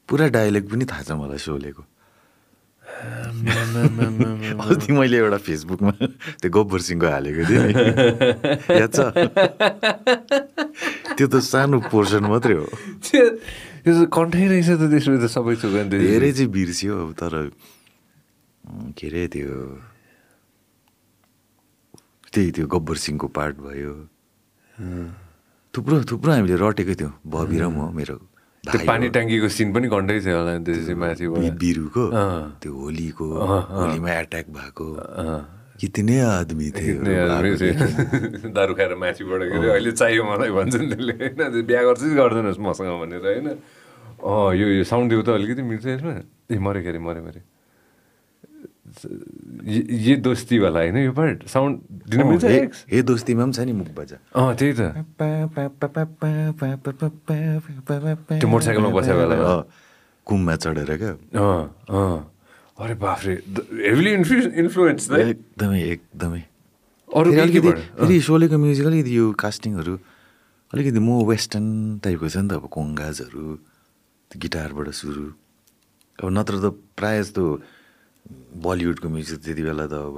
पुरा 0.10 0.28
डाइलग 0.36 0.64
पनि 0.72 0.86
थाहा 0.90 1.04
छ 1.04 1.12
मलाई 1.16 1.38
सोलेको। 1.38 1.84
अस्ति 4.62 4.94
मैले 4.94 5.18
एउटा 5.18 5.38
फेसबुकमा 5.48 5.92
त्यो 6.42 6.50
गब्बर 6.52 6.80
सिंहको 6.82 7.08
हालेको 7.08 7.42
थिएँ। 7.50 7.62
नि 7.62 7.74
याद 8.82 8.92
छ? 8.92 9.00
त्यो 11.22 11.30
त 11.30 11.38
सानो 11.46 11.78
पोर्सन 11.94 12.26
मात्रै 12.34 12.58
हो 12.58 12.66
त्यो 13.06 13.94
त 13.94 14.10
कन्ठै 14.10 14.46
रहेछ 14.50 14.70
त 14.82 14.90
त्यसमा 14.90 15.18
त 15.22 15.30
सबै 15.30 15.54
थोक 15.62 15.76
धेरै 15.94 16.32
चाहिँ 16.34 16.50
बिर्सियो 16.50 16.94
अब 16.98 17.10
तर 17.22 17.34
के 18.98 19.06
अरे 19.06 19.24
त्यो 19.38 19.54
त्यही 22.34 22.50
त्यो 22.58 22.66
गब्बर 22.74 22.96
सिंहको 23.06 23.28
पार्ट 23.38 23.56
भयो 23.62 23.94
थुप्रो 25.74 25.96
थुप्रो 26.10 26.30
हामीले 26.34 26.58
रटेको 26.58 26.94
थियौँ 26.98 27.14
बबी 27.30 27.58
र 27.62 27.70
म 27.70 27.94
मेरो 27.94 28.18
त्यो 28.64 28.86
पानी। 28.90 29.10
ट्याङ्कीको 29.14 29.48
सिन 29.50 29.74
पनि 29.74 29.88
कन्ठै 29.94 30.18
थियो 30.26 30.38
होला 30.38 30.54
त्यसपछि 30.66 30.94
माथिबाट 30.94 31.54
बिरुको। 31.62 32.04
त्यो 32.62 32.72
होलीको। 32.82 33.28
होलीमा 33.78 34.10
एट्याक 34.22 34.48
भएको। 34.58 34.88
कितने 35.82 36.20
आदमी 36.22 36.70
थियो। 36.72 37.02
दारू 38.58 38.74
खाएर 38.74 38.96
माथिबाट 38.96 39.42
अरे 39.42 39.70
अहिले 39.72 39.92
चाहियो 39.92 40.24
मलाई 40.24 40.50
भन्छ 40.50 40.76
नि 40.76 40.88
त्यसले। 40.88 41.14
होइन 41.14 41.66
बिहा 41.66 41.82
गर्छ 41.84 42.02
गर्दैनस् 42.04 42.60
मसँग 42.60 42.92
भनेर 43.02 43.26
होइन। 43.26 43.48
अँ 44.22 44.56
यो 44.56 44.68
यो 44.78 44.84
साउन्ड 44.84 45.10
दिउ 45.10 45.22
त 45.22 45.30
अलिकति 45.30 45.62
मिल्छ 45.62 45.86
यसमा? 45.86 46.14
ए 46.52 46.58
के 46.84 46.90
अरे 46.90 47.00
मऱ्यो 47.00 47.24
मऱ्यो 47.24 47.42
ये- 49.64 49.90
ये 49.90 50.16
दोस्तीवाला 50.16 50.80
होइन 50.80 50.98
यो 50.98 51.12
पार्ट 51.12 51.48
साउन्ड 51.48 51.80
दिन 52.10 52.28
मिल्छ 52.28 52.46
हे 52.92 53.02
दोस्तीमा 53.02 53.44
पनि 53.44 53.54
छ 53.54 53.60
नि 53.60 53.74
मुख 53.74 53.88
बजा। 53.96 54.18
अँ 54.36 54.56
त्यही 54.56 54.74
त। 54.74 54.82
त्यो 58.40 58.48
मोटरसाइकलमा 58.48 58.90
बसेको 58.90 59.18
बेलामा। 59.18 59.64
कुममा 60.26 60.56
चढेर 60.56 60.98
क्या? 60.98 61.12
अँ 61.42 61.76
अँ। 61.90 62.32
अरे 62.82 62.94
बाफ्रे 62.98 63.34
हेभिली 63.86 64.12
इन्फ्लु 64.20 64.38
इन्फ्लुएन्स 64.62 65.04
एकदमै 65.12 65.82
एकदमै। 65.94 66.42
अरू 67.10 67.30
अलिकति 67.42 67.72
फेरि 68.02 68.18
सोलेको 68.26 68.58
म्युजिक 68.58 68.86
अलिकति 68.90 69.12
यो 69.18 69.26
कास्टिङहरू 69.38 69.94
अलिकति 70.74 71.00
म 71.00 71.22
वेस्टर्न 71.30 71.68
टाइपको 72.02 72.28
छ 72.34 72.38
नि 72.42 72.48
त 72.50 72.52
अब 72.58 72.66
कोङ्गाजहरू 72.74 73.46
गिटारबाट 74.32 74.88
सुरु। 74.98 75.26
अब 76.26 76.28
नत्र 76.34 76.54
त 76.58 76.66
प्रायः 76.98 77.22
जस्तो 77.22 77.44
बलिउडको 78.66 79.08
म्युजिक 79.14 79.38
त्यति 79.46 79.62
बेला 79.62 79.86
त 79.86 79.94
अब 80.02 80.16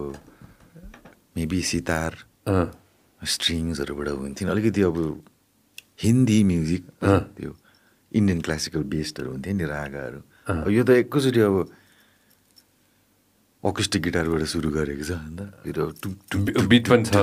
मेबी 1.35 1.59
सितार 1.67 2.11
स्ट्रिङ्सहरूबाट 3.21 4.07
हुन्थ्यो। 4.07 4.47
अलिकति 4.55 4.81
अब 4.87 4.97
हिन्दी 5.99 6.39
म्युजिक 6.47 6.83
त्यो 7.03 7.51
इन्डियन 8.11 8.39
क्लासिकल 8.45 8.83
बेस्डहरू 8.87 9.29
हुन्थ्यो 9.35 9.53
नि 9.59 9.65
रागाहरू। 9.67 10.19
यो 10.71 10.83
त 10.87 10.89
एकैचोटि 11.03 11.41
अब 11.43 11.55
अकुस्टिक 13.63 14.01
गिटारबाट 14.03 14.43
सुरु 14.53 14.69
गरेको 14.75 15.03
छ 15.07 15.11
अन्त 15.23 15.39
बिट 16.71 16.85
पनि 16.91 17.03
छ। 17.07 17.15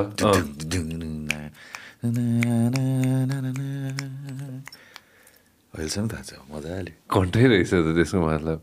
अहिलेसम्म 5.71 6.07
थाहा 6.13 6.23
छ 6.29 6.33
मजाले। 6.51 6.93
कन्ठै 7.13 7.45
रहेछ 7.53 7.71
त 7.71 7.89
त्यसको 7.97 8.19
मतलब। 8.27 8.59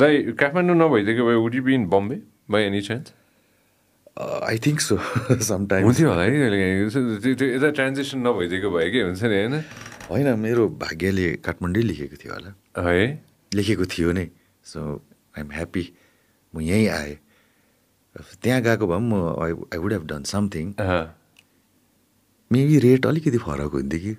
दाइ 0.00 0.14
काठमाडौँ 0.40 0.76
नभइदिएको 0.80 1.22
भए 1.28 1.36
would 1.44 1.54
you 1.54 1.62
be 1.62 1.72
in 1.74 1.84
Bombay 1.92 2.16
by 2.50 2.62
any 2.72 2.80
chance 2.88 3.12
I 4.48 4.56
think 4.64 4.78
so 4.80 4.96
sometime 5.44 5.84
हुन्थ्यो 5.84 6.08
होला 6.08 6.22
है 6.24 6.30
त्यो 6.88 7.34
त्यो 7.36 7.46
यता 7.56 7.68
ट्रान्जेक्सन 7.76 8.18
नभइदिएको 8.26 8.68
भए 8.72 8.88
के 8.92 9.00
हुन्छ 9.12 9.22
नि 9.22 9.36
होइन? 9.36 9.54
होइन 10.08 10.28
मेरो 10.40 10.64
भाग्यले 10.80 11.26
काठमाडौँ 11.44 11.84
लेखेको 11.84 12.16
थियो 12.16 12.32
होला। 12.32 12.50
है? 12.80 13.06
लेखेको 13.52 13.84
थियो 13.92 14.12
नै 14.16 14.26
सो 14.64 14.80
आइएम 15.36 15.50
ह्याप्पी 15.52 15.84
म 16.54 16.60
यहीँ 16.60 16.88
आएँ। 16.88 17.16
त्यहाँ 18.42 18.60
गएको 18.62 18.86
भए 18.86 18.96
पनि 18.98 19.08
म 19.08 19.14
I 19.42 19.52
I 19.74 19.78
would 19.80 19.92
have 19.92 20.04
done 20.06 20.22
something 20.28 20.66
maybe 22.50 22.78
rate 22.84 23.06
अलिकति 23.06 23.38
फरक 23.40 23.72
हुन्थ्यो 23.72 24.00
कि? 24.04 24.12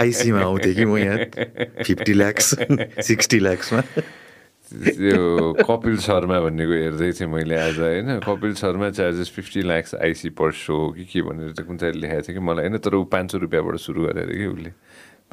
आइसीमा 0.00 0.40
आउँथेँ 0.48 0.74
कि 0.74 0.84
म 0.84 0.96
यहाँ? 1.00 1.18
फिफ्टी 1.84 2.12
ल्याक्स 2.12 2.54
सिक्सटी 3.08 3.38
ल्याक्समा 3.40 3.80
त्यो 4.74 5.52
कपिल 5.64 5.96
शर्मा 6.04 6.40
भन्नेको 6.44 6.72
हेर्दै 6.72 7.10
थिएँ 7.16 7.28
मैले 7.32 7.56
आज 7.56 7.78
होइन? 7.80 8.20
Kapil 8.26 8.52
Sharma 8.60 8.90
charges 9.00 9.30
fifty 9.36 9.62
lakhs 9.64 9.94
I see 10.04 10.28
per 10.36 10.52
show 10.52 10.76
कि 10.96 11.04
के 11.08 11.22
भनेर 11.24 11.62
कुन 11.64 11.76
चाहिँ 11.80 11.94
लेखाएको 11.94 12.22
थियो 12.28 12.34
कि 12.36 12.42
मलाई 12.44 12.68
होइन? 12.68 12.78
तर 12.84 12.94
ऊ 12.94 13.04
पाँच 13.08 13.32
सय 13.32 13.38
रुपियाँबाट 13.48 13.76
सुरु 13.80 14.04
गरेर 14.04 14.28
कि 14.36 14.46
उसले? 14.52 14.72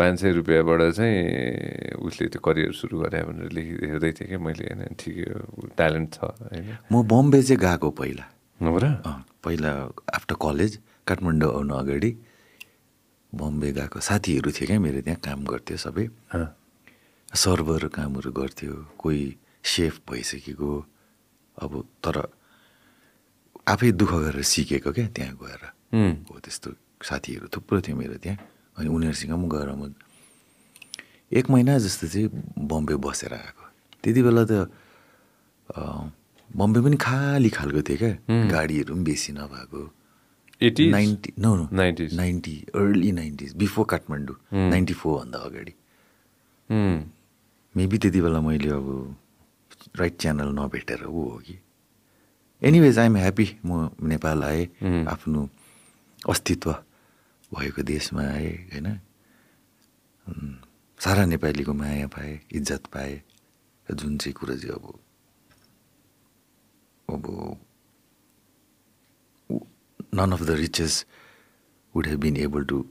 पाँच 0.02 0.20
सय 0.22 0.32
रुपियाँबाट 0.34 0.82
चाहिँ 0.98 2.02
उसले 2.02 2.26
त्यो 2.34 2.42
करियर 2.42 2.74
सुरु 2.74 2.96
गरे 3.06 3.22
भनेर 3.22 3.52
लेखि 3.54 3.74
हेर्दै 3.86 4.12
थिएँ 4.18 4.30
कि 4.34 4.38
मैले 4.42 4.66
होइन? 4.66 4.82
ठिकै 4.98 5.30
हो 5.30 5.70
ट्यालेन्ट 5.78 6.10
छ 6.10 6.20
होइन? 6.42 6.66
म 6.90 7.06
बम्बे 7.06 7.42
चाहिँ 7.46 7.62
गएको 7.62 7.90
पहिला। 7.94 8.26
हो 8.66 8.78
र? 8.82 8.86
पहिला 9.46 9.72
आफ्टर 10.18 10.36
कलेज 10.42 10.72
काठमाडौँ 11.06 11.54
आउनु 11.54 11.74
अगाडि 11.78 12.12
बम्बे 13.34 13.70
गएको। 13.78 14.00
साथीहरू 14.02 14.50
थियो 14.52 14.68
क्या 14.68 14.80
मेरो 14.82 15.02
त्यहाँ 15.06 15.20
काम 15.22 15.40
गर्थ्यो 15.46 15.78
सबै। 15.78 16.06
सर्भर 17.30 17.88
कामहरू 17.96 18.32
गर्थ्यो 18.34 18.74
कोही 18.98 19.24
सेफ 19.64 19.94
भइसकेको। 20.10 20.72
अब 21.58 21.72
तर 22.04 22.18
आफै 23.70 23.90
दुःख 23.94 24.12
गरेर 24.26 24.42
सिकेको 24.44 24.92
क्या 24.92 25.08
त्यहाँ 25.16 25.38
गएर। 25.38 25.64
हो। 26.26 26.36
त्यस्तो 26.42 26.70
साथीहरू 27.06 27.48
थुप्रो 27.54 27.78
थियो 27.86 27.96
मेरो 27.96 28.18
त्यहाँ। 28.18 28.38
अनि 28.82 28.90
उनीहरूसँग 28.90 29.32
पनि 29.38 29.48
गएर 29.54 29.70
म 29.78 29.94
एक 31.32 31.46
महिना 31.50 31.78
जस्तो 31.80 32.08
चाहिँ 32.12 32.28
बम्बे 32.60 32.96
बसेर 33.00 33.34
आएको। 33.34 33.66
त्यति 34.04 34.22
बेला 34.26 34.44
त 34.50 34.68
बम्बे 36.50 36.80
पनि 36.84 36.98
खाली 37.00 37.50
खालको 37.56 37.82
थियो 37.88 37.98
क्या। 37.98 38.12
गाडीहरू 38.52 38.92
पनि 38.92 39.04
बेसी 39.08 39.32
नभएको। 39.32 39.82
80s? 40.60 40.92
Ninety 40.92 41.30
no 41.40 41.52
no. 41.56 41.66
90s? 41.72 42.14
Ninety 42.14 42.56
early 42.76 43.12
nineties 43.12 43.56
before 43.56 43.86
Kathmandu. 43.90 44.36
Ninety 44.52 44.94
फोरभन्दा 44.94 45.40
अगाडि. 45.40 45.74
मेबी 47.76 47.98
त्यति 47.98 48.20
बेला 48.22 48.40
मैले 48.44 48.70
अब 48.76 48.88
राइट 49.96 50.16
च्यानल 50.20 50.50
नभेटेर 50.60 51.06
ऊ 51.08 51.22
हो 51.32 51.38
कि। 51.48 51.56
Anyways 52.62 53.00
I'm 53.00 53.16
happy. 53.18 53.48
म 53.66 53.90
नेपाल 54.04 54.44
आएँ। 54.44 54.64
आफ्नो 55.08 55.50
अस्तित्व 56.30 56.70
भएको 57.52 57.82
देशमा 57.84 58.24
आएँ 58.24 58.56
होइन? 58.72 59.00
सारा 61.00 61.26
नेपालीको 61.26 61.74
माया 61.74 62.08
पाएँ 62.08 62.40
इज्जत 62.52 62.86
पाएँ 62.94 63.22
जुन 63.88 64.18
चाहिँ 64.18 64.34
कुरा 64.34 64.56
चाहिँ 64.56 64.74
अब 64.74 65.00
अब 67.10 67.26
none 70.16 70.32
of 70.32 70.42
the 70.42 70.50
riches 70.50 71.06
would 71.96 72.08
have 72.08 72.20
been 72.20 72.38
able 72.38 72.64
to 72.66 72.86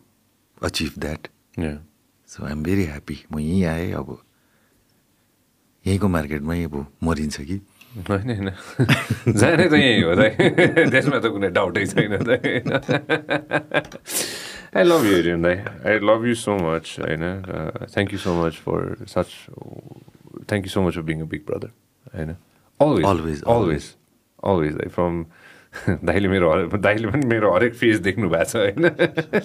achieve 0.63 0.93
that 0.99 1.29
Yeah. 1.59 1.79
So 2.31 2.45
I'm 2.45 2.63
very 2.63 2.85
happy 2.85 3.17
म 3.33 3.39
यहीँ 3.39 3.65
आएँ 3.65 3.93
अब 3.93 4.11
यहीँको 5.85 6.09
मार्केटमै 6.09 6.63
अब 6.65 6.87
मरिन्छ 7.03 7.41
कि? 7.41 7.61
होइन 8.09 8.31
होइन। 8.31 8.51
जाने 9.35 9.67
त 9.69 9.75
यहीँ 9.75 10.03
हो 10.07 10.15
दाइ 10.15 10.31
त्यसमा 10.95 11.19
त 11.19 11.27
कुनै 11.35 11.51
डाउटै 11.51 11.85
छैन 11.91 12.15
दाइ 12.23 12.63
आई 14.71 14.83
लभ 14.87 15.03
यु 15.07 15.15
एरियन 15.19 15.43
दाइ 15.43 15.57
I 15.91 15.99
love 15.99 16.27
you 16.27 16.35
so 16.39 16.55
much 16.59 16.87
होइन। 17.03 17.25
Thank 17.91 18.13
you 18.15 18.19
so 18.23 18.31
much 18.39 18.55
for 18.63 18.81
such 19.11 19.31
thank 20.47 20.63
you 20.67 20.71
so 20.71 20.81
much 20.87 20.95
for 20.95 21.05
being 21.11 21.19
a 21.23 21.29
big 21.33 21.43
brother 21.47 21.71
होइन। 22.15 22.31
अलवेज 22.81 23.07
Always, 23.07 23.43
अलवेज 23.47 23.85
अलवेज 24.43 24.75
दाइ 24.77 24.89
फ्रम 24.95 25.15
दाइले 26.05 26.29
मेरो 26.29 26.51
हरेक 26.51 26.75
दाइले 26.83 27.09
पनि 27.09 27.27
मेरो 27.27 27.53
हरेक 27.55 27.75
फेस 27.75 27.99
देख्नु 27.99 28.29
भएको 28.29 28.45
छ 28.45 28.57
होइन? 28.57 28.89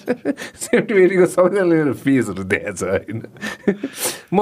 सेफ्टीको 0.64 1.26
सबैजना 1.26 1.64
मेरो 1.64 1.92
फेसहरू 1.94 2.44
देखाएको 2.44 2.76
छ 2.76 2.82
होइन? 2.82 3.22
म 4.34 4.40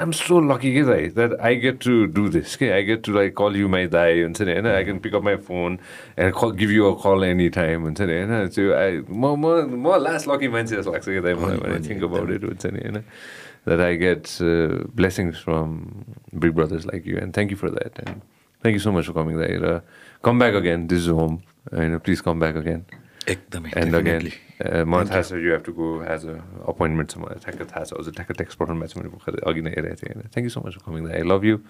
आइएम 0.00 0.10
सो 0.10 0.40
लकी 0.50 0.72
के 0.74 0.82
दाइ 0.82 1.06
that 1.14 1.36
I 1.40 1.56
get 1.56 1.78
to 1.84 1.94
do 2.16 2.28
this 2.28 2.56
के 2.56 2.70
I 2.70 2.82
get 2.82 3.04
to 3.06 3.12
like 3.12 3.36
call 3.38 3.56
you 3.56 3.68
my 3.68 3.86
दाई 3.94 4.22
हुन्छ 4.22 4.42
नि 4.42 4.52
होइन? 4.52 4.66
I 4.66 4.84
can 4.84 4.98
pick 4.98 5.14
up 5.14 5.24
my 5.24 5.36
phone 5.46 5.78
and 6.18 6.34
call 6.40 6.50
give 6.58 6.70
you 6.70 6.90
a 6.90 6.94
call 7.04 7.24
any 7.24 7.48
time 7.60 7.82
हुन्छ 7.82 8.00
नि 8.00 8.18
होइन? 8.18 8.48
त्यो 8.48 8.74
आई 8.74 8.98
म 9.08 9.34
म 9.38 9.54
म 9.86 10.02
लास्ट 10.02 10.28
लकी 10.28 10.48
मान्छे 10.48 10.76
जस्तो 10.76 10.92
लाग्छ 10.92 11.08
कि 11.08 11.20
दाइ 11.20 11.34
मलाई 11.46 11.88
थिङ्क 11.88 12.04
अबाउट 12.10 12.30
इट 12.30 12.44
हुन्छ 12.44 12.66
नि 12.66 12.80
होइन? 12.80 13.02
That 13.64 13.80
I 13.80 13.94
get 13.94 14.40
uh, 14.42 14.88
blessings 14.92 15.38
from 15.38 16.04
big 16.36 16.52
brothers 16.52 16.84
like 16.84 17.06
you, 17.06 17.16
and 17.16 17.32
thank 17.32 17.52
you 17.52 17.56
for 17.56 17.70
that. 17.70 18.00
And 18.62 18.68
thank 18.68 18.74
you 18.74 18.80
so 18.80 18.92
much 18.92 19.06
for 19.06 19.12
coming 19.12 19.36
there. 19.36 19.64
Uh, 19.64 19.80
come 20.22 20.38
back 20.38 20.54
again. 20.54 20.86
This 20.86 20.98
is 21.00 21.08
home. 21.08 21.42
And 21.72 21.94
uh, 21.94 21.98
please 21.98 22.20
come 22.20 22.38
back 22.38 22.56
again. 22.56 22.84
एकदमै 23.26 23.70
And 23.76 23.94
again, 23.94 24.22
definitely. 24.22 24.32
uh, 24.60 24.84
मलाई 24.84 25.06
थाहा 25.08 25.22
छ 25.22 25.32
you 25.42 25.50
have 25.52 25.62
to 25.66 25.72
go 25.72 25.88
as 26.14 26.24
a 26.26 26.32
appointment 26.70 27.10
छ 27.10 27.18
मलाई 27.24 27.38
ठ्याक्क 27.44 27.68
थाहा 27.72 27.84
छ 27.90 27.98
अझ 28.00 28.14
ठ्याक्क 28.16 28.32
टेक्स्ट 28.38 28.58
पठाउनु 28.58 28.80
भएको 28.80 28.92
छ 28.92 28.96
मैले 28.98 29.10
भर्खर 29.12 29.36
अघि 29.50 29.62
नै 29.66 29.70
हेरेको 29.76 29.96
थिएँ 30.00 30.14
होइन 30.14 30.32
thank 30.34 30.46
you 30.48 30.54
so 30.54 30.62
much 30.64 30.74
for 30.78 30.82
coming 30.88 31.06
I 31.18 31.22
love 31.32 31.44
you 31.50 31.60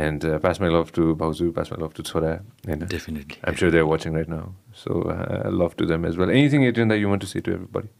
and 0.00 0.26
pass 0.46 0.60
my 0.64 0.70
love 0.76 0.90
to 0.98 1.14
भाउजू 1.20 1.50
पास 1.58 1.70
माई 1.72 1.82
लभ 1.84 1.92
टु 1.98 2.02
छोरा 2.10 2.32
होइन 2.66 2.82
Definitely. 2.94 3.38
I'm 3.46 3.60
sure 3.62 3.70
they're 3.76 3.90
watching 3.92 4.18
right 4.20 4.32
now. 4.34 4.42
So 4.82 4.98
uh, 5.14 5.50
love 5.62 5.76
to 5.82 5.86
them 5.92 6.04
as 6.10 6.18
well. 6.22 6.34
Anything, 6.40 6.66
Adrian, 6.70 6.88
that 6.94 6.98
you 7.04 7.12
want 7.14 7.22
to 7.26 7.30
say 7.34 7.44
to 7.50 7.54
everybody? 7.58 7.92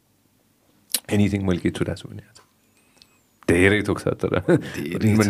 Anything 1.18 1.46
मैले 1.50 1.62
केही 1.66 1.76
छुटाएको 1.78 2.02
छु 2.02 2.08
भने 2.08 2.22
धेरै 3.54 3.82
थोक 3.90 4.00
छ 4.00 4.18
तर 4.24 4.40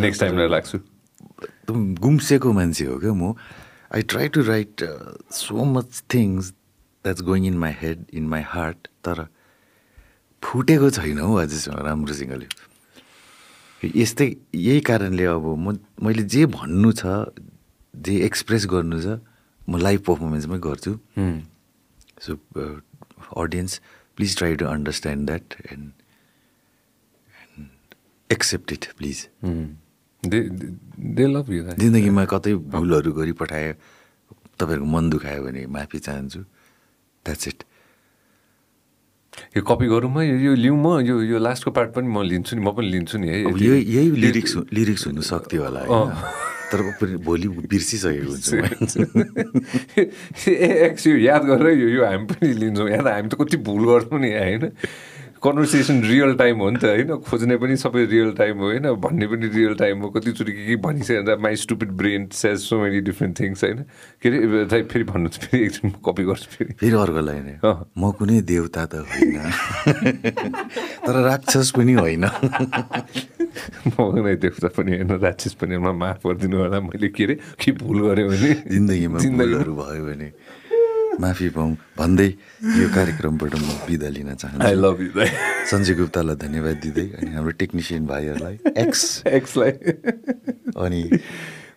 नेक्स्ट 0.07 0.21
टाइमलाई 0.21 0.47
लाग्छु 0.57 0.81
एकदम 1.43 1.95
गुम्सेको 1.95 2.51
मान्छे 2.53 2.85
हो 2.85 2.97
क्या 2.99 3.13
म? 3.13 3.33
I 3.95 4.01
try 4.11 4.27
to 4.35 4.41
write 4.43 4.83
so 5.31 5.63
much 5.65 6.03
things 6.13 6.51
that's 6.51 7.21
going 7.21 7.45
in 7.47 7.57
my 7.57 7.73
head 7.81 8.05
in 8.13 8.27
my 8.29 8.41
heart 8.53 8.87
तर 9.05 9.27
फुटेको 10.43 10.89
छैन 10.97 11.19
हौ 11.19 11.33
अझैसम्म 11.41 11.77
राम्रोसँगले। 11.85 12.47
यस्तै 13.83 14.27
यही 14.55 14.79
कारणले 14.81 15.25
अब 15.25 15.45
म 15.57 15.77
मैले 16.01 16.23
जे 16.33 16.45
भन्नु 16.53 16.91
छ 16.91 17.03
जे 17.93 18.15
एक्सप्रेस 18.25 18.65
गर्नु 18.73 19.01
छ 19.01 19.19
म 19.69 19.77
लाइभ 19.81 19.99
पर्फर्मेन्समै 20.07 20.59
गर्छु। 20.65 20.93
So 22.21 22.31
audience 23.43 23.79
please 24.17 24.37
try 24.37 24.55
to 24.55 24.65
understand 24.65 25.25
that 25.27 25.53
and 25.71 25.91
accept 28.29 28.73
it 28.73 28.85
please 28.97 29.17
जिन्दगीमा 31.81 32.23
कतै 32.25 32.53
भुलहरू 32.73 33.11
गरिपठाए 33.13 33.67
तपाईँहरूको 34.59 34.87
मन 34.87 35.03
दुखायो 35.09 35.41
भने 35.43 35.61
माफी 35.67 35.99
चाहन्छु। 35.99 36.41
द्याट्स 37.25 37.47
इट 37.47 37.59
यो 39.57 39.61
कपी 39.67 39.87
गरौँ 39.91 40.11
म 40.11 40.23
यो 40.23 40.35
यो 40.47 40.53
लिउँ 40.55 40.77
म 40.79 41.03
यो 41.03 41.15
यो 41.27 41.37
लास्टको 41.39 41.71
पार्ट 41.75 41.89
पनि 41.95 42.07
म 42.07 42.23
लिन्छु 42.23 42.55
नि 42.55 42.61
म 42.63 42.71
पनि 42.71 42.87
लिन्छु 42.87 43.17
नि 43.19 43.27
है। 43.27 43.43
अब 43.51 43.57
यही 43.59 43.81
यही 43.83 44.09
लिरिक्स 44.23 44.53
लिरिक्स 44.71 45.07
हुनु 45.07 45.21
सक्थ्यो 45.21 45.63
होला 45.63 45.81
तर 46.71 46.79
भोलि 47.19 47.47
बिर्सिसकेको 47.67 48.31
हुन्छु 48.31 48.51
म। 48.55 48.63
एक्स 50.87 51.07
यो 51.07 51.15
याद 51.19 51.43
गरेर 51.51 51.77
यो 51.77 51.87
यो 51.99 52.05
हामी 52.05 52.25
पनि 52.31 52.53
लिन्छौँ। 52.63 52.87
त 52.89 53.07
हामी 53.07 53.27
त 53.29 53.35
कति 53.35 53.57
भुल 53.67 53.83
गर्छौँ 53.91 54.19
नि 54.19 54.31
होइन? 54.31 54.63
कन्भर्सेसन 55.45 56.01
रियल 56.01 56.33
टाइम 56.33 56.57
हो 56.57 56.69
नि 56.69 56.77
त 56.77 56.85
होइन? 56.85 57.15
खोज्ने 57.21 57.57
पनि 57.57 57.75
सबै 57.77 58.05
रियल 58.05 58.31
टाइम 58.33 58.57
हो 58.57 58.65
होइन? 58.65 58.87
भन्ने 58.97 59.27
पनि 59.27 59.47
रियल 59.47 59.75
टाइम 59.75 59.99
हो। 60.01 60.09
कतिचोटि 60.09 60.51
के 60.51 60.65
के 60.65 60.75
भनिसकेर 60.75 61.37
my 61.37 61.55
stupid 61.55 61.91
brain 61.91 62.27
says 62.33 62.59
so 62.59 62.81
many 62.81 62.99
different 63.01 63.39
things 63.39 63.63
होइन? 63.63 63.77
के 64.21 64.29
अरे 64.29 64.83
फेरि 64.83 65.03
भन्नु 65.03 65.29
फेरि 65.29 65.63
एकछिन 65.65 65.89
कपी 66.05 66.23
गर्छु 66.23 66.49
फेरि। 66.49 66.73
फेरि 66.73 66.95
अर्कोलाई 66.97 67.39
नै। 67.39 67.55
म 67.97 68.11
कुनै 68.11 68.41
देवता 68.41 68.85
त 68.85 69.05
होइन। 69.05 69.37
तर 71.05 71.15
राक्षस 71.23 71.71
पनि 71.77 71.93
होइन। 71.93 72.25
म 73.87 73.95
कुनै 73.95 74.35
देख्दा 74.35 74.67
पनि 74.67 74.91
होइन 74.97 75.11
राक्षस 75.21 75.53
पनि 75.53 75.77
मलाई 75.77 75.93
माफ 75.93 76.27
गरिदिनु 76.27 76.57
होला। 76.57 76.79
मैले 76.81 77.09
के 77.13 77.23
अरे 77.23 77.35
के 77.61 77.71
भुल 77.71 77.97
गरेँ 78.01 78.27
भने? 78.27 78.51
जिन्दगीमा। 78.73 79.17
भुलहरू 79.19 79.73
भयो 79.75 80.05
भने। 80.05 80.29
माफी 81.21 81.49
पाऊँ 81.55 81.75
भन्दै 81.97 82.27
यो 82.79 82.87
कार्यक्रमबाट 82.95 83.53
म 83.55 83.67
बिदा 83.87 84.09
लिन 84.15 84.29
आई 84.29 84.35
चाहन्छु 84.43 84.73
लभ 84.85 85.01
यु 85.01 85.27
सञ्जय 85.71 85.93
गुप्तालाई 86.01 86.35
धन्यवाद 86.45 86.77
दिँदै 86.85 87.05
अनि 87.19 87.31
हाम्रो 87.35 87.53
टेक्निसियन 87.61 88.07
भाइहरूलाई 88.11 88.57
एक्स 88.83 89.03
एक्सलाई 89.39 89.71
अनि 90.85 91.01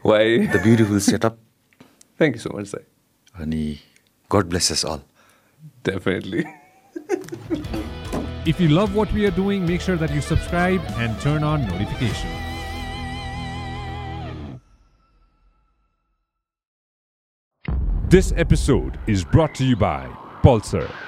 Y 0.06 0.38
the 0.54 0.62
beautiful 0.66 1.00
setup 1.10 1.38
thank 2.20 2.36
you 2.36 2.42
so 2.42 2.56
much 2.58 2.74
दाइ 2.74 2.84
अनि 3.44 3.62
God 4.30 4.54
blesses 4.54 4.84
all 4.94 5.06
definitely 5.90 6.44
If 8.50 8.60
you 8.60 8.68
love 8.68 8.94
what 8.94 9.12
we 9.12 9.26
are 9.26 9.34
doing, 9.38 9.66
make 9.66 9.82
sure 9.82 9.96
that 9.96 10.14
you 10.18 10.22
subscribe 10.22 10.80
and 10.96 11.20
turn 11.20 11.42
on 11.44 11.66
notifications. 11.66 12.47
This 18.10 18.32
episode 18.36 18.98
is 19.06 19.22
brought 19.22 19.54
to 19.56 19.66
you 19.66 19.76
by 19.76 20.06
Pulsar. 20.42 21.07